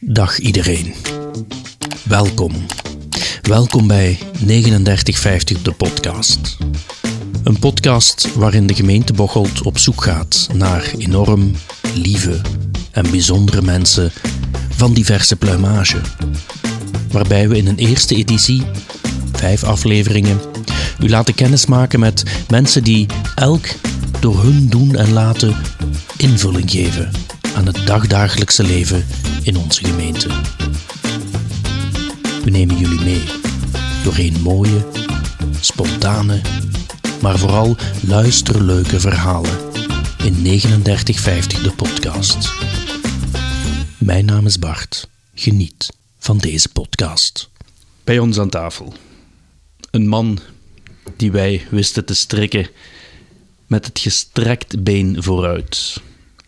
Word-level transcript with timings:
Dag 0.00 0.38
iedereen. 0.38 0.94
Welkom. 2.04 2.52
Welkom 3.42 3.86
bij 3.86 4.18
3950 4.32 5.62
de 5.62 5.72
podcast. 5.72 6.56
Een 7.44 7.58
podcast 7.58 8.34
waarin 8.34 8.66
de 8.66 8.74
gemeente 8.74 9.12
Bocholt 9.12 9.62
op 9.62 9.78
zoek 9.78 10.02
gaat 10.02 10.48
naar 10.54 10.92
enorm 10.98 11.52
lieve 11.94 12.40
en 12.90 13.10
bijzondere 13.10 13.62
mensen 13.62 14.12
van 14.70 14.94
diverse 14.94 15.36
pluimage. 15.36 16.00
Waarbij 17.10 17.48
we 17.48 17.56
in 17.56 17.66
een 17.66 17.78
eerste 17.78 18.14
editie, 18.14 18.62
vijf 19.32 19.64
afleveringen, 19.64 20.40
u 21.00 21.08
laten 21.08 21.34
kennismaken 21.34 22.00
met 22.00 22.22
mensen 22.48 22.84
die 22.84 23.06
elk 23.34 23.66
door 24.20 24.42
hun 24.42 24.68
doen 24.68 24.96
en 24.96 25.12
laten 25.12 25.56
invulling 26.16 26.70
geven 26.70 27.10
aan 27.54 27.66
het 27.66 27.86
dagdagelijkse 27.86 28.62
leven 28.62 29.06
in 29.42 29.56
onze 29.56 29.84
gemeente. 29.84 30.28
We 32.44 32.50
nemen 32.50 32.76
jullie 32.76 33.00
mee 33.00 33.22
doorheen 34.04 34.40
mooie, 34.42 34.86
spontane, 35.60 36.40
maar 37.20 37.38
vooral 37.38 37.76
luisterleuke 38.06 39.00
verhalen 39.00 39.58
in 40.24 40.34
3950 40.42 41.62
de 41.62 41.72
podcast. 41.72 42.52
Mijn 43.98 44.24
naam 44.24 44.46
is 44.46 44.58
Bart. 44.58 45.08
Geniet 45.34 45.92
van 46.18 46.38
deze 46.38 46.68
podcast. 46.68 47.50
Bij 48.04 48.18
ons 48.18 48.38
aan 48.38 48.50
tafel. 48.50 48.94
Een 49.90 50.08
man 50.08 50.38
die 51.16 51.32
wij 51.32 51.66
wisten 51.70 52.04
te 52.04 52.14
strikken 52.14 52.68
met 53.66 53.86
het 53.86 53.98
gestrekt 53.98 54.82
been 54.82 55.22
vooruit. 55.22 56.00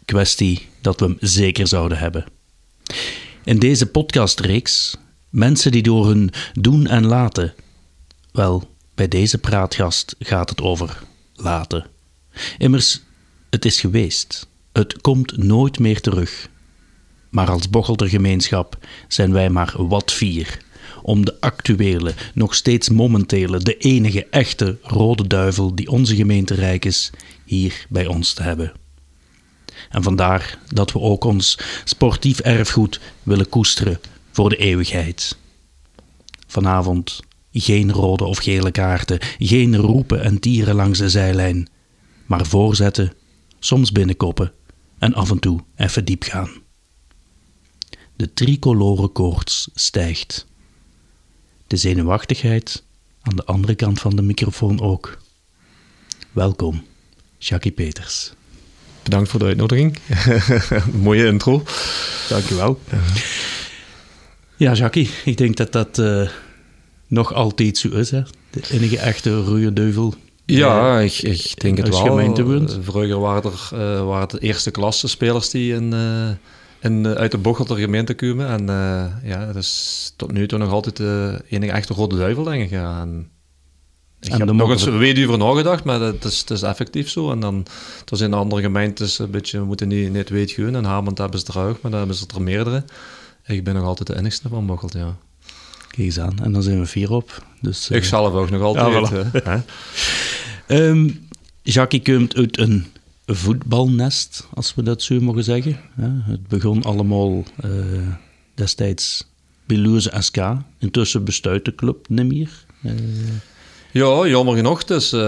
Kwestie 0.09 0.69
dat 0.81 1.01
we 1.01 1.07
hem 1.07 1.17
zeker 1.21 1.67
zouden 1.67 1.99
hebben. 1.99 2.25
In 3.45 3.59
deze 3.59 3.87
podcastreeks 3.87 4.97
mensen 5.31 5.73
die 5.73 5.83
door 5.83 6.07
hun 6.07 6.31
doen 6.53 6.87
en 6.87 7.07
laten. 7.07 7.55
Wel, 8.33 8.75
bij 8.95 9.09
deze 9.09 9.39
praatgast 9.39 10.15
gaat 10.19 10.51
het 10.51 10.61
over 10.61 11.03
laten. 11.35 11.87
Immers, 12.59 13.01
het 13.51 13.65
is 13.65 13.81
geweest. 13.81 14.49
Het 14.73 15.01
komt 15.01 15.37
nooit 15.37 15.79
meer 15.79 16.01
terug. 16.01 16.49
Maar 17.31 17.51
als 17.51 17.71
Bochelter 17.71 18.09
gemeenschap 18.09 18.79
zijn 19.09 19.33
wij 19.33 19.51
maar 19.51 19.75
wat 19.77 20.13
vier 20.13 20.59
om 21.03 21.25
de 21.25 21.41
actuele, 21.41 22.15
nog 22.35 22.55
steeds 22.55 22.89
momentele, 22.89 23.59
de 23.59 23.77
enige 23.77 24.27
echte 24.31 24.79
rode 24.83 25.27
duivel 25.27 25.75
die 25.75 25.91
onze 25.91 26.17
gemeente 26.17 26.55
rijk 26.55 26.85
is, 26.85 27.11
hier 27.45 27.87
bij 27.89 28.07
ons 28.07 28.33
te 28.33 28.43
hebben. 28.43 28.73
En 29.89 30.03
vandaar 30.03 30.59
dat 30.75 30.93
we 30.93 30.99
ook 30.99 31.25
ons 31.25 31.59
sportief 31.85 32.39
erfgoed 32.41 33.01
willen 33.23 33.49
koesteren 33.49 34.01
voor 34.31 34.49
de 34.49 34.57
eeuwigheid. 34.57 35.37
Vanavond 36.47 37.21
geen 37.53 37.93
rode 37.93 38.25
of 38.25 38.39
gele 38.39 38.71
kaarten, 38.71 39.19
geen 39.39 39.77
roepen 39.77 40.23
en 40.23 40.41
tieren 40.41 40.75
langs 40.75 40.99
de 40.99 41.09
zijlijn, 41.11 41.69
maar 42.27 42.47
voorzetten, 42.47 43.13
soms 43.59 43.93
binnenkoppen 43.93 44.53
en 44.99 45.15
af 45.15 45.31
en 45.31 45.39
toe 45.39 45.61
even 45.77 46.05
diep 46.05 46.23
gaan. 46.23 46.51
De 48.17 48.33
tricolore 48.33 49.09
koorts 49.09 49.69
stijgt. 49.75 50.47
De 51.67 51.77
zenuwachtigheid 51.77 52.85
aan 53.23 53.37
de 53.37 53.45
andere 53.45 53.75
kant 53.75 54.01
van 54.01 54.17
de 54.17 54.23
microfoon 54.23 54.81
ook. 54.81 55.19
Welkom, 56.33 56.85
Jackie 57.39 57.73
Peters. 57.73 58.33
Bedankt 59.09 59.31
voor 59.31 59.41
de 59.41 59.47
uitnodiging. 59.47 59.99
Mooie 61.03 61.27
intro. 61.27 61.63
Dankjewel. 62.29 62.81
Ja, 64.57 64.73
Jackie, 64.73 65.11
ik 65.25 65.37
denk 65.37 65.57
dat 65.57 65.73
dat 65.73 65.99
uh, 65.99 66.29
nog 67.07 67.35
altijd 67.35 67.79
zo 67.79 67.89
is. 67.89 68.11
Hè? 68.11 68.23
De 68.51 68.61
enige 68.71 68.99
echte 68.99 69.43
rode 69.43 69.73
duivel. 69.73 70.15
Ja, 70.45 71.01
ik, 71.01 71.19
ik 71.19 71.61
denk 71.61 71.77
het 71.77 71.89
wel. 71.89 71.99
Gemeente 71.99 72.81
Vroeger 72.83 73.21
waren 73.21 73.43
er 73.43 73.71
uh, 73.73 74.07
waren 74.07 74.29
het 74.29 74.41
eerste 74.41 74.71
klasse 74.71 75.09
spelers 75.09 75.51
die 75.51 75.75
in, 75.75 75.93
uh, 75.93 76.29
in, 76.81 77.07
uit 77.07 77.31
de 77.31 77.39
Bochotter 77.39 77.77
gemeente 77.77 78.15
komen. 78.15 78.49
En 78.49 78.67
ja, 79.23 79.47
dat 79.47 79.57
is 79.57 80.13
tot 80.17 80.33
nu 80.33 80.47
toe 80.47 80.59
nog 80.59 80.71
altijd 80.71 80.97
de 80.97 81.43
enige 81.49 81.73
echte 81.73 81.95
rode 81.95 82.17
duivel, 82.17 82.45
denk 82.45 82.63
ik. 82.63 82.71
Ja. 82.71 83.01
En, 83.01 83.31
ik 84.21 84.33
en 84.33 84.39
heb 84.39 84.53
nog 84.53 84.71
eens 84.71 84.87
een 84.87 84.99
weet 84.99 85.25
over 85.25 85.39
nagedacht, 85.39 85.85
maar 85.85 86.01
het 86.01 86.25
is, 86.25 86.41
het 86.41 86.51
is 86.51 86.63
effectief 86.63 87.09
zo. 87.09 87.31
En 87.31 87.41
dan, 87.41 87.67
er 88.11 88.17
zijn 88.17 88.35
andere 88.35 88.63
gemeentes 88.63 89.19
een 89.19 89.31
beetje, 89.31 89.59
we 89.59 89.65
moeten 89.65 89.89
niet, 89.89 90.13
niet 90.13 90.29
weet 90.29 90.51
gaan. 90.51 90.77
En 90.77 90.85
Hamond 90.85 91.19
hebben 91.19 91.41
ze 91.41 91.47
er 91.47 91.59
ook, 91.59 91.81
maar 91.81 91.91
dan 91.91 92.01
hebben 92.01 92.17
ze 92.17 92.27
er 92.35 92.43
meerdere. 92.43 92.85
Ik 93.47 93.65
ben 93.65 93.75
nog 93.75 93.85
altijd 93.85 94.09
de 94.09 94.17
enigste 94.17 94.49
van 94.49 94.67
Bocholt, 94.67 94.93
ja. 94.93 95.17
Kijk 95.89 96.07
eens 96.07 96.19
aan, 96.21 96.39
en 96.43 96.53
dan 96.53 96.63
zijn 96.63 96.79
we 96.79 96.87
vier 96.87 97.13
op. 97.13 97.45
Dus, 97.61 97.91
ik 97.91 98.03
uh, 98.03 98.09
zelf 98.09 98.33
ook 98.33 98.51
nog 98.51 98.63
altijd. 98.63 99.09
Ja, 99.09 99.43
voilà. 99.43 99.65
um, 100.67 101.29
Jackie 101.63 102.03
komt 102.03 102.35
uit 102.35 102.59
een 102.59 102.87
voetbalnest, 103.27 104.47
als 104.55 104.75
we 104.75 104.83
dat 104.83 105.03
zo 105.03 105.21
mogen 105.21 105.45
zeggen. 105.45 105.81
Het 106.01 106.49
begon 106.49 106.83
allemaal 106.83 107.45
uh, 107.65 107.71
destijds 108.55 109.27
bij 109.67 109.77
Loerse 109.77 110.13
SK. 110.19 110.37
Intussen 110.79 111.25
bestuit 111.25 111.65
de 111.65 111.75
club 111.75 112.09
niet 112.09 112.27
meer. 112.27 112.65
Uh, 112.83 112.93
ja, 113.99 114.27
jammer 114.27 114.55
genoeg. 114.55 114.85
Dus 114.85 115.13
uh, 115.13 115.21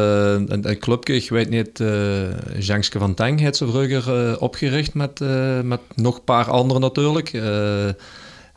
een, 0.47 0.79
clubje, 0.79 1.15
ik 1.15 1.29
weet 1.29 1.51
niet, 1.51 1.81
uh, 1.81 2.59
Jankske 2.59 2.99
van 2.99 3.15
Teng 3.15 3.41
heeft 3.41 3.57
ze 3.57 3.67
vroeger 3.67 4.31
uh, 4.31 4.43
opgericht 4.43 4.95
met, 4.95 5.21
met 5.65 5.81
nog 5.95 6.17
een 6.17 6.25
paar 6.25 6.51
anderen 6.51 6.83
natuurlijk. 6.83 7.31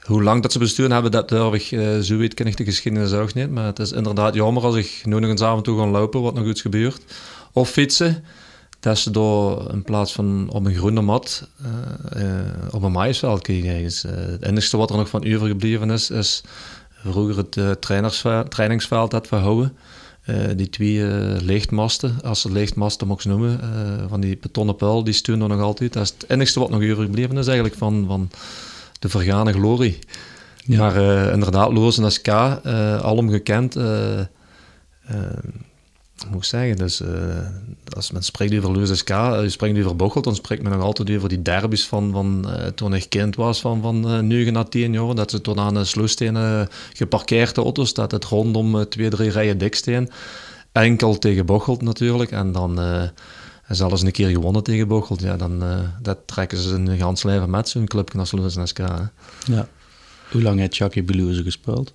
hoe 0.02 0.24
lang 0.24 0.42
dat 0.42 0.52
ze 0.52 0.60
besturen 0.60 0.92
hebben, 0.92 1.12
dat 1.12 1.30
durf 1.30 1.54
ik, 1.54 1.80
zo 2.04 2.18
weet 2.18 2.34
ken 2.34 2.48
ik 2.48 2.58
de 2.58 2.64
geschiedenis 2.64 3.14
ook 3.14 3.34
niet. 3.34 3.52
Maar 3.52 3.66
het 3.66 3.80
is 3.80 3.92
inderdaad 3.92 4.34
jammer 4.34 4.64
als 4.64 4.76
ik 4.76 5.02
nu 5.04 5.20
nog 5.20 5.30
eens 5.30 5.42
en 5.42 5.64
toe 5.64 5.80
ga 5.80 5.88
lopen, 5.88 6.22
wat 6.22 6.34
nog 6.34 6.46
iets 6.46 6.62
gebeurt. 6.62 7.02
Of 7.52 7.70
fietsen, 7.70 8.24
dat 8.80 8.98
ze 8.98 9.12
door 9.12 9.72
in 9.72 9.84
plaats 9.84 10.14
van 10.14 10.50
op 10.50 10.66
een 10.66 10.76
groene 10.76 11.02
mat 11.02 11.48
op 12.72 12.84
een 12.84 12.92
maïsveld 12.92 13.42
krijgen. 13.42 14.10
het 14.10 14.44
enige 14.44 14.78
wat 14.78 14.90
er 14.90 14.98
nog 14.98 15.10
van 15.10 15.34
overgebleven 15.34 15.92
is, 15.92 16.10
is 16.10 16.44
vroeger 17.04 17.38
het 17.38 17.82
trainingsveld 18.50 19.12
dat 19.12 19.30
we 19.30 19.36
houden. 19.36 19.78
Uh, 20.30 20.36
die 20.56 20.70
twee 20.70 20.96
uh, 20.96 21.42
lichtmasten, 21.42 22.22
als 22.24 22.42
ze 22.42 22.52
lichtmasten 22.52 23.08
mogen 23.08 23.30
noemen, 23.30 23.60
uh, 23.64 24.10
van 24.10 24.22
die 24.22 24.38
betonnen 24.38 24.76
puil, 24.76 25.04
die 25.04 25.14
steunen 25.14 25.50
nog 25.50 25.62
altijd. 25.62 25.94
Dat 25.94 26.04
is 26.04 26.14
het 26.18 26.30
enige 26.30 26.60
wat 26.60 26.70
nog 26.70 26.82
overgebleven 26.82 27.38
is 27.38 27.46
eigenlijk 27.46 27.78
van, 27.78 28.06
van 28.08 28.30
de 29.00 29.10
vergane 29.10 29.54
glorie. 29.54 30.00
Ja. 30.66 30.78
Maar 30.78 30.96
inderdaad, 31.34 31.72
Loos 31.72 31.98
en 31.98 32.12
SK, 32.12 32.28
alom 32.28 33.30
gekend 33.30 33.76
moet 36.30 36.38
ik 36.38 36.44
zeggen, 36.44 36.78
dus 36.78 37.02
uh, 37.02 37.10
als 37.96 38.12
men 38.12 38.24
spreekt 38.24 38.58
over 38.58 38.72
Lewis 38.72 38.98
SK, 38.98 39.10
uh, 39.10 39.40
je 39.42 39.50
spreekt 39.50 39.80
over 39.80 39.96
Bocholt, 39.96 40.24
dan 40.24 40.36
spreekt 40.36 40.64
men 40.64 40.72
nog 40.72 40.82
altijd 40.82 41.12
over 41.12 41.30
die 41.30 41.42
derbies 41.42 41.86
van, 41.86 42.12
van 42.12 42.46
uh, 42.48 42.66
toen 42.66 42.94
ik 42.94 43.10
kind 43.10 43.36
was, 43.36 43.62
van, 43.62 43.82
van 43.82 44.16
uh, 44.16 44.20
9 44.20 44.54
naar 44.54 44.70
10 44.70 44.94
jaar, 44.94 45.16
dat 45.16 45.32
ze 45.32 45.42
toen 45.42 45.60
aan 45.60 45.74
de 45.74 45.86
sloestenen 45.86 46.70
geparkeerde 46.94 47.62
auto's, 47.62 47.94
dat 47.94 48.12
het 48.12 48.26
rondom 48.26 48.90
twee, 48.90 49.10
drie 49.10 49.30
rijen 49.30 49.58
dik 49.58 49.76
steen. 49.76 50.10
Enkel 50.72 51.20
tegen 51.20 51.46
Bocholt 51.46 51.82
natuurlijk, 51.82 52.32
en 52.32 52.52
dan 52.52 52.80
en 52.80 53.76
zelfs 53.76 54.02
een 54.02 54.12
keer 54.12 54.30
gewonnen 54.30 54.64
tegen 54.64 54.88
Bocholt, 54.88 55.22
ja, 55.22 55.38
dan 55.38 55.64
dat 56.02 56.18
trekken 56.26 56.58
ze 56.58 56.74
een 56.74 56.98
gans 56.98 57.24
leven 57.24 57.50
met 57.50 57.70
zo'n 57.70 57.86
club 57.86 58.18
als 58.18 58.32
Lewis 58.32 58.58
SK. 58.64 58.78
Hè. 58.78 59.04
Ja. 59.54 59.68
Hoe 60.32 60.42
lang 60.42 60.60
heeft 60.60 60.78
Jackie 60.78 61.04
Beluze 61.04 61.44
gespeeld? 61.44 61.94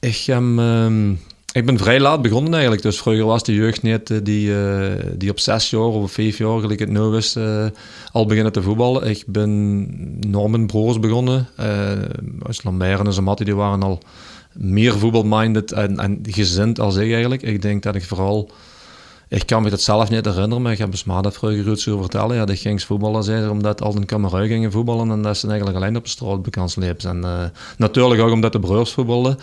Ik 0.00 0.16
heb... 0.16 0.42
Um, 0.42 1.20
ik 1.52 1.66
ben 1.66 1.78
vrij 1.78 2.00
laat 2.00 2.22
begonnen 2.22 2.52
eigenlijk. 2.52 2.82
Dus 2.82 2.98
vroeger 2.98 3.24
was 3.24 3.42
de 3.42 3.54
jeugd 3.54 3.82
niet 3.82 4.10
uh, 4.10 4.18
die, 4.22 4.48
uh, 4.48 4.92
die 5.16 5.30
op 5.30 5.40
zes 5.40 5.70
jaar 5.70 5.80
of 5.80 6.12
vijf 6.12 6.38
jaar, 6.38 6.60
gelijk 6.60 6.80
het 6.80 6.88
nu 6.88 7.16
is, 7.16 7.36
uh, 7.36 7.66
al 8.12 8.26
beginnen 8.26 8.52
te 8.52 8.62
voetballen. 8.62 9.08
Ik 9.08 9.24
ben 9.26 10.30
Norman 10.30 10.66
Broers 10.66 11.00
begonnen. 11.00 11.48
als 12.46 12.62
Lambert 12.62 13.06
en 13.06 13.12
zijn 13.12 13.24
Mattie, 13.24 13.44
die 13.44 13.54
waren 13.54 13.82
al 13.82 14.00
meer 14.52 14.98
voetbalminded 14.98 15.72
en, 15.72 15.98
en 15.98 16.18
gezind 16.22 16.80
als 16.80 16.96
ik 16.96 17.12
eigenlijk. 17.12 17.42
Ik 17.42 17.62
denk 17.62 17.82
dat 17.82 17.94
ik 17.94 18.04
vooral... 18.04 18.50
Ik 19.28 19.46
kan 19.46 19.62
me 19.62 19.70
dat 19.70 19.80
zelf 19.80 20.10
niet 20.10 20.24
herinneren, 20.24 20.62
maar 20.62 20.72
ik 20.72 20.78
heb 20.78 21.04
me 21.06 21.22
dat 21.22 21.34
vroeger 21.34 21.64
goed 21.64 21.80
zo 21.80 22.00
vertellen. 22.00 22.36
Ja, 22.36 22.44
dat 22.44 22.58
ging 22.58 22.82
voetballen 22.82 23.24
zijn, 23.24 23.50
omdat 23.50 23.82
al 23.82 23.96
een 23.96 24.06
kamerui 24.06 24.48
gingen 24.48 24.72
voetballen 24.72 25.10
en 25.10 25.22
dat 25.22 25.38
ze 25.38 25.46
eigenlijk 25.46 25.76
alleen 25.76 25.96
op 25.96 26.04
de 26.04 26.10
straat 26.10 26.42
bekend. 26.42 26.76
En 27.04 27.52
natuurlijk 27.76 28.20
ook 28.20 28.32
omdat 28.32 28.52
de 28.52 28.60
broers 28.60 28.92
voetbalden. 28.92 29.38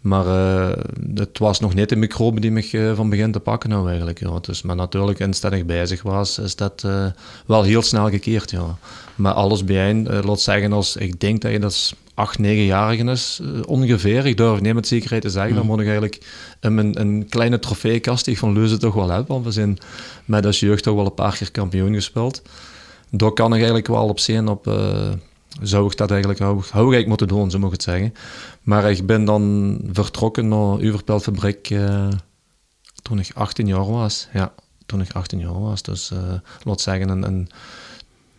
Maar 0.00 0.26
uh, 0.26 0.70
het 1.14 1.38
was 1.38 1.60
nog 1.60 1.74
niet 1.74 1.88
de 1.88 1.96
microbe 1.96 2.40
die 2.40 2.50
me 2.50 2.68
uh, 2.72 2.94
van 2.94 3.10
begin 3.10 3.32
te 3.32 3.40
pakken 3.40 3.70
nou 3.70 3.88
eigenlijk. 3.88 4.20
Ja. 4.20 4.38
Dus, 4.40 4.62
maar 4.62 4.76
natuurlijk 4.76 5.18
instellig 5.18 5.64
bezig 5.64 6.02
was, 6.02 6.38
is 6.38 6.56
dat 6.56 6.82
uh, 6.86 7.06
wel 7.46 7.62
heel 7.62 7.82
snel 7.82 8.08
gekeerd. 8.08 8.50
Ja. 8.50 8.76
Maar 9.14 9.32
alles 9.32 9.64
bijeen, 9.64 10.24
laat 10.24 10.40
zeggen, 10.40 10.72
als 10.72 10.96
ik 10.96 11.20
denk 11.20 11.40
dat 11.40 11.52
je 11.52 11.58
dat 11.58 11.94
8, 12.14 12.38
9-jarigen 12.38 13.08
is, 13.08 13.40
ongeveer. 13.66 14.26
Ik 14.26 14.36
durf 14.36 14.60
niet 14.60 14.74
met 14.74 14.86
zekerheid 14.86 15.22
te 15.22 15.30
zeggen, 15.30 15.54
dan 15.54 15.66
moet 15.66 15.78
ik 15.78 15.84
eigenlijk 15.84 16.22
een, 16.60 17.00
een 17.00 17.26
kleine 17.28 17.58
trofeekast 17.58 18.24
die 18.24 18.34
ik 18.34 18.40
van 18.40 18.52
Leuze 18.52 18.76
toch 18.76 18.94
wel 18.94 19.10
heb. 19.10 19.28
Want 19.28 19.44
we 19.44 19.50
zijn 19.50 19.78
met 20.24 20.46
als 20.46 20.60
jeugd 20.60 20.82
toch 20.82 20.94
wel 20.94 21.04
een 21.04 21.14
paar 21.14 21.36
keer 21.36 21.50
kampioen 21.50 21.94
gespeeld. 21.94 22.42
daar 23.10 23.32
kan 23.32 23.46
ik 23.46 23.56
eigenlijk 23.56 23.86
wel 23.86 24.08
op 24.08 24.18
zien 24.18 24.48
op... 24.48 24.66
zou 25.62 25.90
ik 25.90 25.96
dat 25.96 26.10
eigenlijk, 26.10 26.40
hou, 26.40 26.62
hou 26.70 26.96
ik 26.96 27.06
moeten 27.06 27.28
doen, 27.28 27.50
zo 27.50 27.58
moet 27.58 27.66
ik 27.66 27.72
het 27.72 27.82
zeggen. 27.82 28.14
Maar 28.62 28.90
ik 28.90 29.06
ben 29.06 29.24
dan 29.24 29.78
vertrokken 29.92 30.48
naar 30.48 30.80
Uverpelfabriek 30.80 31.74
toen 33.02 33.18
ik 33.18 33.30
18 33.34 33.66
jaar 33.66 33.90
was. 33.90 34.28
Ja, 34.32 34.52
toen 34.86 35.00
ik 35.00 35.12
18 35.12 35.38
jaar 35.38 35.60
was. 35.60 35.82
Dus 35.82 36.12
laat 36.62 36.80
zeggen, 36.80 37.08
een, 37.08 37.22
een 37.22 37.48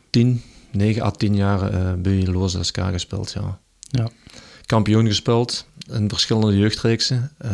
10, 0.10 0.42
9 0.72 1.02
à 1.02 1.12
10 1.12 1.36
jaar 1.36 1.74
uh, 1.74 1.94
bij 1.94 2.26
Loze 2.26 2.64
SK 2.64 2.78
gespeeld, 2.78 3.32
ja. 3.32 3.60
ja. 3.82 4.10
Kampioen 4.66 5.08
gespeeld 5.08 5.66
in 5.90 6.10
verschillende 6.10 6.58
jeugdreeksen. 6.58 7.32
Uh, 7.46 7.52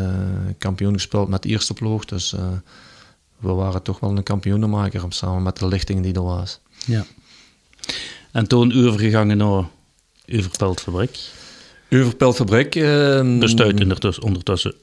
kampioen 0.57 0.93
gespeeld 0.93 1.29
met 1.29 1.43
de 1.43 1.49
eerste 1.49 1.73
ploeg, 1.73 2.05
dus 2.05 2.33
uh, 2.33 2.41
we 3.37 3.51
waren 3.51 3.81
toch 3.81 3.99
wel 3.99 4.17
een 4.17 4.23
kampioenenmaker 4.23 5.03
samen 5.09 5.43
met 5.43 5.57
de 5.57 5.67
lichting 5.67 6.03
die 6.03 6.13
er 6.13 6.23
was. 6.23 6.59
Ja. 6.85 7.05
En 8.37 8.47
toen 8.47 8.85
overgegangen 8.85 9.37
naar 9.37 9.63
Uverpeltfabriek? 10.25 11.19
Uverpeltfabriek. 11.89 12.75
Uh, 12.75 13.39
Bestuit 13.39 13.81
ondertussen, 13.81 14.23
ondertussen 14.23 14.73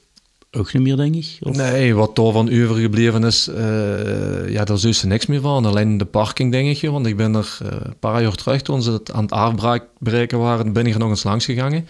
ook 0.51 0.73
niet 0.73 0.83
meer, 0.83 0.95
denk 0.95 1.15
ik? 1.15 1.37
Of? 1.39 1.55
Nee, 1.55 1.95
wat 1.95 2.15
daar 2.15 2.31
van 2.31 2.49
overgebleven 2.49 3.23
is, 3.23 3.47
uh, 3.47 4.49
ja, 4.49 4.63
daar 4.63 4.85
is 4.85 5.01
er 5.01 5.07
niks 5.07 5.25
meer 5.25 5.41
van. 5.41 5.65
Alleen 5.65 5.97
de 5.97 6.05
parking, 6.05 6.51
denk 6.51 6.77
ik. 6.77 6.89
Want 6.89 7.05
ik 7.05 7.17
ben 7.17 7.35
er 7.35 7.57
uh, 7.63 7.69
een 7.71 7.99
paar 7.99 8.21
jaar 8.21 8.35
terug, 8.35 8.61
toen 8.61 8.83
ze 8.83 8.91
het 8.91 9.11
aan 9.11 9.23
het 9.23 9.31
afbreken 9.31 10.39
waren, 10.39 10.73
ben 10.73 10.85
ik 10.85 10.93
er 10.93 10.99
nog 10.99 11.09
eens 11.09 11.23
langs 11.23 11.45
gegaan. 11.45 11.85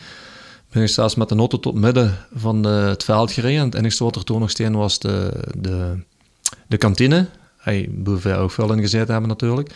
Ben 0.71 0.83
ik 0.83 0.89
zelfs 0.89 1.15
met 1.15 1.29
de 1.29 1.35
auto 1.35 1.59
tot 1.59 1.75
midden 1.75 2.17
van 2.35 2.61
de, 2.61 2.69
het 2.69 3.03
veld 3.03 3.31
gereden. 3.31 3.59
En 3.59 3.65
het 3.65 3.75
enige 3.75 4.03
wat 4.03 4.15
er 4.15 4.23
toen 4.23 4.39
nog 4.39 4.49
steen 4.49 4.75
was 4.75 4.99
de, 4.99 5.31
de, 5.57 5.93
de 6.67 6.77
kantine. 6.77 7.27
Hij 7.57 7.89
wij 8.03 8.37
ook 8.37 8.51
veel 8.51 8.73
in 8.73 8.81
gezeten 8.81 9.11
hebben 9.11 9.29
natuurlijk. 9.29 9.71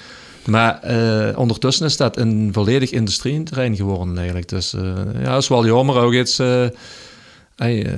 Maar 0.46 0.92
uh, 0.92 1.38
ondertussen 1.38 1.86
is 1.86 1.98
dat 1.98 2.18
een 2.18 2.50
volledig 2.54 2.92
industrieterrein 2.92 3.76
geworden 3.76 4.18
eigenlijk. 4.18 4.48
Dus 4.48 4.72
ja, 5.14 5.32
dat 5.32 5.42
is 5.42 5.48
wel 5.48 5.66
jammer 5.66 5.96
ook 5.96 6.14
iets... 6.14 6.38
Hey, 7.56 7.98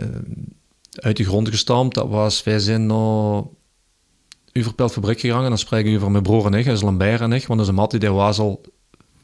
uit 0.96 1.18
de 1.18 1.24
grond 1.24 1.50
gestampt. 1.50 1.96
Dat 1.96 2.10
was, 2.10 2.44
wij 2.44 2.60
zijn 2.60 2.86
naar 2.86 3.44
Uverpeltfabriek 4.54 5.20
gegaan. 5.20 5.44
Dan 5.44 5.58
spreek 5.58 5.86
ik 5.86 5.96
over 5.96 6.12
mijn 6.12 6.24
broer 6.24 6.46
en 6.46 6.54
ik, 6.54 6.66
dat 6.66 6.76
is 6.76 6.82
Lambert 6.82 7.22
en 7.22 7.34
ik. 7.34 7.48
Want 7.48 7.60
onze 7.60 7.72
Mattie, 7.72 8.00
die 8.00 8.12
was 8.12 8.40
al 8.40 8.62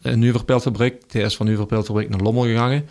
in 0.02 0.22
Uverpeltfabriek. 0.22 1.12
Die 1.12 1.22
is 1.22 1.36
van 1.36 1.48
Uverpeltfabriek 1.48 2.10
naar 2.10 2.20
Lommel 2.20 2.44
gegaan. 2.44 2.84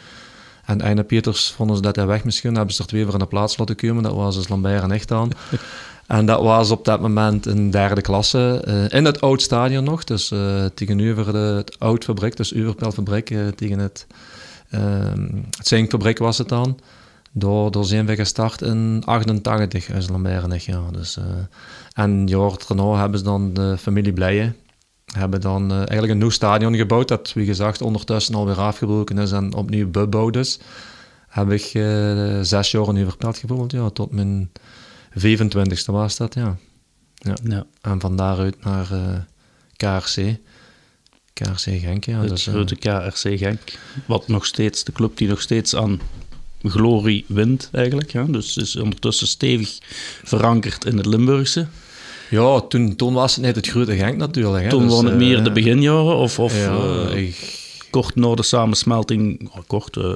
En 0.65 0.81
Einde 0.81 1.05
Pieters 1.05 1.51
vonden 1.51 1.77
ze 1.77 1.83
dat 1.83 1.97
hij 1.97 2.07
weg 2.07 2.25
misschien. 2.25 2.55
hebben 2.55 2.75
ze 2.75 2.83
er 2.83 2.89
twee 2.89 3.05
voor 3.05 3.13
in 3.13 3.19
de 3.19 3.27
plaats 3.27 3.57
laten 3.57 3.77
komen. 3.77 4.03
Dat 4.03 4.15
was 4.15 4.37
dus 4.37 4.49
Lambert 4.49 4.83
en 4.83 4.91
ik 4.91 5.09
dan. 5.09 5.33
En 6.07 6.27
dat 6.27 6.41
was 6.41 6.71
op 6.71 6.85
dat 6.85 7.01
moment 7.01 7.47
een 7.47 7.71
derde 7.71 8.01
klasse. 8.01 8.65
Uh, 8.69 8.99
in 8.99 9.05
het 9.05 9.21
oud 9.21 9.43
stadion 9.43 9.85
nog. 9.85 10.05
Dus 10.05 10.31
uh, 10.31 10.65
tegenover 10.75 11.33
de, 11.33 11.39
het 11.39 11.79
oud 11.79 12.05
fabriek. 12.05 12.37
Dus 12.37 12.55
Uverpeltfabriek 12.55 13.31
uh, 13.31 13.49
tegen 13.49 13.79
het, 13.79 14.07
het 15.57 15.67
zinkfabriek 15.67 16.19
was 16.19 16.39
het 16.39 16.49
dan. 16.49 16.79
Door, 17.33 17.71
door 17.71 17.85
zijn 17.85 18.07
we 18.07 18.15
gestart 18.15 18.63
in 18.63 19.03
88 19.05 19.95
als 19.95 20.09
Lambert 20.09 20.65
ja. 20.65 20.83
Dus, 20.93 21.19
en 21.93 22.27
jaar 22.27 22.53
daarna 22.69 22.99
hebben 22.99 23.19
ze 23.19 23.25
dan 23.25 23.55
de 23.55 23.77
familie 23.79 24.13
Blijen 24.13 24.57
hebben 25.13 25.41
dan 25.41 25.73
eigenlijk 25.73 26.13
een 26.13 26.19
nieuw 26.19 26.31
stadion 26.31 26.77
gebouwd 26.77 27.09
dat, 27.09 27.33
wie 27.33 27.47
gezegd, 27.47 27.83
ondertussen 27.83 28.35
alweer 28.35 28.61
afgebroken 28.61 29.19
is 29.19 29.33
en 29.33 29.55
opnieuw 29.55 29.91
bebouwd 29.91 30.37
is. 30.37 30.59
Heb 31.29 31.51
ik 31.51 31.63
zes 32.43 32.71
jaar 32.71 32.89
in 32.89 32.97
Uverpelt 32.97 33.39
gevoeld, 33.39 33.73
ja, 33.73 33.91
tot 33.91 34.13
mijn 34.13 34.51
25ste 35.19 35.91
was 35.91 36.17
dat, 36.17 36.35
ja. 36.35 36.57
ja. 37.15 37.37
ja. 37.45 37.67
En 37.81 38.01
van 38.01 38.17
daaruit 38.17 38.65
naar 38.65 38.87
KRC. 39.77 40.39
KRC 41.33 41.81
Genk, 41.81 42.05
ja. 42.05 42.21
Het 42.21 42.29
dus, 42.29 42.47
grote 42.47 42.77
KRC 42.77 43.39
Genk, 43.39 43.79
wat 44.07 44.29
nog 44.29 44.47
steeds, 44.47 44.85
de 44.85 44.93
club 44.93 45.17
die 45.17 45.29
nog 45.29 45.41
steeds 45.41 45.77
aan 45.77 46.01
glorie 46.63 47.25
wint 47.29 47.69
eigenlijk. 47.73 48.13
Ja? 48.13 48.25
Dus 48.25 48.57
is 48.57 48.77
ondertussen 48.77 49.27
stevig 49.27 49.79
verankerd 50.25 50.85
in 50.85 50.97
het 50.97 51.07
Limburgse. 51.07 51.67
Ja, 52.31 52.61
toen, 52.61 52.97
toen 52.97 53.13
was 53.13 53.35
het 53.35 53.45
net 53.45 53.57
het 53.57 53.69
grote 53.69 53.97
Genk 53.97 54.17
natuurlijk. 54.17 54.65
Hè? 54.65 54.71
Toen 54.71 54.83
dus, 54.83 54.93
waren 54.93 55.07
het 55.11 55.17
meer 55.17 55.45
de 55.45 55.53
beginjaren 55.53 56.17
of, 56.17 56.39
of 56.39 56.57
ja, 56.57 56.77
uh, 56.77 57.17
ik, 57.17 57.66
kort 57.91 58.15
na 58.15 58.35
de 58.35 58.43
samensmelting, 58.43 59.51
kort 59.67 59.97
uh, 59.97 60.13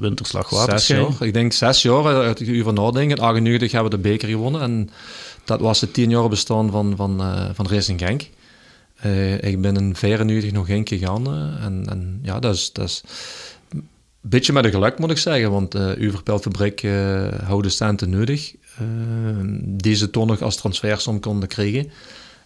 winterslag 0.00 0.48
Zes 0.48 0.86
jaar. 0.86 1.12
Ik 1.20 1.32
denk 1.32 1.52
zes 1.52 1.82
jaar, 1.82 2.04
uit 2.04 2.40
ik 2.40 2.46
uur 2.46 2.72
nadenken. 2.72 3.16
In 3.16 3.22
98 3.22 3.72
hebben 3.72 3.90
we 3.90 3.96
de 3.96 4.02
beker 4.02 4.28
gewonnen 4.28 4.60
en 4.60 4.90
dat 5.44 5.60
was 5.60 5.80
het 5.80 5.94
tien 5.94 6.10
jaar 6.10 6.28
bestaan 6.28 6.70
van, 6.70 6.96
van, 6.96 7.20
uh, 7.20 7.44
van 7.52 7.66
Racing 7.68 8.00
Genk. 8.00 8.20
ik 9.40 9.60
ben 9.60 9.76
in 9.76 9.96
94 9.96 10.52
nog 10.52 10.66
Genk 10.66 10.88
gegaan 10.88 11.26
en, 11.60 11.84
en 11.88 12.20
ja, 12.22 12.38
dat 12.38 12.54
is... 12.54 12.72
Dat 12.72 12.84
is 12.84 13.02
beetje 14.28 14.52
met 14.52 14.64
een 14.64 14.70
geluk 14.70 14.98
moet 14.98 15.10
ik 15.10 15.18
zeggen, 15.18 15.50
want 15.50 15.74
uh, 15.74 15.90
uw 15.96 16.10
verpelfabriek 16.10 16.82
uh, 16.82 17.26
houden 17.44 17.70
centen 17.70 18.10
nodig 18.10 18.54
uh, 18.54 18.88
die 19.60 19.94
ze 19.94 20.10
toen 20.10 20.26
nog 20.26 20.42
als 20.42 20.56
transfersom 20.56 21.20
konden 21.20 21.48
krijgen. 21.48 21.90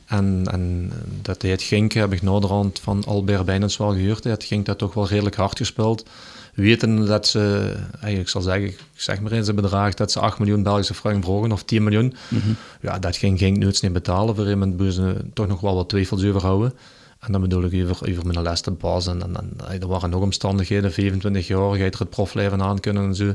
En, 0.09 0.43
en 0.51 0.93
dat 1.23 1.43
het 1.43 1.63
Gink 1.63 1.93
heb 1.93 2.13
ik 2.13 2.23
naderhand 2.23 2.81
van 2.81 3.05
Albert 3.07 3.45
Bijnens 3.45 3.77
wel 3.77 3.93
gehoord. 3.93 4.25
Het 4.25 4.45
ging 4.45 4.65
dat 4.65 4.79
toch 4.79 4.95
wel 4.95 5.09
redelijk 5.09 5.37
hard 5.37 5.59
gespeeld. 5.59 6.09
Weten 6.55 7.07
dat 7.07 7.27
ze, 7.27 7.75
ik 8.07 8.29
zal 8.29 8.41
zeggen, 8.41 8.65
ik 8.65 8.79
zeg 8.95 9.21
maar 9.21 9.33
eens 9.33 9.49
een 9.49 9.55
bedrag 9.55 9.95
dat 9.95 10.13
ze 10.13 10.21
8 10.21 10.39
miljoen 10.39 10.63
Belgische 10.63 10.95
frank 10.95 11.25
vroegen 11.25 11.53
of 11.53 11.63
10 11.63 11.83
miljoen. 11.83 12.15
Mm 12.29 12.41
-hmm. 12.41 12.57
Ja, 12.81 12.99
dat 12.99 13.17
ging 13.17 13.39
Gink 13.39 13.57
nooit 13.57 13.83
niet 13.83 13.93
betalen. 13.93 14.35
Voor 14.35 14.49
iemand 14.49 14.83
ze 14.93 15.17
toch 15.33 15.47
nog 15.47 15.61
wel 15.61 15.75
wat 15.75 15.89
twijfels 15.89 16.25
over 16.25 16.41
houden. 16.41 16.73
En 17.19 17.33
dan 17.33 17.41
bedoel 17.41 17.65
ik 17.65 17.89
over, 17.89 18.11
over 18.11 18.27
mijn 18.27 18.43
laatste 18.43 18.71
baas. 18.71 19.07
En, 19.07 19.23
en, 19.23 19.37
en, 19.37 19.81
er 19.81 19.89
waren 19.89 20.11
nog 20.11 20.23
omstandigheden, 20.23 20.93
25 20.93 21.47
jaar, 21.47 21.77
je 21.77 21.85
er 21.85 21.99
het 21.99 22.11
profleven 22.11 22.63
aan 22.63 22.81
kunnen 22.81 23.05
en 23.05 23.15
zo. 23.15 23.33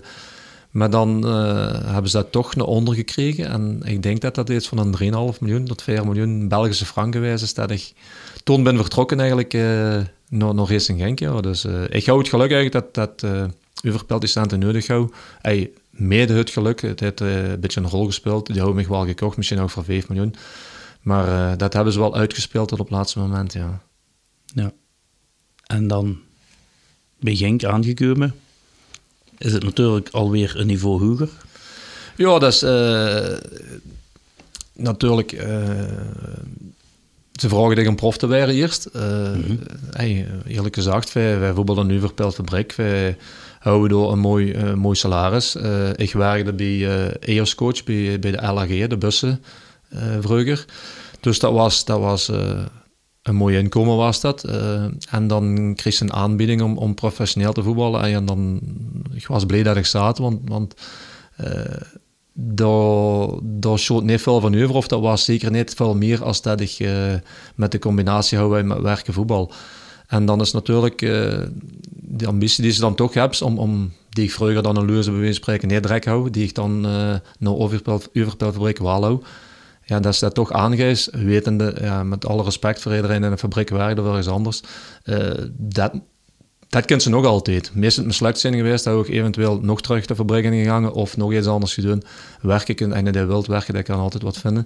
Maar 0.73 0.89
dan 0.89 1.25
uh, 1.25 1.71
hebben 1.85 2.09
ze 2.09 2.17
dat 2.17 2.31
toch 2.31 2.55
naar 2.55 2.65
onder 2.65 2.95
gekregen. 2.95 3.49
En 3.49 3.81
ik 3.83 4.03
denk 4.03 4.21
dat 4.21 4.35
dat 4.35 4.49
iets 4.49 4.67
van 4.67 4.77
een 4.77 5.33
3,5 5.33 5.39
miljoen 5.39 5.65
tot 5.65 5.81
4 5.81 6.05
miljoen 6.05 6.47
Belgische 6.47 6.85
frank 6.85 7.13
geweest 7.13 7.43
is. 7.43 7.53
Dat 7.53 7.71
ik 7.71 7.93
toen 8.43 8.63
ben 8.63 8.77
vertrokken 8.77 9.19
eigenlijk 9.19 9.53
uh, 9.53 9.61
naar, 10.29 10.53
naar 10.53 10.67
Racing 10.67 10.99
Genk. 10.99 11.43
Dus 11.43 11.65
uh, 11.65 11.83
ik 11.89 12.05
hou 12.05 12.19
het 12.19 12.29
geluk 12.29 12.51
eigenlijk 12.51 12.93
dat, 12.93 13.21
dat 13.21 13.31
uh, 13.85 14.33
aan 14.33 14.47
te 14.47 14.57
nodig 14.57 14.87
hou. 14.87 15.09
Hey, 15.41 15.71
mede 15.89 16.33
het 16.33 16.49
geluk, 16.49 16.81
het 16.81 16.99
heeft 16.99 17.19
een 17.19 17.59
beetje 17.59 17.81
een 17.81 17.89
rol 17.89 18.05
gespeeld. 18.05 18.45
Die 18.45 18.55
hebben 18.55 18.75
me 18.75 18.87
wel 18.87 19.05
gekocht, 19.05 19.37
misschien 19.37 19.59
ook 19.59 19.69
voor 19.69 19.83
5 19.83 20.09
miljoen. 20.09 20.35
Maar 21.01 21.57
dat 21.57 21.73
hebben 21.73 21.93
ze 21.93 21.99
wel 21.99 22.15
uitgespeeld 22.15 22.67
tot 22.67 22.79
op 22.79 22.85
het 22.85 22.95
laatste 22.95 23.19
moment, 23.19 23.53
ja. 23.53 23.81
Ja. 24.45 24.71
En 25.65 25.87
dan 25.87 26.17
bij 27.19 27.35
Genk 27.35 27.63
aangekomen, 27.63 28.35
is 29.43 29.53
het 29.53 29.63
natuurlijk 29.63 30.09
alweer 30.09 30.59
een 30.59 30.67
niveau 30.67 31.05
hoger. 31.05 31.29
Ja, 32.15 32.39
dat 32.39 32.53
is 32.53 32.63
uh, 32.63 33.37
natuurlijk... 34.73 35.31
Uh, 35.31 35.41
ze 37.33 37.49
vragen 37.49 37.75
dich 37.75 37.87
om 37.87 37.95
prof 37.95 38.17
te 38.17 38.27
worden 38.27 38.49
eerst. 38.49 38.89
Uh, 38.95 39.01
mm 39.03 39.43
-hmm. 39.43 39.59
hey, 39.91 40.27
eerlijk 40.47 40.75
gezegd, 40.75 41.13
wij, 41.13 41.39
wij 41.39 41.53
voetballen 41.53 41.87
nu 41.87 41.99
verpeld 41.99 42.35
fabriek. 42.35 42.73
Wij 42.75 43.17
houden 43.59 43.89
door 43.89 44.11
een 44.11 44.19
mooi, 44.19 44.73
mooi 44.75 44.95
salaris. 44.95 45.55
Ik 45.95 46.13
werkte 46.13 46.53
bij 46.53 46.75
uh, 46.77 47.05
EOS 47.19 47.55
Coach, 47.55 47.83
bij, 47.83 48.19
bij 48.19 48.31
de 48.31 48.41
LAG, 48.41 48.87
de 48.87 48.97
bussen 48.97 49.43
vroeger. 50.19 50.65
Dus 51.19 51.39
dat 51.39 51.53
was, 51.53 51.85
dat 51.85 51.99
was 51.99 52.31
een 53.23 53.35
mooi 53.35 53.57
inkomen 53.57 53.95
was 53.95 54.21
dat. 54.21 54.45
Uh, 54.45 54.83
en 55.09 55.27
dan 55.27 55.73
kreeg 55.75 55.93
ze 55.93 56.03
een 56.03 56.13
aanbieding 56.13 56.61
om, 56.61 56.77
om 56.77 56.93
professioneel 56.93 57.53
te 57.53 57.63
voetballen. 57.63 58.01
En 58.01 58.25
dan, 58.25 58.59
ik 59.13 59.27
was 59.27 59.45
blij 59.45 59.63
dat 59.63 59.77
ik 59.77 59.85
zat, 59.85 60.17
want, 60.17 60.39
want 60.45 60.73
uh, 61.41 61.47
daar, 62.33 63.27
daar 63.43 63.79
niet 64.03 64.21
veel 64.21 64.39
van 64.39 64.63
over. 64.63 64.75
Of 64.75 64.87
dat 64.87 65.01
was 65.01 65.25
zeker 65.25 65.51
niet 65.51 65.73
veel 65.73 65.95
meer 65.95 66.23
als 66.23 66.41
dat 66.41 66.59
ik 66.59 66.89
met 67.55 67.71
de 67.71 67.79
combinatie 67.79 68.37
hou 68.37 68.63
met 68.63 68.81
werken 68.81 69.13
voetbal. 69.13 69.51
En 70.07 70.25
dan 70.25 70.41
is 70.41 70.51
natuurlijk 70.51 70.99
de 71.91 72.27
ambitie 72.27 72.63
die 72.63 72.71
ze 72.71 72.79
dan 72.79 72.95
toch 72.95 73.13
hebt, 73.13 73.41
om, 73.41 73.57
om 73.57 73.91
die 74.09 74.23
ik 74.23 74.31
vroeger 74.31 74.63
dan 74.63 74.77
een 74.77 74.85
leuze 74.85 75.11
bij 75.11 75.19
wijze 75.19 75.41
van 75.43 75.55
spreken 75.57 76.03
hou, 76.03 76.29
die 76.29 76.43
ik 76.43 76.55
dan 76.55 76.81
naar 77.39 77.53
overpelfabriek 77.53 78.77
wel 78.77 79.01
hou 79.01 79.21
ja, 79.85 79.99
dat 79.99 80.13
is 80.13 80.19
dat 80.19 80.33
toch 80.33 80.51
aangeeft, 80.51 81.09
wetende, 81.11 81.75
ja, 81.81 82.03
met 82.03 82.25
alle 82.25 82.43
respect 82.43 82.81
voor 82.81 82.95
iedereen 82.95 83.23
in 83.23 83.31
een 83.31 83.37
fabriek 83.37 83.69
werkt 83.69 83.99
of 83.99 84.05
ergens 84.05 84.27
anders, 84.27 84.61
uh, 85.05 85.31
dat, 85.57 85.91
dat 86.69 86.85
kent 86.85 87.01
ze 87.01 87.09
nog 87.09 87.25
altijd. 87.25 87.71
Meestal 87.73 88.05
mislukt 88.05 88.39
zijn 88.39 88.55
geweest, 88.55 88.83
dat 88.83 89.07
we 89.07 89.13
eventueel 89.13 89.59
nog 89.61 89.81
terug 89.81 90.05
de 90.05 90.15
fabriek 90.15 90.43
in 90.43 90.53
gegaan 90.53 90.91
of 90.91 91.17
nog 91.17 91.33
iets 91.33 91.47
anders 91.47 91.73
gedaan. 91.73 92.01
Werk 92.41 92.67
ik 92.67 92.81
en 92.81 93.05
dat 93.05 93.25
wilt 93.25 93.47
werken, 93.47 93.73
dat 93.73 93.83
kan 93.83 93.99
altijd 93.99 94.23
wat 94.23 94.37
vinden. 94.37 94.65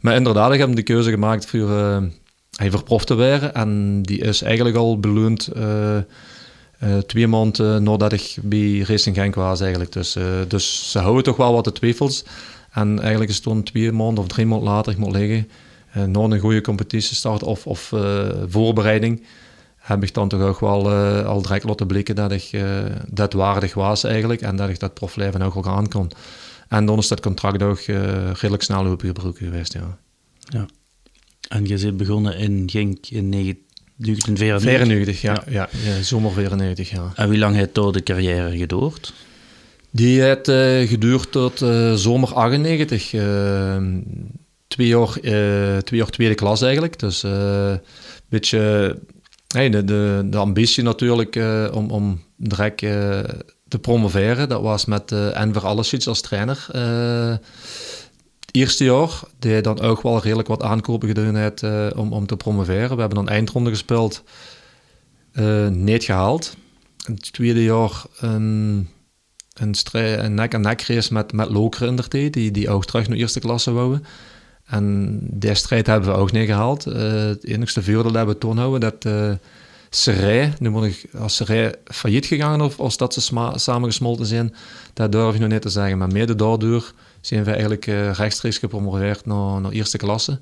Maar 0.00 0.14
inderdaad, 0.14 0.52
ik 0.52 0.58
heb 0.58 0.76
de 0.76 0.82
keuze 0.82 1.10
gemaakt 1.10 1.46
voor, 1.46 1.70
uh, 1.70 2.02
voor 2.70 2.82
prof 2.82 3.04
te 3.04 3.14
worden 3.14 3.54
en 3.54 4.02
die 4.02 4.18
is 4.18 4.42
eigenlijk 4.42 4.76
al 4.76 5.00
beloond 5.00 5.48
uh, 5.56 5.98
twee 7.06 7.26
maanden 7.26 7.82
nadat 7.82 8.12
ik 8.12 8.36
bij 8.42 8.78
Racing 8.78 9.16
Genk 9.16 9.34
was 9.34 9.60
eigenlijk. 9.60 9.92
Dus, 9.92 10.16
dus 10.48 10.90
ze 10.90 10.98
houden 10.98 11.22
toch 11.22 11.36
wel 11.36 11.52
wat 11.52 11.64
de 11.64 11.72
twijfels. 11.72 12.24
En 12.80 12.98
eigenlijk 12.98 13.30
is 13.30 13.34
het 13.34 13.44
toen 13.44 13.62
twee 13.62 13.92
maanden 13.92 14.24
of 14.24 14.28
drie 14.28 14.46
maanden 14.46 14.68
later, 14.68 14.92
ik 14.92 14.98
moet 14.98 15.12
liggen, 15.12 15.48
uh, 15.96 16.04
na 16.04 16.20
een 16.20 16.38
goede 16.38 16.60
competitiestart 16.60 17.42
of, 17.42 17.66
of 17.66 17.92
voorbereiding, 18.48 19.24
heb 19.76 20.02
ik 20.02 20.14
dan 20.14 20.28
toch 20.28 20.40
ook 20.40 20.60
wel 20.60 20.90
al 21.24 21.42
direct 21.42 21.64
laten 21.64 21.86
blikken 21.86 22.14
dat 22.14 22.32
ik 22.32 22.50
dat 23.10 23.32
waardig 23.32 23.74
was 23.74 24.04
eigenlijk 24.04 24.40
en 24.40 24.56
dat 24.56 24.68
ik 24.68 24.80
dat 24.80 24.94
profleven 24.94 25.42
ook 25.42 25.54
wel 25.54 25.74
aan 25.74 25.88
kon. 25.88 26.10
En 26.68 26.86
dan 26.86 26.98
is 26.98 27.08
dat 27.08 27.20
contract 27.20 27.62
ook 27.62 27.80
redelijk 27.80 28.62
snel 28.62 28.90
opgebroken 28.90 29.46
geweest, 29.46 29.72
ja. 29.72 29.98
ja. 30.38 30.66
En 31.48 31.66
je 31.66 31.78
bent 31.78 31.96
begonnen 31.96 32.36
in 32.36 32.62
Genk 32.70 33.06
in 33.06 33.30
1994? 33.30 35.20
ja, 35.20 35.42
ja. 35.48 35.68
ja, 35.84 36.02
zomer 36.02 36.32
94, 36.32 36.90
ja. 36.90 37.12
En 37.14 37.28
wie 37.28 37.38
lang 37.38 37.54
heeft 37.54 37.74
door 37.74 37.92
de 37.92 38.02
carrière 38.02 38.56
gedoord? 38.56 39.12
Die 39.90 40.20
heeft 40.20 40.48
uh, 40.48 40.88
geduurd 40.88 41.32
tot 41.32 41.60
uh, 41.60 41.94
zomer 41.94 42.34
98. 42.34 43.12
Uh, 43.12 43.76
twee, 44.68 44.86
jaar, 44.86 45.12
twee 45.82 46.00
jaar 46.00 46.10
tweede 46.10 46.34
klas 46.34 46.62
eigenlijk. 46.62 46.98
Dus 46.98 47.22
een 47.22 47.80
beetje 48.28 48.96
de, 49.46 49.84
de, 49.84 50.26
de 50.30 50.36
ambitie 50.36 50.82
natuurlijk 50.82 51.38
om, 51.72 51.90
om 51.90 52.22
direct 52.36 52.78
te 53.68 53.78
promoveren. 53.80 54.48
Dat 54.48 54.62
was 54.62 54.84
met 54.84 55.12
Enver 55.12 55.66
Allesic 55.66 56.06
als 56.06 56.20
trainer 56.20 56.66
eerste 58.50 58.84
jaar, 58.84 59.20
die 59.38 59.60
dan 59.60 59.80
ook 59.80 60.02
wel 60.02 60.20
redelijk 60.20 60.48
wat 60.48 60.62
aankopen 60.62 61.08
gedaan 61.08 61.36
heeft 61.36 61.62
om, 61.96 62.12
om 62.12 62.26
te 62.26 62.36
promoveren. 62.36 62.94
We 62.94 63.00
hebben 63.00 63.24
dan 63.24 63.28
eindronde 63.28 63.70
gespeeld, 63.70 64.22
niet 65.70 66.04
gehaald. 66.04 66.56
Het 67.04 67.32
tweede 67.32 67.64
jaar 67.64 68.02
een, 69.60 69.74
een, 70.24 70.34
nek-en-nek 70.34 70.82
race 70.82 71.12
met, 71.12 71.32
met 71.32 71.48
Lokeren 71.48 71.96
in 72.10 72.30
die, 72.30 72.50
die 72.50 72.70
ook 72.70 72.84
terug 72.84 73.08
naar 73.08 73.18
eerste 73.18 73.40
klasse 73.40 73.72
wouden. 73.72 74.04
En 74.66 75.18
die 75.22 75.54
strijd 75.54 75.86
hebben 75.86 76.08
we 76.08 76.16
ook 76.16 76.32
niet 76.32 76.46
gehaald. 76.46 76.86
Uh, 76.86 76.94
het 77.12 77.44
enigste 77.44 77.82
voordeel 77.82 78.12
dat 78.12 78.26
we 78.26 78.38
toen 78.38 78.58
houden, 78.58 78.80
dat 78.80 79.04
uh, 79.04 80.48
nu 80.58 80.70
moet 80.70 80.84
ik 80.84 81.04
als 81.18 81.36
Serij 81.36 81.74
failliet 81.84 82.26
gegaan 82.26 82.60
of 82.60 82.80
als 82.80 82.96
dat 82.96 83.14
ze 83.14 83.50
samengesmolten 83.54 84.26
zijn, 84.26 84.54
dat 84.92 85.12
durf 85.12 85.34
ik 85.34 85.40
nog 85.40 85.50
niet 85.50 85.62
te 85.62 85.68
zeggen. 85.68 85.98
Maar 85.98 86.08
mede 86.08 86.34
daardoor 86.34 86.92
zijn 87.20 87.44
we 87.44 87.50
eigenlijk 87.50 87.86
uh, 87.86 88.12
rechtstreeks 88.12 88.58
gepromoveerd 88.58 89.26
naar, 89.26 89.60
naar 89.60 89.70
eerste 89.70 89.98
klasse. 89.98 90.38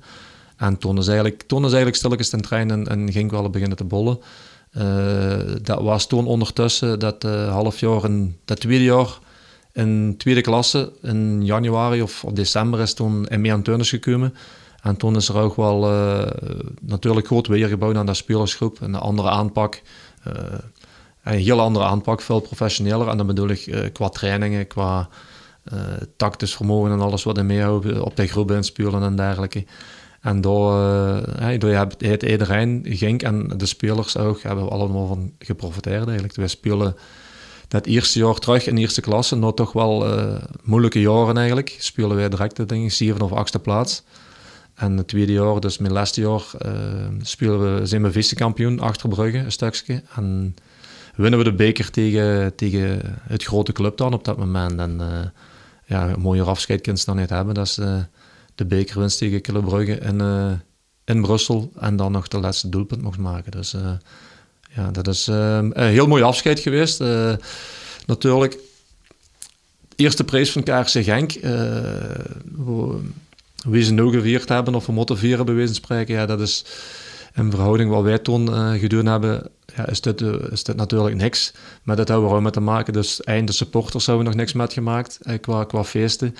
En 0.57 0.77
toen 0.77 0.97
is 0.97 1.07
eigenlijk, 1.07 1.43
toen 1.43 1.59
is 1.59 1.67
eigenlijk 1.67 1.95
stilletjes 1.95 2.29
ten 2.29 2.41
trein 2.41 2.71
en, 2.71 2.87
en 2.87 3.11
ging 3.11 3.31
wel 3.31 3.49
beginnen 3.49 3.77
te 3.77 3.83
bollen. 3.83 4.19
Uh, 4.77 5.37
dat 5.61 5.81
was 5.81 6.07
toen 6.07 6.25
ondertussen 6.25 6.99
dat 6.99 7.23
uh, 7.23 7.51
half 7.51 7.79
jaar, 7.79 8.03
in, 8.03 8.37
dat 8.45 8.59
tweede 8.59 8.83
jaar 8.83 9.19
in 9.73 10.15
tweede 10.17 10.41
klasse, 10.41 10.91
in 11.01 11.45
januari 11.45 12.01
of, 12.01 12.25
december 12.33 12.79
is 12.79 12.93
toen 12.93 13.27
ME 13.37 13.51
aan 13.51 13.61
Teunis 13.61 13.89
gekomen. 13.89 14.35
En 14.81 14.97
toen 14.97 15.15
is 15.15 15.29
er 15.29 15.37
ook 15.37 15.55
wel 15.55 15.91
uh, 15.91 16.27
natuurlijk 16.81 17.27
groot 17.27 17.47
weer 17.47 17.67
gebouwd 17.67 17.95
aan 17.95 18.05
dat 18.05 18.15
spelersgroep. 18.15 18.81
Een 18.81 18.95
andere 18.95 19.29
aanpak. 19.29 19.81
een 21.23 21.39
heel 21.39 21.59
andere 21.59 21.85
aanpak, 21.85 22.21
veel 22.21 22.39
professioneler. 22.39 23.07
En 23.07 23.17
dan 23.17 23.27
bedoel 23.27 23.49
ik 23.49 23.89
qua 23.93 24.09
trainingen, 24.09 24.67
qua 24.67 25.09
uh, 25.73 25.79
tactisch 26.17 26.55
vermogen 26.55 26.91
en 26.91 26.99
alles 26.99 27.23
wat 27.23 27.37
er 27.37 27.45
mee 27.45 27.71
op 28.03 28.15
de 28.15 28.27
groep 28.27 28.51
inspelen 28.51 29.03
en 29.03 29.15
dergelijke. 29.15 29.65
En 30.27 30.41
door, 30.41 30.73
uh, 31.69 31.81
het 31.97 32.23
iedereen, 32.23 32.85
Gink 32.89 33.21
en 33.21 33.47
de 33.57 33.65
spelers 33.65 34.17
ook, 34.17 34.41
hebben 34.41 34.65
we 34.65 34.71
allemaal 34.71 35.07
van 35.07 35.31
geprofiteerd 35.39 36.05
eigenlijk. 36.05 36.35
We 36.35 36.47
spelen 36.47 36.95
dat 37.67 37.85
eerste 37.85 38.19
jaar 38.19 38.35
terug 38.35 38.67
in 38.67 38.77
eerste 38.77 39.01
klasse, 39.01 39.35
nog 39.35 39.53
toch 39.53 39.71
wel 39.71 40.19
uh, 40.19 40.35
moeilijke 40.63 41.01
jaren 41.01 41.37
eigenlijk. 41.37 41.75
Spelen 41.79 42.15
wij 42.15 42.29
direct 42.29 42.55
de 42.55 42.65
dingen, 42.65 42.91
zeven 42.91 43.21
of 43.21 43.31
achtste 43.31 43.59
plaats. 43.59 44.03
En 44.75 44.97
het 44.97 45.07
tweede 45.07 45.31
jaar, 45.31 45.59
dus 45.59 45.77
mijn 45.77 45.93
laatste 45.93 46.21
jaar, 46.21 46.43
uh, 46.65 46.71
spelen 47.21 47.79
we, 47.79 47.85
zijn 47.85 48.03
we 48.03 48.11
vice-kampioen 48.11 48.79
achter 48.79 49.09
Brugge, 49.09 49.37
een 49.37 49.51
stukje. 49.51 50.03
En 50.15 50.55
winnen 51.15 51.39
we 51.39 51.45
de 51.45 51.53
beker 51.53 51.91
tegen, 51.91 52.55
tegen 52.55 53.01
het 53.21 53.43
grote 53.43 53.71
club 53.71 53.97
dan 53.97 54.13
op 54.13 54.23
dat 54.23 54.37
moment. 54.37 54.79
En 54.79 55.01
ja, 55.85 56.09
een 56.09 56.19
mooier 56.19 56.47
afscheid 56.47 56.81
kunnen 56.81 57.01
ze 57.01 57.05
dan 57.07 57.17
niet 57.17 57.29
hebben. 57.29 57.53
Dat 57.53 57.65
is 57.65 57.79
de 58.57 58.65
bekerwinst 58.65 59.17
tegen 59.17 59.41
Club 59.41 59.65
Brugge 59.65 59.97
in, 59.97 60.19
uh, 60.19 60.51
in 61.05 61.21
Brussel. 61.21 61.71
En 61.79 61.95
dan 61.95 62.11
nog 62.11 62.27
de 62.27 62.39
laatste 62.39 62.69
doelpunt 62.69 63.01
mocht 63.01 63.17
maken. 63.17 63.51
Dus 63.51 63.73
uh, 63.73 63.91
ja, 64.75 64.91
dat 64.91 65.07
is 65.07 65.27
een 65.27 65.73
heel 65.75 66.07
mooi 66.07 66.23
afscheid 66.23 66.59
geweest. 66.59 67.03
natuurlijk, 68.05 68.57
eerste 69.95 70.23
prijs 70.23 70.51
van 70.51 70.63
KRC 70.63 71.03
Genk. 71.03 71.33
wie 73.65 73.83
ze 73.83 73.93
nou 73.93 74.11
gevierd 74.11 74.49
hebben 74.49 74.75
of 74.75 74.85
we 74.85 74.91
moeten 74.91 75.17
vieren, 75.17 75.45
bij 75.45 75.55
wijze 75.55 75.73
van 75.73 75.83
spreken. 75.83 76.15
Ja, 76.15 76.25
dat 76.25 76.41
is 76.41 76.65
in 77.35 77.51
verhouding 77.51 77.89
wat 77.89 78.03
wij 78.03 78.19
toen 78.19 78.47
gedaan 78.79 79.05
hebben 79.05 79.51
ja, 79.75 79.87
is, 79.87 80.01
dit, 80.01 80.21
eh, 80.21 80.51
is 80.51 80.63
dit 80.63 80.75
natuurlijk 80.75 81.15
niks. 81.15 81.53
Maar 81.83 81.95
dat 81.95 82.07
hebben 82.07 82.29
we 82.29 82.35
ook 82.35 82.41
met 82.41 82.53
te 82.53 82.59
maken. 82.59 82.93
Dus 82.93 83.23
einde 83.23 83.51
supporters 83.51 84.05
hebben 84.05 84.23
we 84.23 84.29
nog 84.29 84.39
niks 84.39 84.53
met 84.53 84.73
gemaakt 84.73 85.19
eh, 85.21 85.39
qua, 85.39 85.63
qua 85.63 85.83
feesten. 85.83 86.35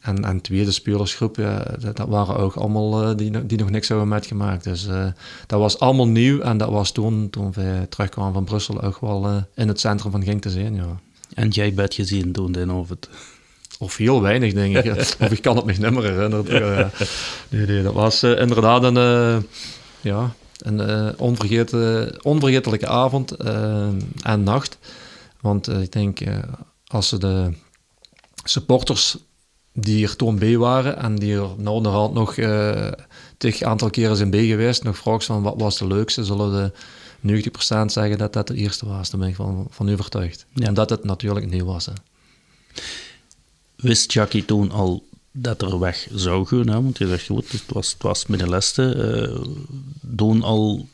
En, 0.00 0.24
en 0.24 0.40
tweede 0.40 0.70
spelersgroep, 0.70 1.36
ja, 1.36 1.64
dat, 1.94 2.08
waren 2.08 2.36
ook 2.36 2.54
allemaal 2.54 3.10
uh, 3.10 3.16
die, 3.16 3.46
die 3.46 3.58
nog 3.58 3.70
niks 3.70 3.88
hebben 3.88 4.08
metgemaakt. 4.08 4.64
Dus 4.64 4.86
uh, 4.86 5.06
dat 5.46 5.60
was 5.60 5.78
allemaal 5.78 6.08
nieuw 6.08 6.40
en 6.40 6.58
dat 6.58 6.70
was 6.70 6.92
toen, 6.92 7.30
toen 7.30 7.52
we 7.52 7.86
terugkwamen 7.88 8.32
van 8.32 8.44
Brussel, 8.44 8.82
ook 8.82 9.00
wel 9.00 9.26
uh, 9.26 9.36
in 9.54 9.68
het 9.68 9.80
centrum 9.80 10.10
van 10.10 10.22
Genk 10.22 10.42
te 10.42 10.50
zijn. 10.50 10.74
Ja. 10.74 11.00
En 11.34 11.48
jij 11.48 11.74
bent 11.74 11.94
gezien 11.94 12.32
toen 12.32 12.52
dan 12.52 12.70
of 12.70 12.88
het? 12.88 13.08
Of 13.78 13.96
heel 13.96 14.22
weinig, 14.22 14.52
denk 14.52 14.76
ik. 14.76 14.96
of 15.20 15.30
ik 15.30 15.42
kan 15.42 15.56
het 15.56 15.64
me 15.64 15.72
niet 15.72 15.90
meer 15.90 16.02
herinneren. 16.02 16.90
nee, 17.48 17.66
nee, 17.66 17.82
dat 17.82 17.94
was 17.94 18.22
inderdaad 18.22 18.82
een, 18.82 19.46
ja, 20.00 20.34
een 20.58 21.18
onvergetelijke 22.22 22.86
avond 22.86 23.36
en 24.22 24.42
nacht. 24.42 24.78
Want 25.40 25.68
ik 25.68 25.92
denk, 25.92 26.20
als 26.86 27.08
ze 27.08 27.18
de 27.18 27.52
supporters 28.44 29.16
die 29.72 30.06
er 30.06 30.16
toen 30.16 30.38
bij 30.38 30.56
waren 30.56 30.96
en 30.96 31.16
die 31.16 31.34
er 31.34 31.68
onderhand 31.68 32.14
nog 32.14 32.36
uh, 32.36 32.92
tig 33.36 33.62
aantal 33.62 33.90
keren 33.90 34.16
zijn 34.16 34.30
bij 34.30 34.46
geweest, 34.46 34.82
nog 34.82 34.98
vragen 34.98 35.22
van 35.22 35.42
wat 35.42 35.54
was 35.56 35.78
de 35.78 35.86
leukste, 35.86 36.24
zullen 36.24 36.52
de 36.52 36.72
90% 37.22 37.84
zeggen 37.86 38.18
dat 38.18 38.32
dat 38.32 38.46
de 38.46 38.54
eerste 38.54 38.86
was. 38.86 39.10
Daar 39.10 39.20
ben 39.20 39.28
ik 39.28 39.34
van, 39.34 39.66
van 39.70 39.92
overtuigd. 39.92 40.46
Ja. 40.54 40.68
Omdat 40.68 40.90
het 40.90 41.04
natuurlijk 41.04 41.50
nieuw 41.50 41.64
was. 41.64 41.86
Hè. 41.86 41.92
Wist 43.76 44.12
Jackie 44.12 44.44
toen 44.44 44.70
al 44.70 45.04
dat 45.32 45.62
er 45.62 45.78
weg 45.78 46.08
zou 46.14 46.46
gaan. 46.46 46.68
Hè? 46.68 46.82
Want 46.82 46.98
je 46.98 47.06
zegt, 47.06 47.26
goed, 47.26 47.52
het 47.52 47.64
was, 47.66 47.92
het 47.92 48.02
was 48.02 48.26
middenleste. 48.26 48.94
Uh, 48.96 49.52
doen 50.00 50.42
al 50.42 50.88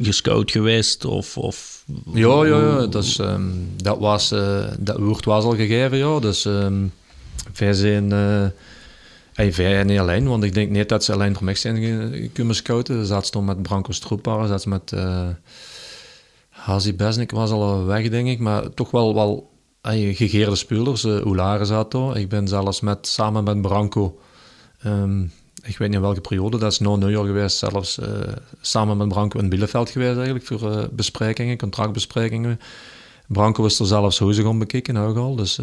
gescout 0.00 0.50
geweest? 0.50 1.04
Of, 1.04 1.38
of, 1.38 1.84
ja, 2.12 2.44
ja, 2.44 2.60
ja. 2.60 2.86
Dus, 2.86 3.18
um, 3.18 3.68
dat, 3.76 3.98
was, 3.98 4.32
uh, 4.32 4.68
dat 4.78 4.98
woord 4.98 5.24
was 5.24 5.44
al 5.44 5.54
gegeven, 5.54 5.98
ja. 5.98 6.18
Dus 6.18 6.44
um, 6.44 6.92
wij 7.54 7.72
zijn... 7.72 8.10
Uh, 8.10 8.46
Hey, 9.32 9.52
wij 9.52 9.84
niet 9.84 9.98
alleen, 9.98 10.28
want 10.28 10.44
ik 10.44 10.54
denk 10.54 10.70
niet 10.70 10.88
dat 10.88 11.04
ze 11.04 11.12
alleen 11.12 11.34
voor 11.34 11.44
mij 11.44 11.54
zijn 11.54 12.30
kunnen 12.32 12.54
scouten. 12.54 12.98
Ze 12.98 13.04
zaten 13.04 13.30
toen 13.30 13.44
met 13.44 13.62
Branko 13.62 13.92
Stroepar, 13.92 14.46
zaten 14.46 14.68
met 14.68 14.92
uh, 14.94 15.28
Hazi 16.48 16.94
Besnik 16.94 17.30
was 17.30 17.50
al 17.50 17.84
weg, 17.84 18.08
denk 18.08 18.28
ik. 18.28 18.38
Maar 18.38 18.74
toch 18.74 18.90
wel, 18.90 19.14
wel 19.14 19.50
gegeerde 20.12 20.56
spelers. 20.56 21.04
Uh, 21.04 21.20
Oulare 21.20 21.64
zat 21.64 21.94
er. 21.94 22.16
Ik 22.16 22.28
ben 22.28 22.48
zelfs 22.48 22.80
met, 22.80 23.06
samen 23.06 23.44
met 23.44 23.62
Branco, 23.62 24.18
um, 24.86 25.32
ik 25.62 25.78
weet 25.78 25.88
niet 25.88 25.96
in 25.96 26.02
welke 26.02 26.20
periode, 26.20 26.58
dat 26.58 26.72
is 26.72 26.78
na 26.78 26.96
New 26.96 27.10
York 27.10 27.26
geweest, 27.26 27.56
zelfs 27.56 27.98
samen 28.60 28.96
met 28.96 29.08
Branco 29.08 29.38
in 29.38 29.48
Bielefeld 29.48 29.90
geweest 29.90 30.16
eigenlijk, 30.16 30.46
voor 30.46 30.88
besprekingen, 30.92 31.58
contractbesprekingen. 31.58 32.60
Branco 33.26 33.64
is 33.64 33.78
er 33.78 33.86
zelfs 33.86 34.18
huizen 34.18 34.44
gaan 34.44 34.58
bekijken 34.58 34.96
ook 34.96 35.16
al, 35.16 35.36
dus 35.36 35.58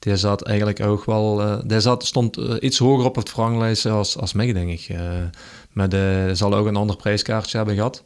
die 0.00 0.16
zat 0.16 0.42
eigenlijk 0.42 0.80
ook 0.80 1.04
wel, 1.04 1.60
die 1.66 1.80
zat, 1.80 2.04
stond 2.04 2.36
iets 2.36 2.78
hoger 2.78 3.04
op 3.04 3.16
het 3.16 3.28
verranglijst 3.28 3.86
als, 3.86 4.16
als 4.16 4.32
mij, 4.32 4.52
denk 4.52 4.70
ik. 4.70 4.96
maar 5.72 5.88
de 5.88 6.30
zal 6.32 6.54
ook 6.54 6.66
een 6.66 6.76
ander 6.76 6.96
prijskaartje 6.96 7.56
hebben 7.56 7.74
gehad. 7.74 8.02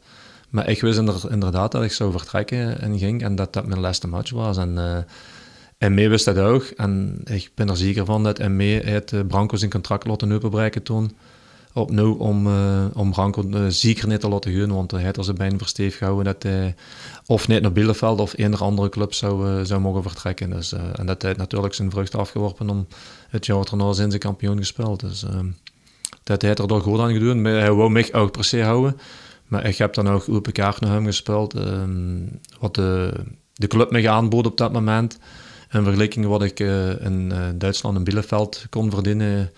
Maar 0.55 0.69
ik 0.69 0.81
wist 0.81 0.97
inderdaad 1.29 1.71
dat 1.71 1.83
ik 1.83 1.91
zou 1.91 2.11
vertrekken 2.11 2.81
en 2.81 2.97
ging 2.99 3.23
en 3.23 3.35
dat 3.35 3.53
dat 3.53 3.65
mijn 3.65 3.79
laatste 3.79 4.07
match 4.07 4.31
was. 4.31 4.57
En, 4.57 4.71
uh, 4.75 4.97
en 5.77 5.93
mee 5.93 6.09
wist 6.09 6.25
dat 6.25 6.37
ook. 6.37 6.63
En 6.63 7.21
ik 7.23 7.51
ben 7.55 7.69
er 7.69 7.77
zeker 7.77 8.05
van 8.05 8.23
dat 8.23 8.39
en 8.39 8.55
mee 8.55 8.81
het 8.81 9.11
uh, 9.11 9.21
Branco 9.27 9.57
zijn 9.57 9.71
contract 9.71 10.07
laten 10.07 10.31
openbreken 10.31 10.83
toen. 10.83 11.15
Opnieuw 11.77 12.13
om, 12.13 12.47
uh, 12.47 12.85
om 12.93 13.11
Branco 13.11 13.43
uh, 13.43 13.65
zeker 13.67 14.07
niet 14.07 14.19
te 14.19 14.29
laten 14.29 14.53
gaan, 14.53 14.73
want 14.73 14.91
hij 14.91 15.03
had 15.03 15.17
er 15.17 15.23
zijn 15.23 15.37
bijna 15.37 15.57
versteef 15.57 15.97
gehouden 15.97 16.25
dat 16.25 16.43
hij 16.43 16.75
of 17.25 17.47
niet 17.47 17.61
naar 17.61 17.71
Bielefeld 17.71 18.19
of 18.19 18.33
een 18.37 18.57
andere 18.57 18.89
club 18.89 19.13
zou, 19.13 19.65
zou 19.65 19.81
mogen 19.81 20.03
vertrekken. 20.03 20.49
Dus, 20.49 20.73
en 20.73 21.05
dat 21.05 21.21
hij 21.21 21.33
natuurlijk 21.37 21.73
zijn 21.73 21.91
vrucht 21.91 22.15
afgeworpen 22.15 22.69
om 22.69 22.87
het 23.29 23.45
jaar 23.45 23.65
erna 23.71 23.93
zijn 23.93 24.09
zijn 24.09 24.21
kampioen 24.21 24.57
gespeeld. 24.57 24.99
Dus 24.99 25.25
dat 26.23 26.41
hij 26.41 26.55
er 26.55 26.67
door 26.67 26.81
goed 26.81 26.99
aan 26.99 27.13
gedaan. 27.13 27.43
Hij 27.45 27.71
wou 27.71 27.89
mij 27.89 28.13
ook 28.13 28.31
per 28.31 28.43
se 28.43 28.61
houden. 28.63 28.97
Maar 29.47 29.65
ik 29.65 29.77
heb 29.77 29.93
dan 29.93 30.09
ook 30.09 30.29
open 30.29 30.53
kaart 30.53 30.79
naar 30.79 30.91
hem 30.91 31.05
gespeeld. 31.05 31.53
Ehm, 31.53 32.19
wat 32.59 32.75
de, 32.75 33.13
de 33.53 33.67
club 33.67 33.91
me 33.91 34.09
aanbood 34.09 34.45
op 34.45 34.57
dat 34.57 34.71
moment. 34.71 35.19
In 35.71 35.83
vergelijking 35.83 36.25
wat 36.25 36.43
ik 36.43 36.59
in 36.99 37.33
Duitsland 37.55 37.97
in 37.97 38.03
Bielefeld 38.03 38.65
kon 38.69 38.91
verdienen. 38.91 39.51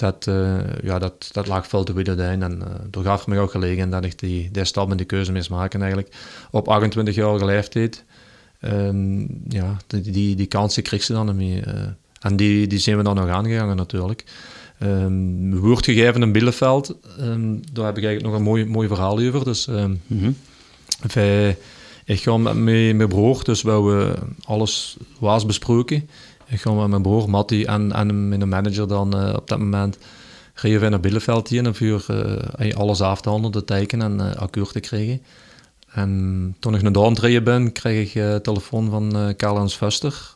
Dat, 0.00 0.26
uh, 0.26 0.58
ja, 0.82 0.98
dat, 0.98 1.28
dat 1.32 1.46
lag 1.46 1.66
veel 1.66 1.84
te 1.84 1.92
bieden 1.92 2.42
En 2.42 2.52
uh, 2.52 2.98
er 2.98 3.04
gaf 3.04 3.26
me 3.26 3.38
ook 3.38 3.50
gelegen 3.50 3.90
dat 3.90 4.04
ik 4.04 4.18
die, 4.18 4.50
die 4.50 4.64
stap 4.64 4.90
en 4.90 4.96
die 4.96 5.06
keuze 5.06 5.32
moest 5.32 5.50
maken 5.50 5.80
eigenlijk. 5.80 6.14
Op 6.50 6.80
28-jarige 6.82 7.44
leeftijd. 7.44 8.04
Um, 8.60 9.40
ja, 9.48 9.76
die, 9.86 10.00
die, 10.10 10.36
die 10.36 10.46
kansen 10.46 10.82
kreeg 10.82 11.02
ze 11.02 11.12
dan 11.12 11.36
mee. 11.36 11.62
Uh, 11.66 11.74
en 12.20 12.36
die, 12.36 12.66
die 12.66 12.78
zijn 12.78 12.96
we 12.96 13.02
dan 13.02 13.14
nog 13.14 13.28
aangegangen 13.28 13.76
natuurlijk. 13.76 14.24
Um, 14.82 15.58
woord 15.58 15.84
gegeven 15.84 16.22
in 16.22 16.32
Bielefeld, 16.32 16.96
um, 17.20 17.60
daar 17.72 17.86
heb 17.86 17.98
ik 17.98 18.04
eigenlijk 18.04 18.22
nog 18.22 18.34
een 18.34 18.42
mooi, 18.42 18.64
mooi 18.64 18.88
verhaal 18.88 19.20
over. 19.20 19.44
Dus 19.44 19.66
mm 19.66 20.00
-hmm. 20.06 20.36
wij, 21.12 21.56
ik 22.04 22.20
ga 22.20 22.36
met 22.36 22.56
mijn 22.56 23.08
broer, 23.08 23.44
dus 23.44 23.62
we 23.62 23.70
hebben 23.70 24.16
alles 24.44 24.96
was 25.18 25.46
besproken. 25.46 26.08
Ik 26.50 26.60
ga 26.60 26.72
met 26.72 26.88
mijn 26.88 27.02
broer 27.02 27.30
Matti 27.30 27.64
en, 27.64 27.92
en 27.92 28.28
mijn 28.28 28.48
manager 28.48 28.88
dan 28.88 29.16
uh, 29.16 29.32
op 29.34 29.48
dat 29.48 29.58
moment 29.58 29.98
reden 30.54 30.80
we 30.80 30.88
naar 30.88 31.00
Bielefeld 31.00 31.48
hier 31.48 31.64
en 31.64 31.74
vuur 31.74 32.06
uh, 32.60 32.74
alles 32.74 33.00
af 33.00 33.20
te 33.20 33.28
handelen, 33.28 33.52
te 33.52 33.64
tekenen 33.64 34.20
en 34.20 34.26
uh, 34.26 34.34
akkoord 34.34 34.72
te 34.72 34.80
krijgen. 34.80 35.22
En 35.92 36.56
toen 36.58 36.74
ik 36.74 36.82
naar 36.82 36.92
de 36.92 37.20
rijden 37.20 37.44
ben, 37.44 37.72
kreeg 37.72 38.08
ik 38.08 38.14
uh, 38.14 38.36
telefoon 38.36 38.90
van 38.90 39.16
uh, 39.16 39.34
Karl-Hans 39.36 39.76
Vuster. 39.76 40.34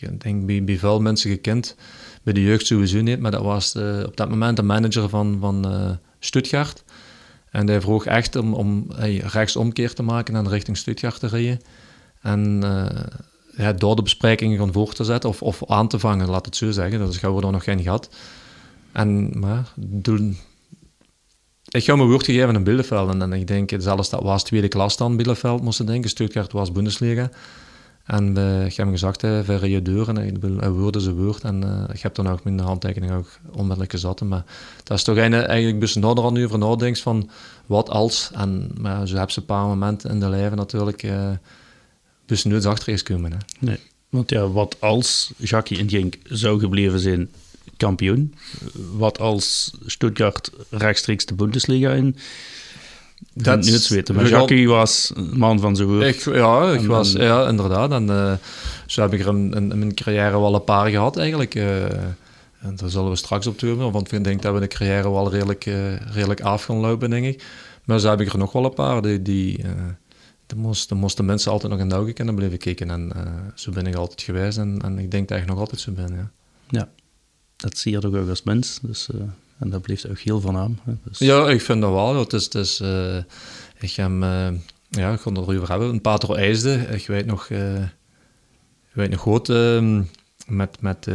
Ik 0.00 0.22
denk 0.22 0.46
bij, 0.46 0.64
bij 0.64 0.78
veel 0.78 1.00
mensen 1.00 1.30
gekend, 1.30 1.76
bij 2.22 2.32
de 2.32 2.42
jeugd 2.42 2.66
sowieso 2.66 3.00
niet, 3.00 3.20
maar 3.20 3.30
dat 3.30 3.42
was 3.42 3.76
op 4.06 4.16
dat 4.16 4.28
moment 4.28 4.56
de 4.56 4.62
manager 4.62 5.08
van, 5.08 5.36
van 5.40 5.66
Stuttgart. 6.18 6.84
En 7.50 7.68
hij 7.68 7.80
vroeg 7.80 8.06
echt 8.06 8.36
om, 8.36 8.54
om 8.54 8.86
hey, 8.94 9.16
rechtsomkeer 9.16 9.94
te 9.94 10.02
maken 10.02 10.36
en 10.36 10.48
richting 10.48 10.76
Stuttgart 10.76 11.20
te 11.20 11.26
rijden. 11.26 11.60
En 12.20 12.62
door 13.76 13.96
de 13.96 14.02
besprekingen 14.02 14.56
gewoon 14.56 14.72
voor 14.72 14.92
te 14.92 15.04
zetten 15.04 15.30
of, 15.30 15.42
of 15.42 15.62
aan 15.66 15.88
te 15.88 15.98
vangen, 15.98 16.28
laat 16.28 16.46
het 16.46 16.56
zo 16.56 16.70
zeggen. 16.70 16.98
Dat 16.98 17.16
gaan 17.16 17.34
we 17.34 17.42
er 17.42 17.52
nog 17.52 17.64
geen 17.64 17.82
gehad. 17.82 18.08
En 18.92 19.38
maar, 19.38 19.72
doen, 19.76 20.38
ik 21.68 21.84
ga 21.84 21.96
mijn 21.96 22.08
woord 22.08 22.24
gegeven 22.24 22.54
in 22.54 22.64
Bielefeld. 22.64 23.20
En, 23.20 23.32
ik 23.32 23.46
denk, 23.46 23.70
zelfs 23.78 24.10
dat 24.10 24.22
was 24.22 24.42
tweede 24.42 24.68
klas 24.68 24.96
dan, 24.96 25.16
Bielefeld, 25.16 25.62
moesten 25.62 25.86
denken. 25.86 26.10
Stuttgart 26.10 26.52
was 26.52 26.72
Bundesliga. 26.72 27.30
En 28.04 28.38
uh, 28.38 28.64
ik 28.64 28.76
heb 28.76 28.86
hem 28.86 28.90
gezegd, 28.90 29.22
uh, 29.22 29.40
verre 29.42 29.70
je 29.70 29.82
deur. 29.82 30.08
En 30.08 30.16
een 30.16 30.72
woord 30.72 30.96
is 30.96 31.06
een 31.06 31.16
woord. 31.16 31.42
En 31.42 31.64
uh, 31.64 31.94
ik 31.94 32.00
heb 32.00 32.14
dan 32.14 32.28
ook 32.28 32.44
mijn 32.44 32.60
handtekening 32.60 33.12
ook 33.12 33.28
onmiddellijk 33.52 33.90
gezet. 33.90 34.20
Maar 34.20 34.44
dat 34.84 34.96
is 34.96 35.04
toch 35.04 35.16
eigenlijk 35.16 35.78
best 35.78 35.96
nader 35.96 36.24
aan 36.24 36.58
nadenkt 36.58 37.00
van 37.00 37.30
wat 37.66 37.90
als. 37.90 38.30
En 38.34 38.70
maar 38.80 39.08
zo 39.08 39.16
heb 39.16 39.30
ze 39.30 39.40
een 39.40 39.46
paar 39.46 39.66
momenten 39.66 40.10
in 40.10 40.20
de 40.20 40.28
leven 40.28 40.56
natuurlijk 40.56 41.02
uh, 41.02 41.30
best 42.30 42.44
nooit 42.44 42.66
achter 42.66 42.92
is 42.92 43.02
komen. 43.02 43.32
Hè. 43.32 43.38
Nee, 43.58 43.78
want 44.08 44.30
ja, 44.30 44.48
wat 44.48 44.76
als 44.78 45.32
Jackie 45.36 45.78
en 45.78 45.88
Genk 45.88 46.14
zou 46.24 46.60
gebleven 46.60 47.00
zijn 47.00 47.30
kampioen. 47.76 48.34
Wat 48.96 49.18
als 49.18 49.72
Stuttgart 49.86 50.50
rechtstreeks 50.70 51.26
de 51.26 51.34
Bundesliga 51.34 51.92
in? 51.92 52.16
Dat 53.32 53.64
niet 53.64 53.88
weten. 53.88 54.14
Maar 54.14 54.28
Jackie 54.28 54.68
was 54.68 55.12
een 55.14 55.38
man 55.38 55.60
van 55.60 55.76
zijn 55.76 55.88
woord. 55.88 56.04
Ik, 56.04 56.34
ja, 56.34 56.72
ik 56.72 56.86
was, 56.86 57.12
ja, 57.12 57.48
inderdaad. 57.48 57.92
En 57.92 58.06
uh, 58.06 58.32
zo 58.86 59.02
heb 59.02 59.12
ik 59.12 59.20
er 59.20 59.28
in, 59.28 59.54
in, 59.54 59.78
mijn 59.78 59.94
carrière 59.94 60.40
wel 60.40 60.54
een 60.54 60.64
paar 60.64 60.90
gehad 60.90 61.16
eigenlijk. 61.16 61.54
Uh, 61.54 61.84
en 62.60 62.76
daar 62.76 62.90
zullen 62.90 63.10
we 63.10 63.16
straks 63.16 63.46
op 63.46 63.58
terugkomen, 63.58 63.92
want 63.92 64.12
ik 64.12 64.24
denk 64.24 64.42
dat 64.42 64.54
we 64.54 64.60
de 64.60 64.66
carrière 64.66 65.10
wel 65.10 65.30
redelijk, 65.30 65.66
uh, 65.66 65.96
redelijk 66.12 66.40
af 66.40 66.64
gaan 66.64 66.76
lopen, 66.76 67.10
denk 67.10 67.26
ik. 67.26 67.44
Maar 67.84 67.98
zo 67.98 68.08
heb 68.08 68.20
ik 68.20 68.32
er 68.32 68.38
nog 68.38 68.52
wel 68.52 68.64
een 68.64 68.74
paar 68.74 69.02
die... 69.02 69.22
die 69.22 69.64
de 70.50 70.56
moesten, 70.56 70.96
moesten 70.96 71.24
mensen 71.24 71.52
altijd 71.52 71.72
nog 71.72 71.80
in 71.80 71.88
de 71.88 71.94
ogen 71.94 72.14
kunnen 72.14 72.34
blijven 72.34 72.58
kijken. 72.58 72.90
En 72.90 73.12
zo 73.54 73.70
ben 73.70 73.86
ik 73.86 73.94
altijd 73.94 74.22
geweest 74.22 74.58
en, 74.58 74.80
en 74.84 74.98
ik 74.98 75.10
denk 75.10 75.28
dat 75.28 75.38
ik 75.38 75.46
nog 75.46 75.58
altijd 75.58 75.80
zo 75.80 75.92
ben, 75.92 76.14
ja. 76.14 76.30
Ja, 76.70 76.88
dat 77.56 77.78
zie 77.78 77.92
je 77.92 77.98
toch 77.98 78.14
ook 78.14 78.28
als 78.28 78.42
mens. 78.42 78.78
Dus, 78.82 79.08
uh, 79.14 79.20
en 79.58 79.70
dat 79.70 79.82
blijft 79.82 80.08
ook 80.08 80.18
heel 80.18 80.40
van 80.40 80.56
aan. 80.56 80.80
Dus. 81.02 81.18
Ja, 81.18 81.48
ik 81.48 81.60
vind 81.60 81.80
dat 81.80 81.92
wel. 81.92 82.18
Het 82.18 82.32
is, 82.32 82.44
het 82.44 82.54
is, 82.54 82.80
uh, 82.80 83.16
ik 83.78 83.92
heb, 83.92 84.10
uh, 84.10 84.48
ja, 84.88 85.12
ik 85.12 85.20
kon 85.20 85.34
het 85.36 85.48
erover 85.48 85.68
hebben. 85.68 85.88
Een 85.88 86.00
Patro 86.00 86.34
IJsde, 86.34 86.74
ik 86.74 87.06
weet 87.06 87.26
nog, 87.26 87.48
ik 87.50 88.92
weet 88.92 89.10
nog 89.10 89.20
goed, 89.20 89.48
ehm, 89.48 90.02
met, 90.46 90.80
met 90.80 91.06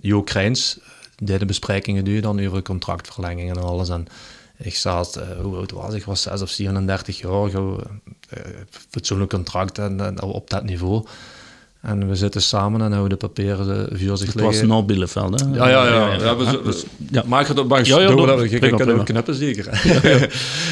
Jo 0.00 0.22
Krijns, 0.22 0.78
deden 1.16 1.46
besprekingen 1.46 2.04
duur 2.04 2.22
dan 2.22 2.46
over 2.46 2.62
contractverlengingen 2.62 3.56
en 3.56 3.62
alles. 3.62 3.88
En 3.88 4.06
ik 4.62 4.74
zat, 4.74 5.20
hoe 5.42 5.56
oud 5.56 5.70
was 5.70 5.90
ik? 5.90 6.00
Ik 6.00 6.04
was 6.04 6.22
6 6.22 6.42
of 6.42 6.50
37 6.50 7.20
jaar, 7.20 7.50
fatsoenlijk 8.90 9.30
contract 9.30 9.78
en, 9.78 10.00
en 10.00 10.22
op 10.22 10.50
dat 10.50 10.64
niveau. 10.64 11.04
En 11.82 12.08
we 12.08 12.14
zitten 12.14 12.42
samen 12.42 12.82
en 12.82 12.92
houden 12.92 13.18
de 13.18 13.26
papieren 13.26 13.98
vuur 13.98 14.16
zich 14.16 14.34
liggen. 14.34 14.60
Het 14.60 14.68
was 14.68 14.84
Bielefeld, 14.84 15.40
hè? 15.40 15.46
Ja, 15.46 15.68
ja, 15.68 15.86
ja. 15.86 16.12
ja, 16.12 16.36
we, 16.36 16.60
dus, 16.64 16.84
ja. 17.10 17.22
Maak 17.26 17.46
het 17.46 17.58
op 17.58 17.68
bank. 17.68 17.86
Ja, 17.86 18.00
ja, 18.00 18.06
doen 18.06 18.20
we 18.20 18.26
dat. 18.26 18.42
Ik 18.42 18.60
kan 18.60 18.90
ook 18.90 19.04
knippen, 19.04 19.34
zeker. 19.34 19.64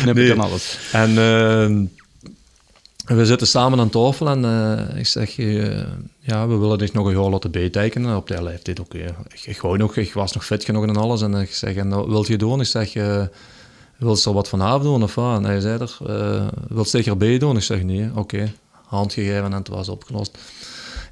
Knippen 0.03 0.15
nee. 0.15 0.41
alles. 0.41 0.79
En 0.93 1.11
uh, 1.11 1.87
we 3.17 3.27
zitten 3.27 3.47
samen 3.47 3.81
aan 3.81 3.91
tafel 3.91 4.29
en 4.29 4.45
uh, 4.45 4.99
ik 4.99 5.07
zeg, 5.07 5.39
uh, 5.39 5.81
ja, 6.21 6.49
we 6.49 6.57
willen 6.57 6.79
dich 6.79 6.93
nog 6.93 7.07
een 7.07 7.21
jaar 7.21 7.31
laten 7.31 7.51
bijtekenen. 7.51 8.17
Op 8.17 8.29
de 8.29 8.43
leeftijd 8.43 8.81
ook. 8.81 8.95
Ik, 8.95 9.15
ik, 9.45 9.61
wou 9.61 9.77
nog, 9.77 9.97
ik 9.97 10.13
was 10.13 10.33
nog 10.33 10.47
fit 10.47 10.65
genoeg 10.65 10.87
en 10.87 10.97
alles. 10.97 11.23
En 11.23 11.35
ik 11.35 11.55
zeg, 11.55 11.75
en, 11.75 11.89
nou, 11.89 12.11
wilt 12.11 12.27
je 12.27 12.39
doen? 12.39 12.61
Ik 12.61 12.67
zeg, 12.67 12.95
uh, 12.95 13.23
wil 14.01 14.17
je 14.17 14.23
er 14.25 14.33
wat 14.33 14.49
vanavond 14.49 14.83
doen 14.83 15.03
of 15.03 15.15
wat? 15.15 15.37
En 15.37 15.45
hij 15.45 15.61
zei 15.61 15.79
er, 15.79 15.99
uh, 16.09 16.47
wil 16.69 16.85
zeker 16.85 17.17
bij 17.17 17.39
doen? 17.39 17.57
Ik 17.57 17.63
zeg, 17.63 17.83
nee, 17.83 18.09
oké. 18.11 18.19
Okay. 18.19 18.53
Hand 18.85 19.13
gegeven 19.13 19.45
en 19.45 19.53
het 19.53 19.69
was 19.69 19.89
opgelost 19.89 20.39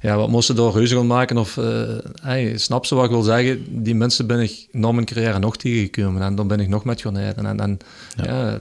ja, 0.01 0.15
wat 0.15 0.29
moesten 0.29 0.55
door 0.55 0.73
reuze 0.73 0.95
gaan 0.95 1.07
maken? 1.07 1.37
Of, 1.37 1.57
uh, 1.57 1.97
hey, 2.21 2.57
snap 2.57 2.85
ze 2.85 2.95
wat 2.95 3.03
ik 3.03 3.09
wil 3.09 3.21
zeggen? 3.21 3.83
Die 3.83 3.95
mensen 3.95 4.27
ben 4.27 4.39
ik 4.39 4.67
na 4.71 4.91
mijn 4.91 5.05
carrière 5.05 5.39
nog 5.39 5.57
tegengekomen 5.57 6.21
en 6.21 6.35
dan 6.35 6.47
ben 6.47 6.59
ik 6.59 6.67
nog 6.67 6.83
met 6.83 7.01
gaan 7.01 7.17
rijden. 7.17 7.45
En, 7.45 7.59
en 7.59 7.77
ja. 8.15 8.49
ja. 8.51 8.59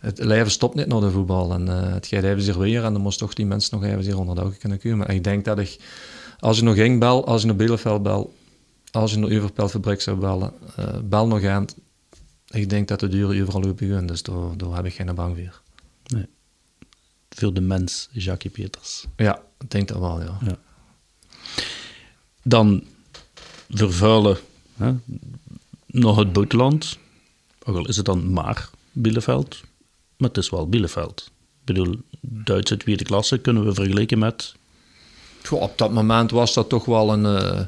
het 0.00 0.18
leven 0.18 0.50
stopt 0.50 0.74
niet 0.74 0.86
naar 0.86 1.00
de 1.00 1.10
voetbal 1.10 1.52
en 1.52 1.66
uh, 1.66 1.92
het 1.92 2.06
gaat 2.06 2.22
even 2.22 2.42
zich 2.42 2.56
weer 2.56 2.84
en 2.84 2.92
dan 2.92 3.02
moest 3.02 3.18
toch 3.18 3.34
die 3.34 3.46
mensen 3.46 3.80
nog 3.80 3.90
even 3.90 4.18
onder 4.18 4.34
de 4.34 4.42
ogen 4.42 4.58
kunnen 4.58 4.78
komen. 4.78 5.08
En 5.08 5.14
ik 5.14 5.24
denk 5.24 5.44
dat 5.44 5.58
ik, 5.58 5.78
als 6.38 6.56
je 6.56 6.62
nog 6.62 6.74
ging 6.74 7.00
bel, 7.00 7.26
als 7.26 7.40
je 7.40 7.46
naar 7.46 7.56
Bielefeld 7.56 8.02
bel, 8.02 8.32
als 8.90 9.12
je 9.12 9.18
naar 9.18 9.30
Uverpelfabriek 9.30 10.00
zou 10.00 10.16
bellen, 10.16 10.52
uh, 10.78 10.84
bel 11.04 11.26
nog 11.26 11.44
aan. 11.44 11.66
Ik 12.50 12.70
denk 12.70 12.88
dat 12.88 13.00
de 13.00 13.08
deuren 13.08 13.42
overal 13.42 13.64
open 13.64 14.06
dus 14.06 14.22
daar, 14.22 14.56
daar 14.56 14.74
heb 14.74 14.84
ik 14.84 14.94
geen 14.94 15.14
bang 15.14 15.36
voor. 15.36 15.60
Nee. 16.06 16.26
Veel 17.28 17.52
de 17.52 17.60
mens, 17.60 18.08
Jackie 18.12 18.50
Peters. 18.50 19.06
Ja, 19.16 19.42
ik 19.58 19.70
denk 19.70 19.88
dat 19.88 19.98
wel, 19.98 20.20
ja. 20.20 20.38
ja. 20.46 20.58
Dan 22.42 22.84
vervuilen 23.68 24.38
hè, 24.76 24.92
nog 25.86 26.16
het 26.16 26.32
buitenland. 26.32 26.98
Ook 27.64 27.76
al 27.76 27.88
is 27.88 27.96
het 27.96 28.06
dan 28.06 28.32
maar 28.32 28.70
Bielefeld, 28.92 29.60
maar 30.16 30.28
het 30.28 30.38
is 30.38 30.50
wel 30.50 30.68
Bielefeld. 30.68 31.30
Ik 31.60 31.64
bedoel, 31.64 31.96
Duitse 32.20 32.76
tweede 32.76 33.04
klasse 33.04 33.38
kunnen 33.38 33.64
we 33.64 33.74
vergelijken 33.74 34.18
met... 34.18 34.54
op 35.50 35.78
dat 35.78 35.92
moment 35.92 36.30
was 36.30 36.54
dat 36.54 36.68
toch 36.68 36.84
wel 36.84 37.12
een... 37.12 37.24
Uh, 37.24 37.60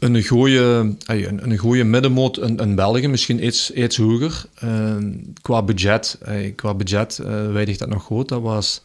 een 0.00 0.26
goede, 0.26 0.94
een, 1.06 1.50
een 1.50 1.56
goede 1.56 1.84
middenmoot 1.84 2.38
in, 2.38 2.56
in 2.56 2.74
België, 2.74 3.08
misschien 3.08 3.46
iets, 3.46 3.70
iets 3.70 3.96
hoger. 3.96 4.44
Uh, 4.64 4.96
qua 5.42 5.62
budget, 5.62 6.18
qua 6.54 6.74
budget 6.74 7.20
uh, 7.24 7.76
dat 7.76 7.88
nog 7.88 8.02
goed. 8.02 8.28
Dat 8.28 8.42
was 8.42 8.82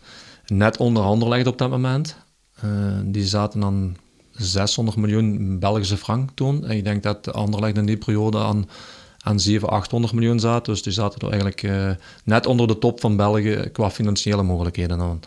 net 0.47 0.77
onder 0.77 1.47
op 1.47 1.57
dat 1.57 1.69
moment. 1.69 2.17
Uh, 2.65 2.71
die 3.03 3.25
zaten 3.25 3.59
dan 3.59 3.95
600 4.31 4.97
miljoen 4.97 5.59
Belgische 5.59 5.97
frank 5.97 6.29
toen. 6.33 6.65
En 6.65 6.77
ik 6.77 6.83
denk 6.83 7.03
dat 7.03 7.33
Anderlecht 7.33 7.77
in 7.77 7.85
die 7.85 7.97
periode 7.97 8.37
aan, 8.37 8.69
aan 9.19 9.39
700, 9.39 9.81
800 9.81 10.13
miljoen 10.13 10.39
zat. 10.39 10.65
Dus 10.65 10.83
die 10.83 10.93
zaten 10.93 11.19
er 11.19 11.29
eigenlijk 11.29 11.63
uh, 11.63 11.91
net 12.23 12.45
onder 12.45 12.67
de 12.67 12.77
top 12.77 12.99
van 12.99 13.15
België 13.15 13.69
qua 13.71 13.91
financiële 13.91 14.43
mogelijkheden 14.43 14.99
aan. 15.01 15.19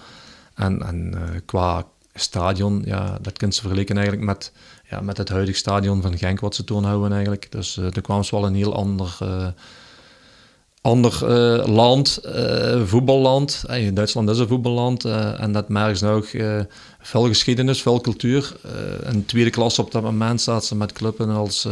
En, 0.55 0.83
en 0.83 1.13
uh, 1.15 1.21
qua 1.45 1.87
stadion, 2.15 2.83
ja, 2.85 3.19
dat 3.21 3.39
kunt 3.39 3.55
ze 3.55 3.61
vergelijken 3.61 3.97
eigenlijk 3.97 4.27
met, 4.27 4.53
ja, 4.91 5.01
met 5.01 5.17
het 5.17 5.29
huidige 5.29 5.59
stadion 5.59 6.03
van 6.03 6.19
Genk 6.19 6.41
wat 6.41 6.55
ze 6.55 6.65
toen 6.65 6.85
houden 6.85 7.13
eigenlijk. 7.13 7.53
Dus 7.53 7.77
uh, 7.77 7.85
er 7.85 8.01
kwam 8.01 8.25
ze 8.25 8.35
wel 8.37 8.47
een 8.47 8.55
heel 8.55 8.75
ander 8.75 9.19
ander 10.81 11.19
uh, 11.23 11.67
land, 11.67 12.21
voetballand. 12.85 13.65
Duitsland 13.93 14.29
is 14.31 14.39
een 14.39 14.49
voetballand 14.49 15.05
en 15.05 15.53
dat 15.53 15.69
merken 15.69 15.97
ze 15.97 16.07
ook 16.07 16.27
veel 17.01 17.27
geschiedenis, 17.27 17.83
veel 17.83 18.01
cultuur. 18.01 18.57
in 19.11 19.25
tweede 19.25 19.51
klas 19.51 19.79
op 19.79 19.93
dat 19.93 20.03
moment 20.03 20.41
zaten 20.41 20.67
ze 20.67 20.77
met 20.77 20.93
clubs 20.93 21.21
als 21.21 21.69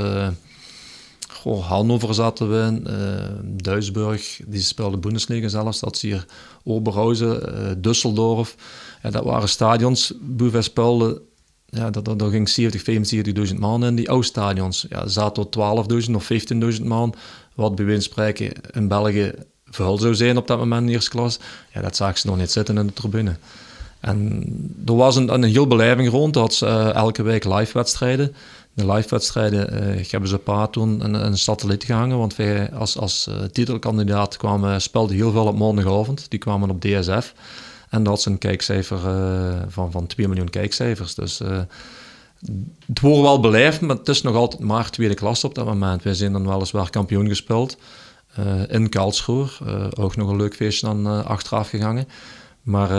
goh, 1.30 1.66
Hannover 1.66 2.14
zaten 2.14 2.50
we 2.50 2.66
in, 2.66 2.86
Duisburg, 3.56 4.40
die 4.46 4.60
speelde 4.60 4.96
Bundesliga 4.96 5.48
zelfs, 5.48 5.80
dat 5.80 5.98
ze 5.98 6.06
hier 6.06 6.26
Oberhausen, 6.64 7.40
Düsseldorf. 7.80 8.54
Ja, 9.02 9.10
dat 9.10 9.24
waren 9.24 9.48
stadions, 9.48 10.12
Boeven 10.20 10.62
speelde 10.62 11.22
ja, 11.66 11.90
dat, 11.90 12.04
dat, 12.04 12.30
ging 12.30 12.48
70, 12.48 13.48
75.000 13.48 13.58
man 13.58 13.84
in 13.84 13.94
die 13.94 14.10
oude 14.10 14.26
stadions. 14.26 14.86
Ja, 14.88 15.06
zaten 15.06 15.46
12.000 16.06 16.14
of 16.14 16.30
15.000 16.78 16.82
man 16.82 17.14
wat 17.54 17.74
bij 17.74 17.84
wijze 17.84 18.02
spreken 18.02 18.52
in 18.72 18.88
België 18.88 19.32
vuil 19.70 19.98
zou 19.98 20.14
zijn 20.14 20.36
op 20.36 20.46
dat 20.46 20.58
moment 20.58 20.86
in 20.86 20.92
eerste 20.92 21.10
klas, 21.10 21.38
ja, 21.72 21.80
dat 21.80 21.96
zag 21.96 22.18
ze 22.18 22.26
nog 22.26 22.36
niet 22.36 22.50
zitten 22.50 22.78
in 22.78 22.86
de 22.86 22.92
tribune. 22.92 23.36
En 24.00 24.44
er 24.86 24.96
was 24.96 25.16
een, 25.16 25.34
een 25.34 25.42
heel 25.42 25.66
beleving 25.66 26.10
rond, 26.10 26.34
dat 26.34 26.54
ze 26.54 26.66
uh, 26.66 26.94
elke 26.94 27.22
week 27.22 27.44
live 27.44 27.72
wedstrijden. 27.72 28.34
de 28.74 28.92
live-wedstrijden 28.92 29.72
hebben 30.10 30.28
ze 30.28 30.38
paar 30.38 30.70
toen 30.70 31.04
een, 31.04 31.14
een 31.14 31.38
satelliet 31.38 31.84
gehangen. 31.84 32.18
Want 32.18 32.36
wij 32.36 32.72
als, 32.72 32.98
als 32.98 33.30
titelkandidaat 33.52 34.36
kwamen, 34.36 34.80
speelden 34.80 35.16
heel 35.16 35.30
veel 35.30 35.46
op 35.46 35.58
maandagavond. 35.58 36.26
Die 36.28 36.38
kwamen 36.38 36.70
op 36.70 36.80
DSF. 36.80 37.34
En 37.88 38.02
dat 38.02 38.18
is 38.18 38.24
een 38.24 38.38
kijkcijfer 38.38 38.98
van, 39.68 39.90
van 39.90 40.06
2 40.06 40.28
miljoen 40.28 40.50
kijkcijfers. 40.50 41.14
Dus 41.14 41.38
het 42.86 43.00
wordt 43.00 43.20
wel 43.20 43.40
beleefd, 43.40 43.80
maar 43.80 43.96
het 43.96 44.08
is 44.08 44.22
nog 44.22 44.34
altijd 44.34 44.62
maar 44.62 44.90
tweede 44.90 45.14
klas 45.14 45.44
op 45.44 45.54
dat 45.54 45.66
moment. 45.66 46.02
Wij 46.02 46.14
zijn 46.14 46.32
dan 46.32 46.48
weliswaar 46.48 46.90
kampioen 46.90 47.28
gespeeld 47.28 47.76
uh, 48.38 48.62
in 48.68 48.88
Karlsruhe. 48.88 49.48
Uh, 49.62 49.86
ook 49.94 50.16
nog 50.16 50.28
een 50.28 50.36
leuk 50.36 50.54
feestje 50.54 50.86
dan 50.86 51.24
achteraf 51.24 51.68
gegaan. 51.68 52.04
Maar 52.62 52.90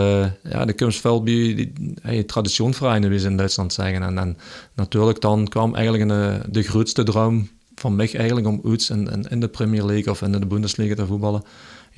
ja, 0.42 0.64
de 0.64 0.72
Kunstveldby, 0.72 1.54
die, 1.54 1.72
die 2.02 2.24
traditionvereinen, 2.24 3.10
wie 3.10 3.18
ze 3.18 3.26
in 3.26 3.36
Duitsland 3.36 3.72
zeggen. 3.72 4.18
En, 4.18 4.36
natuurlijk 4.74 5.20
dan 5.20 5.48
kwam 5.48 5.74
eigenlijk 5.74 6.10
een, 6.10 6.42
de 6.52 6.62
grootste 6.62 7.02
droom 7.02 7.48
van 7.74 7.96
mij 7.96 8.12
eigenlijk 8.12 8.46
om 8.46 8.60
in, 8.64 9.08
in, 9.10 9.24
in, 9.28 9.40
de 9.40 9.48
Premier 9.48 9.82
League 9.82 10.12
of 10.12 10.22
in 10.22 10.32
de 10.32 10.46
Bundesliga 10.46 10.94
te 10.94 11.06
voetballen. 11.06 11.42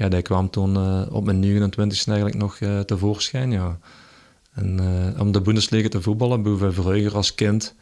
Ja, 0.01 0.09
die 0.09 0.23
kwam 0.23 0.51
toen 0.51 0.77
op 1.11 1.25
mijn 1.25 1.41
29 1.41 2.07
eigenlijk 2.07 2.37
nog 2.37 2.59
tevoorschijn, 2.87 3.51
ja. 3.51 3.79
En 4.53 4.81
om 5.19 5.33
de 5.33 5.41
Bundesliga 5.41 5.89
te 5.89 6.03
voetballen, 6.03 6.43
boven 6.43 6.75
vroeger 6.75 7.15
als 7.15 7.35
kind... 7.35 7.75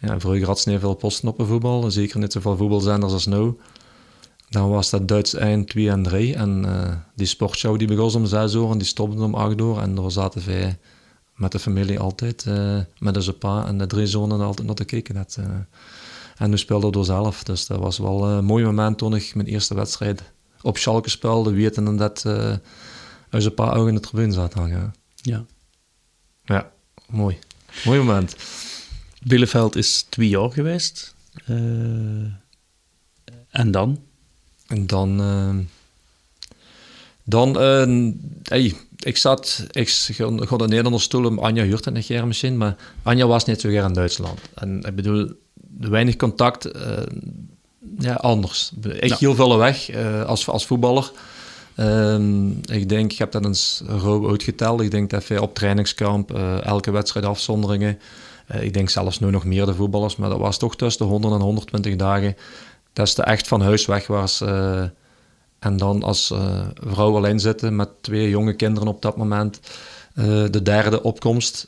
Ja, 0.00 0.20
vroeger 0.20 0.46
had 0.46 0.60
ze 0.60 0.70
niet 0.70 0.80
veel 0.80 0.94
posten 0.94 1.28
op 1.28 1.46
voetbal. 1.46 1.90
Zeker 1.90 2.18
niet 2.18 2.32
zoveel 2.32 2.56
voetbalzenders 2.56 3.12
als 3.12 3.26
nu. 3.26 3.56
Dan 4.48 4.68
was 4.68 4.90
dat 4.90 5.08
Duits 5.08 5.34
eind 5.34 5.68
2 5.68 5.90
en 5.90 6.02
3. 6.02 6.34
En 6.34 6.66
die 7.14 7.26
sportshow 7.26 7.78
die 7.78 7.88
begon 7.88 8.14
om 8.14 8.26
6 8.26 8.54
uur 8.54 8.70
en 8.70 8.78
die 8.78 8.86
stopte 8.86 9.22
om 9.22 9.34
8 9.34 9.60
uur. 9.60 9.78
En 9.78 9.94
daar 9.94 10.10
zaten 10.10 10.46
wij 10.46 10.78
met 11.34 11.52
de 11.52 11.58
familie 11.58 12.00
altijd, 12.00 12.44
met 12.98 13.14
de 13.14 13.32
pa 13.32 13.66
en 13.66 13.78
de 13.78 13.86
drie 13.86 14.06
zonen 14.06 14.40
altijd 14.40 14.66
naar 14.66 14.76
te 14.76 14.84
kijken. 14.84 15.14
Dat, 15.14 15.38
en 16.36 16.50
nu 16.50 16.58
speelde 16.58 16.90
door 16.90 17.04
zelf. 17.04 17.42
Dus 17.42 17.66
dat 17.66 17.78
was 17.78 17.98
wel 17.98 18.28
een 18.28 18.44
mooi 18.44 18.64
moment 18.64 18.98
toen 18.98 19.14
ik 19.14 19.34
mijn 19.34 19.48
eerste 19.48 19.74
wedstrijd 19.74 20.22
op 20.62 20.78
Schalke 20.78 21.10
speelde, 21.10 21.50
weten 21.50 21.96
dat 21.96 22.24
uh, 22.26 22.54
zijn 23.30 23.54
pa 23.54 23.72
ook 23.72 23.88
in 23.88 23.94
de 23.94 24.00
tribune 24.00 24.32
zat 24.32 24.54
hangen. 24.54 24.94
Ja. 25.14 25.44
Ja, 26.44 26.70
mooi. 27.06 27.38
Mooi 27.84 27.98
moment. 27.98 28.36
Bielefeld 29.22 29.76
is 29.76 30.06
twee 30.08 30.28
jaar 30.28 30.50
geweest. 30.50 31.14
en 33.50 33.70
dan? 33.70 33.98
En 34.66 34.86
dan... 34.86 35.20
Uh, 35.20 35.58
dan, 37.24 37.48
uh, 37.48 38.12
hey, 38.42 38.74
ik 38.98 39.16
zat, 39.16 39.66
ik 39.70 39.88
ga 39.88 40.56
de 40.56 40.68
Nederlandse 40.68 41.04
stoel 41.04 41.42
Anja 41.42 41.64
huurt 41.64 41.86
een 41.86 42.02
keer 42.02 42.26
misschien, 42.26 42.56
maar 42.56 42.76
Anja 43.02 43.26
was 43.26 43.44
niet 43.44 43.60
zo 43.60 43.68
graag 43.68 43.86
in 43.86 43.92
Duitsland. 43.92 44.40
En 44.54 44.82
ik 44.82 44.94
bedoel, 44.94 45.32
weinig 45.78 46.16
contact, 46.16 46.76
uh, 46.76 46.98
ja, 47.98 48.14
anders. 48.14 48.72
Echt 49.00 49.20
heel 49.20 49.34
veel 49.34 49.58
weg 49.58 49.90
uh, 49.90 50.24
als, 50.24 50.48
als 50.48 50.66
voetballer. 50.66 51.10
Ehm, 51.74 52.50
ik 52.50 52.88
denk, 52.88 53.12
ik 53.12 53.18
heb 53.18 53.32
dat 53.32 53.44
eens 53.44 53.82
rauw 53.86 54.28
uitgeteld. 54.28 54.80
Ik 54.80 54.90
denk 54.90 55.10
dat 55.10 55.26
wij 55.26 55.38
op 55.38 55.54
trainingskamp 55.54 56.32
elke 56.62 56.90
wedstrijd 56.90 57.26
afzonderingen. 57.26 57.98
ik 58.60 58.72
denk 58.72 58.90
zelfs 58.90 59.20
nu 59.20 59.30
nog 59.30 59.44
meer 59.44 59.66
de 59.66 59.74
voetballers, 59.74 60.16
maar 60.16 60.30
dat 60.30 60.38
was 60.38 60.58
toch 60.58 60.76
tussen 60.76 61.06
de 61.06 61.12
100 61.12 61.34
en 61.34 61.40
120 61.40 61.96
dagen 61.96 62.36
dat 62.98 63.06
is 63.06 63.14
de 63.14 63.22
echt 63.22 63.48
van 63.48 63.60
huis 63.60 63.86
weg 63.86 64.06
was. 64.06 64.40
En 65.58 65.76
dan 65.76 66.02
als 66.02 66.34
vrouw 66.74 67.16
alleen 67.16 67.40
zitten 67.40 67.76
met 67.76 67.88
twee 68.00 68.28
jonge 68.28 68.54
kinderen 68.54 68.88
op 68.88 69.02
dat 69.02 69.16
moment. 69.16 69.60
De 70.50 70.62
derde 70.62 71.02
opkomst. 71.02 71.66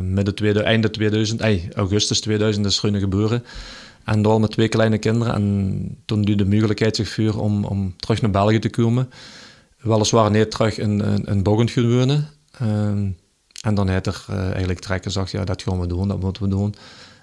Midden 0.00 0.34
tweede, 0.34 0.62
einde 0.62 0.90
2000, 0.90 1.40
ey, 1.40 1.68
augustus 1.74 2.20
2000 2.20 2.66
is 2.66 2.78
Groene 2.78 2.98
geboren. 2.98 3.44
En 4.04 4.22
dan 4.22 4.40
met 4.40 4.50
twee 4.50 4.68
kleine 4.68 4.98
kinderen. 4.98 5.34
En 5.34 5.96
toen 6.04 6.20
nu 6.20 6.34
de 6.34 6.46
mogelijkheid 6.46 6.96
zich 6.96 7.08
vuur 7.08 7.40
om, 7.40 7.64
om 7.64 7.94
terug 7.96 8.22
naar 8.22 8.30
België 8.30 8.58
te 8.58 8.70
komen. 8.70 9.10
Weliswaar 9.78 10.30
niet 10.30 10.50
terug 10.50 10.78
in, 10.78 11.00
in, 11.00 11.24
in 11.24 11.42
Boggend 11.42 11.74
wonen. 11.74 12.28
en 13.60 13.74
dan 13.74 13.88
heeft 13.88 14.06
er 14.06 14.24
eigenlijk 14.28 14.80
trekken 14.80 15.10
zag, 15.10 15.30
ja, 15.30 15.44
dat 15.44 15.62
gaan 15.62 15.80
we 15.80 15.86
doen, 15.86 16.08
dat 16.08 16.20
moeten 16.20 16.42
we 16.42 16.48
doen. 16.48 16.74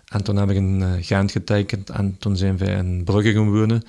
En 0.05 0.23
toen 0.23 0.35
heb 0.35 0.49
ik 0.49 0.55
in 0.55 0.81
uh, 0.81 0.91
Gent 0.99 1.31
getekend 1.31 1.89
en 1.89 2.15
toen 2.19 2.37
zijn 2.37 2.57
wij 2.57 2.75
in 2.75 3.03
Brugge 3.03 3.33
gaan 3.33 3.51
wonen. 3.51 3.83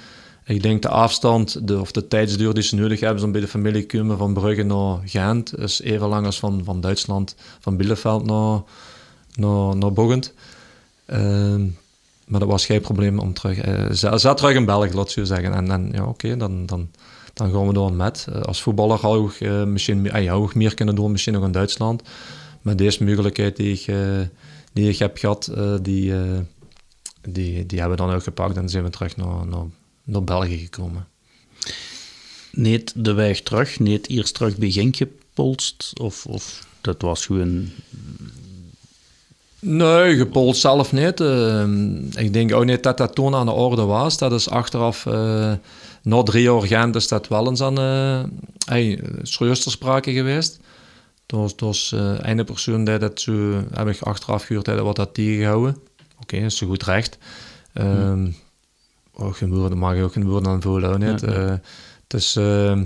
Ik 0.46 0.62
denk 0.62 0.82
de 0.82 0.88
afstand 0.88 1.60
of 1.70 1.92
de 1.92 2.08
tijdsduur 2.08 2.54
die 2.54 2.62
ze 2.62 2.74
nodig 2.74 3.00
hebben 3.00 3.24
om 3.24 3.32
bij 3.32 3.40
de 3.40 3.48
familie 3.48 3.86
te 3.86 3.96
komen 3.96 4.18
van 4.18 4.34
Brugge 4.34 4.62
naar 4.62 4.98
Gent 5.04 5.58
is 5.58 5.80
even 5.80 6.08
lang 6.08 6.26
als 6.26 6.38
van, 6.38 6.64
van 6.64 6.80
Duitsland, 6.80 7.34
van 7.60 7.76
Bielefeld 7.76 8.24
naar, 8.24 8.60
naar, 9.34 9.76
naar 9.76 9.92
Boggend. 9.92 10.32
Uh, 11.06 11.54
maar 12.26 12.40
dat 12.40 12.48
was 12.48 12.66
geen 12.66 12.80
probleem 12.80 13.18
om 13.18 13.34
terug... 13.34 13.66
Uh, 13.66 14.16
zat 14.16 14.36
terug 14.36 14.54
in 14.54 14.64
België, 14.64 14.94
laat 14.94 15.12
je 15.12 15.26
zeggen. 15.26 15.70
En, 15.70 15.88
ja, 15.92 16.04
oké, 16.06 16.36
dan, 16.36 16.66
dan, 16.66 16.88
dan 17.34 17.52
gaan 17.52 17.66
we 17.66 17.72
door 17.72 17.92
met. 17.92 18.26
Uh, 18.28 18.40
als 18.40 18.62
voetballer 18.62 18.98
had 18.98 19.30
ik 19.30 19.40
uh, 19.40 19.64
misschien 19.64 20.04
uh, 20.04 20.52
meer 20.52 20.74
kunnen 20.74 20.94
doen, 20.94 21.10
misschien 21.10 21.32
nog 21.32 21.44
in 21.44 21.52
Duitsland. 21.52 22.02
Maar 22.62 22.76
deze 22.76 23.04
mogelijkheid 23.04 23.56
die 23.56 23.72
ik 23.72 23.96
die 24.72 24.96
heb 24.98 25.18
gehad, 25.18 25.52
die, 25.82 26.14
die, 27.22 27.66
die 27.66 27.78
hebben 27.80 27.98
we 27.98 28.04
dan 28.04 28.14
ook 28.14 28.22
gepakt 28.22 28.56
en 28.56 28.68
zijn 28.68 28.84
we 28.84 28.90
terug 28.90 29.16
naar, 29.16 29.46
naar, 29.46 29.64
naar 30.06 30.24
België 30.24 30.58
gekomen. 30.58 31.06
Niet 32.52 32.92
de 32.94 33.12
weg 33.12 33.40
terug, 33.40 33.78
niet 33.78 34.08
eerst 34.08 34.34
terug 34.34 34.56
bij 34.56 34.70
Genk 34.70 34.96
gepolst? 34.96 35.92
Of, 36.00 36.26
of 36.26 36.66
dat 36.80 37.02
was 37.02 37.26
gewoon... 37.26 37.70
Nee, 39.60 40.16
gepolst 40.16 40.60
zelf 40.60 40.92
niet. 40.92 41.20
Uh, 41.20 41.68
ik 42.14 42.32
denk 42.32 42.54
ook 42.54 42.64
niet 42.64 42.82
dat 42.82 42.98
dat 42.98 43.14
toen 43.14 43.34
aan 43.34 43.46
de 43.46 43.52
orde 43.52 43.82
was. 43.82 44.18
Dat 44.18 44.32
is 44.32 44.48
achteraf, 44.48 45.04
uh, 45.04 45.52
na 46.02 46.22
drie 46.22 46.42
jaar 46.42 46.62
Gent, 46.62 46.96
is 46.96 47.08
dat 47.08 47.28
wel 47.28 47.48
eens 47.48 47.60
aan 47.60 47.80
uh, 47.80 48.24
hey, 48.66 49.00
sprake 49.22 50.12
geweest. 50.12 50.60
Dus, 51.26 51.56
dus 51.56 51.92
uh, 51.92 52.18
ene 52.22 52.44
persoon 52.44 52.84
die 52.84 52.98
dat 52.98 53.20
zo, 53.20 53.64
heb 53.72 53.88
ik 53.88 54.00
achteraf 54.00 54.44
gehoord, 54.44 54.64
dat 54.64 54.80
wat 54.80 54.96
dat 54.96 55.14
tegengehouden. 55.14 55.74
Oké, 55.74 56.34
okay, 56.34 56.40
is 56.40 56.56
zo 56.56 56.66
goed 56.66 56.82
recht. 56.82 57.18
Um, 57.74 58.36
oh, 59.16 59.34
geen 59.34 59.54
woorden, 59.54 59.78
mag 59.78 59.96
je 59.96 60.02
ook 60.02 60.12
geen 60.12 60.28
woorden 60.28 60.62
aan 60.92 61.00
ja. 61.00 61.18
Uh, 61.22 61.52
dus, 62.06 62.36
uh, 62.36 62.80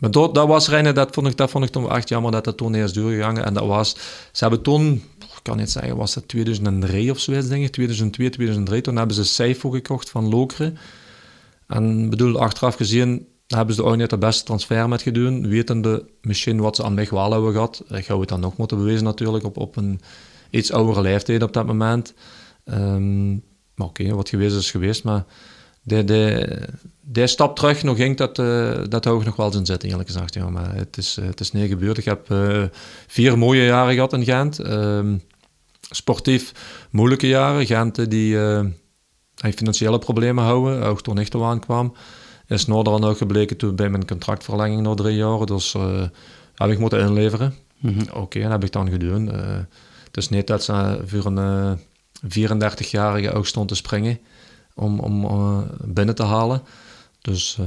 maar 0.00 0.10
dat, 0.10 0.34
dat 0.34 0.46
was 0.46 0.68
reine, 0.68 0.92
dat 0.92 1.14
vond 1.14 1.26
ik, 1.26 1.36
dat 1.36 1.50
vond 1.50 1.64
ik 1.64 1.70
toen 1.70 1.90
echt 1.90 2.08
jammer 2.08 2.32
dat 2.32 2.44
dat 2.44 2.56
toen 2.56 2.74
eerst 2.74 2.94
doorgegaan. 2.94 3.38
En 3.38 3.54
dat 3.54 3.66
was, 3.66 3.96
ze 4.32 4.44
hebben 4.44 4.62
toen, 4.62 5.02
ik 5.18 5.40
kan 5.42 5.56
niet 5.56 5.70
zeggen, 5.70 5.96
was 5.96 6.14
dat 6.14 6.28
2003 6.28 7.10
of 7.10 7.18
zoiets, 7.18 7.48
denk 7.48 7.64
ik, 7.64 7.72
2002, 7.72 8.30
2003, 8.30 8.80
toen 8.80 8.96
hebben 8.96 9.16
ze 9.16 9.24
Seifo 9.24 9.70
gekocht 9.70 10.10
van 10.10 10.28
Lokeren. 10.28 10.78
En 11.66 12.10
bedoel, 12.10 12.40
achteraf 12.40 12.74
gezien, 12.74 13.26
hebben 13.46 13.74
ze 13.74 13.84
ook 13.84 13.96
niet 13.96 14.10
de 14.10 14.18
beste 14.18 14.44
transfer 14.44 14.88
met 14.88 15.02
gedaan, 15.02 15.48
wetende 15.48 16.04
misschien 16.22 16.60
wat 16.60 16.76
ze 16.76 16.84
aan 16.84 16.94
mij 16.94 17.08
wel 17.10 17.32
hebben 17.32 17.52
gehad. 17.52 17.82
Ik 17.88 18.04
ga 18.04 18.18
het 18.20 18.28
dan 18.28 18.40
nog 18.40 18.56
moeten 18.56 18.78
bewijzen 18.78 19.04
natuurlijk 19.04 19.44
op, 19.44 19.56
op 19.56 19.76
een 19.76 20.00
iets 20.50 20.72
oudere 20.72 21.00
leeftijd 21.00 21.42
op 21.42 21.52
dat 21.52 21.66
moment. 21.66 22.14
Um, 22.64 23.42
maar 23.80 23.88
oké, 23.88 24.02
okay, 24.02 24.14
wat 24.14 24.28
geweest 24.28 24.56
is 24.56 24.70
geweest, 24.70 25.04
maar 25.04 25.24
die, 25.82 26.04
die, 26.04 26.46
die 27.00 27.26
stap 27.26 27.56
terug 27.56 27.82
nog 27.82 27.96
ging, 27.96 28.16
dat, 28.16 28.38
uh, 28.38 28.78
dat 28.88 29.04
hou 29.04 29.18
ik 29.18 29.26
nog 29.26 29.36
wel 29.36 29.46
eens 29.46 29.56
in 29.56 29.66
zitten, 29.66 29.88
eerlijk 29.88 30.08
gezegd. 30.08 30.34
Ja, 30.34 30.50
maar 30.50 30.74
het 30.74 30.96
is, 30.96 31.16
het 31.20 31.40
is 31.40 31.52
niet 31.52 31.68
gebeurd. 31.68 31.98
Ik 31.98 32.04
heb 32.04 32.30
uh, 32.30 32.64
vier 33.06 33.38
mooie 33.38 33.64
jaren 33.64 33.94
gehad 33.94 34.12
in 34.12 34.24
Gent. 34.24 34.58
Um, 34.58 35.22
sportief 35.80 36.52
moeilijke 36.90 37.28
jaren. 37.28 37.66
Gent 37.66 38.10
die 38.10 38.34
uh, 38.34 38.64
financiële 39.34 39.98
problemen 39.98 40.44
houden, 40.44 40.82
ook 40.82 41.02
toen 41.02 41.18
ik 41.18 41.32
er 41.32 41.44
aankwam 41.44 41.94
is 42.46 42.64
dan 42.64 43.04
ook 43.04 43.16
gebleken 43.16 43.56
toen 43.56 43.76
bij 43.76 43.88
mijn 43.88 44.06
contractverlenging 44.06 44.82
na 44.82 44.94
drie 44.94 45.16
jaar. 45.16 45.46
Dus 45.46 45.76
heb 46.54 46.70
ik 46.70 46.78
moeten 46.78 47.00
inleveren. 47.00 47.54
Mm 47.78 47.92
-hmm. 47.92 48.02
Oké, 48.02 48.18
okay, 48.18 48.42
dat 48.42 48.50
heb 48.50 48.64
ik 48.64 48.72
dan 48.72 48.90
gedaan. 48.90 49.26
Het 50.04 50.16
is 50.16 50.28
niet 50.28 50.46
dat 50.46 50.64
ze 50.64 51.00
voor 51.04 51.26
een 51.26 51.78
34-jarige 52.24 53.28
eh, 53.28 53.36
ook 53.36 53.46
stond 53.46 53.68
te 53.68 53.74
springen 53.74 54.18
om, 54.74 55.00
om 55.00 55.66
binnen 55.84 56.14
te 56.14 56.22
halen. 56.22 56.62
Dus, 57.20 57.58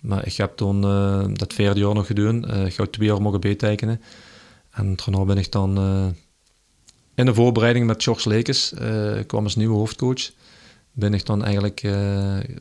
maar 0.00 0.26
ik 0.26 0.36
heb 0.36 0.56
toen 0.56 0.80
dat 1.34 1.52
vierde 1.52 1.80
jaar 1.80 1.94
nog 1.94 2.06
gedaan. 2.06 2.66
ik 2.66 2.76
heb 2.76 2.92
twee 2.92 3.08
jaar 3.08 3.22
mogen 3.22 3.40
bijtekenen. 3.40 4.00
En 4.70 4.96
daarna 4.96 5.24
ben 5.24 5.38
ik 5.38 5.52
dan 5.52 5.78
in 7.14 7.26
de 7.26 7.34
voorbereiding 7.34 7.86
met 7.86 8.02
George 8.02 8.28
Lekes, 8.28 8.72
kwam 9.26 9.44
als 9.44 9.56
nieuwe 9.56 9.74
hoofdcoach 9.74 10.30
ben 10.92 11.14
ik 11.14 11.26
dan 11.26 11.44
eigenlijk 11.44 11.80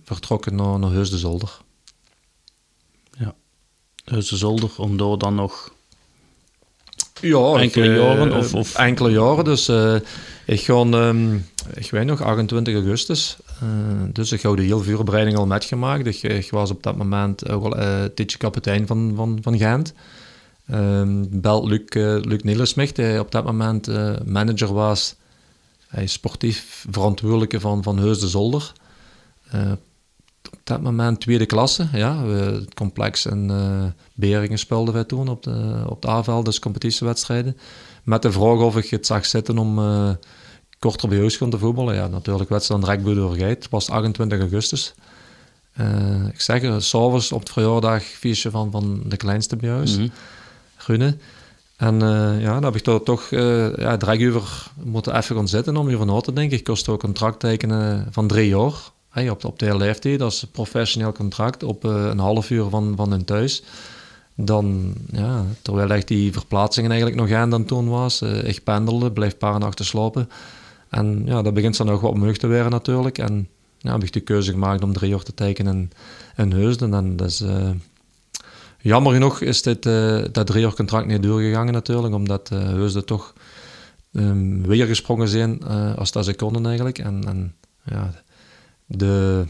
vertrokken 0.04 0.56
naar, 0.56 0.80
naar 0.80 0.92
Heus 0.92 1.10
de 1.10 1.18
Zolder. 1.18 1.58
Ja, 3.18 3.36
Heus 4.04 4.30
de 4.30 4.38
Zolder, 4.38 4.72
om 4.78 4.98
daar 4.98 5.18
dan 5.18 5.36
nog 5.36 5.74
ja, 7.22 7.56
enkele 7.56 7.96
jaren? 7.96 8.38
Of, 8.38 8.54
of, 8.54 8.76
Enkele 8.76 9.12
jaren, 9.12 9.44
dus 9.44 9.70
uh, 9.70 9.96
ik 10.46 10.62
ga, 10.62 10.74
um, 10.74 11.46
ik 11.74 11.92
weet 11.92 12.06
nog, 12.06 12.22
28 12.22 12.74
augustus, 12.74 13.38
uh, 13.64 13.70
dus 14.14 14.32
ik 14.32 14.42
had 14.42 14.58
de 14.58 14.64
hele 14.64 14.84
voorbereiding 14.84 15.38
al 15.38 15.46
metgemaakt. 15.46 16.06
Ik, 16.06 16.24
ik 16.24 16.52
was 16.52 16.72
op 16.72 16.84
dat 16.84 16.98
moment 16.98 17.50
ook 17.50 17.64
al 17.64 17.78
uh, 17.78 18.04
tijdje 18.04 18.38
kapitein 18.38 18.88
van, 18.88 19.14
van, 19.16 19.40
van 19.42 19.58
Gent. 19.58 19.94
Um, 20.72 21.42
belt 21.42 21.66
Luc, 21.66 21.82
uh, 21.90 22.18
Luc 22.22 22.42
Nielensmicht, 22.42 22.96
die 22.96 23.20
op 23.20 23.32
dat 23.32 23.46
moment 23.46 23.88
manager 24.26 24.74
was. 24.74 25.16
Hij 25.88 26.04
is 26.04 26.12
sportief 26.12 26.86
verantwoordelijke 26.90 27.60
van, 27.60 27.84
van 27.84 27.98
Heus 27.98 28.20
de 28.20 28.28
Zolder. 28.28 28.74
Op 30.52 30.60
dat 30.64 30.82
moment 30.82 31.20
tweede 31.20 31.46
klasse, 31.46 31.88
ja. 31.94 32.24
We, 32.24 32.34
het 32.34 32.74
complex 32.74 33.26
en 33.26 33.96
Beringen 34.14 34.60
speelden 34.60 34.94
wij 34.94 35.04
toen 35.04 35.28
op 35.28 35.44
de, 35.44 35.84
op 35.88 36.02
de 36.02 36.10
A-veld, 36.10 36.46
dus 36.46 36.60
competitiewedstrijden. 36.60 37.58
Met 38.04 38.22
de 38.22 38.32
vraag 38.32 38.58
of 38.58 38.78
ik 38.78 38.90
het 38.90 39.06
zag 39.06 39.26
zitten 39.26 39.58
om 39.58 39.80
korter 40.80 41.10
bij 41.10 41.18
huis 41.18 41.38
te 41.38 41.58
voetballen. 41.58 41.96
Ja, 41.96 42.08
natuurlijk 42.08 42.50
wedstrijd 42.50 42.82
dan 42.82 42.98
direct 42.98 43.38
bij 43.38 43.48
Het 43.48 43.68
was 43.70 43.90
28 43.90 44.40
augustus. 44.40 44.94
Uh, 45.80 46.28
ik 46.28 46.42
zeg 46.42 46.64
er, 46.64 46.82
s'avonds 46.82 47.32
op 47.32 47.40
het 47.40 47.52
verjaardag 47.52 48.04
feestje 48.04 48.50
van, 48.50 48.72
van 48.72 49.02
de 49.06 49.18
kleinste 49.18 49.56
bij 49.56 49.70
huis, 49.70 49.98
mm 49.98 50.12
-hmm. 50.76 51.18
En 51.76 51.96
uh, 51.96 52.42
ja, 52.42 52.54
dan 52.54 52.64
heb 52.64 52.76
ik 52.76 53.04
toch 53.04 53.32
uh, 53.32 53.76
ja, 53.76 53.98
moeten 54.84 55.16
even 55.16 55.36
gaan 55.36 55.48
zitten 55.48 55.78
om 55.78 55.88
hierover 55.88 56.14
na 56.14 56.20
te 56.20 56.34
denken. 56.34 56.58
Ik 56.58 56.64
kost 56.64 56.88
ook 56.88 57.04
een 57.04 57.10
contract 57.10 57.40
tekenen 57.40 58.08
van 58.12 58.28
drie 58.28 58.48
jaar. 58.48 58.74
Hey, 59.10 59.30
op, 59.30 59.46
op 59.46 59.60
de 59.60 59.66
hele 59.66 59.78
leeftijd, 59.78 60.20
dat 60.20 60.32
is 60.32 60.42
een 60.42 60.52
professioneel 60.52 61.12
contract 61.12 61.64
op 61.64 61.84
een 61.84 62.20
half 62.20 62.50
uur 62.50 62.70
van, 62.70 62.94
van 62.96 63.12
hun 63.12 63.26
thuis. 63.26 63.64
Dan, 64.36 64.94
ja, 65.12 65.46
terwijl 65.62 65.90
echt 65.90 66.08
die 66.08 66.34
verplaatsingen 66.34 66.92
eigenlijk 66.92 67.22
nog 67.22 67.32
aan 67.32 67.50
dan 67.50 67.66
toen 67.66 67.90
was. 67.90 68.22
ik 68.22 68.64
pendelde, 68.64 69.12
bleef 69.12 69.38
paar 69.38 69.60
nachten 69.60 69.86
slapen. 69.86 70.30
En 70.90 71.22
ja, 71.26 71.42
dat 71.42 71.54
begint 71.54 71.78
dan 71.78 71.88
nog 71.88 72.02
wat 72.02 72.12
omhoog 72.12 72.38
te 72.38 72.48
werden 72.48 72.72
natuurlijk. 72.72 73.18
En 73.18 73.48
ja, 73.78 73.92
heb 73.92 74.04
ik 74.04 74.14
de 74.14 74.20
keuze 74.20 74.52
gemaakt 74.52 74.84
om 74.84 74.94
drie 74.94 75.10
jaar 75.10 75.24
te 75.24 75.34
tekenen 75.34 75.76
in, 75.76 75.92
in 76.36 76.52
Heusden. 76.52 76.94
En 76.94 77.16
dat 77.16 77.28
is, 77.28 77.42
uh, 77.42 77.70
jammer 78.82 79.14
genoeg 79.14 79.42
is 79.42 79.62
dit, 79.62 79.86
uh, 79.86 80.24
dat 80.32 80.48
drie 80.48 80.62
jaar 80.62 80.74
contract 80.74 81.08
niet 81.08 81.24
doorgegaan 81.24 81.72
natuurlijk, 81.72 82.14
omdat 82.14 82.50
uh, 82.54 82.60
Heusden 82.60 83.06
toch 83.06 83.34
um, 84.12 84.68
weer 84.68 84.86
gesprongen 84.86 85.28
zijn 85.28 85.64
als 85.98 86.12
dat 86.12 86.26
ze 86.26 86.34
konden 86.34 86.66
eigenlijk. 86.66 87.00
En, 87.00 87.24
en 87.28 87.56
ja, 87.84 88.14
de, 88.86 89.46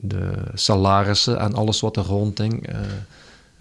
de 0.00 0.32
salarissen 0.54 1.38
en 1.38 1.54
alles 1.54 1.80
wat 1.80 1.96
er 1.96 2.04
rondhing, 2.04 2.68
uh, 2.68 2.76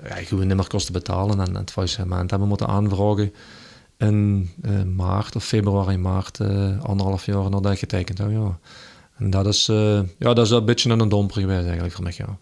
ja, 0.08 0.16
gewoon 0.16 0.48
niet 0.48 0.56
meer 0.56 0.68
kosten 0.68 0.94
betalen. 0.94 1.40
En 1.40 1.56
het 1.56 1.72
faillissement 1.72 2.30
hebben 2.30 2.48
moeten 2.48 2.68
aanvragen 2.68 3.34
in 3.98 4.50
maart 4.96 5.36
of 5.36 5.46
februari, 5.46 5.98
maart, 5.98 6.40
anderhalf 6.82 7.26
jaar 7.26 7.50
nadat 7.50 7.72
ik 7.72 7.80
getekend 7.80 8.18
heb. 8.18 8.32
Ja. 8.32 8.60
En 9.18 9.30
dat 9.30 9.46
is, 9.48 9.70
uh, 9.70 10.00
ja, 10.18 10.34
dat 10.34 10.46
is 10.46 10.50
een 10.50 10.66
beetje 10.66 10.90
een 10.90 11.10
domper 11.10 11.42
geweest 11.42 11.64
eigenlijk 11.64 11.94
voor 11.94 12.04
mij. 12.04 12.14
Ja, 12.18 12.38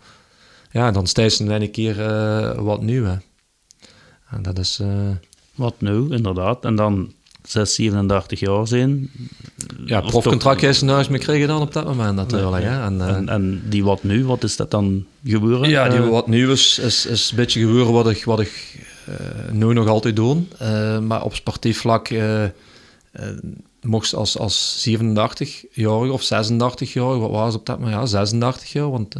ja 0.71 0.91
dan 0.91 1.07
steeds 1.07 1.39
een 1.39 1.71
keer 1.71 1.99
uh, 1.99 2.59
wat 2.59 2.81
nieuw. 2.81 3.03
Hè. 3.03 3.15
En 4.29 4.41
dat 4.41 4.59
is... 4.59 4.81
Wat 5.55 5.81
nieuw, 5.81 6.11
inderdaad. 6.11 6.65
En 6.65 6.75
dan 6.75 7.13
6, 7.47 7.75
37 7.75 8.39
jaar 8.39 8.67
zijn. 8.67 9.11
Ja, 9.85 10.01
profcontract 10.01 10.63
is 10.63 10.81
een 10.81 10.87
huis 10.87 11.07
mee 11.07 11.19
kregen 11.19 11.47
dan 11.47 11.61
op 11.61 11.73
dat 11.73 11.85
moment 11.85 12.15
natuurlijk. 12.15 12.63
Ja, 12.63 12.85
En, 12.85 13.01
en, 13.01 13.29
en, 13.29 13.63
die 13.69 13.83
wat 13.83 14.03
nu, 14.03 14.25
wat 14.25 14.43
is 14.43 14.55
dat 14.55 14.71
dan 14.71 15.05
gebeuren? 15.25 15.69
Ja, 15.69 15.89
die 15.89 15.99
wat 15.99 16.27
nu 16.27 16.51
is, 16.51 16.79
is, 16.79 17.05
is 17.05 17.29
een 17.29 17.35
beetje 17.35 17.59
gebeuren 17.59 17.93
wat 17.93 18.09
ik, 18.09 18.25
wat 18.25 18.39
ik 18.39 18.79
nu 19.51 19.73
nog 19.73 19.87
altijd 19.87 20.15
doe. 20.15 20.41
maar 21.01 21.23
op 21.23 21.35
sportief 21.35 21.79
vlak 21.79 22.09
mocht 23.81 24.15
als, 24.15 24.37
als 24.37 24.87
87-jarige 24.89 26.11
of 26.11 26.23
86-jarige, 26.23 27.19
wat 27.19 27.29
was 27.29 27.55
op 27.55 27.65
dat 27.65 27.79
moment? 27.79 27.95
Ja, 27.95 28.05
36 28.05 28.71
jaar, 28.71 28.91
want 28.91 29.15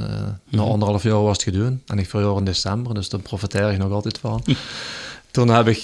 na 0.50 0.62
anderhalf 0.62 1.04
jaar 1.04 1.24
was 1.24 1.44
het 1.44 1.56
gedaan. 1.56 1.82
En 1.88 2.00
ik 2.00 2.10
verjaar 2.10 2.38
in 2.38 2.46
december, 2.46 2.94
dus 2.94 3.10
daar 3.10 3.20
profiteer 3.20 3.72
ik 3.72 3.78
nog 3.78 3.92
altijd 3.92 4.18
van. 4.18 4.44
Toen 5.32 5.50
heb 5.50 5.68
ik, 5.68 5.84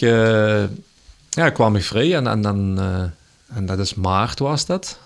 uh, 1.37 1.43
ja, 1.43 1.49
kwam 1.49 1.75
ik 1.75 1.83
vrij 1.83 2.15
en, 2.15 2.27
en, 2.27 2.41
dan, 2.41 2.79
uh, 2.79 3.03
en 3.47 3.65
dat 3.65 3.79
is 3.79 3.93
maart 3.93 4.39
was 4.39 4.65
dat. 4.65 4.99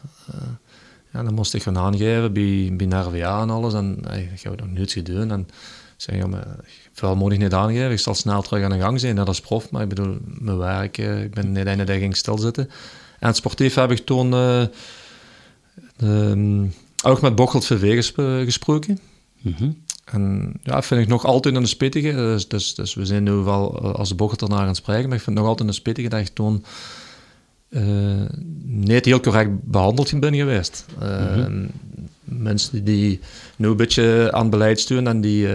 ja, 1.11 1.23
dan 1.23 1.33
moest 1.33 1.53
ik 1.53 1.63
gaan 1.63 1.77
aangeven 1.77 2.33
bij, 2.33 2.73
bij 2.73 2.85
NRVA 2.85 3.41
en 3.41 3.49
alles. 3.49 3.73
En 3.73 3.97
hey, 4.07 4.29
ik 4.33 4.41
heb 4.41 4.59
nog 4.59 4.69
niets 4.69 4.93
gedaan. 4.93 5.31
En 5.31 5.39
ik 5.39 5.53
zei, 5.97 6.17
ja, 6.17 6.27
maar 6.27 7.17
moet 7.17 7.31
ik 7.31 7.39
niet 7.39 7.53
aangeven. 7.53 7.91
Ik 7.91 7.99
zal 7.99 8.15
snel 8.15 8.41
terug 8.41 8.63
aan 8.63 8.71
de 8.71 8.79
gang 8.79 8.99
zijn, 8.99 9.15
net 9.15 9.27
als 9.27 9.41
prof. 9.41 9.71
Maar 9.71 9.81
ik 9.81 9.89
bedoel, 9.89 10.17
mijn 10.23 10.57
werk, 10.57 10.97
ik 10.97 11.33
ben 11.33 11.51
niet 11.51 11.65
de 11.65 11.83
dag 11.83 11.97
ging 11.97 12.15
stilzitten. 12.15 12.69
En 13.19 13.33
sportief 13.33 13.75
heb 13.75 13.91
ik 13.91 14.05
toen 14.05 14.33
uh, 14.33 14.65
ook 17.03 17.21
met 17.21 17.35
Bochelt 17.35 17.65
VV 17.65 18.11
gesproken. 18.45 18.99
Mm 19.41 19.82
En 20.03 20.53
ja, 20.63 20.81
vind 20.81 21.01
ik 21.01 21.07
nog 21.07 21.25
altijd 21.25 21.55
een 21.55 21.67
spittige. 21.67 22.11
Dus, 22.11 22.47
dus, 22.47 22.75
dus, 22.75 22.93
we 22.93 23.05
zijn 23.05 23.23
nu 23.23 23.31
wel 23.31 23.79
eh, 23.81 23.93
als 23.93 24.15
Bochelt 24.15 24.41
ernaar 24.41 24.59
aan 24.59 24.67
het 24.67 24.75
spreken, 24.75 25.07
maar 25.07 25.17
ik 25.17 25.23
vind 25.23 25.35
het 25.35 25.45
nog 25.45 25.47
altijd 25.47 25.67
een 25.67 25.73
spittige 25.73 26.09
dat 26.09 26.19
ik 26.19 26.27
toen 26.27 26.65
uh, 27.69 28.29
niet 28.63 29.05
heel 29.05 29.19
correct 29.19 29.63
behandeld 29.63 30.19
ben 30.19 30.35
geweest. 30.35 30.85
Uh, 31.01 31.45
Mensen 32.23 32.83
die 32.83 33.19
nu 33.55 33.67
een 33.67 33.77
beetje 33.77 34.29
aan 34.31 34.49
beleid 34.49 34.79
sturen 34.79 35.07
en 35.07 35.21
die 35.21 35.47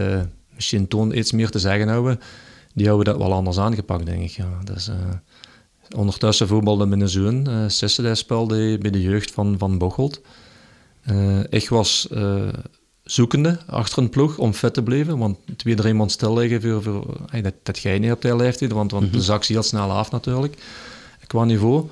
misschien 0.55 0.89
toen 0.89 1.19
iets 1.19 1.33
meer 1.33 1.51
te 1.51 1.59
zeggen 1.59 1.89
hebben, 1.89 2.21
die 2.75 2.87
hebben 2.87 3.05
dat 3.05 3.17
wel 3.17 3.33
anders 3.33 3.59
aangepakt, 3.59 4.07
denk 4.07 4.23
ik. 4.23 4.31
Ja. 4.31 4.59
Dus, 4.65 4.91
Ondertussen 5.97 6.49
voetbalde 6.49 6.87
mijn 6.87 7.09
zoon, 7.09 7.49
uh, 7.49 7.65
Sisse, 7.67 8.03
die 8.03 8.15
speelde 8.15 8.79
bij 8.79 8.91
de 8.91 9.01
jeugd 9.01 9.31
van, 9.31 9.59
van 9.59 9.79
Bocholt. 9.79 10.21
Ik 11.49 11.69
was 11.69 12.09
zoekende 13.11 13.59
achter 13.67 13.99
een 14.03 14.11
ploeg 14.11 14.39
om 14.39 14.53
fit 14.53 14.75
te 14.75 14.83
blijven, 14.83 15.19
want 15.19 15.39
twee, 15.57 15.75
drie 15.75 15.95
maanden 15.95 16.11
stil 16.11 16.35
liggen, 16.35 16.63
voor, 16.63 16.83
voor, 16.83 17.17
hey, 17.31 17.43
dat, 17.43 17.55
dat 17.63 17.79
ga 17.79 17.91
je 17.91 17.99
niet 17.99 18.13
op 18.13 18.23
de 18.23 18.37
leeftijd, 18.37 18.73
want, 18.73 18.91
want 18.91 19.05
mm 19.05 19.11
-hmm. 19.11 19.19
de 19.19 19.25
zak 19.25 19.45
heel 19.45 19.63
snel 19.63 19.91
af 19.91 20.11
natuurlijk, 20.11 20.63
qua 21.27 21.45
niveau. 21.45 21.89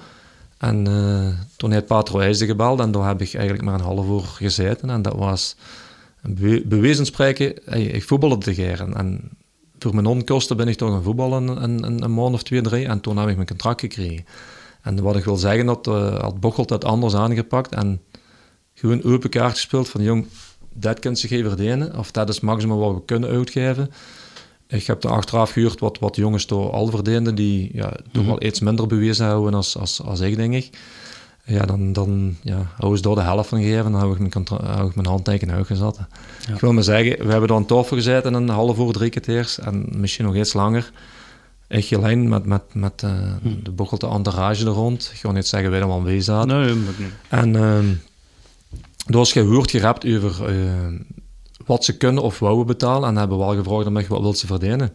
En 0.59 0.89
uh, 0.89 1.29
toen 1.57 1.73
heeft 1.73 1.87
Patro 1.87 2.19
IJsde 2.19 2.47
gebeld 2.47 2.81
en 2.81 2.91
daar 2.91 3.07
heb 3.07 3.21
ik 3.21 3.35
eigenlijk 3.35 3.65
maar 3.65 3.75
een 3.75 3.81
half 3.81 4.07
uur 4.07 4.21
gezeten. 4.21 4.91
En 4.91 5.03
dat 5.03 5.15
was 5.15 5.57
be 6.23 6.63
bewezen 6.67 7.07
spreken, 7.07 7.55
hey, 7.65 7.83
ik 7.83 8.05
voetbalde 8.05 8.39
te 8.39 8.55
geren. 8.55 8.95
En 8.95 9.31
voor 9.79 9.95
mijn 9.95 10.07
onkosten 10.07 10.57
ben 10.57 10.69
ik 10.69 10.77
toch 10.77 10.91
gaan 10.91 11.03
voetballen 11.03 11.63
een, 11.63 11.85
een, 11.85 12.03
een, 12.03 12.15
maand 12.15 12.35
of 12.35 12.43
twee, 12.43 12.61
drie. 12.61 12.87
En 12.87 13.01
toen 13.01 13.17
heb 13.17 13.29
ik 13.29 13.35
mijn 13.35 13.47
contract 13.47 13.81
gekregen. 13.81 14.25
En 14.83 15.03
wat 15.03 15.17
ik 15.17 15.25
wil 15.25 15.37
zeggen, 15.37 15.67
dat 15.67 15.87
uh, 15.87 16.21
had 16.21 16.41
Bochelt 16.41 16.69
dat 16.69 16.85
anders 16.85 17.15
aangepakt. 17.15 17.75
En 17.75 18.01
gewoon 18.75 19.03
open 19.05 19.31
kaart 19.31 19.53
gespeeld 19.53 19.89
van, 19.89 20.03
jong, 20.03 20.27
dat 20.79 20.99
kunt 20.99 21.19
zich 21.19 21.31
even 21.31 21.51
verdienen. 21.51 21.99
Of 21.99 22.11
dat 22.11 22.29
is 22.29 22.41
maximum 22.41 22.79
wat 22.79 22.95
we 22.95 23.05
kunnen 23.05 23.31
uitgeven. 23.31 23.91
Ik 24.69 24.87
heb 24.87 25.05
er 25.05 25.11
achteraf 25.11 25.51
gehuurd 25.51 25.81
wat, 25.81 25.99
wat 25.99 26.17
jongens 26.17 26.45
toch 26.45 26.73
al 26.73 26.87
verdienden, 26.87 27.35
die 27.35 27.71
ja, 27.73 27.89
toch 27.89 28.23
mhm. 28.23 28.27
wel 28.27 28.43
iets 28.43 28.61
minder 28.61 28.87
bewezen 28.87 29.27
houden 29.27 29.55
als, 29.55 29.77
als, 29.77 30.03
als 30.03 30.21
ik, 30.21 30.37
denk 30.37 30.55
ik 30.55 30.71
ja, 31.47 31.67
dan, 31.67 31.93
dan 31.93 32.37
ja, 32.43 32.71
hou 32.77 33.01
door 33.01 33.15
de 33.15 33.21
helft 33.21 33.49
van 33.49 33.61
gegeven, 33.61 33.93
dan 33.93 34.01
heb 34.01 34.11
ik 34.11 34.35
mijn, 34.35 34.47
hou 34.47 34.89
ik 34.89 34.97
mijn. 34.97 35.95
Ja. 36.47 36.55
Ik 36.55 36.61
wil 36.61 36.73
maar 36.73 36.83
zeggen, 36.83 37.27
we 37.27 37.31
hebben 37.33 37.49
er 37.49 37.57
een 37.57 37.67
tafel 37.67 37.97
gezeten 37.97 38.35
een 38.35 38.49
half 38.49 38.79
uur, 38.79 38.93
drie 38.93 39.11
kwartiers 39.11 39.59
en 39.59 39.87
misschien 39.91 40.25
nog 40.25 40.35
iets 40.35 40.53
langer. 40.53 40.93
Ik 41.69 41.93
alleen 41.93 42.29
met, 42.29 42.47
met, 42.47 42.63
met 42.73 43.03
uh, 43.05 43.11
de 43.63 43.71
bochelte 43.71 44.09
entourage 44.09 44.65
er 44.65 44.71
rond. 44.71 45.11
Ik 45.13 45.19
ga 45.19 45.33
niet 45.33 45.47
zeggen 45.47 45.71
wij 45.71 45.81
er 45.81 45.87
wel 45.87 45.97
aanwezig 45.97 46.25
zaten. 46.25 46.49
Nee, 46.49 46.85
dat 46.85 46.99
niet. 46.99 47.13
En 47.29 47.55
uh, 47.55 47.79
er 49.07 49.17
was 49.17 49.33
gehoord 49.33 49.71
gerapt 49.71 50.07
over 50.07 50.57
uh, 50.57 51.01
wat 51.67 51.85
ze 51.85 51.97
kunnen 51.97 52.23
of 52.23 52.39
wouden 52.39 52.67
betalen 52.67 53.09
en 53.09 53.17
hebben 53.17 53.39
wel 53.39 53.55
gevraagd 53.55 53.87
aan 53.87 53.93
mij, 53.93 54.07
wat 54.09 54.21
wil 54.21 54.35
ze 54.35 54.47
verdienen. 54.47 54.93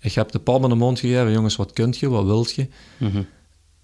Ik 0.00 0.12
heb 0.12 0.30
de 0.30 0.38
palm 0.38 0.62
in 0.62 0.68
de 0.68 0.74
mond 0.74 1.00
gegeven, 1.00 1.32
jongens, 1.32 1.56
wat 1.56 1.72
kunt 1.72 1.98
je, 1.98 2.08
wat 2.08 2.24
wilt 2.24 2.54
je? 2.54 2.68
Mm 2.98 3.26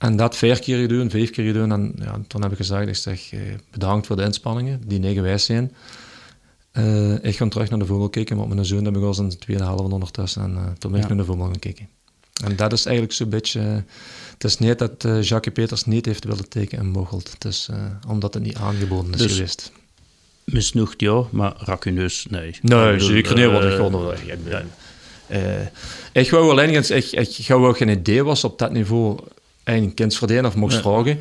en 0.04 0.16
dat 0.16 0.36
vier 0.36 0.60
keer 0.60 0.88
doen, 0.88 1.10
vijf 1.10 1.30
keer 1.30 1.52
doen. 1.52 1.72
En 1.72 1.92
ja, 1.96 2.20
toen 2.26 2.42
heb 2.42 2.50
ik 2.50 2.56
gezegd, 2.56 2.88
ik 2.88 2.96
zeg, 2.96 3.32
eh, 3.32 3.40
bedankt 3.70 4.06
voor 4.06 4.16
de 4.16 4.22
inspanningen, 4.22 4.80
die 4.86 4.98
negen 4.98 5.22
wijs 5.22 5.44
zijn. 5.44 5.72
Uh, 6.72 7.24
ik 7.24 7.36
ga 7.36 7.48
terug 7.48 7.70
naar 7.70 7.78
de 7.78 7.86
voetbal 7.86 8.08
kijken, 8.08 8.36
maar 8.36 8.48
mijn 8.48 8.64
zoon 8.64 8.84
heb 8.84 8.96
ik 8.96 9.02
al 9.02 9.16
in 9.16 9.28
de 9.28 9.38
tweede 9.38 9.64
helft 9.64 9.92
ondertussen. 9.92 10.42
En 10.42 10.52
uh, 10.52 10.66
toen 10.78 10.92
ben 10.92 11.00
ik 11.00 11.08
naar 11.08 11.16
de 11.16 11.24
voetbal 11.24 11.46
gaan 11.46 11.58
kijken. 11.58 11.88
En 12.42 12.56
dat 12.56 12.72
is 12.72 12.84
eigenlijk 12.84 13.16
zo'n 13.16 13.28
beetje... 13.28 13.84
het 14.32 14.44
is 14.44 14.58
niet 14.58 14.78
dat 14.78 15.04
uh, 15.04 15.22
Jacques 15.22 15.54
Peters 15.54 15.84
niet 15.84 16.06
heeft 16.06 16.24
willen 16.24 16.48
tekenen 16.48 16.84
in 16.84 16.90
Mochelt. 16.90 17.30
Het 17.32 17.44
is 17.44 17.68
omdat 18.08 18.34
het 18.34 18.42
niet 18.42 18.56
aangeboden 18.56 19.12
is 19.12 19.18
dus, 19.18 19.32
geweest. 19.32 19.72
Misnoegd 20.44 21.00
ja, 21.00 21.24
maar 21.30 21.54
racuneus 21.58 22.26
nee. 22.30 22.58
Nee, 22.62 23.00
zeker 23.00 23.34
niet, 23.34 23.50
want 23.50 23.64
ik 23.64 23.70
gewoon... 23.70 24.14
ik 26.12 26.30
wou 26.30 26.50
alleen, 26.50 26.70
ik, 26.70 26.88
ik, 26.88 27.10
ik 27.38 27.46
wou 27.46 27.74
geen 27.74 27.88
idee 27.88 28.24
was 28.24 28.44
op 28.44 28.58
dat 28.58 28.72
niveau 28.72 29.18
een 29.64 29.94
kind 29.94 30.16
verdienen 30.16 30.46
of 30.46 30.54
mocht 30.54 30.74
vragen. 30.74 31.18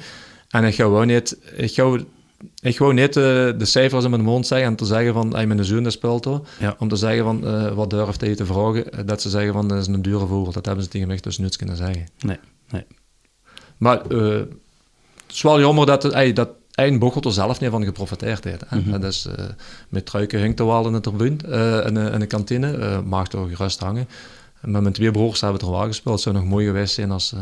En 0.49 0.63
ik 0.63 0.75
ga 0.75 0.83
gewoon 0.83 1.07
niet, 1.07 1.37
ik 1.55 1.73
ga, 1.73 1.97
ik 2.61 2.77
ga 2.77 2.91
niet 2.91 3.15
uh, 3.15 3.23
de 3.57 3.65
cijfers 3.65 4.03
in 4.03 4.09
mijn 4.09 4.21
mond 4.23 4.47
zeggen 4.47 4.67
en 4.67 4.75
te 4.75 4.85
zeggen 4.85 5.13
van, 5.13 5.33
hey, 5.33 5.47
mijn 5.47 5.65
zoon 5.65 5.91
speelt 5.91 6.25
er. 6.25 6.41
Ja. 6.59 6.75
Om 6.79 6.87
te 6.87 6.95
zeggen 6.95 7.23
van, 7.23 7.47
uh, 7.47 7.71
wat 7.71 7.89
durft 7.89 8.21
hij 8.21 8.35
te 8.35 8.45
vragen? 8.45 8.91
Eh, 8.91 8.99
dat 9.05 9.21
ze 9.21 9.29
zeggen 9.29 9.53
van, 9.53 9.67
dat 9.67 9.77
is 9.77 9.87
een 9.87 10.01
dure 10.01 10.27
vogel. 10.27 10.51
Dat 10.51 10.65
hebben 10.65 10.83
ze 10.83 10.89
tegen 10.89 11.07
mij 11.07 11.17
dus 11.21 11.37
niets 11.37 11.57
kunnen 11.57 11.75
zeggen. 11.75 12.07
Nee, 12.19 12.39
nee. 12.69 12.85
Maar 13.77 14.01
uh, 14.09 14.33
het 14.33 15.35
is 15.35 15.41
wel 15.41 15.59
jammer 15.59 15.85
dat, 15.85 16.03
hey, 16.03 16.33
dat 16.33 16.49
eigen 16.71 16.99
Bochelt 16.99 17.25
er 17.25 17.31
zelf 17.31 17.59
niet 17.59 17.69
van 17.69 17.83
geprofiteerd 17.83 18.43
heeft. 18.43 18.71
Mm 18.71 18.83
-hmm. 18.83 18.91
Dat 18.91 19.03
is, 19.03 19.27
met 19.89 20.05
truiken 20.05 20.41
hangt 20.41 20.59
er 20.59 20.65
wel 20.65 20.87
in 20.87 20.93
de 20.93 20.99
tribune, 20.99 21.37
in, 21.85 21.97
in, 21.97 22.19
de 22.19 22.25
kantine. 22.25 23.01
mag 23.05 23.31
er 23.31 23.47
gerust 23.47 23.79
hangen. 23.79 24.07
met 24.61 24.81
mijn 24.81 24.93
twee 24.93 25.11
broers 25.11 25.41
hebben 25.41 25.59
we 25.59 25.65
er 25.65 25.71
wel 25.71 25.85
gespeeld. 25.85 26.15
Het 26.15 26.23
zou 26.23 26.35
nog 26.35 26.45
mooi 26.45 26.65
geweest 26.65 26.93
zijn 26.93 27.11
als 27.11 27.33
uh, 27.33 27.39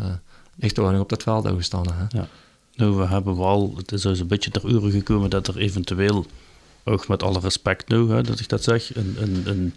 ik 0.57 0.71
toch 0.71 0.91
nog 0.91 1.01
op 1.01 1.09
dat 1.09 1.23
veld 1.23 1.45
had 1.45 1.55
gestaan. 1.55 1.85
Hè? 1.93 2.19
Ja. 2.19 2.27
Nou, 2.75 2.95
we 2.95 3.05
hebben 3.05 3.37
wel, 3.37 3.73
het 3.77 3.91
is 3.91 4.01
dus 4.01 4.19
een 4.19 4.27
beetje 4.27 4.51
ter 4.51 4.69
uren 4.69 4.91
gekomen 4.91 5.29
dat 5.29 5.47
er 5.47 5.57
eventueel, 5.57 6.25
ook 6.83 7.07
met 7.07 7.23
alle 7.23 7.39
respect 7.39 7.89
nu, 7.89 8.09
hè, 8.09 8.21
dat 8.23 8.39
ik 8.39 8.49
dat 8.49 8.63
zeg, 8.63 8.95
een, 8.95 9.15
een, 9.19 9.43
een 9.45 9.73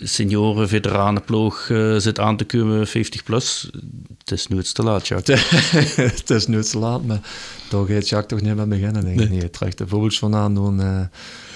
senioren, 0.00 0.68
veteranenploeg 0.68 1.68
uh, 1.68 1.96
zit 1.96 2.18
aan 2.18 2.36
te 2.36 2.44
komen, 2.44 2.86
50 2.86 3.22
plus. 3.22 3.70
Het 4.18 4.30
is 4.30 4.46
nu 4.46 4.56
het 4.56 4.74
te 4.74 4.82
laat, 4.82 5.08
Jacques. 5.08 5.50
het 5.96 6.30
is 6.30 6.46
nu 6.46 6.56
het 6.56 6.70
te 6.70 6.78
laat, 6.78 7.04
maar 7.04 7.20
toch 7.68 7.88
gaat 7.88 8.08
Jacques 8.08 8.40
toch 8.40 8.48
niet 8.48 8.56
met 8.56 8.68
beginnen, 8.68 9.04
denk 9.04 9.20
ik. 9.20 9.28
Nee, 9.28 9.40
het 9.40 9.52
terug 9.52 9.74
de 9.74 9.86
voetbals 9.86 10.18
vandaan 10.18 10.54
doen. 10.54 10.80
Uh, 10.80 11.00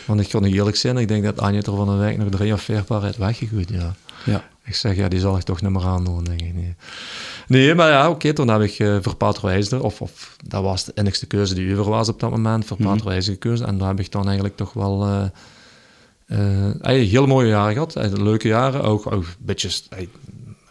want 0.06 0.20
ik 0.20 0.28
kan 0.28 0.42
niet 0.42 0.54
eerlijk 0.54 0.76
zijn, 0.76 0.96
ik 0.96 1.08
denk 1.08 1.24
dat 1.24 1.40
Anje 1.40 1.62
er 1.62 1.76
van 1.76 1.88
een 1.88 1.98
week 1.98 2.16
nog 2.16 2.28
drie 2.28 2.52
of 2.52 2.62
vier 2.62 2.82
paar 2.82 3.14
weggegooid, 3.18 3.68
ja. 3.68 3.94
ja. 4.24 4.50
Ik 4.64 4.74
zeg, 4.74 4.96
ja, 4.96 5.08
die 5.08 5.20
zal 5.20 5.36
ik 5.36 5.42
toch 5.42 5.62
niet 5.62 5.70
meer 5.70 5.84
aan 5.84 6.04
doen, 6.04 6.24
denk 6.24 6.40
ik. 6.40 6.54
Nee, 6.54 6.74
nee 7.48 7.74
maar 7.74 7.90
ja, 7.90 8.10
oké, 8.10 8.32
toen 8.32 8.48
heb 8.48 8.60
ik 8.60 8.78
uh, 8.78 8.96
voor 9.00 9.16
Pater 9.16 9.82
of, 9.82 10.00
of 10.00 10.36
dat 10.46 10.62
was 10.62 10.84
de 10.84 10.92
enigste 10.94 11.26
keuze 11.26 11.54
die 11.54 11.78
over 11.78 11.90
was 11.90 12.08
op 12.08 12.20
dat 12.20 12.30
moment, 12.30 12.64
voor 12.64 12.76
mm 12.80 12.86
-hmm. 12.86 13.20
gekozen. 13.20 13.66
En 13.66 13.78
daar 13.78 13.88
heb 13.88 14.00
ik 14.00 14.12
dan 14.12 14.24
eigenlijk 14.24 14.56
toch 14.56 14.72
wel... 14.72 15.06
Uh, 15.06 15.24
uh, 16.26 17.08
heel 17.08 17.26
mooie 17.26 17.48
jaren 17.48 17.72
gehad, 17.72 18.18
leuke 18.18 18.48
jaren. 18.48 18.82
Ook, 18.82 19.12
ook, 19.12 19.12
een 19.12 19.24
beetje, 19.38 19.70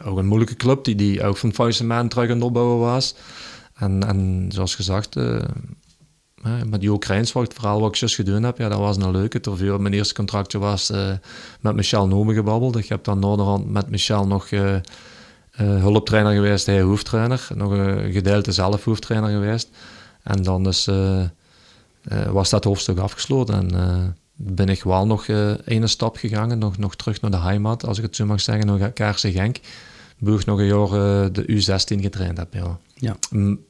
ook 0.06 0.18
een 0.18 0.26
moeilijke 0.26 0.56
club 0.56 0.84
die, 0.84 0.96
die 0.96 1.24
ook 1.24 1.38
van 1.38 1.54
Fuizenman 1.54 2.08
terug 2.08 2.30
aan 2.30 2.36
het 2.36 2.44
opbouwen 2.44 2.80
was. 2.80 3.16
En, 3.74 4.08
en 4.08 4.46
zoals 4.50 4.76
gezegd, 4.76 5.16
met 6.66 6.82
Jo 6.82 6.98
Krijns, 6.98 7.34
het 7.34 7.54
verhaal 7.54 7.80
wat 7.80 7.90
ik 7.90 7.96
juist 7.96 8.16
gedaan 8.16 8.44
heb, 8.44 8.58
ja, 8.58 8.70
dat 8.70 8.80
was 8.80 8.98
een 8.98 9.12
leuke. 9.12 9.40
Terwijl 9.40 9.78
mijn 9.78 9.94
eerste 9.94 10.14
contractje 10.14 10.60
was 10.60 10.92
met 11.60 11.76
Michel 11.76 12.08
Nome 12.08 12.34
gebabbeld. 12.34 12.76
Ik 12.76 12.88
heb 12.88 13.04
dan 13.04 13.20
naderhand 13.20 13.70
met 13.70 13.90
Michel 13.90 14.28
nog 14.28 14.50
hulptrainer 15.64 16.34
geweest, 16.34 16.66
hij 16.66 16.82
hoofdtrainer. 16.82 17.48
Nog 17.56 17.72
een 17.72 18.12
gedeelte 18.12 18.52
zelf 18.52 18.84
hoofdtrainer 18.84 19.30
geweest. 19.30 19.70
En 20.24 20.44
dan 20.44 20.64
dus, 20.64 20.90
was 22.32 22.50
dat 22.50 22.64
hoofdstuk 22.64 22.98
afgesloten. 22.98 23.56
En 23.56 24.16
ben 24.36 24.70
ik 24.70 24.84
wel 24.84 25.06
nog 25.06 25.28
een 25.28 25.90
stap 25.90 26.18
gegaan, 26.18 26.58
nog, 26.58 26.78
nog 26.78 26.96
terug 26.96 27.22
naar 27.22 27.32
de 27.32 27.40
heimat, 27.40 27.86
als 27.86 27.98
ik 27.98 28.04
het 28.04 28.16
zo 28.16 28.26
mag 28.26 28.42
zeggen, 28.42 28.66
nog 28.66 28.94
Kaarse 28.94 29.32
Genk. 29.32 29.58
Boeg 30.20 30.46
nog 30.46 30.60
een 30.60 30.66
jaar 30.66 31.32
de 31.32 31.46
U16 31.48 32.02
getraind 32.02 32.38
heb, 32.38 32.54
ja. 32.54 32.78
ja. 32.94 33.16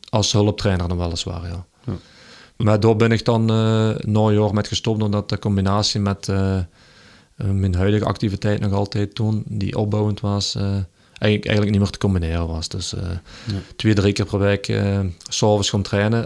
Als 0.09 0.31
hulptrainer 0.31 0.87
dan 0.87 0.97
weliswaar, 0.97 1.47
ja. 1.47 1.65
ja. 1.85 1.93
Maar 2.63 2.79
daar 2.79 2.95
ben 2.95 3.11
ik 3.11 3.25
dan 3.25 3.41
uh, 3.41 3.95
na 3.99 4.31
jaar 4.31 4.53
met 4.53 4.67
gestopt, 4.67 5.03
omdat 5.03 5.29
de 5.29 5.39
combinatie 5.39 5.99
met 5.99 6.27
uh, 6.27 6.57
mijn 7.35 7.75
huidige 7.75 8.05
activiteit 8.05 8.59
nog 8.59 8.73
altijd 8.73 9.15
toen, 9.15 9.43
die 9.47 9.77
opbouwend 9.77 10.19
was, 10.19 10.57
eigenlijk, 11.21 11.45
eigenlijk 11.45 11.71
niet 11.71 11.79
meer 11.79 11.89
te 11.89 11.97
combineren 11.97 12.47
was. 12.47 12.67
Dus 12.67 12.93
twee, 13.75 13.93
drie 13.93 14.13
keer 14.13 14.25
per 14.25 14.39
week 14.39 14.67
uh, 14.67 14.99
s'avonds 15.27 15.69
gaan 15.69 15.81
trainen, 15.81 16.23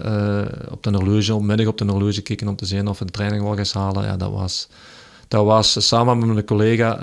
op 0.71 0.83
de 0.83 0.89
horloge, 0.89 1.39
middag 1.39 1.67
op 1.67 1.77
de 1.77 1.85
horloge 1.85 2.21
kijken 2.21 2.47
om 2.47 2.55
te 2.55 2.65
zien 2.65 2.87
of 2.87 2.99
we 2.99 3.05
de 3.05 3.11
training 3.11 3.43
wel 3.43 3.65
gaan 3.65 3.81
halen. 3.81 4.03
Ja, 4.03 4.17
dat 4.17 4.31
was, 4.31 4.67
dat 5.27 5.45
was 5.45 5.87
samen 5.87 6.17
met 6.17 6.27
mijn 6.27 6.45
collega, 6.45 6.97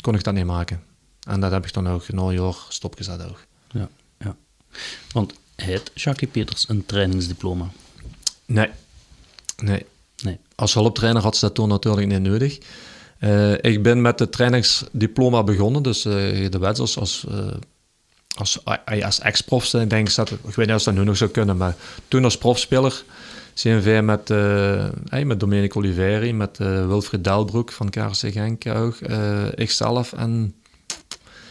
kon 0.00 0.14
ik 0.14 0.24
dat 0.24 0.34
niet 0.34 0.44
maken. 0.44 0.82
En 1.28 1.40
dat 1.40 1.50
heb 1.50 1.66
ik 1.66 1.72
dan 1.72 1.88
ook 1.88 2.12
na 2.12 2.22
een 2.22 2.34
jaar 2.34 2.56
stopgezet 2.68 3.28
ook. 3.28 3.40
Ja, 3.70 3.88
ja. 4.18 4.36
Want 5.12 5.34
heeft 5.54 5.90
Jackie 5.94 6.28
Peters 6.28 6.68
een 6.68 6.86
trainingsdiploma? 6.86 7.70
Nee. 8.46 8.68
Nee. 9.56 9.86
nee. 10.22 10.38
Als 10.54 10.74
hulptrainer 10.74 11.22
had 11.22 11.36
ze 11.36 11.44
dat 11.46 11.54
toen 11.54 11.68
natuurlijk 11.68 12.06
niet 12.06 12.22
nodig. 12.22 12.58
Uh, 13.20 13.52
ik 13.52 13.82
ben 13.82 14.00
met 14.00 14.18
het 14.18 14.32
trainingsdiploma 14.32 15.42
begonnen, 15.42 15.82
dus 15.82 16.06
uh, 16.06 16.12
de 16.50 16.58
wet 16.58 16.78
als, 16.78 17.26
uh, 17.30 17.46
als, 18.36 18.64
als 19.02 19.20
ex-prof, 19.20 19.74
ik 19.74 19.90
denk 19.90 20.14
dat, 20.14 20.30
ik 20.30 20.54
weet 20.54 20.66
niet 20.66 20.76
of 20.76 20.82
dat 20.82 20.94
nu 20.94 21.04
nog 21.04 21.16
zou 21.16 21.30
kunnen, 21.30 21.56
maar 21.56 21.74
toen 22.08 22.24
als 22.24 22.38
profspeler 22.38 23.04
zijn 23.54 23.82
wij 23.82 24.02
met, 24.02 24.28
hey, 25.08 25.24
met 25.24 25.74
Oliveri, 25.76 26.32
met 26.32 26.58
Wilfried 26.58 27.24
Delbroek 27.24 27.72
van 27.72 27.90
KRC 27.90 28.32
Genk 28.32 28.64
ikzelf 29.54 30.12
en 30.12 30.54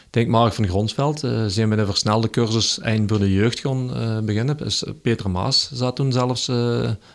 denk 0.10 0.28
Mark 0.28 0.54
van 0.54 0.68
Gronsveld, 0.68 1.20
zijn 1.48 1.70
we 1.70 1.76
de 1.76 1.86
versnelde 1.86 2.30
cursus 2.30 2.80
eind 2.80 3.10
voor 3.10 3.20
de 3.20 3.34
jeugd 3.34 3.60
gaan 3.60 3.88
beginnen. 4.26 4.58
Dus 4.58 4.84
Peter 5.02 5.30
Maas 5.30 5.70
zat 5.74 5.96
toen 5.96 6.12
zelfs 6.12 6.50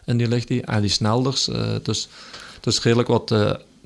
in 0.04 0.16
die 0.16 0.28
lichting, 0.28 0.66
en 0.66 0.80
die 0.80 0.90
Snelders. 0.90 1.48
dus, 1.82 2.08
dus 2.60 2.82
redelijk 2.82 3.08
wat 3.08 3.30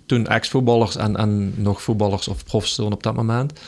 toen 0.06 0.26
ex-voetballers 0.26 0.96
en, 0.96 1.54
nog 1.62 1.82
voetballers 1.82 2.28
of 2.28 2.44
profs 2.44 2.78
op 2.78 3.02
dat 3.02 3.14
moment. 3.14 3.60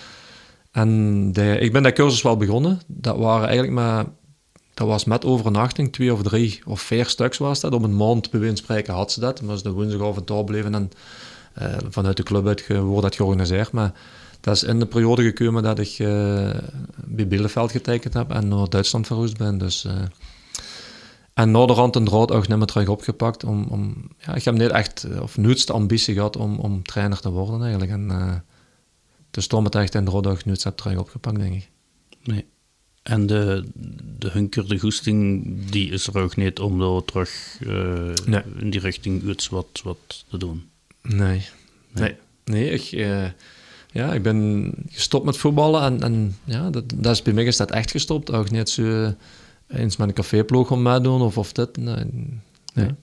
En 0.71 1.33
de, 1.33 1.59
ik 1.59 1.73
ben 1.73 1.83
dat 1.83 1.93
cursus 1.93 2.23
wel 2.23 2.37
begonnen. 2.37 2.81
Dat 2.87 3.17
waren 3.17 3.47
eigenlijk 3.47 3.77
maar... 3.77 4.05
Dat 4.75 4.87
was 4.87 5.05
met 5.05 5.25
overnachting, 5.25 5.93
twee 5.93 6.13
of 6.13 6.23
drie 6.23 6.61
of 6.67 6.81
vier 6.81 7.07
stuks 7.07 7.39
was 7.39 7.61
dat. 7.61 7.73
Op 7.73 7.83
een 7.83 7.97
maand, 7.97 8.31
bij 8.31 8.57
spreken, 8.57 8.95
had 8.95 9.13
ze 9.13 9.21
dat. 9.21 9.43
Maar 9.43 9.57
ze 9.57 9.63
de 9.63 9.71
woensdag 9.71 10.01
af 10.01 10.17
en 10.17 10.45
bleven 10.45 10.75
en 10.75 10.91
vanuit 11.89 12.17
de 12.17 12.23
club 12.23 12.47
uit 12.47 12.67
wordt 12.67 13.03
dat 13.03 13.15
georganiseerd. 13.15 13.73
Maar 13.73 13.93
dat 14.41 14.55
is 14.55 14.63
in 14.63 14.79
de 14.79 14.87
periode 14.87 15.23
gekomen 15.23 15.63
dat 15.63 15.79
ik 15.79 15.99
uh, 15.99 16.51
bij 17.05 17.29
Bielefeld 17.29 17.71
getekend 17.71 18.15
heb 18.15 18.31
en 18.31 18.49
naar 18.49 18.69
Duitsland 18.69 19.07
verhuisd 19.07 19.37
ben. 19.37 19.59
Dus, 19.59 19.85
uh, 19.85 19.93
en 21.39 21.51
naderhand 21.51 21.97
een 21.97 22.05
draad 22.05 22.33
ook 22.33 22.49
niet 22.49 22.57
meer 22.57 22.67
terug 22.67 22.89
opgepakt. 22.89 23.45
Om, 23.45 23.65
om, 23.65 24.11
ja, 24.19 24.35
ik 24.35 24.45
heb 24.45 24.55
niet 24.55 24.71
echt, 24.71 25.05
eh, 25.05 25.23
of 25.23 25.37
nooit 25.37 25.67
de 25.67 25.73
ambitie 25.73 26.15
gehad 26.15 26.37
om, 26.37 26.59
om 26.59 26.83
trainer 26.83 27.21
te 27.21 27.31
worden 27.31 27.63
eigenlijk. 27.63 27.91
En 27.91 28.09
uh, 28.11 28.35
dus 29.31 29.47
toen 29.47 29.65
het 29.65 29.75
echt 29.75 29.95
in 29.95 30.05
de 30.05 30.11
ook 30.11 30.45
nooit 30.45 30.65
heb 30.65 30.77
terug 30.77 30.99
opgepakt, 30.99 31.39
denk 31.39 31.55
ik. 31.55 31.71
Nee. 32.23 32.47
En 33.03 33.27
de, 33.27 33.65
de 34.19 34.29
hunker, 34.29 34.69
de 34.69 34.79
goesting, 34.79 35.45
die 35.71 35.91
is 35.91 36.07
er 36.07 36.19
ook 36.19 36.37
niet 36.37 36.59
om 36.59 36.79
daar 36.79 37.05
terug 37.05 37.59
nee. 38.25 38.43
in 38.59 38.71
die 38.71 38.81
richting 38.81 39.23
iets 39.23 39.49
wat, 39.49 39.81
wat 39.85 40.25
te 40.31 40.39
doen? 40.39 40.69
Nee. 41.03 41.19
Nee. 41.19 41.47
Nee, 41.93 42.17
nee 42.45 42.71
ik 42.71 42.83
ja, 43.93 44.13
ik 44.13 44.23
ben 44.23 44.73
gestopt 44.91 45.25
met 45.25 45.37
voetballen 45.37 45.83
en, 45.83 46.03
en 46.03 46.37
ja, 46.45 46.71
dat, 46.71 46.85
dat 46.95 47.13
is 47.13 47.23
bij 47.23 47.33
mij 47.33 47.45
is 47.45 47.57
dat 47.57 47.71
echt 47.71 47.91
gestopt. 47.91 48.33
Ook 48.33 48.51
niet 48.51 48.69
zo 48.69 49.15
eens 49.69 49.97
met 49.97 50.09
een 50.09 50.15
caféploeg 50.15 50.71
om 50.71 50.83
meedoen 50.83 51.21
of, 51.21 51.39
of 51.39 51.53
dit. 51.53 51.77
Nee, 51.77 52.05
nee. 52.75 52.95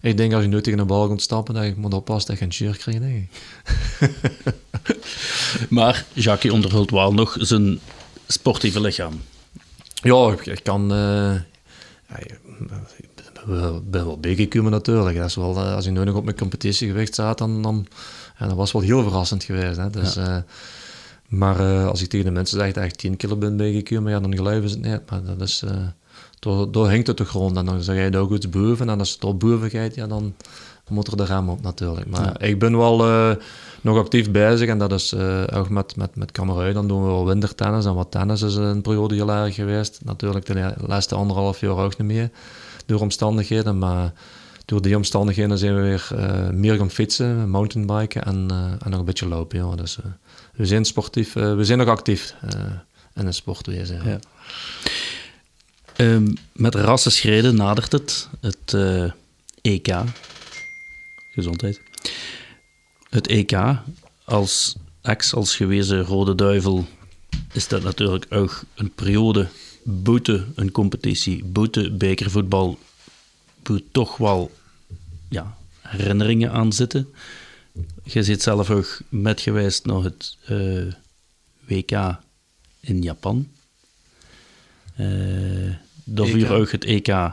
Ik 0.00 0.16
denk 0.16 0.32
als 0.32 0.42
je 0.42 0.48
nu 0.48 0.60
tegen 0.60 0.78
een 0.78 0.86
bal 0.86 1.06
komt 1.06 1.22
stappen, 1.22 1.54
dat 1.54 1.64
je 1.64 1.74
moet 1.76 1.94
oppassen 1.94 2.30
dat 2.30 2.38
je 2.38 2.44
een 2.44 2.52
cheer 2.52 2.76
krijgt, 2.76 3.00
denk 3.00 3.16
ik. 3.16 3.30
maar 5.76 6.06
Jackie 6.12 6.52
onderhult 6.52 6.90
wel 6.90 7.12
nog 7.12 7.36
zijn 7.40 7.80
sportieve 8.26 8.80
lichaam. 8.80 9.20
Ja, 9.92 10.34
ik, 10.44 10.60
kan... 10.62 10.92
Uh, 10.92 11.34
ja, 12.08 12.18
ik 12.18 13.10
ben 13.84 14.04
wel 14.04 14.18
bijgekomen 14.20 14.70
natuurlijk. 14.70 15.16
Dat 15.16 15.28
is 15.28 15.34
wel, 15.34 15.56
uh, 15.56 15.74
als 15.74 15.84
je 15.84 15.90
nu 15.90 16.04
nog 16.04 16.14
op 16.14 16.24
mijn 16.24 16.36
competitiegewicht 16.36 17.12
staat, 17.12 17.38
dan, 17.38 17.62
dan 17.62 17.86
en 18.36 18.48
dat 18.48 18.56
was 18.56 18.72
wel 18.72 18.82
heel 18.82 19.02
verrassend 19.02 19.44
geweest. 19.44 19.76
Hè? 19.76 19.90
Dus, 19.90 20.14
ja. 20.14 20.36
uh, 20.36 20.42
maar 21.32 21.60
uh, 21.60 21.88
als 21.88 22.02
ik 22.02 22.08
tegen 22.08 22.26
de 22.26 22.32
mensen 22.32 22.58
zeg 22.58 22.72
dat 22.72 22.84
ik 22.84 22.94
10 22.94 23.16
kilo 23.16 23.36
ben 23.36 23.56
bijgekomen, 23.56 24.12
ja, 24.12 24.20
dan 24.20 24.36
geloven 24.36 24.68
ze 24.68 24.78
het 24.78 24.84
niet. 24.84 25.10
Maar 25.10 25.24
dat 25.24 25.40
is, 25.40 25.62
uh, 25.64 25.70
door, 26.38 26.72
door 26.72 26.88
hangt 26.88 27.06
het 27.06 27.16
de 27.16 27.24
grond. 27.24 27.56
En 27.56 27.64
dan 27.64 27.82
zeg 27.82 28.10
je 28.10 28.18
ook 28.18 28.32
iets 28.32 28.48
boven. 28.48 28.88
En 28.88 28.98
als 28.98 29.10
het 29.10 29.20
door 29.20 29.36
boven 29.36 29.70
gaat, 29.70 29.94
ja, 29.94 30.06
dan 30.06 30.34
moet 30.88 31.06
er 31.06 31.16
de 31.16 31.24
rem 31.24 31.48
op 31.48 31.62
natuurlijk. 31.62 32.06
Maar 32.06 32.24
ja. 32.24 32.46
ik 32.46 32.58
ben 32.58 32.76
wel 32.76 32.96
nog 33.80 33.98
actief 33.98 34.30
bezig. 34.30 34.68
En 34.68 34.78
dat 34.78 34.92
is 34.92 35.14
ook 35.52 35.68
met, 35.68 35.96
met, 35.96 36.16
met. 36.16 36.34
Dan 36.34 36.88
doen 36.88 37.02
we 37.02 37.08
wel 37.08 37.26
wintertennis. 37.26 37.84
En 37.84 37.94
wat 37.94 38.10
tennis 38.10 38.42
is 38.42 38.54
een 38.54 38.82
periode 38.82 39.32
erg 39.32 39.54
geweest. 39.54 40.00
Natuurlijk 40.04 40.46
de 40.46 40.74
laatste 40.86 41.14
anderhalf 41.14 41.60
jaar 41.60 41.76
ook 41.76 41.98
niet 41.98 42.08
meer. 42.08 42.30
Door 42.86 43.00
omstandigheden. 43.00 43.78
Maar 43.78 44.12
door 44.64 44.82
die 44.82 44.96
omstandigheden 44.96 45.58
zijn 45.58 45.74
we 45.74 45.82
weer 45.82 46.10
meer 46.54 46.76
gaan 46.76 46.90
fietsen, 46.90 47.50
mountainbiken 47.50 48.24
en, 48.24 48.48
en 48.84 48.90
nog 48.90 48.98
een 48.98 49.04
beetje 49.04 49.28
lopen. 49.28 49.58
Ja. 49.58 49.74
Dus 49.74 49.98
we 50.52 50.66
zijn 50.66 50.84
sportief, 50.84 51.32
we 51.32 51.64
zijn 51.64 51.78
nog 51.78 51.88
actief 51.88 52.34
in 53.14 53.26
een 53.26 53.34
sportwezen. 53.34 54.04
Ja. 54.04 54.18
Um, 55.96 56.34
met 56.52 56.74
rassenschreden 56.74 57.54
nadert 57.54 57.92
het, 57.92 58.28
het 58.40 58.76
EK. 59.60 59.94
Gezondheid. 61.32 61.80
Het 63.08 63.26
EK 63.26 63.58
als 64.24 64.76
ex, 65.02 65.34
als 65.34 65.56
gewezen 65.56 66.02
Rode 66.02 66.34
Duivel, 66.34 66.86
is 67.52 67.68
dat 67.68 67.82
natuurlijk 67.82 68.26
ook 68.28 68.62
een 68.74 68.92
periode 68.94 69.48
buiten 69.82 70.52
een 70.54 70.70
competitie, 70.70 71.44
buiten 71.44 71.98
bekervoetbal, 71.98 72.78
toch 73.92 74.16
wel 74.16 74.50
ja, 75.28 75.56
herinneringen 75.80 76.52
aan 76.52 76.72
zitten. 76.72 77.08
Je 78.02 78.22
zit 78.22 78.42
zelf 78.42 78.70
ook 78.70 78.98
met 79.08 79.40
geweest 79.40 79.86
naar 79.86 80.02
het 80.02 80.36
uh, 80.50 80.80
eh, 80.86 80.92
WK 81.66 82.18
in 82.80 83.02
Japan. 83.02 83.48
Uh, 85.00 85.66
eh, 85.66 85.74
daarvoor 86.04 86.48
ook 86.48 86.70
het 86.70 86.84
EK 86.84 87.08
uh, 87.08 87.26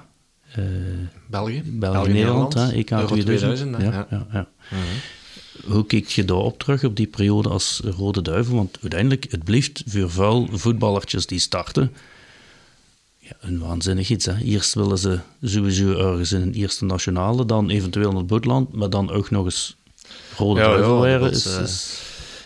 België, 1.27 1.61
België, 1.65 2.11
Nederland, 2.11 2.55
EK 2.55 2.87
2000. 2.87 3.21
2000 3.21 3.81
ja. 3.81 4.07
Ja, 4.09 4.27
ja. 4.31 4.47
-huh. 4.57 4.79
hoe 5.65 5.85
kijk 5.85 6.07
je 6.07 6.25
daarop 6.25 6.59
terug, 6.59 6.83
op 6.83 6.95
die 6.95 7.07
periode 7.07 7.49
als 7.49 7.81
Rode 7.83 8.21
Duivel? 8.21 8.55
Want 8.55 8.77
uiteindelijk, 8.81 9.31
het 9.31 9.43
blijft 9.43 9.83
voor 9.85 10.11
veel 10.11 10.47
voetballertjes 10.51 11.25
die 11.25 11.39
starten 11.39 11.91
ja, 13.17 13.35
een 13.39 13.59
waanzinnig 13.59 14.09
iets. 14.09 14.25
Hè. 14.25 14.37
Eerst 14.37 14.73
willen 14.73 14.97
ze 14.97 15.19
sowieso 15.41 15.91
ergens 15.91 16.31
in 16.31 16.41
een 16.41 16.53
eerste 16.53 16.85
nationale, 16.85 17.45
dan 17.45 17.69
eventueel 17.69 18.09
in 18.09 18.15
het 18.15 18.27
buitenland, 18.27 18.73
maar 18.73 18.89
dan 18.89 19.11
ook 19.11 19.29
nog 19.29 19.45
eens 19.45 19.77
Rode 20.39 20.59
ja, 20.59 20.67
Duivel 20.67 21.07
ja, 21.07 21.29
Is, 21.29 21.45
uh, 21.45 21.63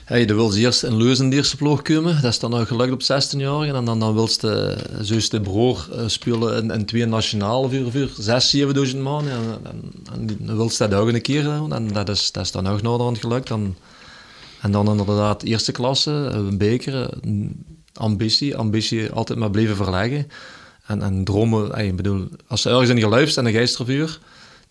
Hey, 0.05 0.19
je 0.19 0.33
wil 0.33 0.53
eerst 0.53 0.83
in 0.83 0.97
Leuzen 0.97 1.29
de 1.29 1.35
eerste 1.35 1.55
ploeg 1.55 1.81
komen. 1.81 2.21
Dat 2.21 2.31
is 2.31 2.39
dan 2.39 2.49
nog 2.49 2.67
gelukt 2.67 2.91
op 2.91 3.01
16 3.01 3.39
jaar. 3.39 3.75
En 3.75 3.85
dan, 3.85 3.99
dan 3.99 4.13
wil 4.13 4.29
je, 4.41 4.77
zoals 5.01 5.29
de 5.29 5.41
broer, 5.41 5.87
uh, 5.91 6.03
spelen 6.07 6.63
in, 6.63 6.71
in, 6.71 6.85
twee 6.85 7.05
nationale 7.05 7.69
voor, 7.69 7.91
voor 7.91 8.09
6, 8.23 8.57
7.000 8.91 8.97
man. 8.97 9.27
En, 9.27 9.59
en, 9.63 9.91
en, 10.13 10.37
dan 10.39 10.55
wil 10.55 10.69
je 10.69 10.77
dat 10.77 10.93
ook 10.93 11.07
een 11.07 11.21
keer 11.21 11.43
doen. 11.43 11.73
En 11.73 11.87
dat 11.87 12.09
is, 12.09 12.31
dat 12.31 12.43
is 12.43 12.51
dan 12.51 12.67
ook 12.67 12.81
naderhand 12.81 13.17
gelukt. 13.17 13.49
En, 13.49 13.77
en 14.61 14.71
dan 14.71 14.89
inderdaad 14.89 15.43
eerste 15.43 15.71
klasse, 15.71 16.11
een 16.11 16.57
beker, 16.57 17.09
ambitie, 17.93 18.57
ambitie 18.57 19.11
altijd 19.11 19.39
maar 19.39 19.51
blijven 19.51 19.75
verleggen. 19.75 20.27
En, 20.85 21.01
en 21.01 21.23
dromen, 21.23 21.85
ik 21.85 21.95
bedoel, 21.95 22.27
als 22.47 22.61
ze 22.61 22.69
ergens 22.69 22.89
in 22.89 22.99
geluisterd 22.99 23.45
en 23.45 23.53
een 23.53 23.59
geestervuur 23.59 24.19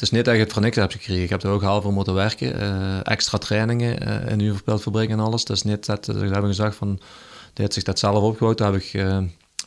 het 0.03 0.11
is 0.11 0.17
niet 0.17 0.27
dat 0.27 0.35
je 0.35 0.41
het 0.41 0.53
voor 0.53 0.63
niks 0.63 0.77
hebt 0.77 0.93
gekregen. 0.93 1.23
Ik 1.23 1.31
heb 1.31 1.43
er 1.43 1.51
ook 1.51 1.63
half 1.63 1.83
voor 1.83 1.93
moeten 1.93 2.15
werken. 2.15 2.63
Uh, 2.63 2.99
extra 3.03 3.39
trainingen 3.39 4.39
uh, 4.39 4.49
uw 4.49 4.79
fabriek 4.79 5.11
en 5.11 5.21
alles. 5.21 5.41
Het 5.41 5.51
is 5.51 5.63
niet 5.63 5.87
dat, 5.87 6.05
dat 6.05 6.17
hebben 6.17 6.47
gezegd 6.47 6.77
van, 6.77 6.97
die 6.97 7.05
heeft 7.53 7.73
zich 7.73 7.83
dat 7.83 7.99
zelf 7.99 8.23
opgebouwd. 8.23 8.59
Daar 8.59 8.73
heb 8.73 8.83
ik 8.83 8.93
uh, 8.93 9.19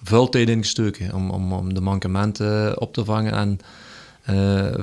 veel 0.04 0.30
tijd 0.30 0.50
in 0.50 0.62
gestoken 0.62 1.14
om, 1.14 1.30
om, 1.30 1.54
om 1.54 1.74
de 1.74 1.82
mankementen 1.82 2.82
op 2.82 2.94
te 2.94 3.06
vangen 3.06 3.34
en 3.34 3.60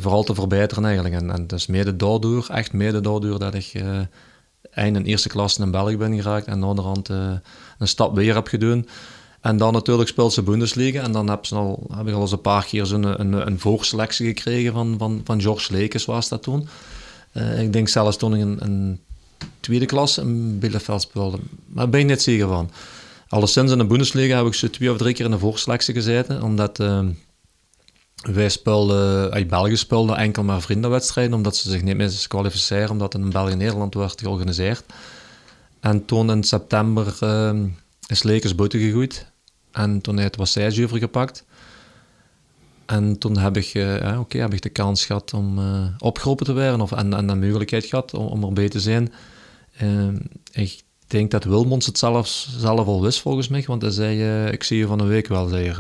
vooral 0.01 0.23
te 0.23 0.35
verbeteren 0.35 0.85
eigenlijk. 0.85 1.15
En, 1.15 1.31
en 1.31 1.47
is 1.47 1.67
mede 1.67 1.97
daardoor, 1.97 2.47
echt 2.51 2.73
mede 2.73 3.01
daardoor, 3.01 3.39
dat 3.39 3.55
ik 3.55 3.83
eind 4.71 4.97
in 4.97 5.05
eerste 5.05 5.29
klasse 5.29 5.63
in 5.63 5.71
België 5.71 5.97
ben 5.97 6.15
geraakt 6.15 6.47
en 6.47 6.65
aan 6.65 6.77
de 6.77 6.83
hand 6.83 7.09
een 7.09 7.41
stap 7.79 8.15
weer 8.15 8.35
heb 8.35 8.47
gedaan. 8.47 8.87
En 9.43 9.57
dan 9.57 9.73
natuurlijk 9.73 10.09
speelt 10.09 10.33
ze 10.33 10.43
Bundesliga. 10.43 11.03
En 11.03 11.13
dan 11.13 11.31
heb, 11.31 11.47
ze 11.47 11.55
al, 11.55 11.87
heb 11.95 12.09
ik 12.09 12.15
al 12.15 12.21
eens 12.21 12.33
een 12.33 12.41
paar 12.41 12.65
keer 12.65 12.93
een, 12.93 13.33
een, 13.47 13.59
voorselectie 13.59 14.27
gekregen 14.27 14.73
van, 14.73 14.95
van, 14.99 15.21
van 15.25 15.41
George 15.41 15.73
Lekes, 15.73 16.05
was 16.05 16.29
dat 16.29 16.43
toen. 16.43 16.69
Uh, 17.33 17.63
ik 17.63 17.73
denk 17.73 17.89
zelfs 17.89 18.17
toen 18.17 18.35
ik 18.35 18.41
een, 18.41 18.57
een 18.61 19.01
tweede 19.61 19.87
klasse 19.87 20.21
in 20.21 20.59
Bielefeld 20.59 21.03
speelde. 21.03 21.37
Maar 21.37 21.85
daar 21.85 21.89
ben 21.89 22.01
ik 22.01 22.07
niet 22.07 22.23
zeker 22.23 22.49
van. 22.49 22.71
Alleszins 23.29 23.73
in 23.73 23.79
de 23.79 23.87
Bundesliga 23.87 24.37
heb 24.37 24.47
ik 24.47 24.55
zo 24.55 24.71
twee 24.71 24.91
of 24.91 24.97
drie 24.97 25.15
keer 25.15 25.25
in 25.25 25.31
de 25.31 25.39
voorselectie 25.39 25.95
gezeten. 25.95 26.43
Omdat 26.43 26.81
uh, 26.81 27.07
wij 28.23 28.49
speelden, 28.49 29.31
uit 29.31 29.49
België 29.49 29.77
speelden 29.77 30.17
enkel 30.17 30.43
maar 30.43 30.61
vriendenwedstrijden. 30.61 31.35
Omdat 31.35 31.57
ze 31.57 31.71
zich 31.71 31.83
niet 31.83 31.97
meer 31.97 32.25
kwalificeren. 32.29 32.91
Omdat 32.91 33.15
in 33.15 33.31
België-Nederland 33.31 33.95
werd 33.95 34.21
georganiseerd. 34.21 34.85
En 35.81 36.05
toen 36.05 36.31
in 36.31 36.43
september 36.43 37.17
uh, 37.23 37.61
is 38.07 38.23
Lekers 38.23 38.55
buiten 38.55 38.81
gegooid. 38.81 39.32
En 39.73 40.01
toen 40.01 40.15
heeft 40.17 40.29
het 40.29 40.37
Wassage 40.37 40.85
overgepakt. 40.85 41.45
En 42.87 43.19
toen 43.19 43.39
heb 43.39 43.57
ik, 43.57 43.75
uh, 43.75 44.21
heb 44.29 44.55
ik 44.55 44.63
de 44.63 44.69
kans 44.69 45.05
gehad 45.05 45.35
om 45.35 45.59
uh, 45.59 45.85
opgeroepen 45.99 46.47
te 46.47 46.53
werden 46.53 46.81
of, 46.81 46.93
en, 46.93 47.15
en 47.15 47.27
de 47.27 47.35
mogelijkheid 47.35 47.85
gehad 47.85 48.15
om, 48.15 48.27
om 48.27 48.45
erbij 48.45 48.69
te 48.69 48.81
zijn. 48.81 49.13
Uh, 49.83 50.09
ik 50.53 50.83
denk 51.07 51.31
dat 51.31 51.45
Wilmons 51.45 51.87
het 51.87 51.99
zelfs, 51.99 52.57
zelf 52.59 52.87
al 52.87 53.03
wist 53.03 53.21
volgens 53.21 53.49
mij, 53.49 53.65
want 53.67 53.83
hij 53.83 53.91
zei, 53.91 54.47
ik 54.51 54.63
zie 54.63 54.79
je 54.79 54.87
van 54.87 55.01
een 55.01 55.09
week 55.09 55.29
wel, 55.29 55.49
zei 55.49 55.75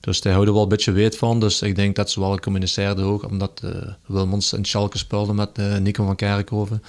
dus 0.00 0.22
hij 0.22 0.32
houdt 0.32 0.48
er 0.48 0.54
wel 0.54 0.62
een 0.62 0.68
beetje 0.68 0.92
weet 0.92 1.16
van, 1.16 1.40
dus 1.40 1.62
ik 1.62 1.76
denk 1.76 1.96
dat 1.96 2.10
ze 2.10 2.20
wel 2.20 2.38
communiceerden 2.38 3.04
ook, 3.04 3.28
omdat 3.28 3.62
Wilmons 4.06 4.52
in 4.52 4.64
Schalke 4.64 4.98
speelde 4.98 5.32
met 5.32 5.80
Nico 5.80 6.04
van 6.04 6.16
Kerkhoven. 6.16 6.82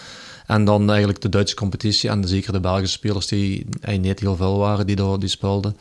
En 0.46 0.66
dan 0.66 0.90
eigenlijk 0.90 1.22
de 1.22 1.30
Duitse 1.30 1.56
competitie 1.56 2.10
en 2.10 2.28
zeker 2.28 2.54
de 2.54 2.60
Belgische 2.60 2.98
spelers 2.98 3.28
die 3.28 3.66
niet 4.00 4.20
heel 4.20 4.36
veel 4.36 4.58
waren 4.58 4.88
die, 4.88 4.96
daar, 4.96 5.20
die 5.20 5.30
speelden. 5.30 5.78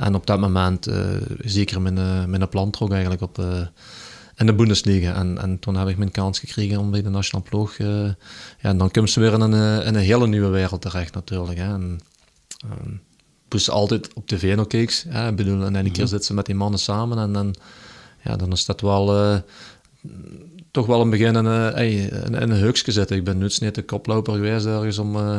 En 0.00 0.14
op 0.14 0.26
dat 0.26 0.40
moment 0.40 0.88
uh, 0.88 0.96
zeker 1.38 1.80
mijn, 1.80 1.96
uh, 1.96 2.24
mijn 2.24 2.48
plan 2.48 2.70
trok 2.70 2.90
eigenlijk 2.90 3.22
op, 3.22 3.38
uh, 3.38 3.60
in 4.36 4.46
de 4.46 4.54
Bundesliga. 4.54 5.14
En, 5.14 5.38
en 5.38 5.58
toen 5.58 5.76
heb 5.76 5.88
ik 5.88 5.98
mijn 5.98 6.10
kans 6.10 6.38
gekregen 6.38 6.78
om 6.78 6.90
bij 6.90 7.02
de 7.02 7.08
nationale 7.08 7.48
ploeg. 7.48 7.76
ja, 7.76 8.14
en 8.58 8.78
dan 8.78 8.90
komt 8.90 9.10
ze 9.10 9.20
weer 9.20 9.32
in 9.32 9.40
een, 9.40 9.82
in 9.84 9.94
een 9.94 10.02
hele 10.02 10.26
nieuwe 10.26 10.48
wereld 10.48 10.80
terecht 10.80 11.14
natuurlijk. 11.14 11.58
Hè. 11.58 11.72
En, 11.72 12.00
dus 13.48 13.70
altijd 13.70 14.14
op 14.14 14.26
tv 14.26 14.56
nog 14.56 14.66
keek. 14.66 14.90
Ik 15.28 15.36
bedoel, 15.36 15.64
en 15.64 15.74
een 15.74 15.92
keer 15.92 16.06
zitten 16.06 16.26
ze 16.26 16.34
met 16.34 16.46
die 16.46 16.54
mannen 16.54 16.80
samen. 16.80 17.18
En 17.18 17.32
dan, 17.32 17.54
ja, 18.24 18.36
dan 18.36 18.52
is 18.52 18.64
dat 18.64 18.80
wel 18.80 19.42
toch 20.70 20.86
wel 20.86 21.00
een 21.00 21.10
begin 21.10 21.36
in, 21.36 21.46
in, 21.46 22.34
een 22.34 22.50
heukje 22.50 22.92
zitten. 22.92 23.16
Ik 23.16 23.24
ben 23.24 23.38
nu 23.38 23.48
de 23.48 23.82
koploper 23.82 24.34
geweest 24.34 24.66
ergens 24.66 24.98
om 24.98 25.16
uh, 25.16 25.38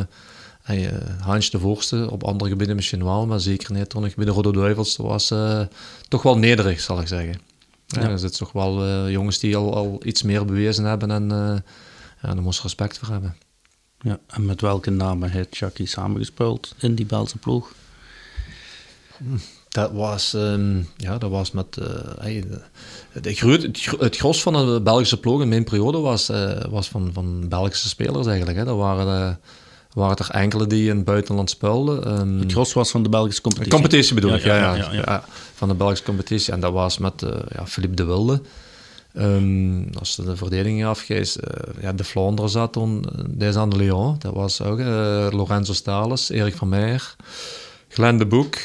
Hans 1.20 1.50
de 1.50 1.60
Voorste, 1.60 2.08
op 2.12 2.24
andere 2.24 2.50
gebieden 2.50 2.76
misschien 2.76 3.04
wel, 3.04 3.26
maar 3.26 3.40
zeker 3.40 3.74
niet 3.74 3.90
toen 3.90 4.06
ik 4.06 4.16
bij 4.16 4.26
de 4.26 4.32
Rode 4.32 4.52
Duivels 4.52 4.98
was 4.98 5.32
uh, 5.32 5.62
toch 6.08 6.22
wel 6.22 6.38
nederig, 6.38 6.80
zal 6.82 7.02
ik 7.02 7.08
zeggen. 7.08 7.40
Ja. 7.88 8.10
er 8.10 8.20
zitten 8.20 8.40
toch 8.40 8.52
wel 8.52 8.88
uh, 8.88 9.12
jongens 9.12 9.40
die 9.40 9.56
al, 9.56 9.76
al 9.76 10.02
iets 10.04 10.24
meer 10.24 10.46
bewezen 10.46 10.86
hebben 10.86 11.12
en 11.12 11.30
ja, 12.22 12.34
daar 12.34 12.42
moest 12.42 12.62
respect 12.62 12.98
voor 12.98 13.08
hebben. 13.08 13.36
Ja, 14.00 14.20
en 14.28 14.46
met 14.46 14.62
welke 14.62 14.90
namen 14.90 15.30
heeft 15.30 15.56
Chucky 15.56 15.86
samengespeeld 15.86 16.76
in 16.80 16.96
die 16.96 17.06
Belgische 17.06 17.38
ploeg? 17.38 17.72
Dat 19.70 19.92
was, 19.92 20.34
um, 20.34 20.90
ja, 20.98 21.18
dat 21.18 21.30
was 21.30 21.52
met. 21.52 21.78
Uh, 21.80 21.86
hey, 22.20 22.44
het, 23.12 23.26
het, 23.40 24.00
het, 24.00 24.18
gros 24.18 24.42
van 24.42 24.54
de 24.54 24.82
Belgische 24.82 25.20
ploeg 25.20 25.42
in 25.42 25.50
mijn 25.50 25.64
periode 25.64 25.98
was, 25.98 26.30
uh, 26.30 26.64
was 26.70 26.90
van, 26.90 27.10
van 27.14 27.48
Belgische 27.50 27.88
spelers 27.88 28.28
eigenlijk. 28.28 28.58
Hè. 28.58 28.66
Dat 28.66 28.78
waren 28.78 29.40
waren 29.94 30.18
er 30.18 30.30
enkele 30.30 30.68
die 30.68 30.90
in 30.90 30.96
het 30.96 31.06
buitenland 31.06 31.50
speelden. 31.50 32.20
Um, 32.20 32.40
het 32.40 32.52
gros 32.52 32.74
was 32.74 32.92
van 32.92 33.04
de 33.04 33.10
Belgische 33.10 33.42
competitie. 33.42 33.74
Competitie 33.74 34.14
bedoel 34.16 34.34
ik, 34.34 34.44
ja 34.44 34.56
ja, 34.56 34.76
ja, 34.76 34.92
ja, 34.92 35.24
Van 35.54 35.68
de 35.68 35.74
Belgische 35.74 36.06
competitie. 36.06 36.54
En 36.54 36.60
dat 36.60 36.74
was 36.74 36.98
met 36.98 37.22
uh, 37.22 37.30
ja, 37.56 37.68
Philippe 37.68 37.96
de 37.96 38.04
Wilde. 38.04 38.42
Um, 39.14 39.90
als 40.00 40.16
de 40.16 40.36
verdediging 40.36 40.86
afgeeft, 40.86 41.38
uh, 41.38 41.82
ja, 41.82 41.94
de 41.94 42.04
Vlaanderen 42.04 42.52
zat 42.52 42.74
toen, 42.74 43.06
eh, 43.06 43.24
deze 43.28 43.60
aan 43.60 43.70
de 43.70 43.76
Lyon, 43.76 44.16
dat 44.20 44.34
was 44.34 44.62
ook 44.62 44.80
uh, 44.80 45.28
Lorenzo 45.30 45.74
Stales, 45.74 46.30
Erik 46.30 46.56
van 46.56 46.70
Meijer, 46.70 47.16
Glenn 47.88 48.18
de 48.18 48.26
Boek, 48.26 48.56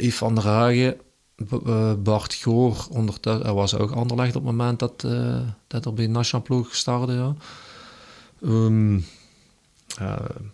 Yves 0.00 0.16
van 0.16 0.34
der 0.34 0.44
Hagen, 0.44 0.96
Bart 2.02 2.34
Goor, 2.34 2.86
ondertussen, 2.90 3.42
hij 3.42 3.52
was 3.52 3.76
ook 3.76 3.90
Anderlecht 3.90 4.36
op 4.36 4.42
het 4.42 4.56
moment 4.56 4.78
dat, 4.78 5.06
dat 5.66 5.84
er 5.84 5.94
bij 5.94 6.04
de 6.04 6.10
nationale 6.10 6.44
ploeg 6.44 6.74
startte. 6.74 7.12
Ja. 7.12 7.34
Um, 8.42 8.94
uh, 8.96 9.02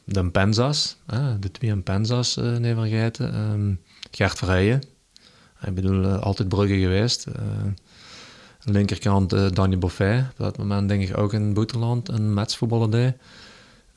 de 0.05 0.31
Penzas, 0.31 0.97
de 1.41 1.51
twee 1.51 1.77
Penzas 1.77 2.37
uh, 2.37 2.57
niet 2.57 2.75
vergeten. 2.75 3.51
Um, 3.51 3.81
Gert 4.11 4.39
Verrijen, 4.39 4.83
ik 5.63 5.75
bedoel, 5.75 6.05
uh, 6.05 6.23
altijd 6.23 6.49
Brugge 6.49 6.79
geweest. 6.79 7.27
linkerkant 8.65 9.33
uh, 9.33 9.51
Danny 9.51 9.77
op 9.77 10.33
dat 10.37 10.59
moment 10.59 10.89
denk 10.89 11.09
ik 11.09 11.19
ook 11.19 11.33
in 11.33 11.55
Boeterland, 11.55 12.09
een 12.09 12.33
matchvoetballer 12.33 12.91
deed. 12.91 13.15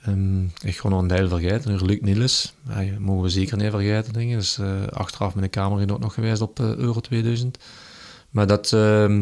Um, 0.08 0.52
ik 0.62 0.84
nog 0.92 1.02
een 1.02 1.08
deel 1.08 1.28
vergeten, 1.30 1.86
Luc 1.86 2.00
Niels, 2.02 2.54
dat 2.64 3.00
mogen 3.00 3.24
we 3.24 3.30
zeker 3.30 3.58
niet 3.58 3.72
vergeten. 3.72 4.22
Ik. 4.22 4.34
Dus 4.34 4.60
achteraf 4.90 5.36
met 5.36 5.44
de 5.44 5.50
Kamer 5.50 5.86
nog 6.00 6.14
geweest 6.14 6.42
op 6.42 6.60
Euro 6.60 7.00
2000. 7.00 7.58
Maar 8.30 8.48
dat, 8.48 8.72
uh, 8.72 9.20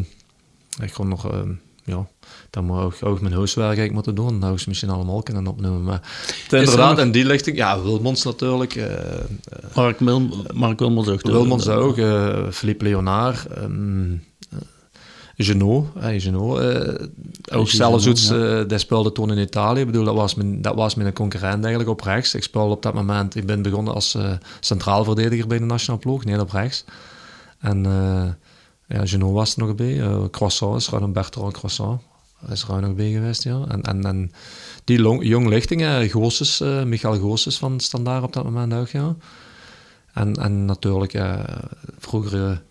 ik 0.82 0.94
kon 0.94 1.08
nog 1.08 1.46
ja, 1.84 2.08
dan 2.56 2.66
moet 2.66 2.94
ik 2.94 3.06
ook 3.06 3.22
mijn 3.22 3.34
huiswerk 3.34 3.92
moeten 3.92 4.16
doen. 4.16 4.40
Dat 4.40 4.60
ze 4.60 4.70
misschien 4.70 4.90
allemaal 4.90 5.24
kunnen 5.24 5.48
opnemen. 5.48 5.84
Maar 5.84 6.02
inderdaad, 6.50 6.98
en 6.98 7.12
die 7.12 7.26
lichting, 7.26 7.58
ja, 7.58 7.82
Wilmons 7.82 8.24
natuurlijk. 8.24 8.76
Uh, 8.76 8.86
Mark, 9.76 10.00
Mil 10.00 10.30
Mark 10.54 10.80
Wilmons 10.80 11.08
ook. 11.08 11.22
Wilmons 11.22 11.68
ook, 11.68 11.98
uh, 11.98 12.48
Philippe 12.52 12.84
Leonard. 12.84 13.48
Um, 13.58 14.24
Genot, 15.38 15.88
hey, 16.00 16.20
Genot 16.20 16.62
uh, 16.62 16.94
ook 17.52 17.70
zelfs 17.70 18.08
iets, 18.08 18.28
ja. 18.28 18.60
uh, 18.60 18.68
die 18.68 18.78
speelde 18.78 19.12
toen 19.12 19.32
in 19.32 19.38
Italië. 19.38 19.80
Ik 19.80 19.86
bedoel, 19.86 20.04
dat 20.04 20.16
was, 20.16 20.36
mijn, 20.36 20.62
dat 20.62 20.76
was 20.76 20.96
mijn 20.96 21.14
concurrent 21.14 21.64
eigenlijk 21.64 21.90
op 21.90 22.02
rechts. 22.02 22.36
Ik 22.36 22.44
speelde 22.44 22.74
op 22.74 22.82
dat 22.82 22.94
moment, 22.94 23.36
ik 23.36 23.46
ben 23.46 23.62
begonnen 23.62 23.94
als 23.94 24.16
uh, 24.16 24.32
centraal 24.60 25.04
verdediger 25.04 25.48
bij 25.48 25.58
de 25.58 25.66
nationale 25.66 26.02
ploeg, 26.02 26.26
niet 26.26 26.40
op 26.40 26.52
rechts. 26.52 26.86
En 27.60 27.84
ja, 28.88 29.06
Genot 29.06 29.34
was 29.34 29.56
er 29.56 29.66
nog 29.66 29.76
bij. 29.76 29.94
Uh, 29.94 30.24
Croissant 30.32 30.92
een 30.92 31.14
Bertrand 31.14 31.54
Croissant. 31.54 32.02
Is 32.50 32.64
er 32.64 32.82
nog 32.82 32.96
bij 32.96 33.12
geweest, 33.12 33.44
ja. 33.44 33.66
En, 33.68 34.04
en, 34.06 34.32
die 34.84 35.00
long, 35.00 35.24
jong 35.24 35.48
lichtingen, 35.48 36.04
uh, 36.62 36.84
Michael 36.84 37.20
Goossens 37.20 37.58
van 37.58 37.80
Standaard 37.80 38.24
op 38.24 38.34
dat 38.34 38.44
moment 38.44 38.74
ook. 38.74 39.16
En, 40.14 40.34
en 40.34 40.66
natuurlijk 40.66 41.14
uh, 41.14 41.40
vroegere 41.98 42.62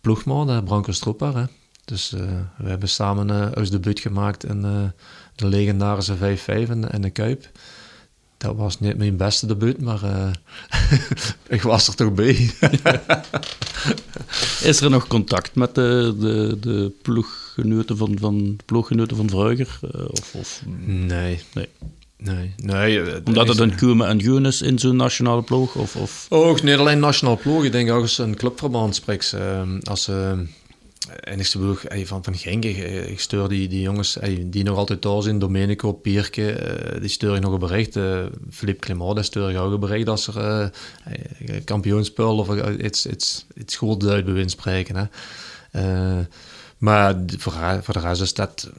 ploegman, 0.00 0.50
uh, 0.50 0.62
Branko 0.64 0.92
hè. 1.18 1.44
Dus 1.84 2.12
uh, 2.12 2.20
we 2.56 2.68
hebben 2.68 2.88
samen 2.88 3.28
uh, 3.28 3.46
ons 3.54 3.70
debuut 3.70 4.00
gemaakt 4.00 4.44
in 4.44 4.62
de 5.34 5.48
legendarische 5.48 6.16
5-5 6.16 6.18
in, 6.46 6.88
in 6.90 7.02
de 7.02 7.10
Kuip 7.10 7.48
dat 8.42 8.56
was 8.56 8.80
niet 8.80 8.96
mijn 8.96 9.16
beste 9.16 9.46
debuut, 9.46 9.80
maar 9.80 10.02
uh, 10.04 10.30
ik 11.56 11.62
was 11.62 11.88
er 11.88 11.94
toch 11.94 12.12
bij. 12.12 12.30
Is 14.62 14.80
er 14.80 14.90
nog 14.90 15.06
contact 15.06 15.54
met 15.54 15.74
de, 15.74 16.14
de, 16.18 16.56
de 16.60 16.92
ploeggenoten 17.02 17.96
van, 17.96 18.16
van, 18.20 18.56
ploeggenoten 18.64 19.16
van 19.16 19.30
Vreuger? 19.30 19.78
Uh, 19.82 20.04
of, 20.08 20.34
of? 20.34 20.62
Nee. 20.84 21.40
nee. 21.54 21.68
Nee, 22.16 22.54
nee. 22.56 23.00
Eh, 23.02 23.20
Omdat 23.24 23.48
het 23.48 23.58
een 23.58 23.74
Kume 23.74 24.06
en 24.06 24.18
Joen 24.18 24.46
is 24.46 24.62
in 24.62 24.78
zo'n 24.78 24.96
nationale 24.96 25.42
ploeg? 25.42 25.74
Of, 25.74 25.96
of? 25.96 26.26
Oh, 26.28 26.60
niet 26.60 26.76
alleen 26.76 26.98
nationale 26.98 27.36
ploeg. 27.36 27.64
Ik 27.64 27.72
denk 27.72 27.90
ook 27.90 28.02
als 28.02 28.18
een 28.18 28.36
clubverband 28.36 28.94
spreekt. 28.94 29.36
als 29.82 30.02
ze 30.02 30.46
enigste 31.20 31.58
ploeg 31.58 31.84
van, 32.04 32.24
van 32.24 32.36
Genk, 32.36 32.64
ik 32.64 33.20
stuur 33.20 33.48
die, 33.48 33.68
die 33.68 33.80
jongens 33.80 34.18
die 34.46 34.64
nog 34.64 34.76
altijd 34.76 35.00
thuis 35.00 35.24
zijn, 35.24 35.38
Domenico, 35.38 35.92
Pierke, 35.92 36.42
uh, 36.94 37.00
die 37.00 37.08
stuur 37.08 37.34
ik 37.34 37.42
nog 37.42 37.52
een 37.52 37.58
bericht. 37.58 37.96
Uh, 37.96 38.24
Philippe 38.50 38.80
Clement, 38.80 39.14
die 39.14 39.24
stuur 39.24 39.50
ik 39.50 39.58
ook 39.58 39.72
een 39.72 39.80
bericht 39.80 40.08
als 40.08 40.26
er 40.26 40.70
uh, 41.42 41.56
kampioenspel 41.64 42.38
of 42.38 42.78
iets, 42.78 43.06
iets, 43.06 43.46
iets 43.54 43.76
goed 43.76 44.06
uit 44.06 44.50
spreken. 44.50 44.96
Hè. 44.96 45.04
maar 46.78 47.16
voor, 47.38 47.52
voor 47.82 47.94
de 47.94 48.00
rest 48.00 48.20
is 48.20 48.34
dat, 48.34 48.70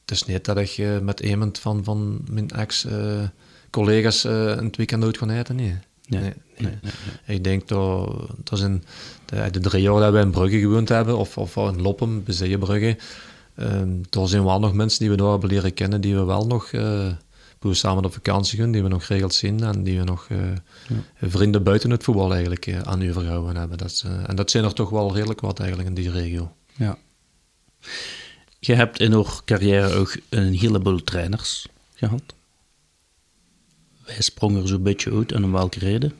het 0.00 0.10
is 0.10 0.24
niet 0.24 0.44
dat 0.44 0.56
ik 0.56 1.00
met 1.02 1.20
iemand 1.20 1.58
van, 1.58 1.84
van 1.84 2.20
mijn 2.30 2.50
ex-collega's 2.50 4.24
een 4.24 4.74
weekend 4.76 5.04
uit 5.04 5.18
ga 5.18 5.28
eten, 5.28 5.56
nee. 5.56 5.78
Nee, 6.06 6.20
nee, 6.20 6.32
nee, 6.58 6.78
Ik 7.26 7.44
denk 7.44 7.68
dat, 7.68 8.16
dat 8.44 8.60
in 8.60 8.84
de, 9.24 9.50
de, 9.50 9.60
drie 9.60 9.82
jaar 9.82 10.00
dat 10.00 10.12
we 10.12 10.18
in 10.18 10.30
Brugge 10.30 10.58
gewoond 10.58 10.88
hebben, 10.88 11.18
of, 11.18 11.38
of 11.38 11.56
in 11.56 11.82
Loppen, 11.82 12.24
Bezeebrugge, 12.24 12.96
uh, 13.58 13.80
er 14.10 14.28
zijn 14.28 14.44
wel 14.44 14.60
nog 14.60 14.72
mensen 14.72 15.00
die 15.00 15.10
we 15.10 15.16
daar 15.16 15.30
hebben 15.30 15.48
leren 15.48 15.74
kennen, 15.74 16.00
die 16.00 16.14
we 16.14 16.24
wel 16.24 16.46
nog 16.46 16.72
uh, 16.72 17.12
we 17.68 17.74
samen 17.74 18.04
op 18.04 18.12
vakantie 18.12 18.58
gaan, 18.58 18.70
die 18.70 18.82
we 18.82 18.88
nog 18.88 19.06
geregeld 19.06 19.34
zien 19.34 19.62
en 19.62 19.82
die 19.82 19.98
we 19.98 20.04
nog 20.04 20.28
uh, 20.28 20.38
ja. 20.88 21.28
vrienden 21.28 21.62
buiten 21.62 21.90
het 21.90 22.04
voetbal 22.04 22.32
eigenlijk 22.32 22.66
uh, 22.66 22.80
aan 22.80 23.08
overgehouden 23.08 23.56
hebben. 23.56 23.78
Dat, 23.78 24.04
en 24.26 24.36
dat 24.36 24.50
zijn 24.50 24.64
er 24.64 24.74
toch 24.74 24.90
wel 24.90 25.14
redelijk 25.14 25.40
wat 25.40 25.58
eigenlijk 25.58 25.88
in 25.88 25.94
die 25.94 26.10
regio. 26.10 26.52
Ja. 26.76 26.98
Je 28.58 28.74
hebt 28.74 29.00
in 29.00 29.12
uw 29.12 29.26
carrière 29.44 29.94
ook 29.94 30.16
een 30.28 30.54
heleboel 30.54 31.04
trainers 31.04 31.66
gehad. 31.94 32.34
Wij 34.04 34.20
sprongen 34.20 34.62
er 34.62 34.68
zo'n 34.68 34.82
beetje 34.82 35.12
uit 35.12 35.32
en 35.32 35.44
om 35.44 35.52
welke 35.52 35.78
reden? 35.78 36.12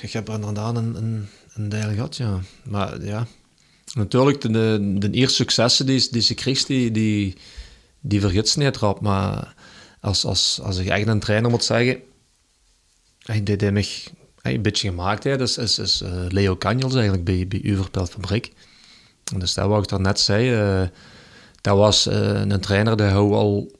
Ik 0.00 0.12
heb 0.12 0.28
er 0.28 0.34
inderdaad 0.34 0.76
een, 0.76 0.94
een, 0.94 1.28
een 1.54 1.68
deel 1.68 1.90
gehad, 1.92 2.16
ja. 2.16 2.40
Maar 2.62 3.04
ja, 3.04 3.26
natuurlijk, 3.94 4.40
de, 4.40 4.94
de, 4.98 5.10
eerste 5.10 5.34
successen 5.34 5.86
die, 5.86 6.08
die 6.10 6.22
ze 6.22 6.34
kreeg, 6.34 6.64
die, 6.64 6.90
die, 6.90 7.36
die 8.00 8.20
niet 8.30 8.76
erop. 8.76 9.00
Maar 9.00 9.54
als, 10.00 10.24
als, 10.24 10.60
als 10.62 10.78
ik 10.78 10.88
echt 10.88 11.06
een 11.06 11.20
trainer 11.20 11.50
moet 11.50 11.64
zeggen, 11.64 12.00
hij 13.18 13.42
deed 13.42 13.72
mij 13.72 13.86
een 14.42 14.62
beetje 14.62 14.88
gemaakt 14.88 15.24
heeft, 15.24 15.40
is, 15.40 15.58
is, 15.58 15.78
is 15.78 16.02
uh, 16.02 16.10
Leo 16.28 16.56
Canjels 16.56 16.94
eigenlijk 16.94 17.24
bij, 17.24 17.48
bij 17.48 17.60
Uverpelt 17.62 18.10
Fabriek. 18.10 18.52
Dus 19.36 19.54
dat 19.54 19.68
wat 19.68 19.82
ik 19.82 19.88
daarnet 19.88 20.20
zei, 20.20 20.80
uh, 20.82 20.88
dat 21.60 21.76
was 21.76 22.06
uh, 22.06 22.40
een 22.40 22.60
trainer 22.60 22.96
die 22.96 23.06
hou 23.06 23.32
al 23.32 23.70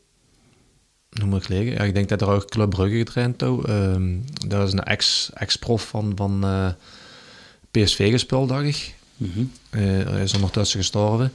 noem 1.13 1.35
ik 1.35 1.49
liggen. 1.49 1.73
Ja, 1.73 1.81
ik 1.81 1.95
denk 1.95 2.09
dat 2.09 2.21
er 2.21 2.29
ook 2.29 2.51
Club 2.51 2.71
Brugge 2.71 2.97
getraind 2.97 3.41
heeft. 3.41 3.69
Um, 3.69 4.25
dat 4.47 4.67
is 4.67 4.73
een 4.73 4.83
ex-prof 5.35 5.89
van, 5.89 6.13
van 6.17 6.45
uh, 6.45 6.67
eh, 6.67 6.73
PSV 7.71 8.11
gespeeld, 8.11 8.49
dacht 8.49 8.65
ik. 8.65 8.95
Mm 9.17 9.31
-hmm. 9.35 9.53
uh, 9.71 10.05
hij 10.09 10.23
is 10.23 10.35
ondertussen 10.35 10.79
gestorven. 10.79 11.33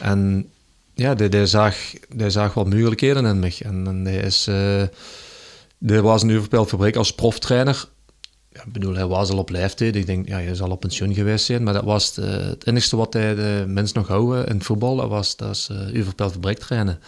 En 0.00 0.48
ja, 0.94 1.14
die, 1.14 1.28
die, 1.28 1.46
zag, 1.46 1.76
die 2.08 2.30
zag 2.30 2.54
wel 2.54 2.64
mogelijkheden 2.64 3.26
in 3.26 3.38
mij. 3.38 3.54
En, 3.58 3.86
en 3.86 4.04
die, 4.04 4.20
is, 4.20 4.46
uh, 4.48 4.82
die 5.78 6.00
was 6.00 6.22
een 6.22 6.42
fabriek 6.50 6.96
als 6.96 7.14
proftrainer. 7.14 7.88
Ja, 8.52 8.62
ik 8.64 8.72
bedoel, 8.72 8.94
hij 8.94 9.06
was 9.06 9.30
al 9.30 9.38
op 9.38 9.50
leeftijd. 9.50 9.96
Ik 9.96 10.06
denk, 10.06 10.28
ja, 10.28 10.36
hij 10.36 10.54
zal 10.54 10.70
op 10.70 10.80
pensioen 10.80 11.14
geweest 11.14 11.44
zijn. 11.44 11.62
Maar 11.62 11.74
dat 11.74 11.84
was 11.84 12.14
de, 12.14 12.22
het 12.22 12.66
enige 12.66 12.96
wat 12.96 13.12
hij 13.12 13.34
de 13.34 13.64
mensen 13.66 13.98
nog 13.98 14.08
houden 14.08 14.46
in 14.46 14.54
het 14.54 14.64
voetbal. 14.64 14.96
Dat 14.96 15.08
was 15.08 15.36
dat 15.36 15.50
is, 15.50 15.68
uh, 15.94 16.08
fabriek 16.16 16.58
trainen. 16.58 16.98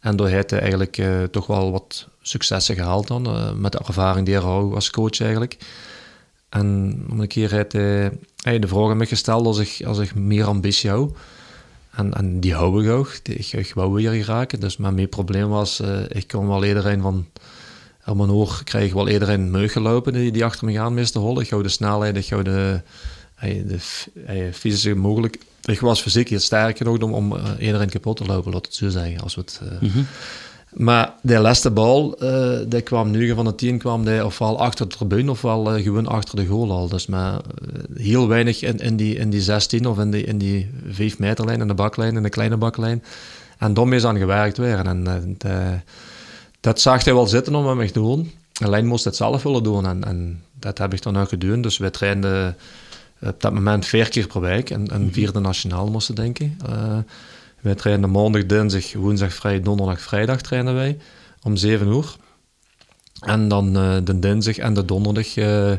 En 0.00 0.16
door 0.16 0.28
heeft 0.28 0.50
hij 0.50 0.60
eigenlijk 0.60 0.98
uh, 0.98 1.22
toch 1.22 1.46
wel 1.46 1.70
wat 1.70 2.08
successen 2.22 2.74
gehaald 2.74 3.06
dan, 3.06 3.26
uh, 3.26 3.52
met 3.52 3.72
de 3.72 3.78
ervaring 3.86 4.26
die 4.26 4.34
hij 4.34 4.44
had 4.44 4.74
als 4.74 4.90
coach 4.90 5.20
eigenlijk. 5.20 5.56
En 6.48 7.00
om 7.10 7.20
een 7.20 7.28
keer 7.28 7.50
heeft 7.50 7.72
hij, 7.72 8.18
hij 8.42 8.58
de 8.58 8.68
vraag 8.68 8.90
aan 8.90 8.96
me 8.96 9.06
gesteld 9.06 9.46
als 9.46 9.58
ik, 9.58 9.86
als 9.86 9.98
ik 9.98 10.14
meer 10.14 10.46
ambitie 10.46 10.90
hou. 10.90 11.10
En, 11.90 12.14
en 12.14 12.40
die 12.40 12.54
hou 12.54 12.84
ik 12.84 12.90
ook. 12.90 13.12
Ik, 13.22 13.72
wou 13.74 13.92
weer 13.92 14.24
geraken. 14.24 14.60
Dus 14.60 14.76
mijn 14.76 15.08
probleem 15.08 15.48
was, 15.48 15.80
uh, 15.80 16.00
ik 16.08 16.28
kon 16.28 16.48
wel 16.48 16.64
iedereen 16.64 17.00
van... 17.00 17.26
Op 18.06 18.16
mijn 18.16 18.30
oor 18.30 18.62
ik 18.78 18.92
wel 18.92 19.08
iedereen 19.08 19.50
meegelopen 19.50 20.12
die, 20.12 20.32
die 20.32 20.44
achter 20.44 20.66
me 20.66 20.72
gaan 20.72 20.94
meestal 20.94 21.22
hollen. 21.22 21.42
Ik 21.42 21.50
hou 21.50 21.62
de 21.62 21.68
snelheid, 21.68 22.16
ik 22.16 22.28
hou 22.28 22.42
de, 22.42 22.82
de, 23.40 23.64
de 23.66 24.50
fysische 24.52 24.94
mogelijk 24.94 25.38
ik 25.66 25.80
was 25.80 26.00
fysiek 26.00 26.28
heel 26.28 26.38
sterk 26.38 26.76
genoeg 26.76 26.98
om, 26.98 27.12
om 27.12 27.32
uh, 27.32 27.42
iedereen 27.58 27.88
kapot 27.88 28.16
te 28.16 28.24
lopen, 28.24 28.52
laat 28.52 28.66
het 28.66 28.74
zo 28.74 28.88
zeggen. 28.88 29.20
Als 29.20 29.34
we 29.34 29.40
het, 29.40 29.60
mm 29.80 29.88
-hmm. 29.88 30.06
Maar 30.76 31.14
de 31.22 31.38
laatste 31.38 31.70
bal, 31.70 32.24
uh, 32.24 32.58
die 32.68 32.80
kwam 32.80 33.10
9 33.10 33.36
van 33.36 33.44
de 33.44 33.54
10 33.54 33.78
kwam 33.78 34.04
die 34.04 34.24
ofwel 34.24 34.58
achter 34.58 34.88
de 34.88 34.96
tribune 34.96 35.30
ofwel 35.30 35.64
gewoon 35.64 36.06
achter 36.06 36.36
de 36.36 36.46
goal 36.46 36.70
al. 36.70 36.88
Dus 36.88 37.06
maar 37.06 37.40
heel 37.94 38.28
weinig 38.28 38.62
in, 38.62 38.78
in, 38.78 38.96
die, 38.96 39.14
in 39.14 39.30
die 39.30 39.40
16 39.40 39.86
of 39.86 39.98
in 39.98 40.10
die, 40.10 40.24
in 40.24 40.38
die 40.38 40.70
5 40.90 41.18
meterlijn, 41.18 41.60
in 41.60 41.66
de 41.66 41.74
baklijn, 41.74 42.16
in 42.16 42.22
de 42.22 42.28
kleine 42.28 42.56
baklijn. 42.56 43.02
En 43.58 43.74
daarmee 43.74 43.98
is 43.98 44.04
aan 44.04 44.18
gewerkt 44.18 44.56
weer. 44.56 44.86
En 44.86 45.36
dat 46.60 46.80
zag 46.80 47.04
hij 47.04 47.14
wel 47.14 47.26
zitten 47.26 47.54
om 47.54 47.76
me 47.76 47.86
te 47.86 47.92
doen. 47.92 48.32
Alleen 48.64 48.86
moest 48.86 49.04
het 49.04 49.16
zelf 49.16 49.42
willen 49.42 49.62
doen 49.62 49.86
en, 49.86 50.04
en 50.04 50.42
dat 50.58 50.78
heb 50.78 50.94
ik 50.94 51.02
dan 51.02 51.18
ook 51.18 51.28
gedaan. 51.28 51.60
Dus 51.60 51.78
we 51.78 51.90
trainden 51.90 52.56
op 53.20 53.40
dat 53.40 53.52
moment 53.52 53.86
vier 53.86 54.08
keer 54.08 54.26
per 54.26 54.40
week 54.40 54.70
en, 54.70 54.88
en 54.88 55.02
mhm. 55.02 55.12
vierde 55.12 55.40
nationaal 55.40 55.90
moesten 55.90 56.14
denken. 56.14 56.58
Uh, 56.68 56.98
wij 57.60 57.74
trainen 57.74 58.10
maandag, 58.10 58.46
dinsdag, 58.46 58.92
woensdag, 58.92 59.32
vrijdag, 59.32 59.64
donderdag, 59.64 60.00
vrijdag 60.00 60.40
trainen 60.40 60.74
wij 60.74 60.98
om 61.42 61.56
7 61.56 61.86
uur. 61.86 62.16
En 63.20 63.48
dan 63.48 63.76
uh, 63.76 63.96
de 64.04 64.18
dinsdag 64.18 64.56
en 64.56 64.74
de 64.74 64.84
donderdag 64.84 65.36
uh, 65.36 65.72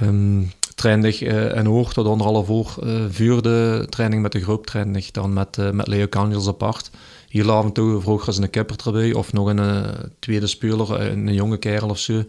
um, 0.00 0.50
train 0.74 1.04
ik 1.04 1.20
uh, 1.20 1.54
een 1.54 1.66
uur 1.66 1.88
tot 1.88 2.06
anderhalf 2.06 2.48
uur 2.48 2.74
uh, 2.84 3.04
vuurde 3.08 3.86
training 3.88 4.22
met 4.22 4.32
de 4.32 4.40
groep. 4.40 4.66
Train 4.66 4.96
ik 4.96 5.12
dan 5.12 5.32
met, 5.32 5.56
uh, 5.56 5.70
met 5.70 5.86
Leo 5.86 6.06
Kanjers 6.06 6.48
apart. 6.48 6.90
Hier 7.28 7.50
af 7.50 7.64
en 7.64 7.72
toe 7.72 8.00
vroeger 8.00 8.42
een 8.42 8.50
kipper 8.50 8.76
erbij 8.86 9.12
of 9.12 9.32
nog 9.32 9.48
een 9.48 9.84
tweede 10.18 10.46
speler, 10.46 11.00
een 11.00 11.34
jonge 11.34 11.56
kerel 11.56 11.88
of 11.88 11.98
zo. 11.98 12.24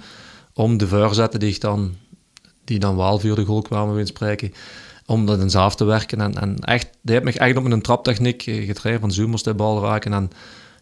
Om 0.54 0.78
de 0.78 0.88
voorzetten 0.88 1.40
die 1.40 1.50
ik 1.50 1.62
dan 1.62 1.96
die 2.64 2.80
dan 2.80 2.96
wel 2.96 3.20
voor 3.20 3.36
de 3.36 3.46
goal 3.46 3.62
kwamen 3.62 3.96
we 3.96 4.06
spreken, 4.06 4.54
om 5.06 5.26
dat 5.26 5.42
eens 5.42 5.56
af 5.56 5.76
te 5.76 5.86
werken. 5.86 6.22
En, 6.22 6.34
en 6.34 6.60
echt, 6.60 6.90
die 7.02 7.14
heeft 7.14 7.26
me 7.26 7.40
echt 7.40 7.58
op 7.58 7.66
een 7.66 7.82
traptechniek 7.82 8.46
eh, 8.46 8.66
getraind, 8.66 9.16
van 9.16 9.30
moest 9.30 9.44
de 9.44 9.54
bal 9.54 9.82
raken. 9.82 10.14
En, 10.14 10.30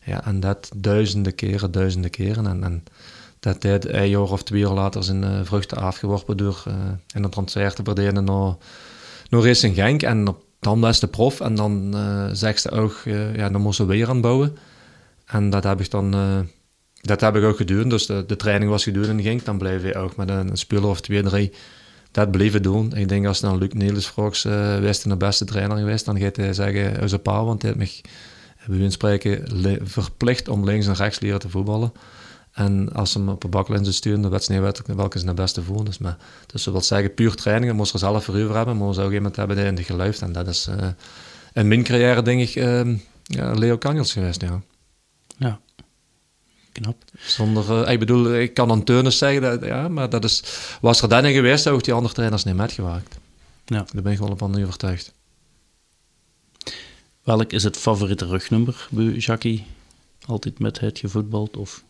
ja, 0.03 0.25
en 0.25 0.39
dat 0.39 0.71
duizenden 0.75 1.35
keren, 1.35 1.71
duizenden 1.71 2.09
keren. 2.09 2.47
En, 2.47 2.63
en 2.63 2.83
dat 3.39 3.61
deed 3.61 3.87
een 3.87 4.09
jaar 4.09 4.31
of 4.31 4.43
twee 4.43 4.59
jaar 4.59 4.73
later 4.73 5.03
zijn 5.03 5.23
uh, 5.23 5.39
vruchten 5.43 5.77
afgeworpen 5.77 6.37
door 6.37 6.63
uh, 6.67 6.73
in 7.13 7.23
een 7.23 7.29
transfer 7.29 7.73
te 7.73 7.83
verdelen 7.83 8.23
naar, 8.23 8.55
naar 9.29 9.41
Racing 9.41 9.75
Genk. 9.75 10.01
En 10.01 10.35
dan 10.59 10.79
was 10.79 10.99
de 10.99 11.07
prof 11.07 11.39
en 11.39 11.55
dan 11.55 11.95
uh, 11.95 12.27
zegt 12.31 12.61
ze 12.61 12.71
ook, 12.71 13.01
ja, 13.35 13.49
dan 13.49 13.61
moesten 13.61 13.87
we 13.87 13.93
weer 13.93 14.09
aan 14.09 14.21
bouwen. 14.21 14.57
En 15.25 15.49
dat 15.49 15.63
heb 15.63 15.79
ik 15.79 15.91
dan 15.91 16.13
dat 17.01 17.21
heb 17.21 17.35
ik 17.35 17.43
ook 17.43 17.57
gedaan. 17.57 17.89
Dus 17.89 18.05
de, 18.05 18.23
de 18.27 18.35
training 18.35 18.71
was 18.71 18.83
gedaan 18.83 19.09
en 19.09 19.21
ging. 19.21 19.43
Dan 19.43 19.57
bleef 19.57 19.83
je 19.83 19.95
ook 19.95 20.15
met 20.15 20.29
een, 20.29 20.49
een 20.49 20.57
speler 20.57 20.89
of 20.89 21.01
twee, 21.01 21.23
drie 21.23 21.51
dat 22.11 22.31
blijven 22.31 22.61
doen. 22.61 22.95
Ik 22.95 23.09
denk 23.09 23.25
als 23.25 23.39
dan 23.39 23.57
Luc 23.57 23.71
Niels 23.73 24.07
vroeg, 24.07 24.35
uh, 24.43 24.91
de 25.03 25.15
beste 25.17 25.45
trainer 25.45 25.77
geweest, 25.77 26.05
dan 26.05 26.19
gaat 26.19 26.35
hij 26.35 26.53
zeggen, 26.53 26.97
uit 26.97 27.23
pa, 27.23 27.43
want 27.43 27.61
hij 27.61 27.73
heeft 27.77 28.03
mij, 28.03 28.11
bij 28.67 28.77
hun 28.77 28.91
spreken, 28.91 29.43
verplicht 29.83 30.47
om 30.47 30.65
links 30.65 30.87
en 30.87 30.93
rechts 30.93 31.19
leren 31.19 31.39
te 31.39 31.49
voetballen. 31.49 31.91
En 32.51 32.93
als 32.93 33.11
ze 33.11 33.17
hem 33.17 33.29
op 33.29 33.43
een 33.43 33.49
baklijn 33.49 33.93
sturen, 33.93 34.21
dan 34.21 34.31
weet 34.31 34.43
ze 34.43 34.51
niet 34.51 34.85
welke 34.85 35.17
is 35.17 35.23
de 35.23 35.33
beste. 35.33 35.61
Dus, 35.83 35.97
maar, 35.97 36.17
dus 36.45 36.63
dat 36.63 36.73
wil 36.73 36.83
zeggen, 36.83 37.13
puur 37.13 37.35
training, 37.35 37.67
dat 37.67 37.75
moest 37.75 37.93
er 37.93 37.99
zelf 37.99 38.23
voor 38.23 38.35
over 38.35 38.55
hebben, 38.55 38.77
maar 38.77 38.87
we 38.87 38.93
zou 38.93 39.13
iemand 39.13 39.35
hebben 39.35 39.55
die 39.55 39.65
in 39.65 39.75
de 39.75 39.83
geluid. 39.83 40.21
En 40.21 40.31
dat 40.31 40.47
is 40.47 40.67
uh, 40.67 40.87
in 41.53 41.67
mijn 41.67 41.83
carrière, 41.83 42.21
denk 42.21 42.41
ik, 42.41 42.55
uh, 42.55 42.97
ja, 43.23 43.53
Leo 43.53 43.77
Kanjels 43.77 44.13
geweest, 44.13 44.41
ja. 44.41 44.61
Ja. 45.37 45.59
Knap. 46.71 46.95
Zonder, 47.17 47.85
uh, 47.85 47.91
ik 47.91 47.99
bedoel, 47.99 48.35
ik 48.35 48.53
kan 48.53 48.71
aan 48.71 48.83
Teunis 48.83 49.17
zeggen, 49.17 49.41
dat, 49.41 49.65
ja, 49.65 49.87
maar 49.87 50.09
dat 50.09 50.23
is, 50.23 50.43
was 50.81 51.01
er 51.01 51.09
dan 51.09 51.25
in 51.25 51.33
geweest, 51.33 51.63
zou 51.63 51.77
ik 51.77 51.83
die 51.83 51.93
andere 51.93 52.13
trainers 52.13 52.43
niet 52.43 52.55
metgemaakt. 52.55 53.17
Ja. 53.65 53.85
Daar 53.93 54.01
ben 54.01 54.11
ik 54.11 54.19
wel 54.19 54.37
van 54.37 54.63
overtuigd. 54.63 55.13
Welk 57.23 57.51
is 57.51 57.63
het 57.63 57.77
favoriete 57.77 58.25
rugnummer 58.25 58.87
bij 58.89 59.05
Jackie? 59.05 59.65
Altijd 60.25 60.59
met 60.59 60.79
het 60.79 60.99
gevoetbald? 60.99 61.57
Of? 61.57 61.83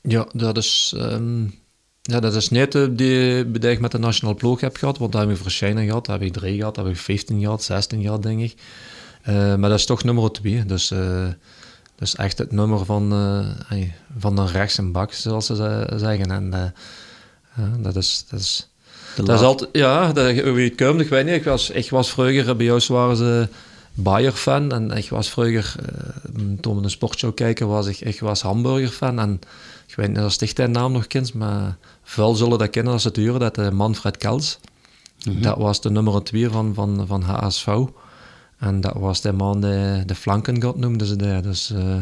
Ja, 0.00 0.28
dat 0.32 0.56
is, 0.56 0.94
um, 0.96 1.54
ja, 2.02 2.20
dat 2.20 2.34
is 2.34 2.50
net 2.50 2.74
uh, 2.74 2.86
die, 2.90 3.50
die 3.50 3.70
ik 3.70 3.80
met 3.80 3.90
de 3.90 3.98
nationale 3.98 4.36
ploeg 4.36 4.60
heb 4.60 4.76
gehad, 4.76 4.98
want 4.98 5.12
daar 5.12 5.22
heb 5.22 5.36
ik 5.36 5.42
verschijnen 5.42 5.86
gehad. 5.86 6.06
Daar 6.06 6.18
heb 6.18 6.26
ik 6.26 6.32
drie 6.32 6.56
gehad, 6.56 6.74
daar 6.74 6.84
heb 6.84 6.94
ik 6.94 7.00
15 7.00 7.40
gehad, 7.40 7.62
16 7.62 8.02
gehad, 8.02 8.22
denk 8.22 8.40
ik. 8.40 8.54
Uh, 9.28 9.54
maar 9.54 9.70
dat 9.70 9.78
is 9.78 9.86
toch 9.86 10.04
nummer 10.04 10.32
twee. 10.32 10.64
Dus 10.64 10.90
uh, 10.90 11.28
dus 11.96 12.16
echt 12.16 12.38
het 12.38 12.52
nummer 12.52 12.84
van, 12.84 13.12
uh, 13.70 13.82
van 14.18 14.38
een 14.38 14.48
rechts 14.48 14.78
en 14.78 14.92
bak, 14.92 15.12
zoals 15.12 15.46
ze 15.46 15.86
zeggen. 15.96 16.30
En 16.30 16.74
uh, 17.58 17.64
dat 17.78 17.96
is... 17.96 18.24
Dat 18.30 18.40
is 18.40 18.68
dat 19.16 19.28
is 19.28 19.40
altijd, 19.40 19.70
ja, 19.72 20.12
dat, 20.12 20.32
wie 20.32 20.68
het 20.68 20.74
komt, 20.74 21.00
ik 21.00 21.08
weet 21.08 21.24
niet. 21.24 21.34
Ik 21.34 21.44
was, 21.44 21.70
ik 21.70 21.90
was 21.90 22.10
vroeger, 22.10 22.56
bij 22.56 22.70
ons 22.70 22.86
waren 22.86 23.16
ze 23.16 23.48
Bayer-fan. 23.94 24.72
En 24.72 24.90
ik 24.90 25.08
was 25.08 25.30
vroeger, 25.30 25.74
uh, 25.80 26.58
toen 26.60 26.76
we 26.76 26.82
een 26.82 26.90
sportshow 26.90 27.34
kijken, 27.34 27.68
was 27.68 27.86
ik, 27.86 28.00
ik 28.00 28.20
was 28.20 28.42
hamburger-fan. 28.42 29.18
En 29.18 29.40
ik 29.86 29.94
weet 29.94 30.08
niet 30.08 30.18
of 30.18 30.32
sticht 30.32 30.66
naam 30.66 30.92
nog 30.92 31.06
kent, 31.06 31.34
maar 31.34 31.76
veel 32.02 32.34
zullen 32.34 32.58
dat 32.58 32.70
kennen 32.70 32.92
als 32.92 33.04
het 33.04 33.14
duren, 33.14 33.40
dat 33.40 33.72
Manfred 33.72 34.16
Kels. 34.16 34.58
Mhm. 35.24 35.42
Dat 35.42 35.56
was 35.56 35.80
de 35.80 35.90
nummer 35.90 36.22
2 36.22 36.48
van, 36.48 36.74
van, 36.74 37.04
van 37.06 37.22
HSV. 37.22 37.66
En 38.64 38.80
dat 38.80 38.94
was 38.94 39.20
de 39.20 39.32
man 39.32 39.60
die 39.60 40.04
de 40.04 40.14
flankengod 40.14 40.76
noemde 40.76 41.06
ze 41.06 41.16
daar. 41.16 41.42
Dus 41.42 41.70
uh, 41.70 41.96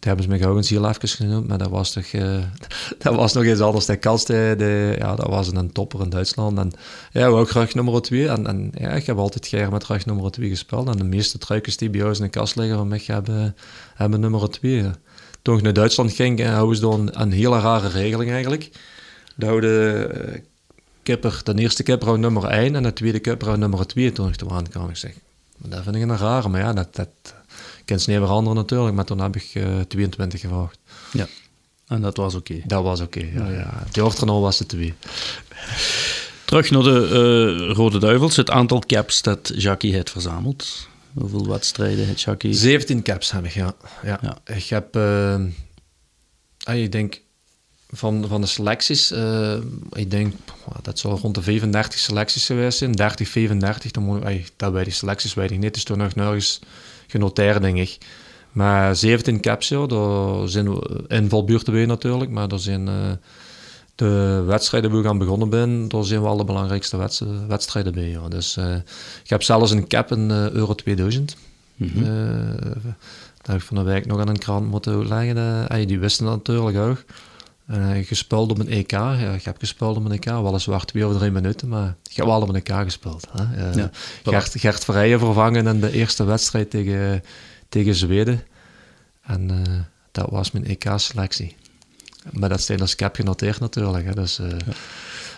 hebben 0.00 0.24
ze 0.24 0.30
me 0.30 0.46
ook 0.46 0.56
eens 0.56 0.70
heel 0.70 0.88
even 0.88 1.08
genoemd, 1.08 1.48
maar 1.48 1.58
dat 1.58 1.70
was 1.70 1.92
toch 1.92 2.12
uh, 2.12 2.38
dat 3.02 3.14
was 3.14 3.32
nog 3.32 3.44
iets 3.44 3.60
anders. 3.60 3.86
De 3.86 3.96
kans, 3.96 4.24
de, 4.24 4.94
ja, 4.98 5.14
dat 5.14 5.26
was 5.26 5.52
een 5.52 5.72
topper 5.72 6.00
in 6.00 6.10
Duitsland. 6.10 6.58
En 6.58 6.72
ja, 7.12 7.26
ook 7.26 7.50
graag 7.50 7.74
nummer 7.74 8.02
2. 8.02 8.28
En, 8.28 8.46
en 8.46 8.72
ja, 8.74 8.90
ik 8.90 9.06
heb 9.06 9.16
altijd 9.16 9.48
graag 9.48 9.70
met 9.70 9.84
graag 9.84 10.06
nummer 10.06 10.30
2 10.30 10.48
gespeeld. 10.48 10.88
En 10.88 10.96
de 10.96 11.04
meeste 11.04 11.38
truikens 11.38 11.76
die 11.76 11.90
bij 11.90 12.02
ons 12.02 12.18
in 12.18 12.24
de 12.24 12.30
kast 12.30 12.56
liggen 12.56 12.76
van 12.76 12.88
mij 12.88 13.02
hebben, 13.06 13.56
hebben 13.94 14.20
nummer 14.20 14.50
2. 14.50 14.90
Toen 15.42 15.56
ik 15.56 15.62
naar 15.62 15.72
Duitsland 15.72 16.12
ging, 16.12 16.40
eh, 16.40 16.54
hadden 16.54 16.76
ze 16.76 16.82
dan 16.82 17.08
een 17.12 17.32
hele 17.32 17.60
rare 17.60 17.88
regeling 17.88 18.30
eigenlijk. 18.30 18.70
Dat 19.36 19.48
houden 19.48 20.10
kipper, 21.02 21.40
de 21.44 21.54
eerste 21.54 21.82
kipper 21.82 22.18
nummer 22.18 22.44
1 22.44 22.74
en 22.74 22.82
de 22.82 22.92
tweede 22.92 23.18
kipper 23.18 23.58
nummer 23.58 23.86
2 23.86 24.12
toen 24.12 24.28
ik 24.28 24.34
toen 24.34 24.50
aankwam. 24.50 24.88
Ik 24.88 24.96
zeg, 24.96 25.14
dat 25.68 25.82
vind 25.82 25.96
ik 25.96 26.02
een 26.02 26.16
rare, 26.18 26.48
maar 26.48 26.60
ja, 26.60 26.72
dat, 26.72 26.94
dat 26.94 27.08
kan 27.84 28.00
ze 28.00 28.10
niet 28.10 28.18
veranderen 28.18 28.56
natuurlijk, 28.56 28.94
maar 28.94 29.04
toen 29.04 29.20
heb 29.20 29.36
ik 29.36 29.54
uh, 29.54 29.80
eh, 29.80 29.86
22 29.86 30.40
gevraagd. 30.40 30.78
Ja, 31.12 31.26
en 31.86 32.00
dat 32.00 32.16
was 32.16 32.34
oké. 32.34 32.60
Dat 32.66 32.82
was 32.82 33.00
oké, 33.00 33.20
ja, 33.34 33.50
ja. 33.50 33.84
Die 33.92 34.02
was 34.02 34.58
het 34.58 34.68
twee. 34.68 34.94
Terug 36.44 36.70
naar 36.70 36.82
de 36.82 37.08
uh, 37.68 37.74
Rode 37.74 37.98
Duivels, 37.98 38.36
het 38.36 38.50
aantal 38.50 38.82
caps 38.86 39.22
dat 39.22 39.52
Jackie 39.54 39.92
heeft 39.92 40.10
verzameld. 40.10 40.88
Hoeveel 41.14 41.48
wedstrijden 41.48 42.06
heeft 42.06 42.20
Jackie? 42.20 42.54
17 42.54 43.02
caps 43.02 43.30
heb 43.30 43.44
ik, 43.44 43.52
ja. 43.52 43.74
ja. 44.02 44.38
Ik 44.44 44.64
heb, 44.64 44.96
uh, 44.96 45.40
ik 46.64 46.92
denk, 46.92 47.20
van, 47.94 48.24
van 48.28 48.40
de 48.40 48.46
selecties, 48.46 49.12
uh, 49.12 49.56
ik 49.92 50.10
denk 50.10 50.34
dat 50.82 50.98
zal 50.98 51.18
rond 51.18 51.34
de 51.34 51.42
35 51.42 51.98
selecties 51.98 52.46
geweest 52.46 52.78
zijn. 52.78 52.92
30, 52.92 53.28
35, 53.28 53.90
dan 53.90 54.02
moet, 54.02 54.24
ay, 54.24 54.46
dat 54.56 54.72
bij 54.72 54.84
die 54.84 54.92
selecties 54.92 55.34
weet 55.34 55.50
ik 55.50 55.58
niet. 55.58 55.76
is 55.76 55.84
toen 55.84 55.98
nog 55.98 56.14
nergens 56.14 56.60
genoteerd, 57.06 57.62
denk 57.62 57.78
ik. 57.78 57.98
Maar 58.52 58.96
17 58.96 59.40
caps, 59.40 59.68
ja, 59.68 59.86
daar 59.86 60.48
zijn 60.48 60.78
invalbuurten 61.08 61.72
bij 61.72 61.86
natuurlijk, 61.86 62.30
maar 62.30 62.48
er 62.48 62.60
zijn 62.60 62.86
uh, 62.86 63.10
de 63.94 64.42
wedstrijden 64.46 64.90
waar 64.90 65.00
ik 65.00 65.06
aan 65.06 65.18
begonnen 65.18 65.48
ben, 65.48 65.88
daar 65.88 66.04
zijn 66.04 66.22
wel 66.22 66.36
de 66.36 66.44
belangrijkste 66.44 66.96
wedstrijden 67.48 67.92
bij. 67.92 68.08
Ja. 68.08 68.28
Dus 68.28 68.56
uh, 68.56 68.74
ik 69.24 69.30
heb 69.30 69.42
zelfs 69.42 69.70
een 69.70 69.86
cap 69.86 70.12
in 70.12 70.30
Euro 70.30 70.74
2000. 70.74 71.36
Mm 71.76 71.88
-hmm. 71.88 72.04
dat 73.36 73.46
heb 73.46 73.56
ik 73.56 73.62
van 73.62 73.76
de 73.76 73.82
week 73.82 74.06
nog 74.06 74.20
aan 74.20 74.28
een 74.28 74.38
krant 74.38 74.70
moeten 74.70 75.08
leggen. 75.08 75.86
die 75.86 75.98
wisten 75.98 76.26
dat 76.26 76.36
natuurlijk 76.36 76.76
ook. 76.76 77.04
Uh, 77.70 78.06
gespeeld 78.06 78.50
op 78.50 78.58
een 78.58 78.68
EK. 78.68 78.90
Ja, 78.90 79.32
ik 79.32 79.44
heb 79.44 79.58
gespeeld 79.58 79.96
op 79.96 80.04
een 80.04 80.12
EK, 80.12 80.24
weliswaar 80.24 80.84
twee 80.84 81.06
of 81.06 81.16
drie 81.18 81.30
minuten, 81.30 81.68
maar 81.68 81.96
ik 82.10 82.16
heb 82.16 82.26
wel 82.26 82.40
op 82.40 82.48
een 82.48 82.54
EK 82.54 82.68
gespeeld. 82.68 83.26
Hè. 83.30 83.68
Uh, 83.68 83.74
ja, 83.74 83.90
Gert, 84.22 84.60
Gert 84.60 84.84
Verrijen 84.84 85.18
vervangen 85.18 85.66
in 85.66 85.80
de 85.80 85.92
eerste 85.92 86.24
wedstrijd 86.24 86.70
tegen, 86.70 87.22
tegen 87.68 87.94
Zweden. 87.94 88.42
En 89.22 89.50
uh, 89.50 89.58
dat 90.12 90.30
was 90.30 90.50
mijn 90.50 90.66
EK-selectie. 90.66 91.56
Maar 92.30 92.48
dat 92.48 92.60
staat 92.60 92.80
als 92.80 92.94
cap 92.94 93.14
genoteerd 93.14 93.60
natuurlijk. 93.60 94.04
Hè. 94.04 94.14
Dus, 94.14 94.36
ja. 94.36 94.56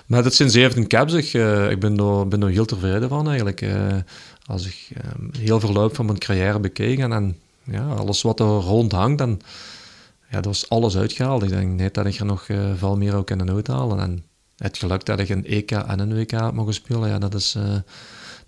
Maar 0.07 0.23
dat 0.23 0.35
zijn 0.35 0.51
17 0.51 0.87
caps. 0.87 1.13
Ik, 1.13 1.33
ik 1.71 1.81
ben, 1.81 1.97
er, 1.97 2.29
ben 2.29 2.43
er 2.43 2.49
heel 2.49 2.65
tevreden 2.65 3.09
van 3.09 3.29
eigenlijk. 3.29 3.67
als 4.47 4.67
ik 4.67 4.89
heel 5.39 5.61
verloop 5.61 5.95
van 5.95 6.07
mijn 6.07 6.19
carrière 6.19 6.61
bekeken 6.61 7.13
en, 7.13 7.37
ja, 7.65 7.87
alles 7.87 8.23
wat 8.23 8.41
er 8.41 8.47
rond 8.47 8.93
hangt, 8.93 9.19
dan 9.19 9.41
ja, 10.31 10.37
dat 10.37 10.45
was 10.45 10.69
alles 10.69 10.97
uitgehaald. 10.97 11.43
Ik 11.43 11.49
denk 11.49 11.79
net 11.79 11.95
dat 11.95 12.07
ik 12.07 12.19
er 12.19 12.25
nog 12.25 12.49
uh, 12.49 12.71
veel 12.77 12.97
meer 12.97 13.15
ook 13.15 13.27
kunnen 13.27 13.51
uithalen. 13.51 14.01
En 14.01 14.25
het 14.57 14.79
geluk 14.79 15.05
dat 15.05 15.19
ik 15.19 15.29
een 15.29 15.47
EK 15.47 15.71
en 15.71 15.99
een 15.99 16.15
WK 16.15 16.31
heb 16.31 16.53
mogen 16.53 16.75
spelen, 16.75 17.09
ja, 17.09 17.19
dat 17.19 17.35
is 17.35 17.55
uh, 17.57 17.75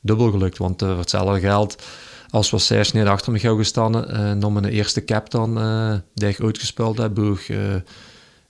dubbel 0.01 0.31
gelukt. 0.31 0.59
Want 0.59 0.83
uh, 0.83 0.89
voor 0.89 0.99
hetzelfde 0.99 1.41
geld, 1.41 1.83
als 2.31 2.51
we 2.51 2.59
zes 2.59 2.93
niet 2.93 3.07
achter 3.07 3.33
me 3.33 3.39
gauw 3.39 3.57
gestaan, 3.57 3.97
uh, 3.97 4.33
nog 4.33 4.53
mijn 4.53 4.65
eerste 4.65 5.05
cap 5.05 5.31
dan, 5.31 5.55
die 6.15 6.29
ik 6.29 6.41
uitgespeeld 6.41 6.99
heb, 6.99 7.19
ik 7.19 7.55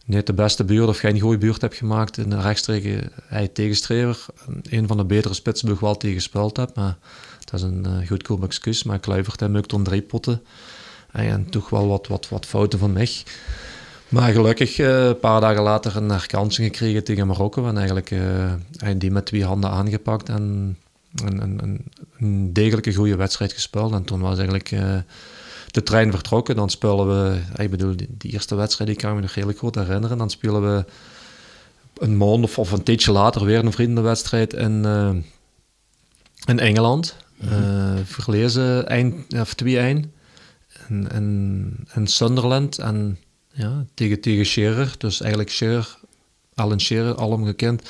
niet 0.05 0.27
de 0.27 0.35
beste 0.35 0.65
buurt 0.65 0.89
of 0.89 0.99
geen 0.99 1.21
goede 1.21 1.39
buurt 1.39 1.61
heb 1.61 1.73
gemaakt 1.73 2.19
in 2.19 2.31
de 2.31 2.41
rechtstreeks 2.41 3.07
hij 3.27 3.49
tegenstrever. 3.49 4.27
Een 4.63 4.87
van 4.87 4.97
de 4.97 5.05
betere 5.05 5.35
spitsen 5.35 5.81
wel 5.81 5.97
tegengespeeld 5.97 6.57
heb, 6.57 6.75
maar 6.75 6.99
dat 7.45 7.55
is 7.55 7.63
een 7.63 8.07
goedkoop 8.07 8.45
excuus. 8.45 8.83
Maar 8.83 8.99
Kluivert 8.99 9.43
en 9.43 9.51
Muk 9.51 9.67
drie 9.67 10.03
potten. 10.03 10.43
En 11.27 11.51
toch 11.51 11.71
wel 11.71 11.89
wat, 11.89 12.07
wat, 12.07 12.29
wat 12.29 12.47
fouten 12.47 12.79
van 12.79 12.93
mij. 12.93 13.11
Maar 14.09 14.33
gelukkig 14.33 14.79
uh, 14.79 15.07
een 15.07 15.19
paar 15.19 15.41
dagen 15.41 15.63
later 15.63 15.97
een 15.97 16.11
herkansing 16.11 16.67
gekregen 16.67 17.05
tegen 17.05 17.27
Marokko. 17.27 17.67
En 17.67 17.77
eigenlijk 17.77 18.11
uh, 18.11 18.53
die 18.97 19.11
met 19.11 19.27
twee 19.27 19.45
handen 19.45 19.71
aangepakt 19.71 20.29
en 20.29 20.77
een, 21.25 21.41
een, 21.41 21.85
een 22.19 22.53
degelijke 22.53 22.95
goede 22.95 23.17
wedstrijd 23.17 23.53
gespeeld. 23.53 23.93
En 23.93 24.05
toen 24.05 24.21
was 24.21 24.37
eigenlijk 24.37 24.71
uh, 24.71 24.97
de 25.71 25.83
trein 25.83 26.11
vertrokken. 26.11 26.57
Dan 26.57 26.71
spelen 26.71 27.09
we, 27.09 27.39
ik 27.63 27.71
bedoel, 27.71 27.95
die, 27.97 28.33
eerste 28.33 28.55
wedstrijd 28.55 28.91
die 28.91 28.99
kan 28.99 29.11
ik 29.11 29.17
me 29.17 29.23
nog 29.23 29.33
redelijk 29.33 29.59
goed 29.59 29.75
herinneren. 29.75 30.19
Dan 30.19 30.31
spelen 30.31 30.63
we 30.75 30.85
een 31.99 32.17
maand 32.17 32.45
of, 32.45 32.59
of 32.59 32.73
een 32.73 32.83
tijdje 32.83 33.13
later 33.13 33.45
weer 33.45 33.65
een 33.65 33.73
vriendenwedstrijd 33.73 34.53
in, 34.53 34.85
in 36.47 36.59
Engeland. 36.59 37.17
Mm 37.41 37.77
verlezen 38.05 38.89
eind, 38.89 39.35
of 39.35 39.55
2-1 39.65 39.67
en 40.89 42.07
Sunderland 42.07 42.79
en 42.79 43.19
ja, 43.53 43.85
tegen, 43.95 44.21
tegen 44.21 44.47
Scherer. 44.47 44.95
Dus 44.99 45.21
eigenlijk 45.21 45.51
Scherer, 45.51 45.99
Alan 46.55 46.81
Scherer, 46.81 47.15
allemaal 47.15 47.47
gekend. 47.47 47.89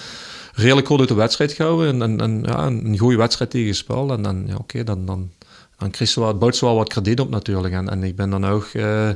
Redelijk 0.52 0.86
goed 0.86 0.98
uit 0.98 1.08
de 1.08 1.14
wedstrijd 1.14 1.52
gehouden 1.52 1.88
en, 1.88 2.02
en, 2.02 2.20
en 2.20 2.42
ja, 2.42 2.66
een 2.66 2.98
goede 2.98 3.16
wedstrijd 3.16 3.50
tegen 3.50 3.68
gespeeld. 3.68 4.10
En 4.10 4.22
dan, 4.22 4.44
ja, 4.46 4.56
oké, 4.56 4.84
dan, 4.84 5.06
dan, 5.06 5.30
dan 5.78 5.90
kreeg 5.90 6.08
ze 6.08 6.20
wat, 6.20 6.38
bouwt 6.38 6.56
ze 6.56 6.64
wel 6.64 6.74
wat 6.74 6.88
krediet 6.88 7.20
op 7.20 7.30
natuurlijk. 7.30 7.74
En, 7.74 7.88
en 7.88 8.02
ik 8.02 8.16
ben 8.16 8.30
dan 8.30 8.46
ook 8.46 8.68
uh, 8.72 9.10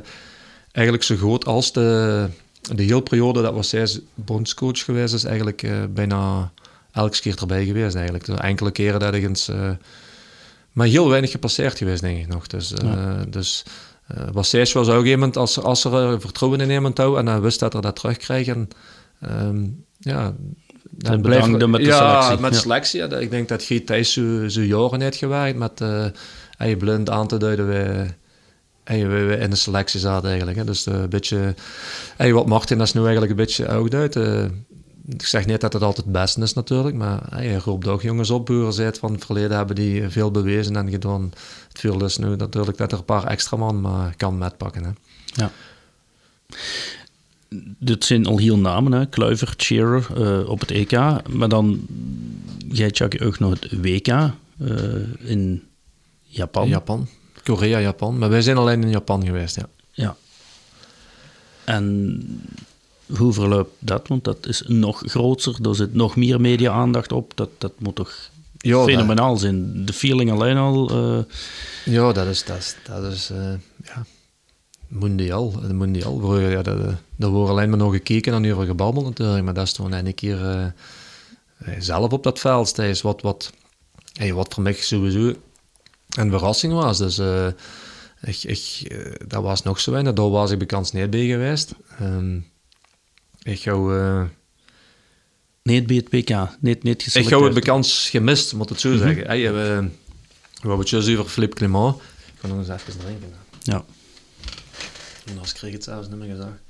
eigenlijk 0.71 1.03
zo 1.03 1.15
groot 1.15 1.45
als 1.45 1.71
de, 1.71 2.27
de 2.61 2.83
hele 2.83 3.01
periode 3.01 3.41
dat 3.41 3.53
was 3.53 3.69
zij 3.69 3.99
bondscoach 4.13 4.83
geweest 4.83 5.13
is, 5.13 5.23
eigenlijk 5.23 5.63
uh, 5.63 5.83
bijna 5.89 6.51
elke 6.91 7.19
keer 7.19 7.37
erbij 7.39 7.65
geweest 7.65 7.95
eigenlijk. 7.95 8.27
Enkele 8.27 8.71
keren 8.71 8.99
dat 8.99 9.13
ik 9.13 9.23
eens... 9.23 9.49
Uh, 9.49 9.69
maar 10.73 10.87
heel 10.87 11.09
weinig 11.09 11.31
gepasseerd 11.31 11.77
geweest, 11.77 12.01
denk 12.01 12.17
ik 12.19 12.27
nog. 12.27 12.47
Dus, 12.47 12.73
uh, 12.83 13.19
dus 13.29 13.63
uh, 14.17 14.71
was 14.73 14.89
ook 14.89 15.05
iemand, 15.05 15.37
als, 15.37 15.59
als 15.59 15.83
er 15.83 16.21
vertrouwen 16.21 16.61
in 16.61 16.69
iemand 16.69 16.97
houdt 16.97 17.17
en 17.17 17.27
hij 17.27 17.41
wist 17.41 17.59
dat 17.59 17.73
er 17.73 17.81
dat 17.81 17.95
terugkrijgen, 17.95 18.67
um, 19.29 19.85
ja, 19.99 20.33
dan 20.89 21.21
blijft 21.21 21.47
met 21.47 21.59
de 21.59 21.81
ja, 21.81 22.21
selectie. 22.21 22.41
met 22.41 22.55
selectie. 22.55 22.99
Ja. 22.99 23.17
Ik 23.17 23.29
denk 23.29 23.47
dat 23.47 23.63
Giet 23.63 23.87
Thijs 23.87 24.13
zo, 24.13 24.47
zo 24.47 24.61
jaren 24.61 25.01
heeft 25.01 25.17
gewerkt 25.17 25.57
met 25.57 25.79
je 26.57 26.77
blind 26.77 27.09
aan 27.09 27.27
te 27.27 27.37
duiden 27.37 27.67
we, 27.67 28.05
we, 28.83 29.07
we 29.07 29.37
in 29.37 29.49
de 29.49 29.55
selectie 29.55 29.99
zaten 29.99 30.27
eigenlijk. 30.29 30.57
Hè. 30.57 30.63
Dus 30.63 30.85
een 30.85 31.09
beetje, 31.09 31.55
wat 32.17 32.45
Martin 32.45 32.77
dat 32.77 32.87
is 32.87 32.93
nu 32.93 33.01
eigenlijk 33.01 33.31
een 33.31 33.37
beetje 33.37 33.67
oud 33.67 33.93
uit 33.93 34.15
ik 35.07 35.25
zeg 35.25 35.45
niet 35.45 35.61
dat 35.61 35.73
het 35.73 35.81
altijd 35.81 36.05
het 36.05 36.15
beste 36.15 36.41
is 36.41 36.53
natuurlijk, 36.53 36.95
maar 36.95 37.43
je 37.43 37.57
roept 37.57 37.87
ook 37.87 38.01
jongens 38.01 38.29
op. 38.29 38.45
Buren 38.45 38.95
van 38.95 39.13
het 39.13 39.25
verleden 39.25 39.57
hebben 39.57 39.75
die 39.75 40.09
veel 40.09 40.31
bewezen 40.31 40.75
en 40.75 40.89
gedaan. 40.89 41.31
Het 41.67 41.79
viel 41.79 42.05
is 42.05 42.17
nu 42.17 42.35
natuurlijk 42.35 42.77
dat 42.77 42.91
er 42.91 42.97
een 42.97 43.05
paar 43.05 43.23
extra 43.23 43.57
man 43.57 43.81
maar 43.81 44.15
kan 44.15 44.37
metpakken. 44.37 44.83
Hè. 44.83 44.91
Ja. 45.25 45.51
Dit 47.79 48.05
zijn 48.05 48.25
al 48.25 48.37
heel 48.37 48.57
namen, 48.57 48.91
hè? 48.91 49.05
Kluivert, 49.05 49.61
Shearer 49.61 50.07
uh, 50.17 50.49
op 50.49 50.59
het 50.59 50.71
EK. 50.71 50.91
Maar 51.29 51.49
dan, 51.49 51.87
jij 52.67 52.89
check 52.89 53.21
ook 53.23 53.39
nog 53.39 53.59
het 53.59 53.81
WK 53.81 54.07
uh, 54.07 54.29
in 55.19 55.63
Japan. 56.23 56.67
Japan. 56.67 57.07
Korea, 57.43 57.79
Japan. 57.79 58.17
Maar 58.17 58.29
wij 58.29 58.41
zijn 58.41 58.57
alleen 58.57 58.81
in 58.83 58.89
Japan 58.89 59.25
geweest, 59.25 59.55
ja. 59.55 59.67
Ja. 59.91 60.15
En 61.63 62.21
hoe 63.17 63.33
verloopt 63.33 63.71
dat? 63.79 64.07
Want 64.07 64.23
dat 64.23 64.47
is 64.47 64.63
nog 64.67 65.01
groter, 65.05 65.67
er 65.67 65.75
zit 65.75 65.93
nog 65.93 66.15
meer 66.15 66.41
media-aandacht 66.41 67.11
op. 67.11 67.31
Dat, 67.35 67.49
dat 67.57 67.71
moet 67.77 67.95
toch 67.95 68.29
ja, 68.57 68.83
fenomenaal 68.83 69.31
dat... 69.31 69.39
zijn. 69.39 69.85
De 69.85 69.93
feeling 69.93 70.31
alleen 70.31 70.57
al. 70.57 70.91
Uh... 70.91 71.23
Ja, 71.85 72.11
dat 72.11 72.27
is, 72.27 72.43
dat 72.45 72.57
is, 72.57 72.75
dat 72.83 73.11
is 73.13 73.31
uh, 73.31 73.53
ja, 73.83 74.05
mondiaal. 74.87 75.53
mondiaal. 75.71 76.39
Ja, 76.39 76.61
dat, 76.61 76.77
daar 77.15 77.29
wordt 77.29 77.51
alleen 77.51 77.69
maar 77.69 77.77
nog 77.77 77.93
gekeken 77.93 78.33
en 78.33 78.53
over 78.53 78.65
gebabbeld 78.65 79.05
natuurlijk. 79.05 79.43
Maar 79.43 79.53
dat 79.53 79.65
is 79.65 79.73
toen 79.73 79.91
een 79.91 80.13
keer 80.13 80.39
uh, 80.41 81.73
zelf 81.79 82.11
op 82.11 82.23
dat 82.23 82.39
veld. 82.39 82.75
Dat 82.75 82.85
is 82.85 83.01
wat, 83.01 83.21
wat, 83.21 83.51
hey, 84.13 84.33
wat 84.33 84.53
voor 84.53 84.63
mij 84.63 84.73
sowieso 84.73 85.33
een 86.17 86.29
verrassing 86.29 86.73
was. 86.73 86.97
Dus 86.97 87.21
ik, 88.21 88.43
ik, 88.43 88.87
dat 89.27 89.43
was 89.43 89.63
nog 89.63 89.79
zo 89.79 89.91
weinig. 89.91 90.13
Daar 90.13 90.29
was 90.29 90.51
ik 90.51 90.59
bekend 90.59 90.93
niet 90.93 91.09
bij 91.09 91.25
geweest. 91.25 91.75
Um, 92.01 92.51
ik 93.43 93.61
ga... 93.61 93.71
Uh, 93.71 94.23
niet 95.63 95.87
bij 95.87 95.95
het 95.95 96.09
PK, 96.09 96.57
niet, 96.59 96.83
niet 96.83 97.15
Ik 97.15 97.27
heb 97.27 97.39
het 97.39 97.53
bekans 97.53 98.09
gemist, 98.09 98.53
moet 98.53 98.69
het 98.69 98.79
zo 98.79 98.89
mm 98.89 98.95
-hmm. 98.95 99.03
zeggen. 99.03 99.25
Hey, 99.25 99.53
we, 99.53 99.89
Wat 100.61 100.75
moet 100.75 100.89
je 100.89 101.17
over 101.17 101.31
Philippe 101.31 101.55
Clement? 101.55 101.95
Ik 101.95 102.39
ga 102.39 102.47
nog 102.47 102.57
eens 102.57 102.81
even 102.81 102.99
drinken. 102.99 103.33
Ja. 103.61 103.85
En 105.25 105.31
anders 105.31 105.53
kreeg 105.53 105.69
ik 105.69 105.75
het 105.75 105.83
zelfs 105.83 106.07
niet 106.07 106.17
meer 106.17 106.29
gezegd. 106.29 106.61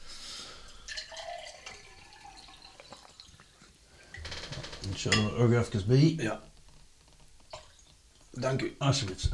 Dan 4.82 4.92
zullen 4.96 5.26
we 5.26 5.32
ook 5.36 5.52
even 5.52 5.88
bij. 5.88 6.16
Ja. 6.18 6.42
Dank 8.32 8.62
u. 8.62 8.76
Alsjeblieft. 8.78 9.30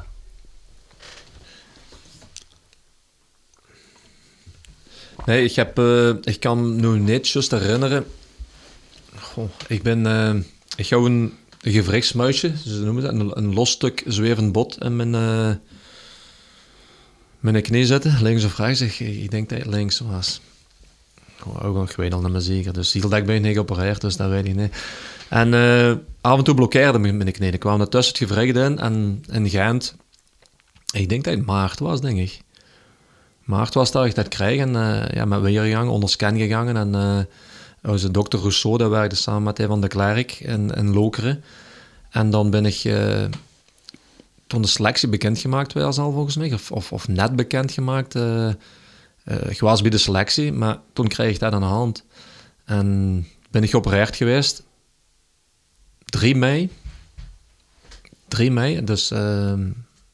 Ik, 5.37 5.55
heb, 5.55 5.79
uh, 5.79 6.09
ik 6.09 6.39
kan 6.39 6.75
me 6.75 7.19
juist 7.21 7.51
herinneren. 7.51 8.05
Goh, 9.15 9.49
ik 9.67 9.83
ben... 9.83 10.05
Uh, 10.05 10.35
ik 10.75 10.85
ga 10.87 10.95
een, 10.95 11.33
gewrichtsmuisje, 11.61 12.53
ze 12.65 12.79
noemen 12.79 13.03
dat, 13.03 13.13
een, 13.13 13.37
een 13.37 13.53
los 13.53 13.71
stuk 13.71 14.03
zwevend 14.07 14.51
bot 14.51 14.81
in 14.83 14.95
mijn, 14.95 15.13
uh, 15.13 15.51
mijn 17.39 17.61
knie 17.61 17.85
zitten, 17.85 18.17
links 18.21 18.43
of 18.43 18.57
rechts. 18.57 18.81
Ik, 18.81 18.99
ik 18.99 19.31
denk 19.31 19.49
dat 19.49 19.57
het 19.57 19.67
links 19.67 19.99
was. 19.99 20.41
Oh, 21.45 21.89
ik 21.89 21.95
weet 21.95 22.13
al 22.13 22.21
niet 22.21 22.31
meer 22.31 22.41
zeker. 22.41 22.73
Dus 22.73 22.93
heel 22.93 23.09
dat 23.09 23.25
ben 23.25 23.35
ik 23.35 23.41
niet 23.41 23.53
geopereerd, 23.53 24.01
dus 24.01 24.15
dat 24.15 24.29
weet 24.29 24.45
ik 24.45 24.55
niet. 24.55 24.75
En 25.29 25.53
af 26.21 26.37
en 26.37 26.43
toe 26.43 26.55
blokkeerde 26.55 26.99
me 26.99 27.11
mijn 27.11 27.31
knie. 27.31 27.51
Ik 27.51 27.59
kwam 27.59 27.89
tussen 27.89 28.17
het 28.17 28.29
gewricht 28.29 28.55
in 28.55 28.79
en 28.79 29.23
in 29.31 29.49
Gent... 29.49 29.95
Ik 30.91 31.09
denk 31.09 31.23
dat 31.23 31.33
het 31.33 31.45
maart 31.45 31.79
was, 31.79 32.01
denk 32.01 32.17
ik. 32.17 32.41
Maart 33.49 33.73
was 33.73 33.91
dat 33.91 34.05
ik 34.05 34.15
dat 34.15 34.27
kreeg 34.27 34.59
en 34.59 34.69
uh, 34.69 35.09
ja, 35.09 35.25
met 35.25 35.41
weer 35.41 35.61
gegaan, 35.61 35.87
onder 35.87 36.09
scan 36.09 36.37
gegaan. 36.37 36.77
En 36.77 36.93
uh, 36.93 37.91
onze 37.91 38.11
dokter 38.11 38.39
Rousseau, 38.39 38.77
dat 38.77 38.89
werkte 38.89 39.15
samen 39.15 39.43
met 39.43 39.57
hij 39.57 39.67
van 39.67 39.81
de 39.81 39.87
Klerk 39.87 40.39
in, 40.39 40.71
in 40.71 40.93
Lokeren. 40.93 41.43
En 42.09 42.29
dan 42.29 42.49
ben 42.49 42.65
ik 42.65 42.83
uh, 42.83 43.25
toen 44.47 44.61
de 44.61 44.67
selectie 44.67 45.09
bekendgemaakt 45.09 45.73
was 45.73 45.97
al 45.97 46.11
volgens 46.11 46.37
mij, 46.37 46.53
of, 46.53 46.71
of, 46.71 46.91
of 46.91 47.07
net 47.07 47.35
bekendgemaakt. 47.35 48.15
Uh, 48.15 48.49
ik 49.47 49.59
was 49.59 49.81
bij 49.81 49.89
de 49.89 49.97
selectie, 49.97 50.51
maar 50.51 50.77
toen 50.93 51.07
kreeg 51.07 51.33
ik 51.33 51.39
dat 51.39 51.53
aan 51.53 51.61
de 51.61 51.67
hand. 51.67 52.03
En 52.65 53.27
ben 53.51 53.63
ik 53.63 53.69
geopereerd 53.69 54.15
geweest. 54.15 54.63
3 56.05 56.35
mei. 56.35 56.69
3 58.27 58.51
mei, 58.51 58.83
dus 58.83 59.11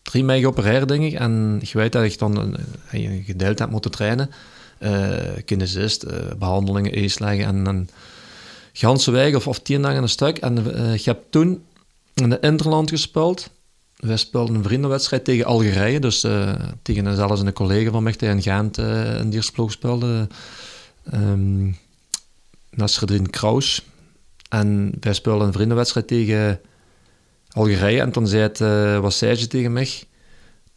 3 0.06 0.24
mei 0.24 0.40
geopereerd, 0.40 0.88
denk 0.88 1.04
ik. 1.04 1.14
En 1.14 1.60
ik 1.62 1.74
weet 1.74 1.92
dat 1.92 2.04
ik 2.04 2.20
dan 2.20 2.38
een 2.38 3.24
gedeelte 3.26 3.62
heb 3.62 3.72
moeten 3.72 3.92
trainen. 3.92 4.30
Uh, 4.80 5.18
kinesist, 5.46 6.04
uh, 6.04 6.12
behandelingen, 6.38 6.92
eetleggen 6.92 7.46
en 7.46 7.66
een 7.66 7.90
ganse 8.74 9.12
week 9.12 9.36
of, 9.36 9.48
of 9.48 9.60
tien 9.60 9.82
dagen 9.82 10.02
een 10.02 10.10
stuk. 10.10 10.38
En 10.38 10.68
uh, 10.68 10.94
ik 10.94 11.06
heb 11.06 11.24
toen 11.30 11.64
in 12.14 12.30
de 12.30 12.40
Interland 12.40 12.90
gespeeld. 12.90 13.50
Wij 13.96 14.18
speelden 14.18 14.56
een 14.56 14.64
vriendenwedstrijd 14.64 15.26
tegen 15.26 15.46
Algerije, 15.46 16.00
dus 16.00 16.20
tegen 16.82 17.16
zelfs 17.16 17.42
een 17.42 17.54
collega 17.54 17.92
van 17.92 18.04
mij 18.04 18.14
die 18.18 18.30
in 18.30 18.42
Gent 18.42 18.78
in 19.20 19.30
die 19.30 19.52
ploeg 19.52 19.72
speelde. 19.72 20.28
Um, 21.14 21.78
Nasreddin 22.70 23.30
Kraus. 23.30 23.86
En 24.50 24.92
wij 25.00 25.14
speelden 25.14 25.48
een 25.48 25.54
vriendenwedstrijd 25.54 26.08
tegen 26.08 26.60
Algerije. 27.56 28.02
En 28.02 28.12
toen 28.12 28.28
zei 28.28 28.42
het 28.42 28.60
uh, 28.60 29.00
Wassage 29.00 29.48
tegen 29.48 29.74
mij. 29.74 29.90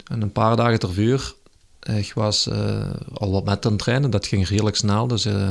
En 0.04 0.22
een 0.22 0.32
paar 0.32 0.56
dagen 0.56 0.78
ter 0.78 0.92
vuur. 0.92 1.34
Ik 1.82 2.12
was 2.14 2.46
uh, 2.46 2.90
al 3.14 3.30
wat 3.30 3.44
met 3.44 3.66
aan 3.66 3.72
het 3.72 3.80
trainen. 3.80 4.10
Dat 4.10 4.26
ging 4.26 4.48
redelijk 4.48 4.76
snel. 4.76 5.06
Dus 5.06 5.26
uh, 5.26 5.48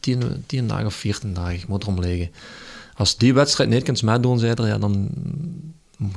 tien, 0.00 0.66
dagen 0.66 0.86
of 0.86 0.94
veertien 0.94 1.34
dagen. 1.34 1.54
Ik 1.54 1.68
moet 1.68 1.82
erom 1.82 2.00
liggen. 2.00 2.30
Als 2.96 3.16
die 3.16 3.34
wedstrijd 3.34 3.70
niet 3.70 3.82
kunt 3.82 4.02
meedoen, 4.02 4.38
zei 4.38 4.52
er, 4.52 4.66
ja, 4.66 4.78
dan 4.78 5.08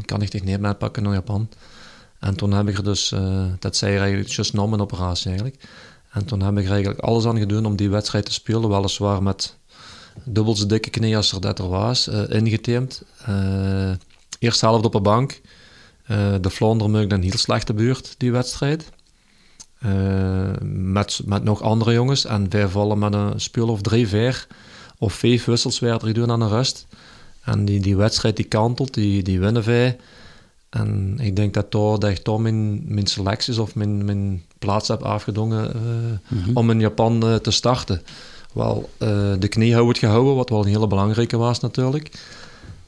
kan 0.06 0.22
ik 0.22 0.32
dich 0.32 0.44
niet 0.44 0.60
metpakken 0.60 1.04
naar 1.04 1.14
Japan. 1.14 1.50
En 2.20 2.36
toen 2.36 2.52
heb 2.52 2.68
ik 2.68 2.78
er 2.78 2.84
dus, 2.84 3.14
dat 3.60 3.76
zei 3.76 3.98
eigenlijk, 3.98 4.30
just 4.30 4.54
na 4.54 4.66
mijn 4.66 4.82
operatie 4.82 5.28
eigenlijk. 5.28 5.64
En 6.12 6.26
toen 6.26 6.42
heb 6.42 6.58
ik 6.58 6.66
er 6.66 6.72
eigenlijk 6.72 7.00
alles 7.00 7.26
aan 7.26 7.38
gedaan 7.38 7.66
om 7.66 7.76
die 7.76 7.90
wedstrijd 7.90 8.26
te 8.26 8.34
spelen. 8.34 8.70
Weliswaar 8.70 9.24
met 9.24 9.56
dubbel 10.24 10.56
zo 10.56 10.66
dikke 10.66 10.90
knie 10.90 11.16
als 11.16 11.32
er 11.32 11.42
dat 11.42 11.60
er 11.60 11.68
was, 11.68 12.08
uh, 12.08 12.30
ingeteemd. 12.30 13.04
Uh, 13.30 13.92
eerst 14.40 14.62
helft 14.62 14.86
op 14.86 14.92
de 14.92 15.02
bank. 15.02 15.42
Uh, 16.12 16.36
de 16.42 16.50
Vlaanderen 16.50 17.10
dan 17.10 17.22
heel 17.22 17.38
slechte 17.38 17.74
buurt, 17.74 18.16
die 18.18 18.32
wedstrijd. 18.32 18.90
met, 20.64 21.22
met 21.26 21.44
nog 21.44 21.62
andere 21.62 21.94
jongens. 21.94 22.26
En 22.26 22.50
wij 22.50 22.68
vallen 22.68 23.00
met 23.00 23.14
een 23.14 23.40
speel 23.40 23.68
of 23.68 23.82
drie, 23.82 24.08
vier 24.08 24.48
of 24.98 25.14
vijf 25.14 25.46
wissels 25.46 25.80
werden 25.80 26.08
gedaan 26.08 26.32
aan 26.32 26.40
de 26.40 26.48
rust. 26.48 26.88
En 27.42 27.66
die, 27.66 27.80
die 27.80 27.96
wedstrijd 27.96 28.36
die 28.36 28.46
kantelt, 28.46 28.94
die, 28.94 29.24
die 29.24 29.40
winnen 29.40 29.64
wij. 29.64 29.98
En 30.70 31.18
ik 31.20 31.36
denk 31.36 31.54
dat, 31.54 31.72
daar, 31.72 32.00
dat 32.00 32.10
ik 32.10 32.18
toch 32.18 32.40
mijn, 32.40 32.94
mijn 32.94 33.08
selecties 33.08 33.58
of 33.58 33.76
mijn, 33.76 34.06
mijn 34.06 34.44
plaats 34.60 34.88
heb 34.88 35.02
afgedongen 35.02 35.72
mm 36.28 36.44
-hmm. 36.44 36.58
om 36.58 36.70
in 36.70 36.80
Japan 36.80 37.40
te 37.42 37.52
starten 37.52 38.02
wel 38.56 38.90
uh, 39.00 39.34
de 39.40 39.48
kniehouwer 39.48 39.96
gehouden, 39.96 40.36
wat 40.36 40.50
wel 40.50 40.62
een 40.62 40.68
hele 40.68 40.88
belangrijke 40.88 41.38
was 41.38 41.60
natuurlijk. 41.60 42.12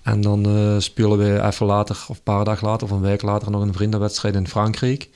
En 0.01 0.22
dan 0.22 0.47
uh, 0.47 0.80
spelen 0.80 1.18
we 1.18 1.41
even 1.43 1.65
later, 1.65 1.95
of 2.07 2.18
een 2.18 2.24
paar 2.24 2.45
dagen 2.45 2.68
later, 2.68 2.88
of 2.88 2.93
een 2.93 3.01
week 3.01 3.22
later, 3.22 3.51
nog 3.51 3.61
een 3.61 3.74
vriendenwedstrijd 3.74 4.36
in 4.36 4.47
Frankrijk. 4.47 5.09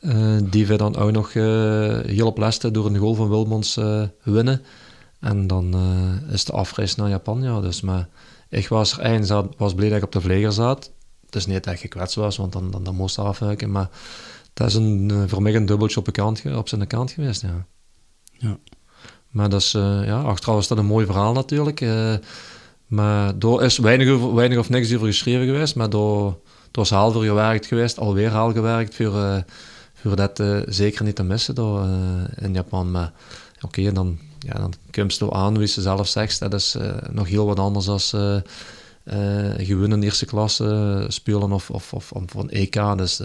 Uh, 0.00 0.36
die 0.44 0.66
we 0.66 0.76
dan 0.76 0.96
ook 0.96 1.12
nog 1.12 1.32
heel 1.32 2.26
op 2.26 2.38
lesten 2.38 2.72
door 2.72 2.86
een 2.86 2.96
goal 2.96 3.14
van 3.14 3.28
Wilmons 3.28 3.78
winnen. 4.22 4.62
En 5.20 5.46
dan 5.46 5.74
is 6.30 6.44
de 6.44 6.52
afreis 6.52 6.94
naar 6.94 7.08
Japan, 7.08 7.42
ja. 7.42 7.60
Dus, 7.60 7.80
maar 7.80 8.08
ik 8.48 8.68
was 8.68 8.92
er 8.92 9.00
eind, 9.00 9.28
was 9.56 9.74
blij 9.74 9.88
dat 9.88 9.98
ik 9.98 10.04
op 10.04 10.12
de 10.12 10.20
vleger 10.20 10.52
zat. 10.52 10.92
Het 11.26 11.34
is 11.34 11.46
niet 11.46 11.64
dat 11.64 11.74
ik 11.74 11.80
gekwetst 11.80 12.14
was, 12.14 12.36
want 12.36 12.52
dan, 12.52 12.70
dan, 12.82 12.94
moest 12.94 13.16
het 13.16 13.26
afwijken. 13.26 13.70
Maar 13.70 13.88
dat 14.52 14.66
is 14.66 14.74
een, 14.74 15.28
voor 15.28 15.42
mij 15.42 15.54
een 15.54 15.66
dubbeltje 15.66 16.00
op, 16.00 16.12
kant, 16.12 16.42
op 16.56 16.68
zijn 16.68 16.86
kant 16.86 17.10
geweest, 17.10 17.42
ja. 17.42 17.66
Ja. 18.38 18.58
Maar 19.30 19.48
dat 19.48 19.60
is, 19.60 19.74
uh, 19.74 20.04
ja, 20.04 20.20
achteraf 20.20 20.58
is 20.58 20.68
dat 20.68 20.78
een 20.78 20.86
mooi 20.86 21.06
verhaal 21.06 21.32
natuurlijk. 21.32 21.80
Uh, 21.80 22.14
maar 22.86 23.38
door 23.38 23.62
is 23.62 23.78
weinig, 23.78 24.18
weinig 24.20 24.58
of 24.58 24.68
niks 24.68 24.94
over 24.94 25.06
geschreven 25.06 25.46
geweest, 25.46 25.74
maar 25.74 25.90
door, 25.90 26.38
door 26.70 26.86
haal 26.88 27.12
voor 27.12 27.24
gewerkt 27.24 27.66
geweest, 27.66 27.98
alweer 27.98 28.30
haal 28.30 28.52
gewerkt 28.52 28.94
voor, 28.94 29.14
uh, 29.14 29.36
voor 29.94 30.16
dat 30.16 30.42
zeker 30.66 31.04
niet 31.04 31.16
te 31.16 31.22
missen 31.22 31.54
door, 31.54 31.86
in 32.36 32.52
Japan. 32.52 32.90
Maar 32.90 33.12
oké, 33.60 33.92
dan, 33.92 34.18
ja, 34.38 34.52
dan 34.52 34.72
komt 34.90 35.18
het 35.18 35.30
aan 35.30 35.58
wie 35.58 35.66
ze 35.66 35.82
zelf 35.82 36.08
zegt. 36.08 36.38
Dat 36.38 36.54
is 36.54 36.76
nog 37.10 37.28
heel 37.28 37.46
wat 37.46 37.58
anders 37.58 37.88
als 37.88 38.08
gewoon 39.58 39.92
in 39.92 40.02
eerste 40.02 40.26
klasse 40.26 41.04
spelen 41.08 41.52
of, 41.52 41.70
of, 41.70 41.92
of, 41.92 42.12
een 42.34 42.50
EK. 42.50 42.96
Dus, 42.96 43.16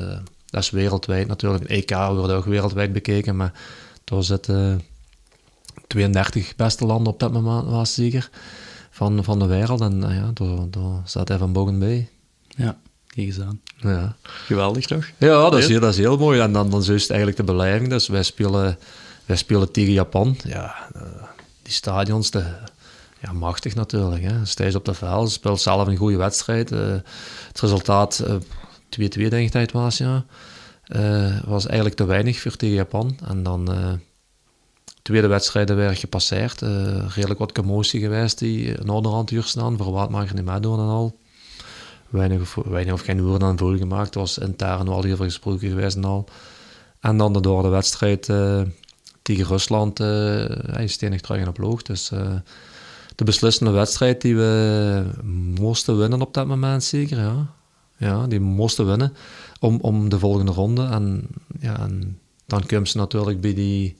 dat 0.46 0.64
is 0.64 0.70
wereldwijd 0.70 1.28
natuurlijk. 1.28 1.64
EK 1.64 1.96
wordt 1.96 2.34
ook 2.34 2.46
wereldwijd 2.46 2.94
bekeken, 2.94 3.36
maar 3.36 3.54
daar 4.04 4.24
zitten 4.24 4.82
32 5.88 6.56
beste 6.56 6.86
landen 6.86 7.14
op 7.14 7.20
dat 7.20 7.32
moment 7.32 7.66
was 7.66 7.94
zeker 7.94 8.30
van, 8.90 9.24
van 9.24 9.40
de 9.40 9.46
wereld. 9.46 9.82
En 9.82 9.98
nou 9.98 10.14
ja, 10.14 10.32
daar, 10.34 10.70
daar 10.70 11.02
zat 11.06 11.28
hij 11.28 11.38
van 11.38 11.54
boven 11.54 11.80
bij. 11.80 12.10
Ja, 12.48 12.78
kijk 13.08 13.28
eens 13.28 13.40
aan. 13.40 13.62
Ja. 13.78 14.16
Geweldig 14.22 14.86
toch? 14.86 15.06
Ja, 15.18 15.50
dat 15.50 15.60
is, 15.60 15.68
heel, 15.68 15.80
dat 15.80 15.92
is 15.92 15.98
heel 15.98 16.18
mooi. 16.18 16.40
En 16.40 16.52
dan, 16.52 16.70
dan 16.70 16.80
is 16.80 16.88
het 16.88 17.10
eigenlijk 17.10 17.38
de 17.38 17.44
beleving. 17.44 17.90
Dus 17.90 18.08
wij 18.08 18.24
spelen, 18.24 18.78
wij 19.26 19.36
spelen 19.36 19.72
tegen 19.72 19.94
Japan. 19.94 20.38
Ja, 20.44 20.76
uh, 20.96 21.02
die 21.62 21.74
stadions, 21.74 22.32
de, 22.32 22.44
ja, 23.20 23.32
machtig 23.34 23.76
natuurlijk. 23.76 24.24
Hè. 24.24 24.46
Steeds 24.46 24.76
op 24.76 24.86
de 24.86 24.94
veld, 24.94 25.32
speelt 25.32 25.62
zelf 25.62 25.88
een 25.88 25.96
goede 25.96 26.18
wedstrijd. 26.18 26.72
Uh, 26.72 26.80
het 27.48 27.60
resultaat 27.60 28.24
2-2 28.24 28.28
uh, 28.98 29.08
denk 29.30 29.34
ik 29.34 29.52
dat 29.52 29.62
het 29.62 29.72
was, 29.72 29.98
ja. 29.98 30.26
Uh, 30.88 31.40
was 31.46 31.66
eigenlijk 31.66 31.96
te 31.96 32.06
weinig 32.06 32.40
voor 32.40 32.56
tegen 32.56 32.76
Japan. 32.76 33.18
En 33.28 33.44
dan 33.44 33.70
tweede 35.06 35.28
wedstrijden 35.28 35.76
werden 35.76 35.98
gepasseerd. 35.98 36.62
Uh, 36.62 36.70
redelijk 37.08 37.40
wat 37.40 37.52
commotie 37.52 38.00
geweest 38.00 38.40
die 38.40 38.66
in 38.66 38.90
onderhand 38.90 39.32
uur 39.32 39.44
staan. 39.44 39.78
Wat 39.78 40.10
mag 40.10 40.28
je 40.28 40.34
niet 40.34 40.46
meedoen 40.46 40.80
en 40.80 40.86
al. 40.86 41.18
Weinig 42.10 42.42
of, 42.42 42.56
weinig 42.66 42.94
of 42.94 43.02
geen 43.02 43.22
woorden 43.22 43.48
aan 43.48 43.58
vol 43.58 43.78
gemaakt. 43.78 44.06
Het 44.06 44.16
was 44.16 44.38
intern 44.38 44.86
wel 44.86 45.04
heel 45.04 45.16
veel 45.16 45.26
gesproken 45.26 45.70
geweest 45.70 45.96
en 45.96 46.04
al. 46.04 46.26
En 47.00 47.18
dan 47.18 47.34
door 47.34 47.62
de 47.62 47.68
wedstrijd 47.68 48.28
uh, 48.28 48.62
tegen 49.22 49.46
Rusland 49.46 50.00
uh, 50.00 50.08
hij 50.72 50.88
terug 50.88 51.40
in 51.40 51.46
de 51.46 51.52
ploeg. 51.52 51.82
Dus 51.82 52.12
de 53.16 53.24
beslissende 53.24 53.72
wedstrijd 53.72 54.22
die 54.22 54.36
we 54.36 55.04
moesten 55.60 55.98
winnen 55.98 56.22
op 56.22 56.34
dat 56.34 56.48
moment 56.48 56.84
zeker. 56.84 57.18
Ja, 57.18 57.48
ja 57.98 58.28
die 58.28 58.40
moesten 58.40 58.86
winnen 58.86 59.14
om, 59.60 59.80
om 59.82 60.10
de 60.10 60.20
volgende 60.20 60.52
ronde. 60.52 60.86
En, 60.86 61.28
ja, 61.60 61.80
en 61.80 62.20
dan 62.46 62.66
komt 62.66 62.90
ze 62.90 62.98
natuurlijk 62.98 63.42
bij 63.42 63.54
die 63.54 63.98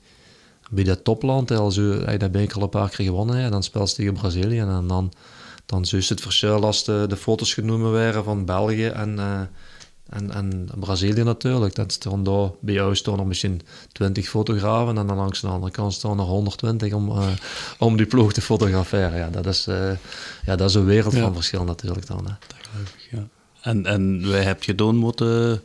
bij 0.70 0.84
dat 0.84 1.04
topland, 1.04 1.52
als 1.52 1.76
je 1.76 2.16
dat 2.18 2.32
beker 2.32 2.56
al 2.56 2.62
een 2.62 2.70
paar 2.70 2.90
keer 2.90 3.06
gewonnen 3.06 3.36
hebt, 3.36 3.52
dan 3.52 3.64
speelt 3.64 3.90
ze 3.90 3.96
tegen 3.96 4.14
Brazilië. 4.14 4.60
En 4.60 4.88
dan, 4.88 5.14
dan 5.66 5.82
is 5.82 6.10
het 6.10 6.22
verschil 6.22 6.64
als 6.64 6.84
de, 6.84 7.06
de 7.08 7.18
foto's 7.18 7.54
genomen 7.54 7.92
werden 7.92 8.24
van 8.24 8.46
België 8.46 8.86
en, 8.86 9.18
uh, 9.18 9.40
en, 10.10 10.32
en 10.32 10.70
Brazilië 10.80 11.24
natuurlijk. 11.24 11.76
Dan 11.76 11.90
staan 11.90 12.24
daar, 12.24 12.50
bij 12.60 12.74
jou 12.74 12.96
staan 12.96 13.20
er 13.20 13.28
misschien 13.28 13.62
20 13.92 14.30
fotografen 14.30 14.98
en 14.98 15.08
dan 15.08 15.18
langs 15.18 15.42
de 15.42 15.48
andere 15.48 15.72
kant 15.72 15.94
staan 15.94 16.20
er 16.20 16.26
120 16.26 16.94
om, 16.94 17.10
uh, 17.10 17.28
om 17.80 17.98
die 17.98 18.06
ploeg 18.06 18.34
te 18.34 18.42
fotograferen. 18.42 19.18
Ja, 19.18 19.30
dat 19.30 19.46
is, 19.46 19.68
uh, 19.68 19.92
ja, 20.46 20.56
dat 20.56 20.70
is 20.70 20.76
een 20.76 20.86
wereld 20.86 21.14
ja. 21.14 21.22
van 21.22 21.34
verschil 21.34 21.64
natuurlijk 21.64 22.08
dan. 22.08 22.26
Hè. 22.26 22.34
Dat 22.48 22.68
geloof 22.70 22.90
ik, 22.90 23.08
ja. 23.12 23.28
En, 23.66 23.86
en 23.86 24.30
wij 24.30 24.44
hebben 24.44 24.64
gedaan 24.64 24.96
moeten 24.96 25.62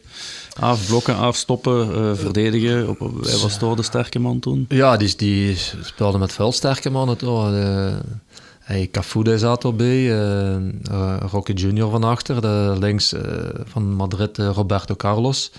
afblokken, 0.59 1.17
afstoppen, 1.17 1.89
uh, 1.89 2.15
verdedigen. 2.15 2.89
Op, 2.89 2.99
hij 3.01 3.39
was 3.39 3.59
toch 3.59 3.77
de 3.77 3.83
sterke 3.83 4.19
man 4.19 4.39
toen? 4.39 4.65
Ja, 4.69 4.97
die, 4.97 5.17
die 5.17 5.57
speelde 5.83 6.19
met 6.19 6.33
veel 6.33 6.53
sterke 6.53 6.91
mannen 6.91 7.17
toch. 7.17 7.51
Hey, 8.61 8.89
Cafude 8.93 9.39
zat 9.39 9.65
erbij, 9.65 10.03
uh, 10.91 11.17
Rocky 11.31 11.53
Junior 11.53 11.91
van 11.91 12.05
achter, 12.05 12.41
de 12.41 12.77
links 12.79 13.15
van 13.65 13.95
Madrid 13.95 14.39
Roberto 14.39 14.95
Carlos. 14.95 15.51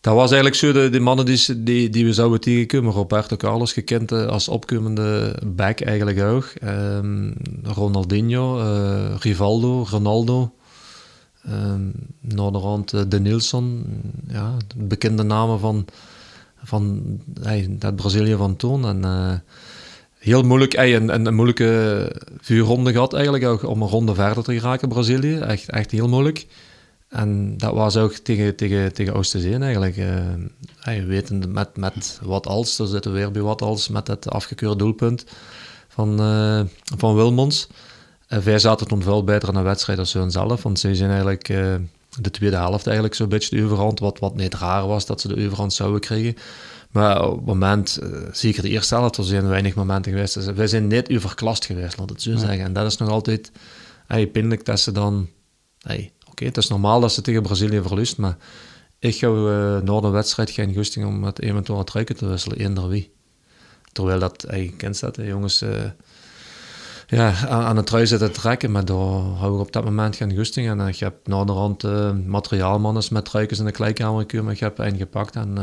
Dat 0.00 0.14
was 0.14 0.30
eigenlijk 0.30 0.54
zo 0.54 0.72
de, 0.72 0.90
de 0.90 1.00
mannen 1.00 1.24
die, 1.24 1.62
die, 1.62 1.88
die 1.88 2.04
we 2.04 2.12
zouden 2.12 2.40
tegenkomen. 2.40 2.92
Roberto 2.92 3.36
Carlos 3.36 3.72
gekend 3.72 4.12
als 4.12 4.48
opkomende 4.48 5.36
back 5.46 5.80
eigenlijk 5.80 6.22
ook. 6.22 6.52
Um, 6.64 7.34
Ronaldinho, 7.62 8.60
Rivaldo, 9.20 9.86
Ronaldo. 9.90 10.52
Um, 11.50 11.92
Noorderhand 12.20 13.10
De 13.10 13.20
Nilsson. 13.20 13.84
Ja, 14.28 14.56
bekende 14.76 15.22
namen 15.22 15.60
van, 15.60 15.84
van 16.62 17.02
hey, 17.40 17.66
dat 17.70 17.96
Brazilië 17.96 18.36
van 18.36 18.56
toen. 18.56 18.86
En 18.86 19.42
heel 20.18 20.42
moeilijk 20.42 20.74
en 20.74 21.08
een, 21.08 21.26
een 21.26 21.34
moeilijke 21.34 22.12
vuurronde 22.40 22.92
gehad 22.92 23.14
eigenlijk 23.14 23.44
ook 23.44 23.62
om 23.62 23.82
een 23.82 23.88
ronde 23.88 24.14
verder 24.14 24.44
te 24.44 24.52
geraken 24.52 24.88
Brazilië. 24.88 25.38
Echt, 25.38 25.68
echt 25.68 25.90
heel 25.90 26.08
moeilijk. 26.08 26.46
En 27.08 27.56
dat 27.56 27.74
was 27.74 27.96
ook 27.96 28.12
tegen, 28.12 28.56
tegen, 28.56 28.92
tegen 28.92 29.14
Oosterzeen 29.14 29.62
eigenlijk. 29.62 29.96
Uh, 29.96 30.96
je 30.96 31.04
weet 31.04 31.48
met, 31.48 31.76
met 31.76 32.20
wat 32.22 32.46
als, 32.46 32.76
daar 32.76 32.86
zitten 32.86 33.12
we 33.12 33.18
weer 33.18 33.30
bij 33.30 33.42
wat 33.42 33.62
als, 33.62 33.88
met 33.88 34.06
het 34.06 34.30
afgekeurde 34.30 34.76
doelpunt 34.76 35.24
van, 35.88 36.20
uh, 36.20 36.60
van 36.96 37.14
Wilmons. 37.14 37.68
Wij 38.26 38.58
zaten 38.58 38.86
toen 38.86 39.02
veel 39.02 39.24
beter 39.24 39.48
in 39.48 39.54
de 39.54 39.60
wedstrijd 39.60 39.98
als 39.98 40.12
hun 40.12 40.30
zelf, 40.30 40.62
want 40.62 40.78
ze 40.78 40.94
zijn 40.94 41.10
eigenlijk 41.10 41.48
uh, 41.48 41.74
de 42.20 42.30
tweede 42.30 42.56
helft 42.56 42.86
eigenlijk 42.86 43.16
zo'n 43.16 43.28
beetje 43.28 43.56
de 43.56 43.64
overhand, 43.64 43.98
wat, 43.98 44.18
wat 44.18 44.36
niet 44.36 44.54
raar 44.54 44.86
was 44.86 45.06
dat 45.06 45.20
ze 45.20 45.28
de 45.28 45.44
overhand 45.44 45.72
zouden 45.72 46.00
krijgen. 46.00 46.36
Maar 46.90 47.28
op 47.28 47.36
het 47.36 47.46
moment, 47.46 47.98
uh, 48.02 48.18
zeker 48.32 48.62
de 48.62 48.68
eerste 48.68 48.94
helft, 48.94 49.16
er 49.16 49.24
zijn 49.24 49.48
weinig 49.48 49.74
momenten 49.74 50.12
geweest. 50.12 50.34
Dus 50.34 50.44
wij 50.46 50.66
zijn 50.66 50.86
net 50.86 51.10
overklast 51.10 51.64
geweest, 51.64 51.98
laat 51.98 52.10
het 52.10 52.22
zo 52.22 52.36
zeggen. 52.36 52.64
En 52.64 52.72
dat 52.72 52.86
is 52.86 52.96
nog 52.96 53.08
altijd 53.08 53.52
hey, 54.06 54.26
pijnlijk 54.26 54.64
dat 54.64 54.80
ze 54.80 54.92
dan... 54.92 55.28
Hey, 55.80 56.12
Oké, 56.30 56.44
het 56.44 56.56
is 56.56 56.68
normaal 56.68 57.00
dat 57.00 57.12
ze 57.12 57.22
tegen 57.22 57.42
Brazilië 57.42 57.82
verliest, 57.82 58.16
maar 58.16 58.36
ik 58.98 59.16
ga 59.16 59.26
uh, 59.26 59.80
na 59.80 60.00
de 60.00 60.08
wedstrijd 60.08 60.50
geen 60.50 60.72
gusting 60.72 61.06
om 61.06 61.20
met 61.20 61.40
eventueel 61.40 61.78
het 61.78 61.90
ruiken 61.90 62.16
te 62.16 62.26
wisselen, 62.26 62.58
eender 62.58 62.88
wie. 62.88 63.12
Terwijl 63.92 64.18
dat, 64.18 64.44
hey, 64.48 64.74
kent 64.76 65.00
dat, 65.00 65.16
hè, 65.16 65.22
jongens... 65.22 65.62
Uh, 65.62 65.70
ja, 67.06 67.48
aan 67.48 67.76
het 67.76 67.86
trui 67.86 68.06
zitten 68.06 68.32
trekken, 68.32 68.70
maar 68.70 68.84
daar 68.84 68.96
hou 68.96 69.54
ik 69.54 69.60
op 69.60 69.72
dat 69.72 69.84
moment 69.84 70.16
geen 70.16 70.34
gusting. 70.34 70.68
En 70.68 70.80
ik 70.80 70.98
heb 70.98 71.26
naderhand 71.26 71.84
uh, 71.84 72.12
materiaalmannen 72.26 73.02
met 73.10 73.28
ruikers 73.28 73.58
in 73.58 73.64
de 73.64 73.70
kleikamer 73.70 74.20
gekomen. 74.20 74.52
Ik 74.52 74.60
heb 74.60 74.78
een 74.78 74.96
gepakt 74.96 75.36
en 75.36 75.58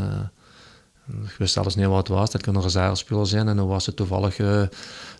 ik 1.08 1.36
wist 1.38 1.54
zelfs 1.54 1.76
niet 1.76 1.86
wat 1.86 1.98
het 1.98 2.08
was. 2.08 2.32
Dat 2.32 2.44
kon 2.44 2.56
een 2.56 2.62
reservespeler 2.62 3.28
zijn. 3.28 3.48
En 3.48 3.56
dan 3.56 3.68
was 3.68 3.86
het 3.86 3.96
toevallig 3.96 4.40
uh, 4.40 4.64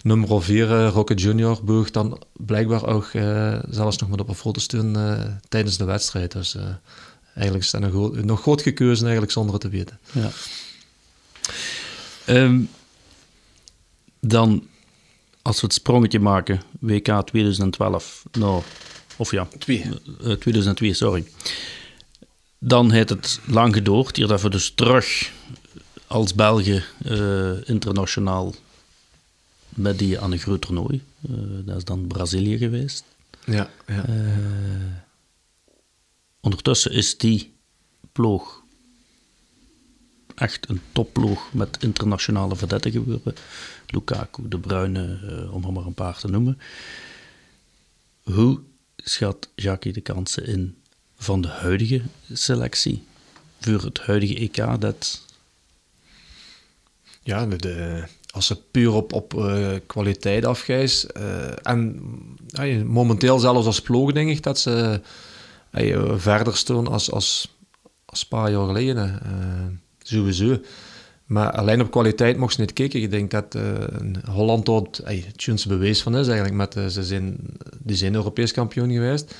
nummer 0.02 0.44
4, 0.44 0.70
uh, 0.70 0.90
Rocket 0.90 1.22
Junior, 1.22 1.64
boog 1.64 1.92
dan 1.92 2.22
blijkbaar 2.34 2.86
ook 2.86 3.14
uh, 3.14 3.60
zelfs 3.70 3.98
nog 3.98 4.10
met 4.10 4.20
op 4.20 4.30
een 4.30 4.36
foto 4.36 4.60
staan 4.60 5.42
tijdens 5.50 5.78
de 5.78 5.86
wedstrijd. 5.86 6.32
Dus 6.32 6.58
eigenlijk 7.34 7.66
is 7.66 7.72
dat 7.72 7.82
nog, 7.82 8.24
nog 8.24 8.40
goed 8.40 8.62
gekozen 8.62 9.04
eigenlijk 9.04 9.32
zonder 9.32 9.54
het 9.54 9.62
te 9.62 9.70
weten. 9.70 10.00
Ja. 10.12 10.30
Um, 12.28 12.70
dan, 14.20 14.68
als 15.44 15.62
we 15.62 15.66
het 15.66 15.76
sprongetje 15.76 16.20
maken, 16.20 16.62
WK 16.80 17.22
2012, 17.26 18.24
nou, 18.32 18.64
of 19.18 19.32
ja, 19.32 19.48
Twee. 19.58 19.86
2002, 20.40 20.94
sorry. 20.94 21.26
Dan 22.60 22.92
heeft 22.92 23.10
het 23.10 23.40
lang 23.46 23.74
gedoord, 23.74 24.16
hier 24.16 24.28
dat 24.28 24.42
we 24.42 24.50
dus 24.50 24.72
terug 24.76 25.32
als 26.08 26.36
België 26.36 26.84
uh, 27.06 27.70
internationaal 27.70 28.54
met 29.70 30.00
die 30.00 30.20
aan 30.20 30.32
een 30.32 30.40
groot 30.40 30.62
toernooi. 30.62 31.02
Uh, 31.30 31.38
dat 31.66 31.78
is 31.78 31.84
dan 31.84 32.08
Brazilië 32.08 32.58
geweest. 32.58 33.04
Ja, 33.46 33.70
ja. 33.88 34.10
Uh, 34.10 34.16
ondertussen 36.40 36.92
is 36.92 37.18
die 37.18 37.54
ploeg 38.12 38.63
echt 40.44 40.70
een 40.70 40.82
topploeg 40.92 41.54
met 41.54 41.78
internationale 41.80 42.56
verdetten 42.56 42.92
geworden. 42.92 43.36
Lukaku, 43.88 44.48
De 44.48 44.60
Bruyne, 44.60 45.20
om 45.52 45.64
er 45.64 45.74
maar 45.74 45.86
een 45.86 45.94
paar 45.94 46.20
te 46.20 46.28
noemen. 46.28 46.60
Hoe 48.24 48.60
schat 48.96 49.50
Jackie 49.56 49.94
de 49.94 50.02
kansen 50.02 50.46
in 50.46 50.76
van 51.16 51.42
de 51.42 51.48
huidige 51.48 52.02
selectie 52.32 53.04
voor 53.60 53.84
het 53.84 54.00
huidige 54.00 54.36
EK 54.36 54.82
dat 54.82 55.26
ja, 57.22 57.46
de, 57.46 58.04
als 58.30 58.46
ze 58.46 58.56
puur 58.56 58.94
op, 58.94 59.14
op 59.14 59.34
uh, 59.34 59.70
kwaliteit 59.88 60.46
afgeest. 60.46 61.08
Uh, 61.18 61.68
en 61.68 62.02
momenteel 62.86 63.40
zelfs 63.40 63.66
als 63.66 63.82
ploeg 63.82 64.12
denk 64.12 64.30
ik 64.30 64.44
dat 64.44 64.60
ze 64.60 65.02
verder 66.16 66.58
staan 66.58 66.88
als, 66.88 67.12
als, 67.12 67.56
als 68.06 68.22
een 68.22 68.28
paar 68.28 68.52
jaar 68.52 68.66
geleden. 68.66 69.20
Sowieso. 70.04 70.58
Maar 71.26 71.52
alleen 71.52 71.82
op 71.82 71.92
kwaliteit 71.92 72.38
mocht 72.38 72.54
ze 72.54 72.62
niet 72.62 72.74
kijken. 72.74 73.02
Ik 73.02 73.12
denk 73.12 73.32
dat 73.32 73.58
Holland 74.30 74.66
tot 74.66 75.02
het 75.04 75.66
bewijs 75.68 76.02
van 76.02 76.18
is 76.18 76.28
eigenlijk. 76.28 76.56
Met, 76.56 76.92
ze 76.94 77.04
zijn, 77.04 77.38
die 77.80 77.96
zijn 77.96 78.16
Europees 78.16 78.52
kampioen 78.52 78.92
geweest. 78.92 79.36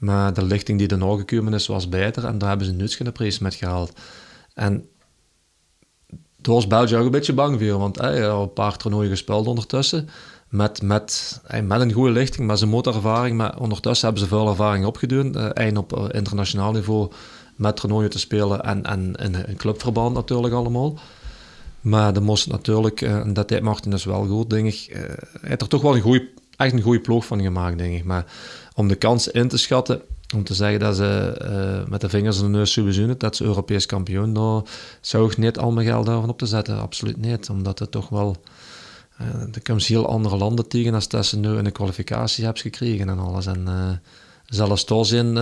Maar 0.00 0.34
de 0.34 0.44
lichting 0.44 0.78
die 0.78 0.88
er 0.88 1.18
gekomen 1.18 1.54
is, 1.54 1.66
was 1.66 1.88
beter. 1.88 2.24
En 2.24 2.38
daar 2.38 2.48
hebben 2.48 2.66
ze 2.66 2.72
nu 2.72 2.88
geen 2.88 3.12
prijs 3.12 3.38
met 3.38 3.54
gehaald. 3.54 3.92
En 4.54 4.88
toen 6.40 6.54
was 6.54 6.66
België 6.66 6.96
ook 6.96 7.04
een 7.04 7.10
beetje 7.10 7.32
bang 7.32 7.60
voor, 7.60 7.78
want 7.78 7.98
hij 7.98 8.20
had 8.20 8.42
een 8.42 8.52
paar 8.52 8.76
toernooien 8.76 9.10
gespeeld 9.10 9.46
ondertussen. 9.46 10.08
Met, 10.48 10.82
met, 10.82 11.40
met 11.64 11.80
een 11.80 11.92
goede 11.92 12.12
lichting, 12.12 12.46
met 12.46 12.58
zijn 12.58 12.70
motorervaring. 12.70 13.36
Maar 13.36 13.58
ondertussen 13.58 14.06
hebben 14.06 14.24
ze 14.24 14.30
veel 14.34 14.48
ervaring 14.48 14.84
opgedaan. 14.84 15.52
Uh, 15.58 15.76
op 15.76 15.98
uh, 15.98 16.04
internationaal 16.10 16.72
niveau 16.72 17.10
met 17.60 17.76
toernooien 17.76 18.10
te 18.10 18.18
spelen 18.18 18.62
en, 18.62 18.84
en 18.84 19.48
een 19.48 19.56
clubverband 19.56 20.14
natuurlijk 20.14 20.54
allemaal. 20.54 20.98
Maar 21.80 22.12
de 22.12 22.20
moest 22.20 22.48
natuurlijk, 22.48 23.00
uh, 23.00 23.16
en 23.16 23.32
dat 23.32 23.48
deed 23.48 23.62
Martin 23.62 23.90
dus 23.90 24.04
wel 24.04 24.26
goed, 24.26 24.50
denk 24.50 24.66
ik. 24.66 24.86
hij 24.92 25.16
heeft 25.40 25.62
er 25.62 25.68
toch 25.68 25.82
wel 25.82 25.94
een 25.94 26.00
goede, 26.00 26.28
echt 26.56 26.72
een 26.72 26.80
goede 26.80 27.00
ploeg 27.00 27.26
van 27.26 27.42
gemaakt, 27.42 27.78
denk 27.78 27.94
ik. 27.94 28.04
Maar 28.04 28.24
om 28.74 28.88
de 28.88 28.94
kansen 28.94 29.32
in 29.32 29.48
te 29.48 29.56
schatten, 29.56 30.02
om 30.34 30.44
te 30.44 30.54
zeggen 30.54 30.80
dat 30.80 30.96
ze 30.96 31.40
uh, 31.42 31.90
met 31.90 32.00
de 32.00 32.08
vingers 32.08 32.38
in 32.38 32.44
de 32.44 32.50
neus 32.50 32.72
sowieso 32.72 33.16
dat 33.16 33.36
ze 33.36 33.44
Europees 33.44 33.86
kampioen, 33.86 34.32
daar 34.32 34.62
zou 35.00 35.30
ik 35.30 35.36
niet 35.36 35.58
al 35.58 35.72
mijn 35.72 35.86
geld 35.86 36.06
daarvan 36.06 36.28
op 36.28 36.38
te 36.38 36.46
zetten. 36.46 36.80
Absoluut 36.80 37.16
niet. 37.16 37.48
Omdat 37.48 37.78
het 37.78 37.90
toch 37.90 38.08
wel... 38.08 38.36
Uh, 39.20 39.26
er 39.26 39.62
komen 39.62 39.82
heel 39.84 40.08
andere 40.08 40.36
landen 40.36 40.68
tegen 40.68 40.94
als 40.94 41.08
dat 41.08 41.26
ze 41.26 41.38
nu 41.38 41.56
in 41.56 41.64
de 41.64 41.70
kwalificatie 41.70 42.44
hebben 42.44 42.62
gekregen 42.62 43.08
en 43.08 43.18
alles. 43.18 43.46
En 43.46 43.68
zelfs 44.50 44.86
daar 44.86 45.04
zijn 45.04 45.32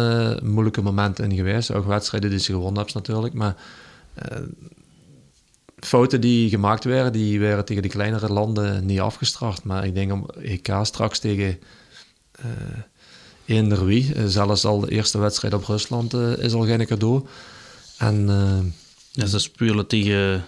moeilijke 0.53 0.83
momenten 0.83 1.31
in 1.31 1.37
geweest. 1.37 1.73
Ook 1.73 1.87
wedstrijden 1.87 2.31
die 2.31 2.39
ze 2.39 2.53
gewonnen 2.53 2.77
hebben 2.77 2.95
natuurlijk. 2.95 3.35
Maar 3.35 3.57
fouten 5.77 6.21
die 6.21 6.49
gemaakt 6.49 6.85
werden, 6.85 7.13
die 7.13 7.41
werden 7.41 7.65
tegen 7.65 7.83
de 7.83 7.89
kleinere 7.89 8.33
landen 8.33 8.87
niet 8.87 9.01
afgestraft. 9.01 9.65
Maar 9.65 9.87
ik 9.87 9.95
denk 9.95 10.13
om 10.13 10.27
EK 10.43 10.69
straks 10.83 11.19
tegen 11.19 11.59
eender 13.49 13.85
wie. 13.85 14.15
Eh, 14.15 14.25
zelfs 14.27 14.65
al 14.65 14.81
de 14.81 14.91
eerste 14.91 15.19
wedstrijd 15.19 15.55
op 15.55 15.65
Rusland 15.65 16.15
uh, 16.15 16.37
is 16.39 16.53
al 16.53 16.67
geen 16.67 16.87
cadeau. 16.87 17.27
En, 17.99 18.29
uh, 18.29 18.73
ja, 19.13 19.27
ze 19.27 19.39
spelen 19.39 19.87
tegen... 19.87 20.45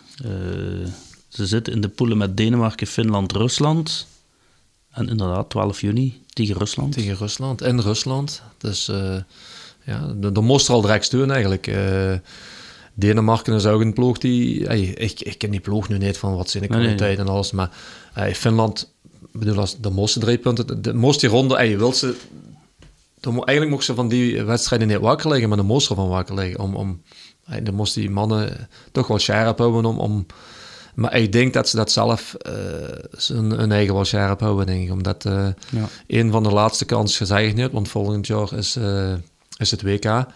ze 1.28 1.46
zitten 1.46 1.72
in 1.72 1.80
de 1.80 1.88
poelen 1.88 2.18
met 2.18 2.36
Denemarken, 2.36 2.86
Finland, 2.86 3.32
Rusland. 3.32 4.06
En 4.90 5.08
inderdaad, 5.08 5.50
12 5.50 5.80
juni 5.80 6.22
tegen 6.32 6.56
Rusland. 6.56 6.92
Tegen 6.92 7.16
Rusland, 7.16 7.62
in 7.62 7.80
Rusland. 7.80 8.42
Dus 8.58 8.90
ja, 9.84 10.14
de 10.16 10.40
moest 10.40 10.68
er 10.68 10.74
al 10.74 10.80
direct 10.80 11.04
steun 11.04 11.30
eigenlijk. 11.30 11.76
Denemarken 12.94 13.54
is 13.54 13.66
ook 13.66 13.80
een 13.80 13.92
ploeg 13.92 14.18
die... 14.18 14.64
ik, 14.94 15.20
ik 15.20 15.38
ken 15.38 15.50
die 15.50 15.60
ploeg 15.60 15.88
nu 15.88 15.98
niet 15.98 16.18
van 16.18 16.36
wat 16.36 16.50
zijn 16.50 16.62
de 16.62 16.68
kwaliteit 16.68 17.18
en 17.18 17.28
alles, 17.28 17.52
maar 17.52 17.70
Finland 18.32 18.92
bedoel, 19.32 19.58
als 19.58 19.80
de 19.80 19.90
mooiste 19.90 20.20
drie 20.20 20.38
punten, 20.38 20.82
de 20.82 20.94
mooiste 20.94 21.26
ronde, 21.26 21.62
je 21.68 21.76
wilt 21.76 21.96
ze 21.96 22.16
dan, 23.20 23.44
eigenlijk 23.44 23.70
mochten 23.70 23.94
ze 23.94 24.00
van 24.00 24.08
die 24.08 24.42
wedstrijden 24.42 24.88
niet 24.88 24.98
wakker 24.98 25.30
liggen, 25.30 25.48
maar 25.48 25.58
de 25.58 25.64
moest 25.64 25.86
van 25.86 26.08
wakker 26.08 26.34
liggen. 26.34 26.60
Om, 26.60 26.74
om, 26.74 27.02
dan 27.62 27.74
moesten 27.74 28.00
die 28.00 28.10
mannen 28.10 28.68
toch 28.92 29.06
wel 29.06 29.18
scherp 29.18 29.58
houden 29.58 29.84
om, 29.84 29.98
om 29.98 30.26
maar 30.94 31.16
ik 31.16 31.32
denk 31.32 31.52
dat 31.52 31.68
ze 31.68 31.76
dat 31.76 31.92
zelf 31.92 32.36
uh, 32.46 32.52
hun, 33.36 33.72
eigen 33.72 33.94
wel 33.94 34.04
scherp 34.04 34.40
houden, 34.40 34.66
denk 34.66 34.82
ik. 34.82 34.90
Omdat 34.90 35.24
uh, 35.24 35.48
ja. 35.70 35.88
een 36.06 36.30
van 36.30 36.42
de 36.42 36.50
laatste 36.50 36.84
kansen 36.84 37.26
gezegd 37.26 37.54
niet, 37.54 37.72
want 37.72 37.88
volgend 37.88 38.26
jaar 38.26 38.52
is, 38.52 38.76
uh, 38.76 39.12
is 39.56 39.70
het 39.70 39.82
WK. 39.82 40.26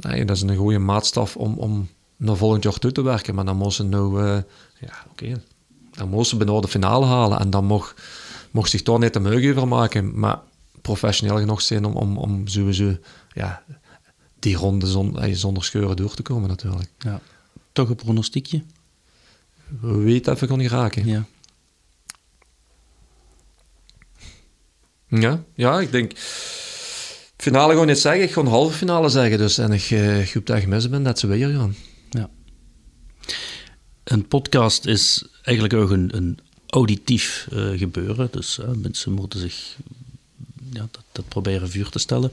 nee, 0.00 0.24
dat 0.24 0.36
is 0.36 0.42
een 0.42 0.56
goede 0.56 0.78
maatstaf 0.78 1.36
om, 1.36 1.58
om 1.58 1.88
naar 2.16 2.36
volgend 2.36 2.62
jaar 2.62 2.78
toe 2.78 2.92
te 2.92 3.02
werken. 3.02 3.34
Maar 3.34 3.44
dan 3.44 3.56
moesten 3.56 3.84
ze 3.84 3.90
nou, 3.90 4.22
ja, 4.80 5.04
oké. 5.10 5.42
Dan 5.92 6.08
moesten 6.08 6.38
ze 6.38 6.44
bijna 6.44 6.60
de 6.60 6.68
finale 6.68 7.06
halen. 7.06 7.38
En 7.38 7.50
dan 7.50 7.64
mocht, 7.64 8.02
mocht 8.50 8.70
zich 8.70 8.82
toch 8.82 8.98
niet 8.98 9.12
de 9.12 9.20
meug 9.20 9.50
over 9.50 9.68
maken. 9.68 10.18
Maar 10.18 10.38
professioneel 10.82 11.38
genoeg 11.38 11.62
zijn 11.62 11.84
om, 11.84 11.94
om, 11.94 12.16
om 12.16 12.46
sowieso 12.46 12.96
ja, 13.34 13.62
die 14.38 14.56
ronde 14.56 14.86
zon, 14.86 15.18
zonder 15.32 15.64
scheuren 15.64 15.96
door 15.96 16.14
te 16.14 16.22
komen 16.22 16.48
natuurlijk. 16.48 16.90
Ja. 16.98 17.20
Toch 17.72 17.88
een 17.88 17.96
pronostiekje? 17.96 18.62
We 19.80 19.96
weten 19.96 20.34
even 20.34 20.48
kon 20.48 20.58
niet 20.58 20.70
raken. 20.70 21.06
Ja. 21.06 21.24
Ja, 25.08 25.44
ja, 25.54 25.80
ik 25.80 25.92
denk... 25.92 26.12
Finale 27.36 27.72
gewoon 27.72 27.86
niet 27.86 27.98
zeggen, 27.98 28.22
ik 28.22 28.36
een 28.36 28.46
halve 28.46 28.76
finale 28.76 29.08
zeggen. 29.08 29.38
Dus, 29.38 29.58
en 29.58 29.72
ik 29.72 29.90
uh, 29.90 30.32
hoop 30.32 30.46
dat 30.46 30.56
ik 30.56 30.66
mis 30.66 30.88
ben, 30.88 31.02
dat 31.02 31.18
ze 31.18 31.26
weer 31.26 31.48
gaan. 31.48 31.76
Ja. 32.10 32.30
Een 34.04 34.28
podcast 34.28 34.86
is 34.86 35.24
eigenlijk 35.42 35.74
ook 35.74 35.90
een, 35.90 36.16
een 36.16 36.38
auditief 36.66 37.48
uh, 37.52 37.78
gebeuren. 37.78 38.28
Dus 38.30 38.58
uh, 38.58 38.68
mensen 38.68 39.12
moeten 39.12 39.40
zich 39.40 39.76
ja, 40.72 40.88
dat, 40.90 41.02
dat, 41.12 41.28
proberen 41.28 41.70
vuur 41.70 41.88
te 41.88 41.98
stellen. 41.98 42.32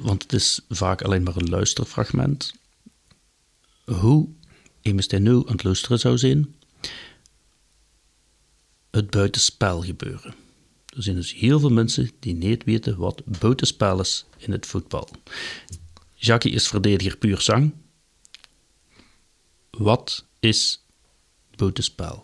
want 0.00 0.22
het 0.22 0.32
is 0.32 0.60
vaak 0.68 1.02
alleen 1.02 1.22
maar 1.22 1.36
een 1.36 1.48
luisterfragment. 1.48 2.54
Hoe 3.84 4.28
iemand 4.84 5.10
die 5.10 5.18
nu 5.18 5.36
aan 5.36 5.52
het 5.52 5.64
luisteren 5.64 5.98
zou 5.98 6.18
zijn, 6.18 6.54
het 8.90 9.10
buitenspel 9.10 9.82
gebeuren. 9.82 10.34
Er 10.96 11.02
zijn 11.02 11.16
dus 11.16 11.34
heel 11.34 11.60
veel 11.60 11.70
mensen 11.70 12.10
die 12.18 12.34
niet 12.34 12.64
weten 12.64 12.96
wat 12.96 13.22
buitenspel 13.24 14.00
is 14.00 14.24
in 14.36 14.52
het 14.52 14.66
voetbal. 14.66 15.08
Jackie 16.14 16.52
is 16.52 16.68
verdediger 16.68 17.16
puur 17.16 17.40
zang. 17.40 17.72
Wat 19.70 20.24
is 20.40 20.82
buitenspel? 21.56 22.22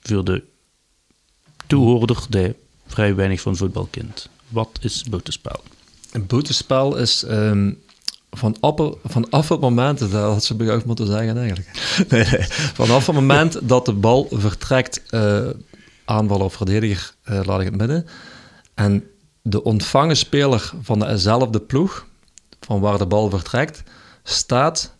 Voor 0.00 0.24
de 0.24 0.44
toehoorder 1.66 2.26
die 2.28 2.54
vrij 2.86 3.14
weinig 3.14 3.40
van 3.40 3.56
voetbal 3.56 3.86
kent. 3.86 4.28
Wat 4.48 4.78
is 4.80 5.02
buitenspel? 5.02 5.62
Een 6.12 6.26
buitenspel 6.26 6.96
is 6.96 7.22
um, 7.22 7.82
van 8.36 8.56
vanaf 9.04 9.48
het 9.48 9.60
moment, 9.60 9.98
dat 9.98 10.10
had 10.10 10.44
ze 10.44 10.54
begonnen 10.54 10.86
moeten 10.86 11.06
zeggen 11.06 11.38
eigenlijk. 11.38 11.70
Nee, 12.08 12.24
nee. 12.24 12.46
Vanaf 12.74 13.06
het 13.06 13.14
moment 13.14 13.68
dat 13.68 13.84
de 13.84 13.92
bal 13.92 14.28
vertrekt 14.30 15.02
uh, 15.10 15.48
aanval 16.04 16.40
of 16.40 16.54
verdediger, 16.54 17.14
uh, 17.24 17.40
laat 17.44 17.60
ik 17.60 17.66
het 17.66 17.76
midden. 17.76 18.06
En 18.74 19.04
de 19.42 19.62
ontvangen 19.62 20.16
speler 20.16 20.72
van 20.82 20.98
dezelfde 20.98 21.60
ploeg, 21.60 22.06
van 22.60 22.80
waar 22.80 22.98
de 22.98 23.06
bal 23.06 23.30
vertrekt, 23.30 23.82
staat 24.22 24.94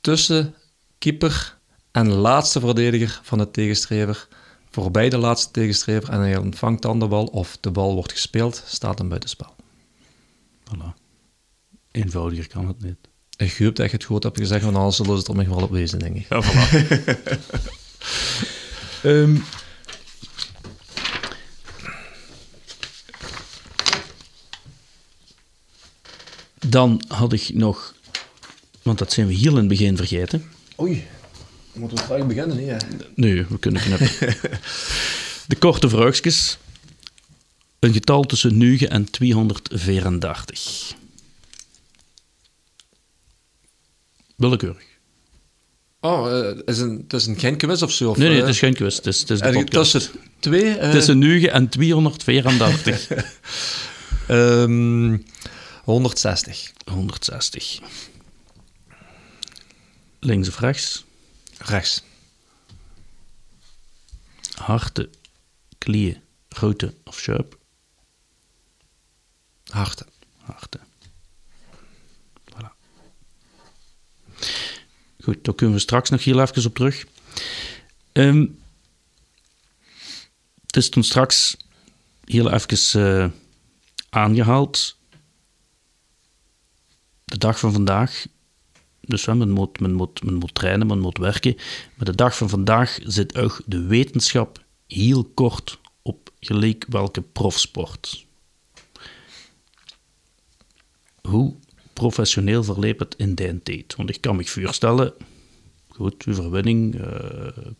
tussen 0.00 0.54
keeper 0.98 1.58
en 1.90 2.12
laatste 2.12 2.60
verdediger 2.60 3.20
van 3.22 3.38
de 3.38 3.50
tegenstrever, 3.50 4.28
voorbij 4.70 5.08
de 5.08 5.18
laatste 5.18 5.50
tegenstrever, 5.50 6.10
en 6.10 6.20
hij 6.20 6.36
ontvangt 6.36 6.82
dan 6.82 6.98
de 6.98 7.06
bal, 7.06 7.24
of 7.24 7.56
de 7.60 7.70
bal 7.70 7.94
wordt 7.94 8.12
gespeeld, 8.12 8.62
staat 8.66 9.00
een 9.00 9.08
buitenspel. 9.08 9.54
Voilà. 10.64 11.03
Eenvoudiger 11.94 12.48
kan 12.48 12.66
het 12.66 12.82
niet. 12.82 12.96
Ik 13.36 13.56
hoop 13.56 13.76
dat 13.76 13.86
je 13.90 13.96
het 13.96 14.04
goed 14.04 14.22
hebt 14.22 14.38
gezegd, 14.38 14.64
want 14.64 14.76
anders 14.76 14.96
zullen 14.96 15.12
ze 15.12 15.18
het 15.18 15.28
er 15.28 15.34
nog 15.34 15.46
wel 15.46 15.64
op 15.64 15.70
wezen, 15.70 15.98
denk 15.98 16.16
ik. 16.16 16.26
Ja, 16.28 16.42
voilà. 16.42 16.78
um, 19.04 19.44
Dan 26.66 27.02
had 27.08 27.32
ik 27.32 27.50
nog, 27.54 27.94
want 28.82 28.98
dat 28.98 29.12
zijn 29.12 29.26
we 29.26 29.32
hier 29.32 29.50
in 29.50 29.56
het 29.56 29.68
begin 29.68 29.96
vergeten. 29.96 30.44
Oei, 30.80 31.06
moeten 31.72 32.16
we 32.18 32.24
beginnen, 32.24 32.56
niet? 32.56 32.86
Nee, 33.14 33.46
we 33.46 33.58
kunnen 33.58 33.82
knippen. 33.82 34.08
De 35.48 35.56
korte 35.58 35.88
vraagjes. 35.88 36.58
Een 37.78 37.92
getal 37.92 38.22
tussen 38.22 38.58
9 38.58 38.90
en 38.90 39.10
234. 39.10 40.94
Willekeurig. 44.44 44.84
Oh, 46.00 46.26
uh, 46.26 46.58
is 46.64 46.78
een, 46.78 46.98
het 46.98 47.12
is 47.12 47.26
een 47.26 47.38
geen 47.38 47.56
quiz 47.56 47.82
of 47.82 47.92
zo? 47.92 48.10
Of, 48.10 48.16
nee, 48.16 48.28
nee, 48.28 48.40
het 48.40 48.48
is 48.48 48.58
geen 48.58 48.74
quiz. 48.74 48.96
Het 48.96 49.06
is, 49.06 49.20
het 49.20 49.30
is 49.30 49.40
de 49.40 49.52
podcast. 49.52 49.90
Tussen 49.90 50.20
twee? 50.38 50.78
Uh... 50.78 50.90
Tussen 50.90 51.18
9 51.18 51.52
en 51.52 51.68
234. 51.68 53.08
um, 54.28 55.24
160. 55.84 56.72
160. 56.90 57.78
Links 60.20 60.48
of 60.48 60.60
rechts? 60.60 61.04
Rechts. 61.58 62.02
Harte, 64.54 65.08
klieën, 65.78 66.20
grote 66.48 66.94
of 67.04 67.18
sharp? 67.18 67.58
Harte. 69.64 70.06
Harte. 70.38 70.78
Goed, 75.24 75.44
daar 75.44 75.54
kunnen 75.54 75.74
we 75.74 75.80
straks 75.80 76.10
nog 76.10 76.24
heel 76.24 76.40
even 76.40 76.66
op 76.66 76.74
terug. 76.74 77.06
Um, 78.12 78.58
het 80.66 80.76
is 80.76 80.88
toen 80.88 81.02
straks 81.02 81.56
heel 82.24 82.50
even 82.50 83.00
uh, 83.00 83.30
aangehaald 84.10 84.96
de 87.24 87.38
dag 87.38 87.58
van 87.58 87.72
vandaag, 87.72 88.26
dus 89.00 89.26
men 89.26 89.50
moet, 89.50 89.80
men, 89.80 89.92
moet, 89.92 90.24
men 90.24 90.34
moet 90.34 90.54
trainen, 90.54 90.86
men 90.86 90.98
moet 90.98 91.18
werken, 91.18 91.56
maar 91.94 92.04
de 92.04 92.14
dag 92.14 92.36
van 92.36 92.48
vandaag 92.48 92.98
zit 93.02 93.38
ook 93.38 93.62
de 93.66 93.82
wetenschap 93.82 94.64
heel 94.86 95.24
kort 95.24 95.78
op 96.02 96.30
gelijk 96.40 96.84
welke 96.88 97.22
profsport. 97.22 98.26
Hoe 101.20 101.56
professioneel 101.94 102.64
verleep 102.64 102.98
het 102.98 103.14
in 103.16 103.34
die 103.34 103.62
tijd? 103.62 103.94
Want 103.96 104.08
ik 104.10 104.20
kan 104.20 104.36
me 104.36 104.44
voorstellen, 104.44 105.12
goed, 105.88 106.24
overwinning, 106.28 106.94
uh, 106.94 107.06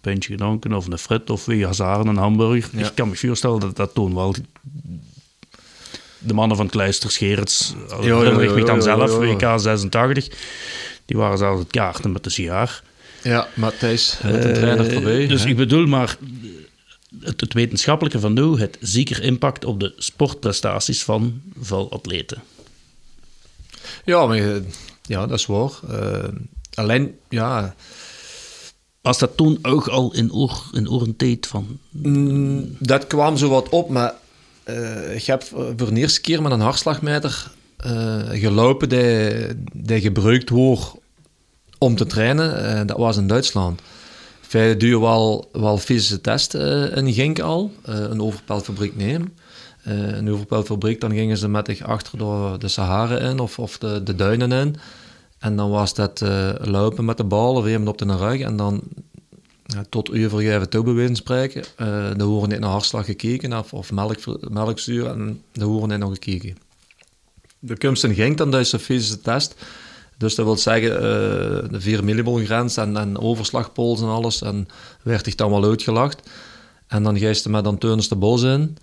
pintje 0.01 0.31
gedronken 0.33 0.73
of 0.73 0.87
een 0.87 0.99
frit 0.99 1.31
of 1.31 1.43
twee 1.43 1.65
hazaren, 1.65 2.07
een 2.07 2.17
hamburger. 2.17 2.81
Ik 2.81 2.93
kan 2.95 3.09
me 3.09 3.17
voorstellen 3.17 3.61
dat 3.61 3.77
dat 3.77 3.95
toen 3.95 4.15
wel 4.15 4.35
de 6.19 6.35
mannen 6.35 6.57
van 6.57 6.69
Kleister, 6.69 7.11
Scherets, 7.11 7.75
herinner 7.89 8.43
ik 8.43 8.55
me 8.55 8.65
dan 8.65 8.83
zelf, 8.83 9.17
WK 9.17 9.61
86, 9.61 10.29
die 11.05 11.17
waren 11.17 11.39
zelfs 11.39 11.61
het 11.61 11.71
kaarten 11.71 12.13
met 12.13 12.25
de 12.25 12.31
sigaar. 12.31 12.83
Ja, 13.23 13.49
Matthijs, 13.55 14.19
met 14.23 14.45
een 14.45 14.55
trainer 14.55 14.93
voorbij. 14.93 15.27
Dus 15.27 15.45
ik 15.45 15.57
bedoel 15.57 15.87
maar, 15.87 16.17
het, 17.21 17.41
het, 17.41 17.53
wetenschappelijke 17.53 18.21
van 18.21 18.33
nu 18.33 18.59
het 18.59 18.77
zeker 18.81 19.23
impact 19.23 19.65
op 19.65 19.81
de 19.81 19.93
sportprestaties 19.97 21.03
van 21.03 21.43
veel 21.61 21.91
atleten. 21.91 22.43
Ja, 24.05 24.27
maar, 24.27 24.61
ja 25.03 25.27
dat 25.27 25.39
is 25.39 25.47
waar. 25.47 25.71
Uh, 25.91 26.29
alleen, 26.75 27.19
ja... 27.29 27.75
Was 29.01 29.19
dat 29.19 29.37
toen 29.37 29.59
ook 29.63 29.89
al 29.89 30.15
in, 30.15 30.33
oor, 30.33 30.63
in 30.73 30.91
oorentijd 30.91 31.47
van... 31.47 31.79
Mm, 31.91 32.77
dat 32.79 33.07
kwam 33.07 33.37
zo 33.37 33.49
wat 33.49 33.69
op, 33.69 33.89
maar 33.89 34.15
uh, 34.65 35.15
ik 35.15 35.25
heb 35.25 35.43
voor 35.43 35.77
de 35.77 36.01
eerste 36.01 36.21
keer 36.21 36.43
met 36.43 36.53
een 36.53 36.61
hartslagmeter 36.61 37.51
uh, 37.87 38.23
gelopen 38.31 38.89
die, 38.89 39.33
die 39.73 40.01
gebruikt 40.01 40.49
wordt 40.49 40.93
om 41.79 41.97
te 41.97 42.07
trainen. 42.07 42.79
Uh, 42.79 42.87
dat 42.87 42.97
was 42.97 43.17
in 43.17 43.27
Duitsland. 43.27 43.81
Wij 44.51 44.77
duur 44.77 45.01
wel, 45.01 45.49
wel 45.53 45.79
fysische 45.79 46.21
testen 46.21 46.93
in 46.93 47.13
Gink 47.13 47.41
al, 47.41 47.73
een 47.83 48.21
overpelfabriek 48.21 48.97
nemen. 49.85 50.17
een 50.19 50.31
overpelfabriek, 50.31 51.01
dan 51.01 51.13
gingen 51.13 51.37
ze 51.37 51.49
met 51.49 51.67
zich 51.67 51.83
achter 51.83 52.19
door 52.19 52.59
de 52.59 52.69
Sahara 52.69 53.19
in 53.19 53.39
of, 53.39 53.59
of 53.59 53.79
de, 53.79 54.03
de 54.03 54.15
duinen 54.15 54.53
in. 54.53 54.77
En 55.39 55.57
dan 55.57 55.71
was 55.71 55.95
dat 55.95 56.21
lopen 56.61 57.05
met 57.05 57.17
de 57.17 57.25
bal 57.25 57.55
of 57.55 57.67
iemand 57.67 57.89
op 57.89 57.99
de 57.99 58.17
rug 58.17 58.41
en 58.41 58.57
dan 58.57 58.83
ja, 59.67 59.85
tot 59.89 60.11
overgeven 60.11 60.69
toe 60.69 61.11
spreken. 61.13 61.65
Uh, 61.81 62.21
er 62.21 62.25
worden 62.25 62.49
niet 62.49 62.61
naar 62.61 62.71
hartslag 62.71 63.05
gekeken 63.05 63.59
of, 63.59 63.73
of 63.73 63.93
melk, 63.93 64.19
melkzuur 64.51 65.07
en 65.07 65.43
er 65.53 65.67
worden 65.67 65.89
niet 65.89 65.99
nog 65.99 66.13
gekeken. 66.13 66.57
De 67.59 67.79
komst 67.79 68.05
in 68.05 68.15
Genk 68.15 68.39
dan 68.39 68.57
is 68.57 68.73
een 68.73 68.79
fysische 68.79 69.21
test. 69.21 69.55
Dus 70.17 70.35
dat 70.35 70.45
wil 70.45 70.57
zeggen 70.57 70.93
uh, 70.93 71.01
de 71.71 71.81
4 71.81 72.05
millimol 72.05 72.37
grens 72.37 72.77
en, 72.77 72.97
en 72.97 73.19
overslagpols 73.19 74.01
en 74.01 74.09
alles. 74.09 74.43
En 74.43 74.69
werd 75.03 75.27
ik 75.27 75.37
dan 75.37 75.51
wel 75.51 75.65
uitgelacht. 75.65 76.29
En 76.87 77.03
dan 77.03 77.19
geest 77.19 77.49
met 77.49 77.65
dan 77.65 77.79
Teunis 77.79 78.09
de 78.09 78.17
bos 78.17 78.43
in. 78.43 78.77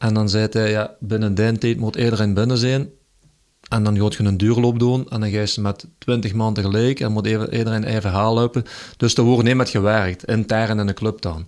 En 0.00 0.14
dan 0.14 0.28
zei 0.28 0.46
hij, 0.50 0.70
ja, 0.70 0.94
binnen 0.98 1.34
die 1.34 1.58
tijd 1.58 1.78
moet 1.78 1.96
iedereen 1.96 2.34
binnen 2.34 2.58
zijn. 2.58 2.88
En 3.68 3.84
dan 3.84 3.98
gaat 3.98 4.14
je 4.14 4.24
een 4.24 4.36
duurloop 4.36 4.78
doen 4.78 5.06
en 5.10 5.20
dan 5.20 5.30
ga 5.30 5.40
je 5.40 5.60
met 5.60 5.86
20 5.98 6.34
man 6.34 6.54
tegelijk 6.54 7.00
en 7.00 7.12
moet 7.12 7.26
iedereen 7.26 7.84
even 7.84 8.10
haal 8.10 8.34
lopen. 8.34 8.64
Dus 8.96 9.14
er 9.14 9.22
wordt 9.22 9.44
niet 9.44 9.56
met 9.56 9.68
gewerkt, 9.68 10.24
intern 10.24 10.78
in 10.78 10.86
de 10.86 10.94
club 10.94 11.20
dan. 11.20 11.46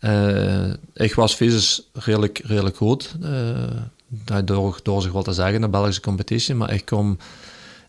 Uh, 0.00 0.72
ik 0.94 1.14
was 1.14 1.34
fysisch 1.34 1.88
redelijk, 1.92 2.40
redelijk 2.44 2.76
goed. 2.76 3.16
Uh, 3.22 4.40
door, 4.44 4.80
door 4.82 5.02
zich 5.02 5.12
wel 5.12 5.22
te 5.22 5.32
zeggen, 5.32 5.60
de 5.60 5.68
Belgische 5.68 6.00
competitie. 6.00 6.54
Maar 6.54 6.72
ik 6.72 6.84
kom 6.84 7.18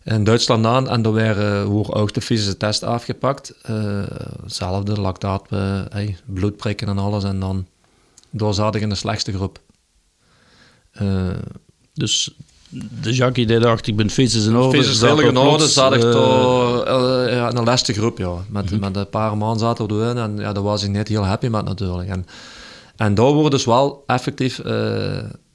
in 0.02 0.24
Duitsland 0.24 0.66
aan 0.66 0.88
en 0.88 1.04
er 1.04 1.12
werden 1.12 1.66
uh, 1.66 1.96
ook 1.96 2.14
de 2.14 2.20
fysische 2.20 2.56
test 2.56 2.82
afgepakt. 2.82 3.54
Uh, 3.70 4.02
hetzelfde, 4.42 5.00
lactaat, 5.00 5.50
hey, 5.90 6.16
bloedprikken 6.24 6.88
en 6.88 6.98
alles. 6.98 7.24
En 7.24 7.66
dan 8.30 8.54
zat 8.54 8.74
ik 8.74 8.82
in 8.82 8.88
de 8.88 8.94
slechtste 8.94 9.32
groep. 9.32 9.60
Dus 11.94 12.30
de 13.00 13.12
Jackie 13.12 13.46
die 13.46 13.58
dacht, 13.58 13.86
ik 13.86 13.96
ben 13.96 14.10
fysisch 14.10 14.46
in 14.46 14.56
orde. 14.56 14.78
Fysisch 14.78 15.00
heel 15.00 15.20
in 15.20 15.36
orde, 15.36 15.68
zat 15.68 15.94
ik 15.94 16.00
toch 16.00 16.86
ja, 17.28 17.50
in 17.50 17.56
een 17.56 17.64
lastige 17.64 17.98
groep, 17.98 18.18
ja. 18.18 18.34
Met, 18.48 18.70
-hmm. 18.70 18.80
met 18.80 18.96
een 18.96 19.08
paar 19.08 19.36
maanden 19.36 19.58
zaten 19.58 19.86
we 19.86 19.94
erin 19.94 20.18
en 20.18 20.36
ja, 20.36 20.52
daar 20.52 20.62
was 20.62 20.82
ik 20.82 20.90
niet 20.90 21.08
heel 21.08 21.26
happy 21.26 21.46
met 21.46 21.64
natuurlijk. 21.64 22.08
En, 22.08 22.26
en 22.96 23.14
daar 23.14 23.32
wordt 23.32 23.50
dus 23.50 23.64
wel 23.64 24.04
effectief 24.06 24.62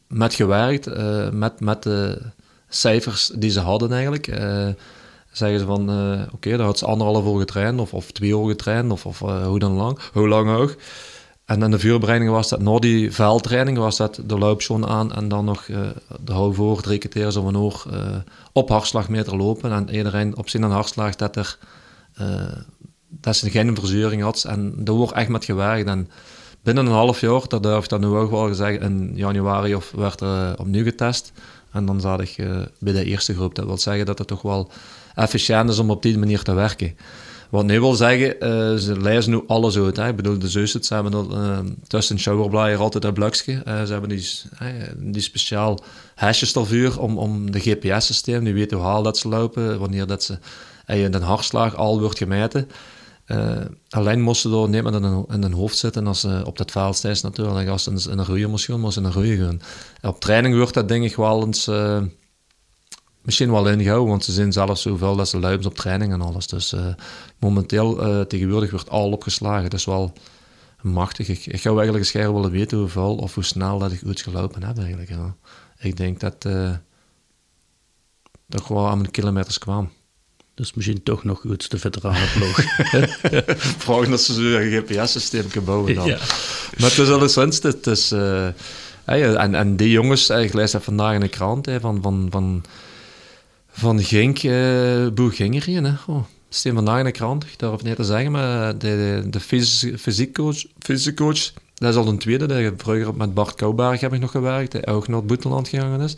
met 0.07 0.33
gewerkt, 0.33 0.89
met, 1.31 1.59
met 1.59 1.83
de 1.83 2.21
cijfers 2.69 3.31
die 3.35 3.49
ze 3.49 3.59
hadden 3.59 3.91
eigenlijk. 3.91 4.25
Zeggen 5.31 5.59
ze 5.59 5.65
van, 5.65 5.81
oké, 5.81 6.27
okay, 6.33 6.57
daar 6.57 6.65
had 6.65 6.77
ze 6.77 6.85
anderhalf 6.85 7.25
uur 7.25 7.39
getraind 7.39 7.79
of, 7.79 7.93
of 7.93 8.11
twee 8.11 8.29
uur 8.29 8.47
getraind 8.47 8.91
of, 8.91 9.05
of 9.05 9.19
hoe 9.19 9.59
dan 9.59 9.71
lang, 9.71 9.99
hoe 10.13 10.27
lang 10.27 10.55
ook. 10.55 10.75
En 11.47 11.61
in 11.61 11.71
de 11.71 11.79
vuurbereiding 11.79 12.31
was 12.31 12.49
dat, 12.49 12.61
na 12.61 12.79
die 12.79 13.11
veldtraining 13.11 13.77
was 13.77 13.97
dat 13.97 14.21
de 14.25 14.37
loopschoen 14.37 14.87
aan 14.87 15.13
en 15.13 15.27
dan 15.27 15.45
nog 15.45 15.67
uh, 15.67 15.79
de 16.25 16.31
hou 16.31 16.53
voor, 16.53 16.81
drie 16.81 16.97
keer 16.97 17.31
zo 17.31 17.47
een 17.47 17.55
uur 17.55 17.83
uh, 17.91 18.15
op 18.51 18.69
hartslagmeter 18.69 19.35
lopen. 19.35 19.71
En 19.71 19.95
iedereen 19.95 20.37
op 20.37 20.49
zijn 20.49 20.63
hartslag 20.63 21.15
dat, 21.15 21.35
er, 21.35 21.57
uh, 22.21 22.41
dat 23.09 23.35
ze 23.35 23.49
geen 23.49 23.75
verzuring 23.75 24.21
had. 24.21 24.43
En 24.43 24.73
daar 24.77 24.95
wordt 24.95 25.13
echt 25.13 25.29
met 25.29 25.45
gewerkt. 25.45 25.87
En 25.87 26.09
binnen 26.63 26.85
een 26.85 26.91
half 26.91 27.21
jaar, 27.21 27.47
dat 27.47 27.63
durf 27.63 27.83
ik 27.83 27.89
dan 27.89 27.99
nu 27.99 28.07
ook 28.07 28.31
wel 28.31 28.47
gezegd, 28.47 28.81
in 28.81 29.11
januari 29.15 29.75
of 29.75 29.91
werd 29.91 30.21
er 30.21 30.59
opnieuw 30.59 30.83
getest. 30.83 31.31
En 31.71 31.85
dan 31.85 32.01
zat 32.01 32.21
ik 32.21 32.35
bij 32.79 32.93
de 32.93 33.03
eerste 33.03 33.33
groep. 33.33 33.55
Dat 33.55 33.65
wil 33.65 33.77
zeggen 33.77 34.05
dat 34.05 34.17
het 34.17 34.27
toch 34.27 34.41
wel 34.41 34.71
efficiënt 35.15 35.69
is 35.69 35.79
om 35.79 35.89
op 35.89 36.01
die 36.01 36.17
manier 36.17 36.41
te 36.41 36.53
werken. 36.53 36.97
Wat 37.49 37.65
nu 37.65 37.79
wil 37.79 37.93
zeggen, 37.93 38.35
uh, 38.39 38.75
ze 38.75 39.01
lezen 39.01 39.31
nu 39.31 39.43
alles 39.47 39.77
uit. 39.77 39.97
Hè. 39.97 40.07
Ik 40.07 40.15
bedoel, 40.15 40.39
de 40.39 40.49
zussen 40.49 40.83
ze 40.83 40.93
hebben 40.93 41.11
dat, 41.11 41.31
uh, 41.31 41.59
tussen 41.87 42.79
altijd 42.79 43.03
een 43.03 43.13
blokje. 43.13 43.51
Uh, 43.67 43.83
ze 43.83 43.91
hebben 43.91 44.09
die, 44.09 44.27
die 44.97 45.21
speciaal 45.21 45.79
hesjes 46.15 46.55
ervoor 46.55 46.97
om, 46.97 47.17
om 47.17 47.51
de 47.51 47.59
GPS-systeem, 47.59 48.43
die 48.43 48.53
weten 48.53 48.77
hoe 48.77 48.85
haal 48.85 49.03
dat 49.03 49.17
ze 49.17 49.27
lopen, 49.27 49.79
wanneer 49.79 50.07
dat 50.07 50.23
ze 50.23 50.37
in 50.85 51.11
de 51.11 51.19
hartslag 51.19 51.75
al 51.75 51.99
wordt 51.99 52.17
gemeten. 52.17 52.69
alleen 53.89 54.21
moesten 54.21 54.51
ze 54.51 54.69
niet 54.69 54.83
met 54.83 54.93
in 55.29 55.43
een 55.43 55.53
hoofd 55.53 55.77
zitten 55.77 56.07
als 56.07 56.19
ze 56.19 56.41
op 56.45 56.57
dat 56.57 56.71
veld 56.71 56.95
staan 56.95 57.15
natuurlijk. 57.21 57.69
Als 57.69 57.83
ze 57.83 58.11
in 58.11 58.17
een 58.17 58.25
roeien 58.25 58.49
moesten, 58.49 58.79
moesten 58.79 59.03
ze 59.03 59.09
in 59.09 59.15
een 59.15 59.21
roeien 59.23 59.45
gaan. 59.45 59.61
op 60.11 60.19
training 60.19 60.55
wordt 60.55 60.73
dat 60.73 60.87
denk 60.87 61.03
ik 61.03 61.15
wel 61.15 61.45
eens 61.45 61.69
misschien 63.27 63.51
wel 63.51 63.69
ingehouden, 63.69 64.09
want 64.09 64.23
ze 64.23 64.31
zijn 64.31 64.51
zelfs 64.51 64.81
zoveel 64.81 65.15
dat 65.15 65.29
ze 65.29 65.39
luipen 65.39 65.65
op 65.65 65.75
training 65.75 66.13
en 66.13 66.21
alles. 66.21 66.47
Dus 66.47 66.73
uh, 66.73 66.87
momenteel, 67.39 68.07
uh, 68.07 68.21
tegenwoordig 68.21 68.71
wordt 68.71 68.89
al 68.89 69.11
opgeslagen. 69.11 69.69
Dat 69.69 69.79
is 69.79 69.85
wel 69.85 70.13
machtig. 70.81 71.27
Ik, 71.27 71.45
ik 71.45 71.61
zou 71.61 71.75
eigenlijk 71.75 72.05
eens 72.05 72.31
willen 72.31 72.51
weten 72.51 72.77
hoeveel 72.77 73.15
of 73.15 73.33
hoe 73.33 73.43
snel 73.43 73.79
dat 73.79 73.91
ik 73.91 73.99
goed 73.99 74.21
gelopen 74.21 74.63
heb 74.63 74.77
eigenlijk. 74.77 75.09
Ja. 75.09 75.35
Ik 75.79 75.97
denk 75.97 76.19
dat 76.19 76.45
uh, 76.47 76.71
dat 78.45 78.61
gewoon 78.61 78.89
aan 78.89 78.97
mijn 78.97 79.11
kilometers 79.11 79.57
kwam. 79.57 79.91
Dus 80.53 80.73
misschien 80.73 81.03
toch 81.03 81.23
nog 81.23 81.43
iets 81.43 81.69
de 81.69 81.79
veteranenploeg. 81.79 82.61
Vragen 83.85 84.09
dat 84.09 84.21
ze 84.21 84.33
zo'n 84.33 84.71
GPS-systeem 84.71 85.63
bouwen 85.65 85.95
dan. 85.95 86.05
Ja. 86.05 86.17
Maar 86.77 86.89
het 86.89 86.97
is 86.97 87.09
alleszins, 87.09 87.61
het 87.61 87.87
is... 87.87 88.11
En, 89.05 89.55
en 89.55 89.75
die 89.75 89.89
jongens, 89.89 90.29
ik 90.29 90.53
lees 90.53 90.71
dat 90.71 90.83
vandaag 90.83 91.13
in 91.13 91.19
de 91.19 91.27
krant, 91.27 91.67
van, 91.79 92.01
van, 92.01 92.27
van 92.29 92.63
van 93.77 94.03
Genk, 94.03 94.43
uh, 94.43 95.07
Boer 95.07 95.31
Gingerien. 95.31 95.83
Hè. 95.83 95.93
Oh, 96.07 96.23
steen 96.49 96.73
vandaag 96.73 96.99
in 96.99 97.05
de 97.05 97.11
krant, 97.11 97.43
ik 97.43 97.83
niet 97.83 97.95
te 97.95 98.03
zeggen, 98.03 98.31
maar 98.31 98.77
de, 98.77 99.23
de, 99.29 99.39
fysiekcoach, 99.97 100.63
fysiekcoach, 100.79 101.51
dat 101.73 101.89
is 101.89 101.95
al 101.95 102.07
een 102.07 102.17
tweede. 102.17 102.45
De, 102.45 102.73
vroeger 102.77 103.15
met 103.15 103.33
Bart 103.33 103.55
Kouwberg 103.55 103.99
heb 103.99 104.13
ik 104.13 104.19
nog 104.19 104.31
gewerkt, 104.31 104.71
die 104.71 104.87
ook 104.87 105.07
naar 105.07 105.17
het 105.17 105.27
Boeteland 105.27 105.67
gegaan 105.67 106.01
is. 106.01 106.17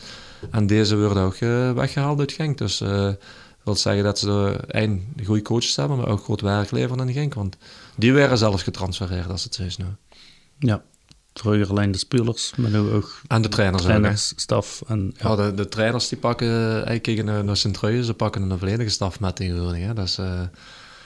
En 0.51 0.67
deze 0.67 0.97
wordt 0.97 1.17
ook 1.17 1.39
uh, 1.39 1.71
weggehaald 1.71 2.19
uit 2.19 2.31
Genk. 2.31 2.57
Dus 2.57 2.81
uh, 2.81 3.09
wil 3.63 3.75
zeggen 3.75 4.03
dat 4.03 4.19
ze 4.19 4.59
een 4.67 5.07
goede 5.25 5.41
coaches 5.41 5.75
hebben, 5.75 5.97
maar 5.97 6.07
ook 6.07 6.23
goed 6.23 6.41
werk 6.41 6.71
leveren 6.71 7.07
in 7.07 7.13
Genk. 7.13 7.33
Want 7.33 7.57
die 7.95 8.13
werden 8.13 8.37
zelfs 8.37 8.63
getransfereerd 8.63 9.29
als 9.29 9.43
het 9.43 9.55
zo 9.55 9.63
is 9.63 9.77
nu. 9.77 9.85
Ja, 10.59 10.83
vroeger 11.39 11.69
alleen 11.69 11.91
de 11.91 11.97
spelers, 11.97 12.53
maar 12.57 12.69
nu 12.69 12.77
ook... 12.77 13.21
En 13.27 13.41
de 13.41 13.47
trainers, 13.49 13.83
trainers 13.83 14.33
staf. 14.35 14.81
En, 14.87 15.13
ja. 15.17 15.29
ja 15.29 15.35
de, 15.35 15.53
de, 15.53 15.67
trainers 15.67 16.07
die 16.07 16.17
pakken, 16.17 16.87
ik 16.87 17.01
kijk 17.01 17.23
naar, 17.23 17.43
naar 17.43 17.57
sint 17.57 17.77
ze 17.79 18.13
pakken 18.17 18.49
een 18.49 18.59
volledige 18.59 18.89
staf 18.89 19.19
met 19.19 19.35
tegenwoordig. 19.35 19.81
Hè. 19.81 19.93
Dat 19.93 20.05
is 20.05 20.19
uh, 20.19 20.41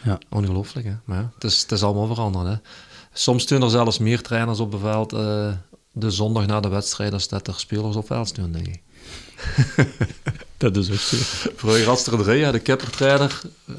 ja. 0.03 0.17
ongelooflijk. 0.29 0.87
Hè. 0.87 0.93
Maar 1.05 1.17
ja, 1.17 1.31
het, 1.33 1.43
is, 1.43 1.61
het 1.61 1.71
is 1.71 1.83
allemaal 1.83 2.07
veranderd. 2.07 2.47
Hè. 2.47 2.55
Soms 3.13 3.45
doen 3.45 3.61
er 3.61 3.69
zelfs 3.69 3.97
meer 3.97 4.21
trainers 4.21 4.59
op 4.59 4.71
het 4.71 4.81
veld 4.81 5.13
uh, 5.13 5.51
de 5.91 6.11
zondag 6.11 6.45
na 6.45 6.59
de 6.59 6.69
wedstrijd 6.69 7.13
als 7.13 7.27
dat 7.27 7.47
er 7.47 7.53
spelers 7.57 7.95
op 7.95 8.05
veld 8.05 8.27
staan, 8.27 8.51
denk 8.51 8.67
ik. 8.67 8.81
dat 10.57 10.77
is 10.77 10.91
ook 10.91 10.97
zo. 10.97 11.17
Vroeger 11.55 11.85
had 11.85 12.05
er 12.05 12.23
drie, 12.23 12.51
de 12.51 12.59
kippertrainer, 12.59 13.41
uh, 13.65 13.77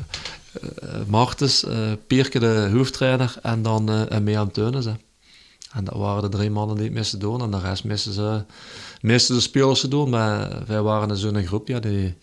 Martens, 1.07 1.67
Pierke 2.07 2.39
de 2.39 2.71
hoofdtrainer 2.73 3.35
en 3.43 3.63
dan 3.63 3.91
uh, 3.91 4.19
Mean 4.19 4.51
Teunis. 4.51 4.87
En 5.75 5.85
dat 5.85 5.95
waren 5.95 6.23
de 6.23 6.29
drie 6.29 6.51
mannen 6.51 6.77
die 6.77 6.85
het 6.85 6.95
meeste 6.95 7.17
doen. 7.17 7.41
En 7.41 7.51
de 7.51 7.61
rest 7.61 7.85
misten 7.85 8.13
ze, 8.13 8.45
misten 9.01 9.35
de 9.35 9.41
spelers 9.41 9.81
te 9.81 9.89
doen. 9.89 10.11
Maar 10.11 10.63
wij 10.67 10.83
waren 10.83 11.17
zo'n 11.17 11.47
groep 11.47 11.69
ja, 11.69 11.81
die, 11.81 12.15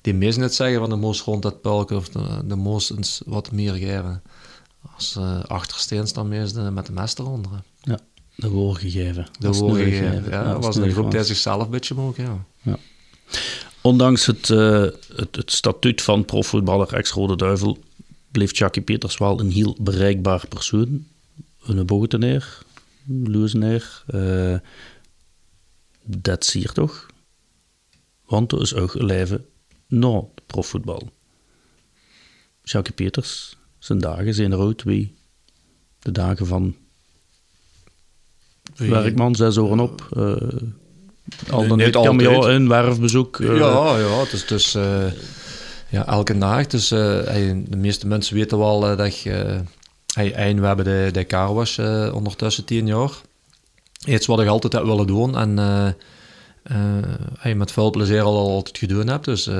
die 0.00 0.14
meest 0.14 0.38
net 0.38 0.54
zeggen 0.54 0.80
van 0.80 0.90
de 0.90 0.96
moest 0.96 1.22
rond 1.22 1.42
dat 1.42 1.60
pulken 1.60 1.96
of 1.96 2.08
de, 2.08 2.40
de 2.44 2.56
moest 2.56 2.90
eens 2.90 3.20
wat 3.26 3.52
meer 3.52 3.74
geven. 3.74 4.22
Als 4.94 5.16
uh, 5.18 5.44
achtersteens 5.44 6.12
dan 6.12 6.28
meestal 6.28 6.72
met 6.72 6.86
de 6.86 6.92
mes 6.92 7.18
eronder. 7.18 7.50
Ja, 7.82 7.98
de 8.34 8.48
woord 8.48 8.78
gegeven. 8.78 9.26
De 9.38 9.52
woord 9.52 9.82
gegeven, 9.82 10.30
ja. 10.30 10.52
dat 10.52 10.64
was 10.64 10.76
een 10.76 10.92
groep 10.92 11.10
die 11.10 11.24
zichzelf 11.24 11.62
een 11.62 11.70
beetje 11.70 11.94
mogen, 11.94 12.24
ja. 12.24 12.44
ja. 12.62 12.78
Ondanks 13.80 14.26
het, 14.26 14.48
uh, 14.48 14.86
het, 15.16 15.36
het, 15.36 15.52
statuut 15.52 16.02
van 16.02 16.24
profvoetballer 16.24 16.94
ex-Rode 16.94 17.36
Duivel 17.36 17.78
bleef 18.30 18.58
Jackie 18.58 18.82
Peters 18.82 19.18
wel 19.18 19.40
een 19.40 19.50
heel 19.50 19.76
bereikbaar 19.80 20.46
persoon. 20.48 21.06
Een 21.62 21.86
bogeteneer, 21.86 22.58
Loeseneer. 23.24 24.04
Uh, 24.14 24.56
dat 26.04 26.44
zie 26.44 26.60
je 26.60 26.68
toch? 26.72 27.06
Want 28.26 28.52
er 28.52 28.60
is 28.60 28.74
ook 28.74 28.94
leven 28.94 29.44
na 29.86 30.22
profvoetbal. 30.46 31.10
Jacques 32.62 32.94
Peters, 32.94 33.56
zijn 33.78 33.98
dagen 33.98 34.34
zijn 34.34 34.52
er 34.52 34.58
ook 34.58 34.82
wie 34.82 35.14
de 35.98 36.12
dagen 36.12 36.46
van 36.46 36.76
werkman, 38.76 39.34
zes 39.34 39.58
oren 39.58 39.80
op. 39.80 40.08
Uh, 40.16 40.36
al 41.50 41.68
dan 41.68 41.78
niet 41.78 41.90
cameo 41.90 42.46
in, 42.46 42.68
werfbezoek. 42.68 43.38
Uh, 43.38 43.56
ja, 43.56 43.98
ja, 43.98 44.20
het 44.20 44.32
is 44.32 44.46
dus 44.46 44.74
uh, 44.74 45.12
ja, 45.88 46.06
elke 46.06 46.38
dag. 46.38 46.66
Dus 46.66 46.88
de 46.88 47.76
meeste 47.76 48.06
mensen 48.06 48.34
weten 48.34 48.58
wel 48.58 48.96
dat 48.96 49.18
je 49.18 49.62
Hey, 50.14 50.34
en 50.34 50.60
we 50.60 50.66
hebben 50.66 50.84
de, 50.84 51.08
de 51.12 51.26
carwash 51.26 51.78
uh, 51.78 52.14
ondertussen 52.14 52.64
tien 52.64 52.86
jaar. 52.86 53.10
Iets 54.06 54.26
wat 54.26 54.40
ik 54.40 54.48
altijd 54.48 54.72
heb 54.72 54.82
willen 54.84 55.06
doen 55.06 55.36
en 55.36 55.58
uh, 55.58 55.88
uh, 57.46 57.54
met 57.54 57.72
veel 57.72 57.90
plezier 57.90 58.22
al 58.22 58.48
altijd 58.48 58.78
gedaan 58.78 59.08
heb. 59.08 59.24
Dus 59.24 59.50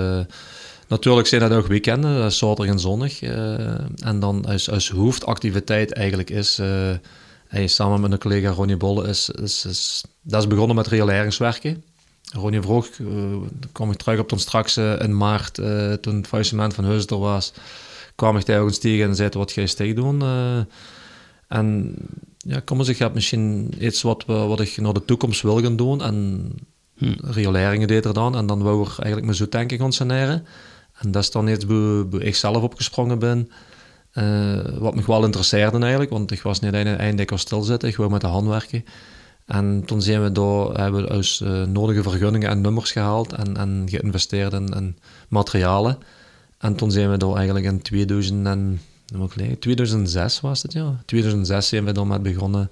natuurlijk 0.89 1.27
zijn 1.27 1.41
dat 1.41 1.53
ook 1.53 1.67
weekenden, 1.67 2.33
zaterdag 2.33 2.75
en 2.75 2.81
zondag. 2.81 3.23
en 3.23 4.21
dan 4.21 4.45
als, 4.45 4.71
als 4.71 4.91
hoofdactiviteit 4.91 5.93
eigenlijk 5.93 6.31
is, 6.31 6.61
hey, 7.49 7.67
samen 7.67 8.01
met 8.01 8.13
een 8.13 8.19
collega 8.19 8.51
Ronnie 8.51 8.77
Bolle, 8.77 9.09
is, 9.09 9.31
is, 9.31 10.05
dat 10.23 10.41
is 10.43 10.49
begonnen 10.49 10.77
met 10.77 10.87
rioleringswerken. 10.87 11.85
Ronnie 12.33 12.63
vroeg, 12.63 12.89
kom 13.73 13.91
ik 13.91 13.97
terug 13.97 14.19
op 14.19 14.29
toen 14.29 14.39
straks 14.39 14.77
in 14.77 15.17
maart, 15.17 15.55
toen 16.01 16.17
het 16.17 16.27
faillissement 16.27 16.75
van 16.75 16.85
Heusder 16.85 17.19
was 17.19 17.53
kwam 18.21 18.37
ik 18.37 18.43
tegen 18.43 18.81
tegen 18.81 19.09
en 19.09 19.17
zei, 19.17 19.29
wat 19.33 19.53
ga 19.53 19.61
je 19.61 19.67
steeds 19.67 19.95
doen? 19.95 20.23
Uh, 20.23 20.61
en 21.49 21.95
ja, 22.39 22.61
kom 22.61 22.79
eens, 22.79 22.89
ik 22.89 22.99
heb 22.99 23.15
misschien 23.15 23.75
iets 23.79 24.03
wat, 24.03 24.25
wat 24.27 24.61
ik 24.61 24.77
naar 24.77 24.93
de 24.93 25.05
toekomst 25.05 25.43
wil 25.43 25.63
gaan 25.63 25.77
doen. 25.77 26.03
En 26.03 26.51
hm. 26.97 27.15
rioleringen 27.21 27.89
deed 27.89 28.05
er 28.05 28.15
dan. 28.15 28.37
En 28.37 28.47
dan 28.47 28.63
wou 28.63 28.83
ik 28.83 28.89
eigenlijk 28.89 29.25
mijn 29.25 29.37
zoetanken 29.37 29.79
concentreren. 29.79 30.47
En 31.01 31.11
dat 31.11 31.23
is 31.23 31.31
dan 31.31 31.49
iets 31.49 31.65
waar 31.65 32.23
ik 32.23 32.37
zelf 32.37 32.63
opgesprongen 32.63 33.19
ben. 33.19 33.51
Uh, 34.15 34.79
wat 34.79 34.95
me 34.95 35.03
wel 35.07 35.25
interesseerde 35.25 35.79
eigenlijk, 35.79 36.11
want 36.11 36.31
ik 36.31 36.43
was 36.43 36.61
niet 36.61 36.73
eindelijk 36.73 37.31
al 37.31 37.39
stilzitten, 37.39 37.89
ik 37.89 37.97
wou 37.97 38.11
met 38.11 38.21
de 38.21 38.27
hand 38.27 38.49
werken. 38.49 38.85
En 39.47 39.83
toen 39.87 40.03
zijn 40.03 40.23
we 40.23 40.33
door, 40.33 40.77
hebben 40.77 41.03
we 41.03 41.13
dus 41.13 41.41
uh, 41.41 41.63
nodige 41.63 42.03
vergunningen 42.03 42.49
en 42.49 42.61
nummers 42.61 42.93
gehaald 42.93 43.33
en, 43.33 43.57
en 43.57 43.87
geïnvesteerd 43.91 44.53
in, 44.53 44.67
in 44.67 44.99
materialen. 45.29 45.99
En 46.61 46.75
toen 46.75 46.91
zijn 46.91 47.11
we 47.11 47.17
daar 47.17 47.35
eigenlijk 47.35 47.67
in 47.67 47.83
2000 47.83 48.47
en, 48.47 48.81
2006 49.59 50.41
was 50.41 50.63
het, 50.63 50.73
ja. 50.73 51.03
2006 51.05 51.69
zijn 51.69 51.85
we 51.85 51.93
dan 51.93 52.09
met 52.09 52.23
begonnen 52.23 52.71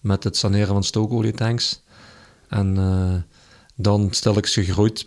met 0.00 0.24
het 0.24 0.36
saneren 0.36 0.66
van 0.66 0.84
stookolietanks. 0.84 1.82
En 2.48 2.76
uh, 2.76 3.14
dan 3.74 4.08
stel 4.10 4.36
ik 4.36 4.46
ze 4.46 4.64
gegroeid, 4.64 5.04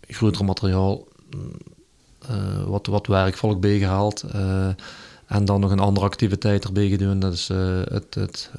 groter 0.00 0.44
materiaal, 0.44 1.08
uh, 2.30 2.64
wat, 2.64 2.86
wat 2.86 3.06
werkvolk 3.06 3.60
bijgehaald. 3.60 4.24
Uh, 4.34 4.68
En 5.26 5.44
dan 5.44 5.60
nog 5.60 5.70
een 5.70 5.78
andere 5.78 6.06
activiteit 6.06 6.64
erbij 6.64 6.88
gedaan. 6.88 7.20
Dat 7.20 7.32
is 7.32 7.48
het, 7.88 8.14
het 8.14 8.50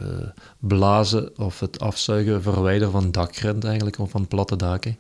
blazen 0.59 1.37
of 1.37 1.59
het 1.59 1.79
afzuigen, 1.79 2.41
verwijderen 2.41 2.91
van 2.91 3.11
dakgrind 3.11 3.63
eigenlijk, 3.63 3.99
of 3.99 4.11
van 4.11 4.27
platte 4.27 4.55
daken. 4.55 4.97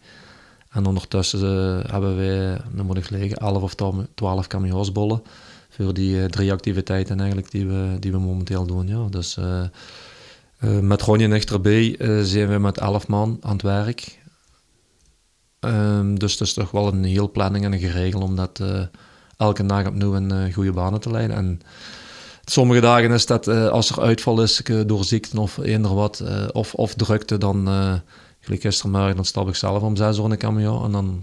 En 0.71 0.85
ondertussen 0.85 1.81
hebben 1.91 2.15
wij, 2.15 2.57
dan 2.75 2.85
moet 2.85 2.97
ik 2.97 3.09
liggen, 3.09 3.37
11 3.37 3.61
of 3.61 3.75
12 4.15 4.47
camionsbollen 4.47 5.23
voor 5.69 5.93
die 5.93 6.27
drie 6.27 6.51
activiteiten 6.51 7.19
eigenlijk 7.19 7.51
die 7.51 7.67
we, 7.67 7.97
die 7.99 8.11
we 8.11 8.19
momenteel 8.19 8.65
doen. 8.65 8.87
Ja. 8.87 9.07
Dus 9.09 9.37
met 10.81 11.01
Ronje 11.01 11.25
en 11.25 11.45
erbij 11.45 11.95
zijn 12.23 12.49
we 12.49 12.57
met 12.57 12.77
11 12.77 13.07
man 13.07 13.37
aan 13.41 13.51
het 13.51 13.61
werk. 13.61 14.19
Um, 15.65 16.19
dus 16.19 16.31
het 16.31 16.41
is 16.41 16.53
toch 16.53 16.71
wel 16.71 16.87
een 16.87 17.03
heel 17.03 17.31
planning 17.31 17.65
en 17.65 17.73
een 17.73 17.79
geregeld 17.79 18.23
om 18.23 18.35
dat 18.35 18.59
uh, 18.61 18.81
elke 19.37 19.65
dag 19.65 19.87
opnieuw 19.87 20.19
uh, 20.19 20.53
goede 20.53 20.71
banen 20.71 20.99
te 20.99 21.11
leiden. 21.11 21.35
En 21.35 21.61
sommige 22.45 22.79
dagen 22.79 23.11
is 23.11 23.25
dat 23.25 23.47
uh, 23.47 23.67
als 23.67 23.89
er 23.89 24.01
uitval 24.01 24.41
is 24.41 24.61
door 24.85 25.03
ziekte 25.03 25.39
of 25.39 25.57
eender 25.57 25.93
wat, 25.93 26.23
of, 26.51 26.73
of 26.73 26.93
drukte, 26.93 27.37
dan, 27.37 27.69
gelijk 28.41 28.61
gistermorgen, 28.61 29.15
dan 29.15 29.25
stap 29.25 29.47
ik 29.47 29.55
zelf 29.55 29.83
om 29.83 29.95
zes 29.95 30.17
uur 30.17 30.23
in 30.23 30.29
de 30.29 30.37
camion 30.37 30.83
en 30.83 30.91
dan 30.91 31.21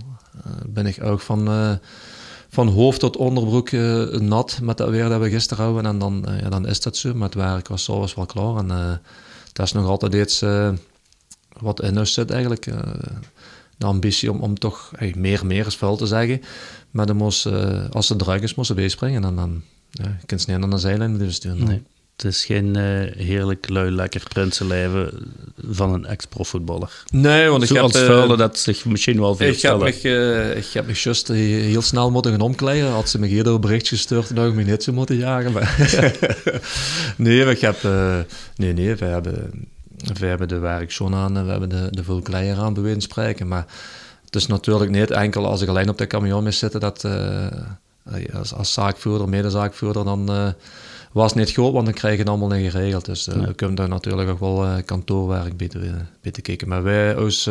ben 0.66 0.86
ik 0.86 1.04
ook 1.04 1.20
van, 1.20 1.48
van 2.48 2.68
hoofd 2.68 3.00
tot 3.00 3.16
onderbroek 3.16 3.70
nat 4.20 4.58
met 4.62 4.76
dat 4.76 4.88
weer 4.88 5.08
dat 5.08 5.20
we 5.20 5.30
gisteren 5.30 5.64
houden. 5.64 5.86
En 5.86 5.98
dan, 5.98 6.26
ja, 6.40 6.48
dan 6.48 6.66
is 6.66 6.80
dat 6.80 6.96
zo. 6.96 7.14
Met 7.14 7.34
werk 7.34 7.68
was 7.68 7.84
zo 7.84 8.06
wel 8.14 8.26
klaar. 8.26 8.56
En 8.56 9.00
dat 9.52 9.66
is 9.66 9.72
nog 9.72 9.86
altijd 9.86 10.14
iets 10.14 10.44
wat 11.60 11.82
in 11.82 11.98
ons 11.98 12.12
zit 12.12 12.30
eigenlijk 12.30 12.64
de 13.76 13.86
ambitie 13.86 14.32
om, 14.32 14.40
om 14.40 14.58
toch 14.58 14.92
meer, 15.14 15.46
meer 15.46 15.66
is 15.66 15.76
vuil 15.76 15.96
te 15.96 16.06
zeggen. 16.06 16.42
Maar 16.90 17.06
dan 17.06 17.16
moest, 17.16 17.46
als 17.92 18.08
het 18.08 18.18
druk 18.18 18.42
is, 18.42 18.54
moest 18.54 18.68
ze 18.68 18.74
bijspringen. 18.74 19.24
En 19.24 19.36
dan 19.36 19.62
ja, 19.90 20.16
je 20.20 20.26
kunt 20.26 20.40
ze 20.40 20.50
niet 20.50 20.62
aan 20.62 20.70
de 20.70 20.78
zijlijn 20.78 21.12
blijven 21.12 21.34
sturen. 21.34 21.64
Nee. 21.64 21.82
Het 22.22 22.26
is 22.26 22.44
geen 22.44 22.76
uh, 22.76 22.82
heerlijk 23.16 23.68
lui 23.68 23.90
lekker 23.90 24.22
prinsenlijven 24.28 25.32
van 25.70 25.92
een 25.92 26.06
ex-profvoetballer. 26.06 27.02
Nee, 27.10 27.48
want 27.48 27.62
ik 27.62 27.68
Zoals 27.68 27.92
heb... 27.92 28.06
vuile 28.06 28.36
dat 28.36 28.58
zich 28.58 28.84
misschien 28.84 29.20
wel 29.20 29.36
veel 29.36 29.48
ik 29.48 29.60
heb, 29.60 29.78
me, 29.78 30.02
uh, 30.02 30.56
ik 30.56 30.66
heb 30.72 30.86
me 30.86 30.92
juist 30.94 31.28
heel 31.28 31.82
snel 31.82 32.10
moeten 32.10 32.30
gaan 32.30 32.40
omkleden. 32.40 32.90
Had 32.90 33.08
ze 33.08 33.18
me 33.18 33.28
eerder 33.28 33.54
een 33.54 33.60
bericht 33.60 33.88
gestuurd, 33.88 34.36
dat 34.36 34.46
ik 34.46 34.54
me 34.54 34.62
niet 34.62 34.82
zo 34.82 34.92
moeten 34.92 35.16
jagen. 35.16 35.52
Maar 35.52 35.76
nee, 37.16 37.44
ik 37.44 37.60
heb... 37.60 37.82
nee, 38.56 38.72
nee, 38.72 38.94
we 38.94 39.04
hebben 39.04 39.68
we 40.04 40.26
hebben 40.26 40.48
de 40.48 40.58
werkzone 40.58 41.16
aan, 41.16 41.44
we 41.44 41.50
hebben 41.50 41.68
de, 41.68 41.88
de 41.90 42.04
vulkleier 42.04 42.56
aan, 42.56 42.74
bij 42.74 43.00
spreken. 43.00 43.48
Maar 43.48 43.66
het 44.24 44.36
is 44.36 44.46
natuurlijk 44.46 44.90
niet 44.90 45.10
enkel 45.10 45.46
als 45.46 45.60
ik 45.60 45.68
alleen 45.68 45.88
op 45.88 45.98
de 45.98 46.06
camion 46.06 46.42
mis 46.42 46.58
zitten, 46.58 46.80
dat 46.80 47.04
uh, 47.04 47.46
als, 48.34 48.54
als 48.54 48.72
zaakvoerder, 48.72 49.28
medezaakvoerder, 49.28 50.04
dan 50.04 50.30
uh, 50.30 50.48
was 51.18 51.34
niet 51.34 51.54
goed, 51.54 51.72
want 51.72 51.84
dan 51.84 51.94
krijg 51.94 52.14
je 52.14 52.20
het 52.20 52.28
allemaal 52.28 52.48
niet 52.48 52.70
geregeld. 52.70 53.04
Dus 53.04 53.28
uh, 53.28 53.34
we 53.34 53.54
kunnen 53.54 53.76
daar 53.76 53.88
natuurlijk 53.88 54.30
ook 54.30 54.40
wel 54.40 54.82
kantoorwerk 54.82 55.56
bij 55.56 55.68
te, 56.32 56.40
kijken. 56.42 56.68
Maar 56.68 56.82
wij, 56.82 57.16
ons 57.16 57.50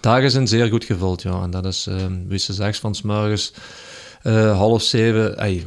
dagen 0.00 0.30
zijn 0.30 0.48
zeer 0.48 0.68
goed 0.68 0.84
gevuld, 0.84 1.22
ja. 1.22 1.42
En 1.42 1.50
dat 1.50 1.66
is, 1.66 1.88
wie 2.28 2.38
ze 2.38 2.52
zegt, 2.52 2.78
van 2.78 2.94
s 2.94 3.02
morgens... 3.02 3.52
Uh, 4.24 4.56
half 4.56 4.82
zeven, 4.82 5.38
ey, 5.38 5.66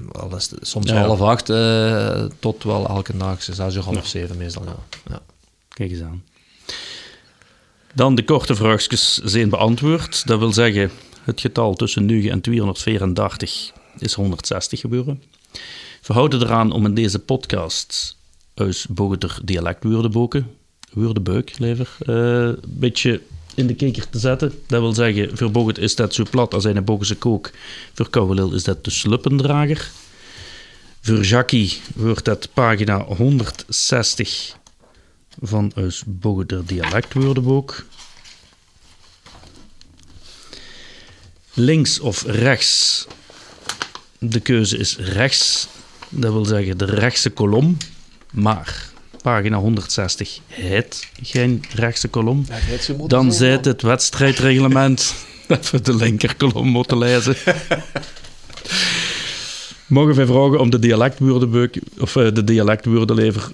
soms 0.61 0.89
ja, 0.89 1.05
half 1.05 1.21
acht, 1.21 1.49
uh, 1.49 2.23
tot 2.39 2.63
wel 2.63 2.87
elke 2.87 3.17
dag, 3.17 3.43
zes 3.43 3.75
uur 3.75 3.83
half 3.83 3.95
ja. 3.95 4.01
zeven 4.01 4.37
meestal. 4.37 4.63
Ja. 4.63 4.75
ja. 5.09 5.21
Kijk 5.69 5.91
eens 5.91 6.01
aan. 6.01 6.23
Dan 7.93 8.15
de 8.15 8.23
korte 8.23 8.55
vraagjes 8.55 9.17
zijn 9.17 9.49
beantwoord. 9.49 10.27
Dat 10.27 10.39
wil 10.39 10.53
zeggen, 10.53 10.91
het 11.23 11.41
getal 11.41 11.73
tussen 11.73 12.05
nu 12.05 12.27
en 12.27 12.41
234 12.41 13.71
is 13.97 14.13
160 14.13 14.79
gebeuren. 14.79 15.23
We 16.07 16.13
houden 16.13 16.41
eraan 16.41 16.71
om 16.71 16.85
in 16.85 16.93
deze 16.93 17.19
podcast 17.19 18.17
uit 18.53 18.85
Bogeter 18.89 19.39
dialectwoordenboeken, 19.43 20.55
woordenbeuk 20.93 21.59
liever, 21.59 21.97
uh, 22.05 22.15
een 22.15 22.59
beetje 22.67 23.21
in 23.55 23.67
de 23.67 23.75
kijker 23.75 24.09
te 24.09 24.19
zetten. 24.19 24.53
Dat 24.67 24.81
wil 24.81 24.93
zeggen, 24.93 25.37
voor 25.37 25.51
Boget 25.51 25.77
is 25.77 25.95
dat 25.95 26.13
zo 26.13 26.25
plat 26.29 26.53
als 26.53 26.63
een 26.63 26.83
Bogense 26.83 27.15
kook. 27.15 27.51
Voor 27.93 28.09
Kouwelil 28.09 28.53
is 28.53 28.63
dat 28.63 28.83
de 28.83 28.89
sluppendrager. 28.89 29.91
Voor 31.01 31.23
Jackie 31.23 31.79
wordt 31.95 32.25
dat 32.25 32.49
pagina 32.53 33.03
160 33.03 34.55
van 35.41 35.71
het 35.75 36.03
Bogeder 36.05 36.65
dialectwoordenboek. 36.65 37.85
Links 41.53 41.99
of 41.99 42.23
rechts? 42.23 43.07
De 44.19 44.39
keuze 44.39 44.77
is 44.77 44.97
rechts. 44.97 45.67
Dat 46.09 46.31
wil 46.31 46.45
zeggen 46.45 46.77
de 46.77 46.85
rechtse 46.85 47.29
kolom. 47.29 47.77
Maar 48.31 48.89
pagina 49.21 49.57
160 49.57 50.39
het 50.47 51.07
geen 51.21 51.63
rechtse 51.73 52.07
kolom. 52.07 52.45
Dan 53.07 53.33
zit 53.33 53.65
het 53.65 53.81
wedstrijdreglement 53.81 55.15
dat 55.47 55.69
we 55.69 55.81
de 55.81 55.95
linkerkolom 55.95 56.67
moeten 56.67 56.97
lezen. 56.97 57.35
Mogen 59.87 60.15
wij 60.15 60.25
vragen 60.25 60.59
om 60.59 60.69
de 60.69 60.79
dialectwoordenboek 60.79 61.73
of 61.99 62.15
eh, 62.15 62.33
de 62.33 62.43
dialectwoordenlever 62.43 63.51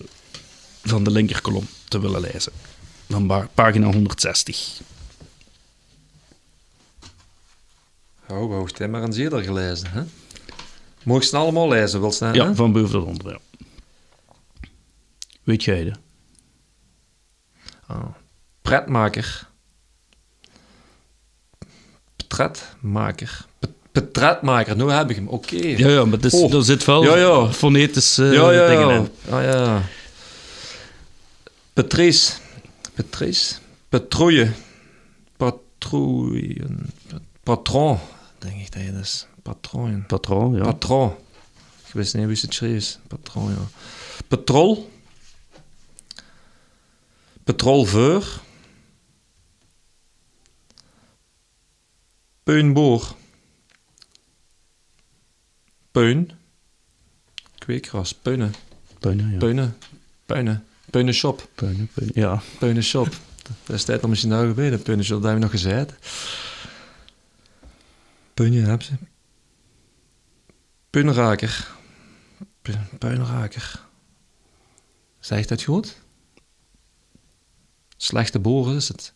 van 0.83 1.03
de 1.03 1.11
linkerkolom 1.11 1.67
te 1.87 1.99
willen 1.99 2.21
lezen. 2.21 2.51
Van 3.09 3.49
pagina 3.53 3.85
160. 3.85 4.81
Oh, 8.29 8.67
jij 8.77 8.87
maar 8.87 9.03
een 9.03 9.13
zeer 9.13 9.43
gelezen, 9.43 9.87
hè? 9.91 10.01
Mocht 11.03 11.27
ze 11.27 11.37
allemaal 11.37 11.67
lezen, 11.67 11.99
wil 11.99 12.11
ze? 12.11 12.29
Ja, 12.33 12.55
van 12.55 12.71
boven 12.71 12.89
tot 12.89 13.05
onder, 13.05 13.31
ja. 13.31 13.39
Weet 15.43 15.63
jij 15.63 15.83
dat? 15.83 15.99
Oh. 17.89 18.05
Pretmaker. 18.61 19.47
Pretmaker. 22.27 23.45
Petretmaker, 23.91 24.75
nu 24.75 24.89
heb 24.89 25.09
ik 25.09 25.15
hem, 25.15 25.27
oké. 25.27 25.55
Ja, 25.55 25.89
ja, 25.89 26.05
maar 26.05 26.19
dus, 26.19 26.33
oh. 26.33 26.53
er 26.53 26.63
zit 26.63 26.85
wel 26.85 27.03
ja, 27.03 27.15
ja. 27.17 27.51
fonetische 27.51 28.23
ja, 28.23 28.51
ja, 28.51 28.67
dingen 28.67 28.87
ja. 28.87 28.95
in. 28.95 29.09
Ah, 29.29 29.43
ja. 29.43 29.81
Patrice. 31.73 32.33
Patrice. 32.93 33.55
Patrouille. 33.89 34.51
Patrouille. 35.37 36.65
Patron, 37.43 37.99
denk 38.39 38.55
ik 38.55 38.71
dat 38.71 38.81
je 38.81 38.99
is. 39.01 39.27
Patron. 39.43 40.05
Patron, 40.07 40.55
ja. 40.55 40.63
Patron. 40.63 41.11
Ik 41.87 41.93
wist 41.93 42.15
niet 42.15 42.27
wie 42.27 42.37
het 42.41 42.53
schreef. 42.53 42.99
Patron, 43.07 43.49
ja. 43.49 43.67
Patrol. 44.27 44.91
Patrolveur. 47.43 48.41
Peunboor. 52.43 53.15
Peun. 55.91 56.31
Kweekgras. 57.57 58.13
Peunen. 58.13 58.53
Peunen, 58.99 59.31
ja. 59.31 59.37
Peunen. 59.37 59.77
Peunen. 60.25 60.65
Peunenshop. 60.89 61.47
Peunen, 61.55 61.89
peunen, 61.93 62.13
ja. 62.15 62.41
Peunenshop. 62.59 63.07
Dat 63.65 63.75
is 63.75 63.83
tijd 63.83 64.03
om 64.03 64.09
misschien 64.09 64.31
nou 64.31 64.47
gebeden. 64.47 64.81
Peunenshop, 64.81 65.21
dat 65.21 65.31
hebben 65.31 65.49
we 65.49 65.53
nog 65.53 65.61
gezegd. 65.61 65.93
Peunje 68.33 68.61
hebben 68.61 68.85
ze. 68.85 68.93
Peunenraker. 70.93 71.67
Peunenraker. 72.99 73.79
Zegt 75.19 75.49
dat 75.49 75.63
goed? 75.63 75.97
Slechte 77.97 78.39
boren 78.39 78.75
is 78.75 78.87
het. 78.87 79.13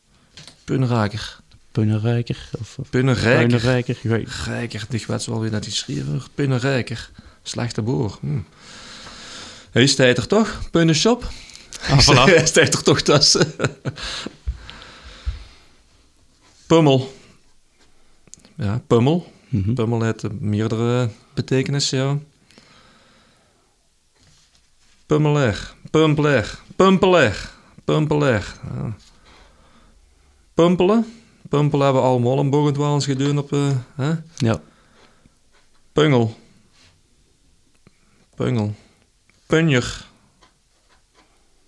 Peunenraker. 0.63 1.39
Peunenrijker. 1.71 2.49
Of, 2.59 2.77
Peunenrijker. 2.89 3.37
Peunenrijker. 3.37 3.97
Rijker, 4.45 4.85
die 4.89 5.03
weet 5.07 5.25
wel 5.25 5.39
weer 5.39 5.51
dat 5.51 5.63
hij 5.63 5.73
schreef. 5.73 6.03
Peunenrijker. 6.35 7.11
Slechte 7.43 7.81
boer. 7.81 8.17
Hm. 8.21 8.39
Hij 9.71 9.87
er 9.97 10.27
toch? 10.27 10.69
Peunenshop. 10.71 11.29
Ah, 11.81 11.99
voilà. 11.99 12.23
Hij 12.35 12.45
staat 12.45 12.73
er 12.73 12.83
toch 12.83 13.01
tussen. 13.01 13.53
Pummel. 16.67 17.13
Ja, 18.55 18.81
pummel. 18.87 19.33
Mm 19.49 19.63
-hmm. 19.63 19.73
Pummel 19.73 20.01
heeft 20.01 20.31
meerdere 20.39 21.09
betekenissen, 21.37 21.99
ja. 21.99 22.19
Pummeler. 25.05 25.75
Pumpeler. 25.91 26.59
Pumpeler. 26.75 27.51
Pumpeler. 27.85 28.59
Ja. 28.63 28.95
Pumpelen. 30.53 31.05
Pumpelen 31.49 31.85
hebben 31.85 32.03
we 32.03 32.07
allemaal 32.07 32.39
een 32.39 32.49
bogendwalens 32.49 33.05
gedaan 33.05 33.37
op... 33.37 33.51
Uh, 33.51 33.77
hè? 33.95 34.13
Ja. 34.35 34.61
Pungel. 35.91 36.37
Pungel. 38.35 38.75
Punjer. 39.45 40.05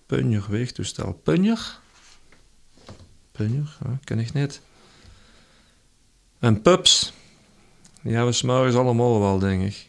Punjer 0.06 0.44
weegtoestel. 0.48 1.12
Punjer? 1.12 1.78
Punjer, 3.32 3.76
ja, 3.84 3.98
ken 4.04 4.18
ik 4.18 4.32
niet. 4.32 4.60
En 6.38 6.62
pups. 6.62 7.12
Hebben 8.02 8.26
we 8.26 8.32
s'morgens 8.32 8.76
allemaal 8.76 9.20
wel, 9.20 9.38
denk 9.38 9.62
ik. 9.62 9.88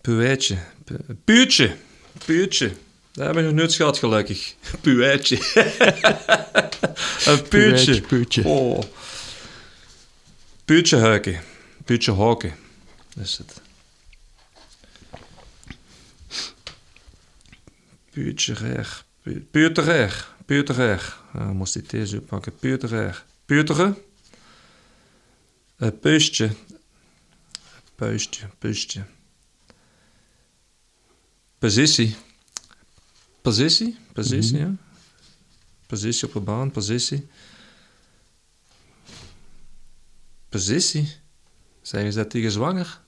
Puetje. 0.00 0.58
Pu- 0.84 1.14
Puurtje. 1.24 1.76
Puurtje. 2.24 2.72
Dat 3.12 3.26
heb 3.26 3.36
ik 3.36 3.44
nog 3.44 3.52
nooit 3.52 3.74
gehad, 3.74 3.98
gelukkig. 3.98 4.54
Puetje. 4.80 5.36
een 7.32 7.42
puurtje. 7.48 8.00
puurtje. 8.00 8.44
Oh. 8.44 8.82
Puurtje 10.64 10.96
huiken. 10.96 11.40
Puurtje 11.84 12.10
hoken. 12.10 12.54
Is 13.20 13.38
het. 13.38 13.60
Puurtje 18.10 18.52
reer. 18.54 19.04
Pu- 19.22 19.46
Puurte 19.50 19.80
reer. 19.80 20.28
Puurte 20.46 20.72
reer. 20.72 21.16
Ah, 21.32 21.50
moest 21.50 21.72
die 21.72 21.82
deze 21.82 22.16
oppakken. 22.16 22.54
Puurte 22.56 22.86
reer. 22.86 23.24
Puurtere. 23.44 23.94
Een 25.78 25.98
puistje. 25.98 26.50
Puistje. 27.94 28.46
Puistje. 28.58 29.04
Positie. 31.58 32.16
Positie. 33.42 33.96
Positie, 34.12 34.58
ja. 34.58 34.74
Positie 35.86 36.26
op 36.26 36.32
de 36.32 36.40
baan. 36.40 36.70
Positie. 36.70 37.26
Positie. 40.48 41.16
Zeggen 41.82 42.12
ze 42.12 42.18
dat 42.18 42.30
tegen 42.30 42.50
zwanger? 42.50 43.00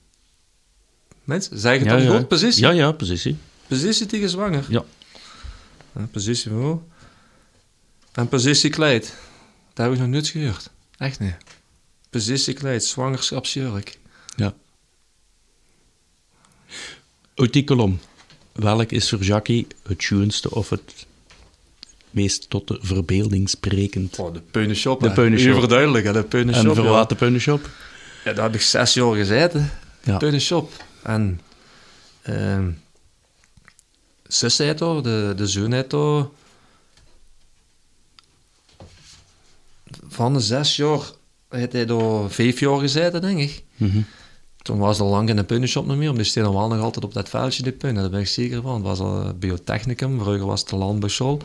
Mensen, 1.23 1.59
zeggen 1.59 1.85
Ja, 1.85 1.95
dat 1.95 2.03
ja. 2.03 2.17
goed? 2.17 2.27
Positie. 2.27 2.61
Ja, 2.61 2.69
ja, 2.71 2.91
positie. 2.91 3.37
Positie 3.67 4.05
tegen 4.05 4.29
zwanger. 4.29 4.65
Ja. 4.69 4.83
En 5.93 6.09
positie 6.09 6.51
voor. 6.51 6.83
En 8.11 8.27
positie 8.27 8.69
kleed. 8.69 9.13
Dat 9.73 9.85
heb 9.85 9.93
ik 9.93 9.99
nog 9.99 10.07
nooit 10.07 10.27
gehoord. 10.27 10.69
Echt 10.97 11.19
niet. 11.19 11.35
Positie 12.11 12.53
kleed, 12.53 12.83
zwangerschapsjurk. 12.83 13.97
Ja. 14.35 14.53
Uit 17.35 17.53
die 17.53 17.63
kolom. 17.63 17.99
Welk 18.51 18.91
is 18.91 19.09
voor 19.09 19.19
Jackie 19.19 19.67
het 19.83 20.01
schoonste 20.01 20.51
of 20.51 20.69
het 20.69 21.05
meest 22.09 22.49
tot 22.49 22.67
de 22.67 22.79
verbeelding 22.81 23.49
sprekend? 23.49 24.19
Oh, 24.19 24.33
de 24.33 24.41
peunenshop. 24.41 24.99
De 24.99 25.07
hè. 25.07 25.13
peunenshop. 25.13 25.55
Overduidelijk, 25.55 26.05
hè, 26.05 26.13
de 26.13 26.19
en 26.19 26.27
peunenshop. 26.27 26.75
voor 26.75 26.85
wat 26.85 27.09
de 27.09 27.15
punnenshop? 27.15 27.69
Ja, 28.23 28.33
daar 28.33 28.43
heb 28.43 28.55
ik 28.55 28.61
zes 28.61 28.93
jaar 28.93 29.15
gezeten. 29.15 29.71
Ja. 30.03 30.17
Peunenshop. 30.17 30.71
En... 31.03 31.41
ehm 32.21 32.69
zus 34.27 34.55
daar, 34.55 34.75
de, 34.75 35.33
de 35.35 35.47
zoon 35.47 35.83
daar... 35.87 36.27
Van 40.07 40.33
de 40.33 40.39
zes 40.39 40.75
jaar 40.75 41.01
heeft 41.51 41.73
hij 41.73 41.85
daar 41.85 42.29
vijf 42.29 42.59
jaar 42.59 42.79
gezeten, 42.79 43.21
denk 43.21 43.39
ik. 43.39 43.63
Mhm. 43.75 44.01
Toen 44.61 44.77
was 44.77 44.99
er 44.99 45.05
lang 45.05 45.29
in 45.29 45.35
de 45.35 45.43
punnenshop 45.43 45.85
nog 45.85 45.97
meer, 45.97 46.07
maar 46.07 46.17
die 46.17 46.25
staan 46.25 46.43
nog 46.43 46.81
altijd 46.81 47.05
op 47.05 47.13
dat 47.13 47.29
veldje, 47.29 47.63
die 47.63 47.71
punnen. 47.71 48.01
Daar 48.01 48.11
ben 48.11 48.19
ik 48.19 48.27
zeker 48.27 48.61
van. 48.61 48.73
Het 48.73 48.83
was 48.83 48.99
al 48.99 49.33
biotechnicum, 49.33 50.19
vroeger 50.19 50.45
was 50.45 50.59
het 50.59 50.69
de 50.69 50.75
landbouwschool. 50.75 51.41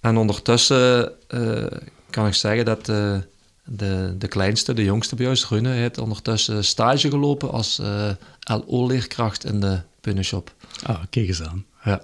En 0.00 0.16
ondertussen 0.16 1.12
eh, 1.28 1.66
kan 2.10 2.26
ik 2.26 2.34
zeggen 2.34 2.64
dat 2.64 2.88
eh, 2.88 3.16
de, 3.64 4.14
de 4.18 4.28
kleinste, 4.28 4.74
de 4.74 4.84
jongste 4.84 5.14
bij 5.14 5.28
ons, 5.28 5.48
Rune, 5.48 5.68
heeft 5.68 5.98
ondertussen 5.98 6.64
stage 6.64 7.10
gelopen 7.10 7.50
als 7.50 7.78
eh, 7.78 8.10
LO-leerkracht 8.40 9.44
in 9.44 9.60
de 9.60 9.80
punnenshop. 10.00 10.52
Ah, 10.82 11.02
kijk 11.10 11.28
eens 11.28 11.42
aan. 11.42 11.64
Ja. 11.84 12.02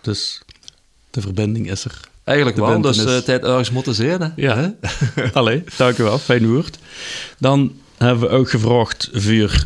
Dus 0.00 0.42
de 1.10 1.20
verbinding 1.20 1.70
is 1.70 1.84
er. 1.84 2.08
Eigenlijk 2.26 2.56
De 2.56 2.62
wel, 2.62 2.80
dus 2.80 2.98
eh, 2.98 3.04
heeft 3.04 3.28
ergens 3.28 3.70
moeten 3.70 3.94
zijn. 3.94 4.20
Hè? 4.20 4.28
Ja. 4.36 4.74
Allee, 5.32 5.64
dank 5.76 5.98
u 5.98 6.02
wel. 6.02 6.18
Fijn 6.18 6.46
woord. 6.46 6.78
Dan 7.38 7.80
hebben 7.96 8.28
we 8.28 8.34
ook 8.34 8.50
gevraagd 8.50 9.08
voor 9.12 9.64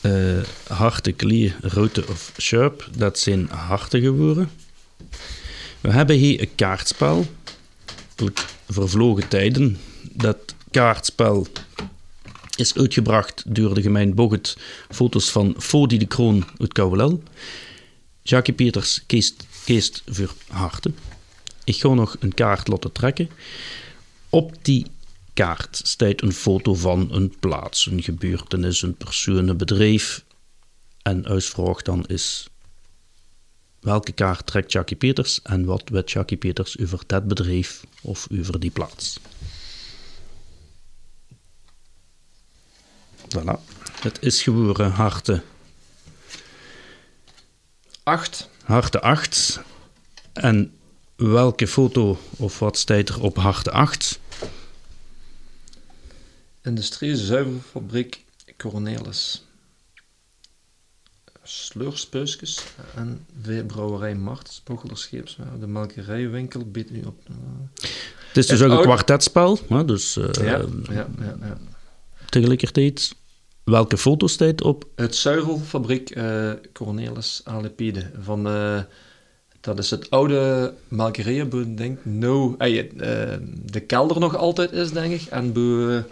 eh 0.00 0.38
harte, 0.66 1.12
klie, 1.12 1.54
route 1.60 2.08
of 2.08 2.32
sharp. 2.38 2.88
Dat 2.96 3.18
zijn 3.18 3.48
harten 3.50 4.00
geworden. 4.00 4.50
We 5.80 5.90
hebben 5.90 6.16
hier 6.16 6.40
een 6.40 6.54
kaartspel 6.54 7.26
uit 8.16 8.44
vervlogen 8.68 9.28
tijden. 9.28 9.78
Dat 10.12 10.54
kaartspel 10.70 11.46
is 12.56 12.74
uitgebracht 12.74 13.42
door 13.46 13.74
de 13.74 13.82
gemeente 13.82 14.14
Boget. 14.14 14.56
Foto's 14.90 15.30
van 15.30 15.54
Fodi 15.58 15.98
de 15.98 16.06
Kroon 16.06 16.44
uit 16.58 16.72
Kouwelel. 16.72 17.22
Jackie 18.22 18.54
Peters 18.54 19.02
kiest, 19.06 19.46
kiest 19.64 20.02
voor 20.06 20.34
harten. 20.48 20.96
Ik 21.64 21.76
ga 21.76 21.88
nog 21.88 22.16
een 22.20 22.34
kaart 22.34 22.68
laten 22.68 22.92
trekken. 22.92 23.30
Op 24.28 24.64
die 24.64 24.86
kaart 25.32 25.80
staat 25.84 26.22
een 26.22 26.32
foto 26.32 26.74
van 26.74 27.12
een 27.12 27.34
plaats, 27.40 27.86
een 27.86 28.02
gebeurtenis, 28.02 28.82
een 28.82 28.94
persoon, 28.94 29.48
een 29.48 29.56
bedrijf. 29.56 30.24
En 31.02 31.26
uitvraag 31.26 31.82
dan 31.82 32.06
is 32.06 32.48
welke 33.80 34.12
kaart 34.12 34.46
trekt 34.46 34.72
Jackie 34.72 34.96
Peters 34.96 35.42
en 35.42 35.64
wat 35.64 35.88
weet 35.88 36.10
Jackie 36.10 36.36
Peters 36.36 36.78
over 36.78 37.02
dat 37.06 37.28
bedrijf 37.28 37.84
of 38.00 38.26
over 38.38 38.60
die 38.60 38.70
plaats. 38.70 39.18
Voilà. 43.28 43.58
Het 44.00 44.18
is 44.20 44.42
geworden 44.42 44.90
harte, 44.90 45.42
Acht. 48.04 48.48
Harte 48.64 49.00
8. 49.00 49.60
En 50.32 50.72
welke 51.16 51.66
foto 51.66 52.18
of 52.36 52.58
wat 52.58 52.78
staat 52.78 53.08
er 53.08 53.22
op 53.22 53.36
harte 53.36 53.70
8? 53.70 54.18
Industrie 56.62 57.16
Zuivelfabriek 57.16 58.24
Cornelis. 58.56 59.44
Sleurspeusjes 61.42 62.62
en 62.94 63.26
veebrouwerij 63.42 64.14
Martens, 64.14 64.62
Scheepswerf. 64.92 65.48
De 65.60 65.66
melkerijwinkel 65.66 66.70
biedt 66.70 66.90
nu 66.90 67.02
op. 67.02 67.22
Het 68.28 68.36
is 68.36 68.46
dus 68.46 68.58
ook 68.58 68.64
een 68.64 68.70
oude- 68.70 68.88
kwartetspel, 68.88 69.58
hè, 69.68 69.84
dus 69.84 70.16
eh, 70.16 70.28
ja, 70.32 70.64
ja, 70.90 71.06
ja, 71.18 71.36
ja. 71.40 71.58
tegelijkertijd. 72.28 73.14
Welke 73.64 73.98
foto 73.98 74.26
staat 74.26 74.62
op? 74.62 74.84
Het 74.94 75.16
zuivelfabriek 75.16 76.10
eh, 76.10 76.50
Cornelis 76.72 77.40
Alepide. 77.44 78.10
Van, 78.20 78.46
eh, 78.46 78.80
dat 79.60 79.78
is 79.78 79.90
het 79.90 80.10
oude 80.10 80.74
melkerijenboer, 80.88 81.76
denk 81.76 81.98
ik. 81.98 82.04
No, 82.04 82.54
eh, 82.58 82.84
de 83.64 83.80
kelder 83.80 84.20
nog 84.20 84.36
altijd 84.36 84.72
is, 84.72 84.92
denk 84.92 85.20
ik. 85.20 85.22
En 85.22 85.52
boe, 85.52 86.04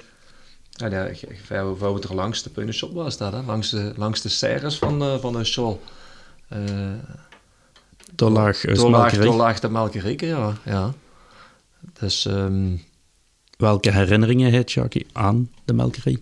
ja, 0.70 0.86
ja, 0.86 1.10
vijf 1.44 1.80
er 1.80 2.14
langs 2.14 2.42
de 2.42 2.50
punnenshop 2.50 2.92
was 2.94 3.16
dat, 3.16 3.32
hè? 3.32 3.42
Langs 3.42 3.70
de, 3.70 3.92
langs 3.96 4.20
de 4.20 4.28
serres 4.28 4.78
van, 4.78 5.20
van 5.20 5.36
een 5.36 5.46
school. 5.46 5.80
Is 8.64 8.78
door, 8.78 8.90
laag, 8.90 9.10
door 9.10 9.34
laag 9.34 9.60
de 9.60 9.68
melkerij, 9.68 10.16
ja. 10.18 10.56
ja. 10.64 10.94
Dus 11.92 12.26
ehm, 12.26 12.76
Welke 13.62 13.92
herinneringen 13.92 14.50
heeft 14.50 14.72
Jackie 14.72 15.06
aan 15.12 15.50
de 15.64 15.72
melkerij? 15.72 16.18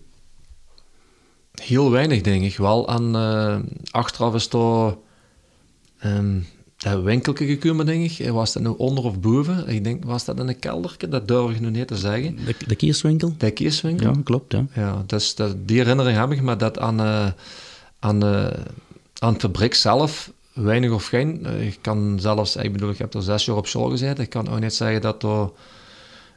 Heel 1.60 1.90
weinig, 1.90 2.20
denk 2.20 2.44
ik. 2.44 2.56
Wel 2.56 2.88
aan... 2.88 3.16
eh, 3.16 3.58
achteraf 3.90 4.34
is 4.34 4.48
ehm 5.98 6.38
dat 6.80 7.02
winkeltje 7.02 7.46
gekomen, 7.46 7.86
denk 7.86 8.10
ik. 8.10 8.28
Was 8.28 8.52
dat 8.52 8.62
nou 8.62 8.74
onder 8.78 9.04
of 9.04 9.20
boven? 9.20 9.68
Ik 9.68 9.84
denk, 9.84 10.04
was 10.04 10.24
dat 10.24 10.38
in 10.38 10.48
een 10.48 10.58
keldertje? 10.58 11.08
Dat 11.08 11.28
durf 11.28 11.50
ik 11.54 11.60
nog 11.60 11.70
niet 11.70 11.88
te 11.88 11.96
zeggen. 11.96 12.36
De, 12.44 12.54
de 12.66 12.74
kierswinkel? 12.74 13.34
De 13.38 13.50
kieswinkel? 13.50 14.12
Ja, 14.12 14.20
klopt. 14.24 14.52
Ja. 14.52 14.66
Ja, 14.74 15.02
dus 15.06 15.34
dat, 15.34 15.56
die 15.66 15.76
herinnering 15.76 16.18
heb 16.18 16.32
ik, 16.32 16.42
maar 16.42 16.58
dat 16.58 16.78
aan, 16.78 17.00
eh, 17.00 17.26
aan, 17.98 18.22
eh, 18.22 18.46
aan 19.18 19.32
het 19.32 19.40
fabriek 19.40 19.74
zelf 19.74 20.32
weinig 20.52 20.90
of 20.90 21.06
geen. 21.06 21.46
Ik 21.46 21.78
kan 21.80 22.18
zelfs, 22.20 22.56
ik 22.56 22.72
bedoel, 22.72 22.90
ik 22.90 22.98
heb 22.98 23.14
er 23.14 23.22
zes 23.22 23.44
jaar 23.44 23.56
op 23.56 23.66
school 23.66 23.90
gezeten. 23.90 24.24
Ik 24.24 24.30
kan 24.30 24.48
ook 24.48 24.60
niet 24.60 24.74
zeggen 24.74 25.00
dat 25.00 25.22
er 25.22 25.50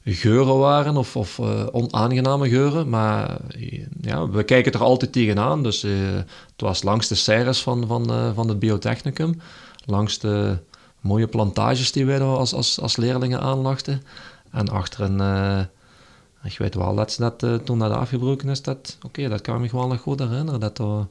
geuren 0.05 0.57
waren 0.57 0.97
of, 0.97 1.15
of 1.15 1.39
eh, 1.39 1.65
onaangename 1.71 2.49
geuren, 2.49 2.89
maar 2.89 3.37
ja, 4.01 4.29
we 4.29 4.43
kijken 4.43 4.71
er 4.71 4.83
altijd 4.83 5.11
tegenaan. 5.11 5.63
Dus 5.63 5.83
eh, 5.83 5.91
het 6.51 6.61
was 6.61 6.83
langs 6.83 7.07
de 7.07 7.15
serres 7.15 7.61
van, 7.61 7.87
van, 7.87 8.11
eh, 8.11 8.33
van 8.33 8.47
het 8.47 8.59
biotechnicum, 8.59 9.41
langs 9.85 10.19
de 10.19 10.57
mooie 10.99 11.27
plantages 11.27 11.91
die 11.91 12.05
wij 12.05 12.21
als, 12.21 12.53
als, 12.53 12.79
als 12.79 12.95
leerlingen 12.95 13.39
aanlachten. 13.39 14.01
En 14.51 14.69
achter 14.69 15.01
een... 15.01 15.67
ik 16.43 16.57
weet 16.57 16.75
wel 16.75 16.95
dat 16.95 17.15
dat 17.19 17.65
toen 17.65 17.79
dat 17.79 17.91
afgebroken 17.91 18.49
is, 18.49 18.61
dat, 18.61 18.97
oké, 19.01 19.29
dat 19.29 19.41
kan 19.41 19.63
ik 19.63 19.71
me 19.71 19.79
wel 19.79 19.87
nog 19.87 20.01
goed 20.01 20.19
herinneren. 20.19 20.59
Dat 20.59 20.79
er, 20.79 21.07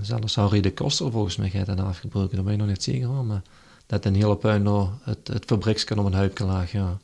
zelfs 0.00 0.34
Henri 0.34 0.60
de 0.60 0.72
Koster 0.72 1.10
volgens 1.10 1.36
mij 1.36 1.48
heeft 1.48 1.66
dat 1.66 1.80
afgebroken, 1.80 2.36
daar 2.36 2.44
ben 2.44 2.52
ik 2.52 2.58
nog 2.58 2.68
niet 2.68 2.82
zeker 2.82 3.06
van. 3.06 3.26
Maar 3.26 3.42
dat 3.86 4.04
een 4.04 4.14
hele 4.14 4.36
puin 4.36 4.66
het, 5.02 5.28
het 5.28 5.44
fabrieksken 5.46 5.98
om 5.98 6.06
een 6.06 6.12
huipje 6.12 6.66
ja. 6.72 6.98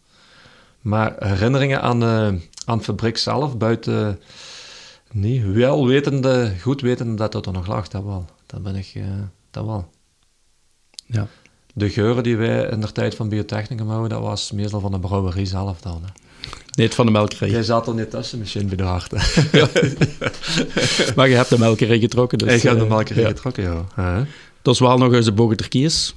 Maar 0.87 1.15
herinneringen 1.19 1.83
aan, 1.83 2.03
eh, 2.03 2.27
aan 2.65 2.77
het 2.77 2.85
fabriek 2.85 3.17
zelf, 3.17 3.57
buiten, 3.57 4.21
nee, 5.13 5.45
wel 5.45 5.87
wetende, 5.87 6.53
goed 6.61 6.81
wetende 6.81 7.15
dat 7.15 7.33
dat 7.33 7.47
er 7.47 7.53
nog 7.53 7.67
lag, 7.67 7.89
dat 7.89 8.05
wel. 8.05 8.25
Dat 8.47 8.63
ben 8.63 8.77
ik, 8.77 8.93
eh, 8.95 9.03
dat 9.51 9.65
wel. 9.65 9.91
Ja. 11.07 11.27
De 11.75 11.91
geuren 11.91 12.23
die 12.23 12.37
wij 12.37 12.69
in 12.69 12.81
de 12.81 12.93
tijd 12.93 13.15
van 13.15 13.29
biotechnicum 13.29 13.89
houden, 13.89 14.11
dat 14.11 14.21
was 14.21 14.53
meestal 14.53 14.81
van 14.81 14.91
de 14.91 15.01
brouwerie 15.01 15.47
zelf 15.47 15.81
dan. 15.81 16.03
Hè. 16.05 16.11
Niet 16.83 16.95
van 16.95 17.07
de 17.07 17.13
melkerij. 17.13 17.51
Jij 17.51 17.63
zat 17.63 17.87
er 17.87 17.95
niet 17.95 18.11
tussen 18.11 18.39
misschien 18.39 18.67
bij 18.69 18.77
de 18.77 18.83
harten. 18.83 19.19
maar 21.17 21.29
je 21.29 21.35
hebt 21.35 21.49
de 21.49 21.59
melkerij 21.59 21.99
getrokken. 21.99 22.39
Dus, 22.39 22.55
ik 22.55 22.63
heb 22.63 22.79
de 22.79 22.85
eh, 22.85 22.91
melkerij 22.91 23.23
ja. 23.23 23.29
getrokken, 23.29 23.87
ja. 23.97 24.27
Dat 24.63 24.75
is 24.75 24.81
wel 24.81 24.99
nog 24.99 25.13
eens 25.13 25.25
de 25.25 25.33
bogerterkies. 25.33 26.15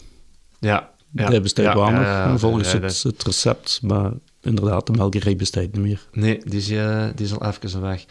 Ja. 0.59 0.89
ja. 1.11 1.29
Die 1.29 1.41
bestaat 1.41 1.65
ja, 1.65 1.75
wel 1.75 1.89
nog, 1.89 2.01
ja, 2.01 2.27
ja, 2.27 2.37
volgens 2.37 2.71
ja, 2.71 2.79
het, 2.79 3.03
het 3.03 3.23
recept. 3.23 3.79
Maar 3.81 4.11
inderdaad, 4.41 4.85
de 4.85 4.91
melkerij 4.91 5.35
bestaat 5.35 5.71
niet 5.71 5.75
meer. 5.75 6.07
Nee, 6.11 6.41
die 6.43 6.59
is, 6.59 6.69
uh, 6.69 7.07
die 7.15 7.25
is 7.25 7.37
al 7.37 7.47
even 7.47 7.81
weg. 7.81 8.05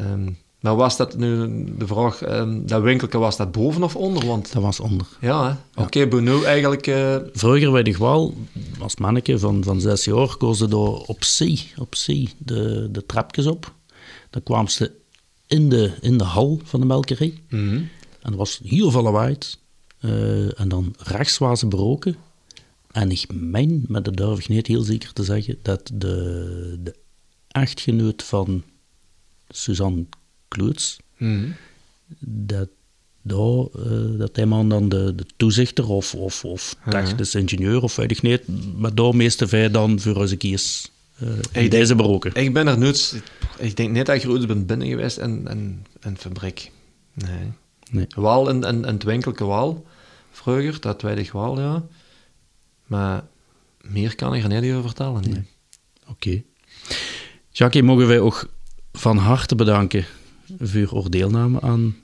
Um, 0.00 0.38
maar 0.64 0.76
was 0.76 0.96
dat 0.96 1.16
nu 1.16 1.64
de 1.78 1.86
vraag, 1.86 2.28
um, 2.28 2.66
dat 2.66 2.82
winkelke, 2.82 3.18
was 3.18 3.36
dat 3.36 3.52
boven 3.52 3.82
of 3.82 3.96
onder? 3.96 4.26
Want... 4.26 4.52
Dat 4.52 4.62
was 4.62 4.80
onder. 4.80 5.06
Ja? 5.20 5.64
Oké, 5.74 6.00
okay, 6.00 6.44
eigenlijk... 6.44 6.86
Uh... 6.86 7.16
Vroeger 7.32 7.72
bij 7.72 7.82
de 7.82 7.94
Gwaal, 7.94 8.34
als 8.78 8.96
manneke 8.96 9.38
van, 9.38 9.64
van 9.64 9.80
zes 9.80 10.04
jaar, 10.04 10.36
koos 10.36 10.58
ze 10.58 10.68
door 10.68 11.04
op 11.06 11.24
zee, 11.24 11.72
op 11.76 11.94
zee 11.94 12.28
de, 12.38 12.88
de 12.90 13.06
trapjes 13.06 13.46
op. 13.46 13.72
Dan 14.30 14.42
kwamen 14.42 14.70
ze 14.70 14.90
in 15.46 15.68
de, 15.68 15.92
in 16.00 16.18
de 16.18 16.24
hal 16.24 16.60
van 16.64 16.80
de 16.80 16.86
melkerij. 16.86 17.34
Mm 17.48 17.68
-hmm. 17.68 17.88
En 18.22 18.32
er 18.32 18.36
was 18.36 18.60
heel 18.64 18.90
veel 18.90 19.02
lawaai. 19.02 19.38
Uh, 20.00 20.60
en 20.60 20.68
dan 20.68 20.94
rechts 20.98 21.38
waren 21.38 21.56
ze 21.56 21.66
broken. 21.66 22.16
En 22.94 23.10
ik 23.10 23.32
meen, 23.32 23.84
maar 23.88 24.02
dat 24.02 24.16
durf 24.16 24.38
ik 24.38 24.48
niet 24.48 24.66
heel 24.66 24.82
zeker 24.82 25.12
te 25.12 25.24
zeggen, 25.24 25.58
dat 25.62 25.90
de, 25.94 26.76
de 26.82 26.94
echtgenoot 27.48 28.22
van 28.22 28.62
Suzanne 29.48 30.04
Kloets, 30.48 30.96
mm 31.16 31.38
-hmm. 31.38 31.54
dat, 32.46 32.68
daar, 33.22 33.66
uh, 33.86 34.18
dat 34.18 34.36
hij 34.36 34.46
man 34.46 34.68
dan 34.68 34.88
de, 34.88 35.14
de 35.14 35.26
toezichter 35.36 35.88
of, 35.88 36.14
of, 36.14 36.44
of 36.44 36.76
technisch 36.88 37.34
ingenieur 37.34 37.82
of 37.82 37.96
weet 37.96 38.10
ik 38.10 38.22
niet, 38.22 38.42
maar 38.76 38.94
daar 38.94 39.16
meeste 39.16 39.46
wij 39.46 39.70
dan 39.70 40.00
voor 40.00 40.16
onze 40.16 40.36
kies 40.36 40.90
uh, 41.22 41.28
in 41.62 41.70
deze 41.70 41.94
beroken. 41.94 42.34
Ik 42.34 42.52
ben 42.52 42.66
er 42.66 42.78
nooit, 42.78 43.22
ik 43.58 43.76
denk 43.76 43.90
niet 43.90 44.06
dat 44.06 44.16
ik 44.16 44.22
er 44.22 44.46
bent 44.46 44.66
binnen 44.66 44.88
geweest 44.88 45.18
in 45.18 45.40
een, 45.44 45.86
een 46.00 46.18
fabriek. 46.18 46.70
Nee. 47.12 47.52
nee. 47.90 48.06
Wel 48.14 48.48
in, 48.48 48.62
in, 48.62 48.84
in 48.84 48.94
het 48.94 49.02
winkelke 49.02 49.46
wel, 49.46 49.86
vroeger, 50.30 50.80
dat 50.80 51.02
weet 51.02 51.18
ik 51.18 51.32
wel, 51.32 51.60
ja. 51.60 51.84
Maar 52.86 53.24
meer 53.80 54.14
kan 54.14 54.34
ik 54.34 54.42
er 54.42 54.60
niet 54.60 54.72
over 54.72 54.88
vertellen. 54.88 55.22
Nee. 55.22 55.32
nee. 55.32 55.46
Oké. 56.02 56.10
Okay. 56.10 56.44
Jackie, 57.52 57.82
mogen 57.82 58.06
wij 58.06 58.20
ook 58.20 58.48
van 58.92 59.16
harte 59.16 59.54
bedanken 59.54 60.06
voor 60.60 61.02
uw 61.02 61.08
deelname 61.08 61.60
aan 61.60 61.96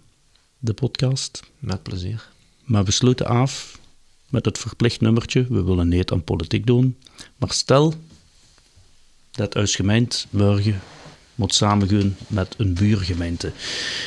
de 0.58 0.72
podcast. 0.72 1.42
Met 1.58 1.82
plezier. 1.82 2.28
Maar 2.64 2.84
we 2.84 2.90
sluiten 2.90 3.26
af 3.26 3.78
met 4.28 4.44
het 4.44 4.58
verplicht 4.58 5.00
nummertje. 5.00 5.46
We 5.48 5.62
willen 5.62 5.88
niet 5.88 6.10
aan 6.10 6.24
politiek 6.24 6.66
doen. 6.66 6.98
Maar 7.36 7.52
stel 7.52 7.94
dat 9.30 9.56
als 9.56 9.74
gemeente 9.74 10.26
morgen 10.30 10.80
moet 11.34 11.54
samengaan 11.54 12.16
met 12.26 12.54
een 12.58 12.74
buurgemeente. 12.74 13.52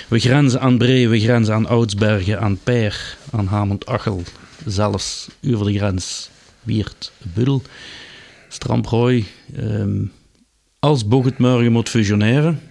We 0.08 0.20
grenzen 0.20 0.62
aan 0.62 0.78
Bree, 0.78 1.10
we 1.10 1.20
grenzen 1.20 1.54
aan 1.54 1.68
Oudsbergen, 1.68 2.40
aan 2.40 2.60
Peer, 2.64 3.18
aan 3.32 3.48
Hamond-Achel. 3.48 4.24
Zelfs 4.66 5.28
over 5.48 5.66
de 5.66 5.78
grens 5.78 6.30
Wiert, 6.64 7.11
Buddel, 7.34 7.61
Stramprooi. 8.49 9.26
Um, 9.57 10.11
als 10.80 11.07
Boget 11.07 11.38
morgen 11.38 11.72
moet 11.72 11.90
fusioneren, 11.90 12.61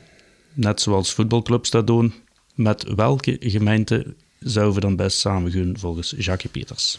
net 0.52 0.80
zoals 0.80 1.12
voetbalclubs 1.12 1.70
dat 1.70 1.86
doen, 1.86 2.14
met 2.54 2.94
welke 2.94 3.36
gemeente 3.40 4.14
zouden 4.38 4.74
we 4.74 4.80
dan 4.80 4.96
best 4.96 5.18
samengaan 5.18 5.78
volgens 5.78 6.14
Jacques 6.16 6.52
Peters? 6.52 6.98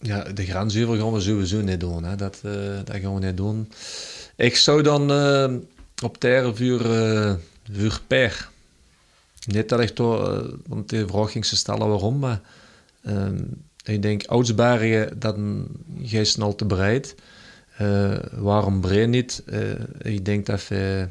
Ja, 0.00 0.22
de 0.22 0.44
grensuiver 0.44 0.96
gaan 0.96 1.12
we 1.12 1.20
sowieso 1.20 1.60
niet 1.60 1.80
doen. 1.80 2.04
Hè. 2.04 2.16
Dat, 2.16 2.40
uh, 2.44 2.52
dat 2.84 2.96
gaan 2.96 3.14
we 3.14 3.26
niet 3.26 3.36
doen. 3.36 3.68
Ik 4.36 4.56
zou 4.56 4.82
dan 4.82 5.10
uh, 5.10 5.54
op 6.02 6.18
terre 6.18 6.54
vuur, 6.54 6.80
uh, 6.80 7.34
vuur 7.72 8.00
per. 8.06 8.50
Niet 9.48 9.68
dat 9.68 9.80
ik 9.80 9.88
toch, 9.88 10.46
want 10.66 10.88
de 10.88 11.06
vraag 11.06 11.30
ging 11.30 11.46
ze 11.46 11.56
stellen 11.56 11.88
waarom, 11.88 12.18
maar 12.18 12.40
ik 13.84 14.02
denk 14.02 14.26
Oudsbergen, 14.26 15.18
dat 15.18 15.36
gij 16.02 16.24
snel 16.24 16.54
te 16.54 16.66
breed. 16.66 17.14
Uh, 17.80 18.16
waarom 18.32 18.80
Bree 18.80 19.06
niet? 19.06 19.42
Uh, 19.46 19.72
ik 19.98 20.24
denk 20.24 20.46
dat 20.46 20.68
we 20.68 21.08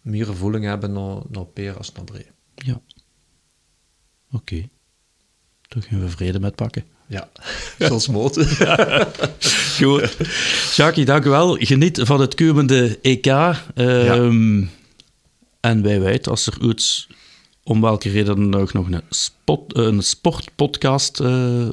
meer 0.00 0.26
gevoeling 0.26 0.64
hebben 0.64 0.92
naar, 0.92 1.22
naar 1.30 1.44
Peer 1.44 1.76
als 1.76 1.92
naar 1.92 2.04
Bree. 2.04 2.26
Ja. 2.54 2.80
Oké. 4.32 4.36
Okay. 4.36 4.68
Toch 5.68 5.86
gaan 5.86 6.00
we 6.00 6.08
vrede 6.08 6.40
met 6.40 6.54
pakken. 6.54 6.84
Ja, 7.06 7.28
zoals 7.78 8.08
motor. 8.08 8.44
Goed. 9.78 10.16
Jackie, 10.76 11.04
dank 11.04 11.24
u 11.24 11.30
wel. 11.30 11.54
Geniet 11.54 12.00
van 12.02 12.20
het 12.20 12.34
komende 12.34 12.98
EK. 13.02 13.26
Um, 13.74 14.60
ja. 14.60 14.68
En 15.60 15.82
wij 15.82 16.00
weten, 16.00 16.30
als 16.30 16.46
er 16.46 16.68
iets 16.68 17.08
om 17.62 17.80
welke 17.80 18.10
reden 18.10 18.50
dan 18.50 18.60
ook 18.60 18.72
nog 18.72 18.90
een, 18.90 19.02
spot, 19.10 19.76
een 19.76 20.02
sportpodcast 20.02 21.20
uh, 21.20 21.68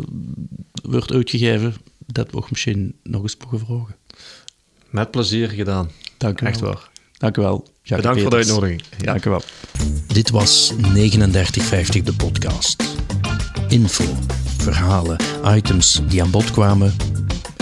wordt 0.84 1.12
uitgegeven, 1.12 1.76
dat 2.06 2.32
we 2.32 2.38
ook 2.38 2.50
misschien 2.50 2.96
nog 3.04 3.22
eens 3.22 3.38
mogen 3.38 3.60
vragen. 3.60 3.96
Met 4.90 5.12
plezier 5.12 5.50
gedaan. 5.50 5.90
Dank 6.18 6.42
u 6.42 6.46
Echt 6.46 6.60
wel. 6.60 6.74
waar. 6.74 6.90
Dank 7.18 7.38
u 7.38 7.42
wel. 7.42 7.68
Jacques 7.84 8.14
Bedankt 8.14 8.24
Peters. 8.24 8.50
voor 8.50 8.62
de 8.62 8.70
uitnodiging. 8.70 8.82
Ja. 8.98 9.06
Dank 9.06 9.26
u 9.26 9.30
wel. 9.30 9.42
Dit 10.08 10.30
was 10.30 10.74
3950 10.78 12.04
de 12.04 12.14
podcast. 12.14 12.84
Info, 13.68 14.04
verhalen, 14.58 15.18
items 15.46 16.02
die 16.08 16.22
aan 16.24 16.32
bod 16.32 16.52
kwamen, 16.52 16.96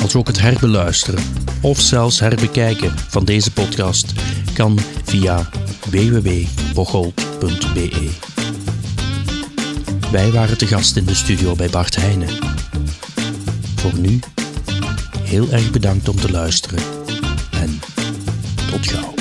als 0.03 0.15
ook 0.15 0.27
het 0.27 0.41
herbeluisteren 0.41 1.23
of 1.61 1.79
zelfs 1.79 2.19
herbekijken 2.19 2.93
van 3.09 3.25
deze 3.25 3.51
podcast 3.51 4.13
kan 4.53 4.79
via 5.03 5.49
www.bocholt.be. 5.89 8.09
Wij 10.11 10.31
waren 10.31 10.57
te 10.57 10.67
gast 10.67 10.95
in 10.95 11.05
de 11.05 11.15
studio 11.15 11.55
bij 11.55 11.69
Bart 11.69 11.95
Heijnen. 11.95 12.29
Voor 13.75 13.99
nu, 13.99 14.19
heel 15.19 15.51
erg 15.51 15.71
bedankt 15.71 16.09
om 16.09 16.15
te 16.15 16.31
luisteren 16.31 16.83
en 17.51 17.79
tot 18.71 18.87
gauw. 18.87 19.12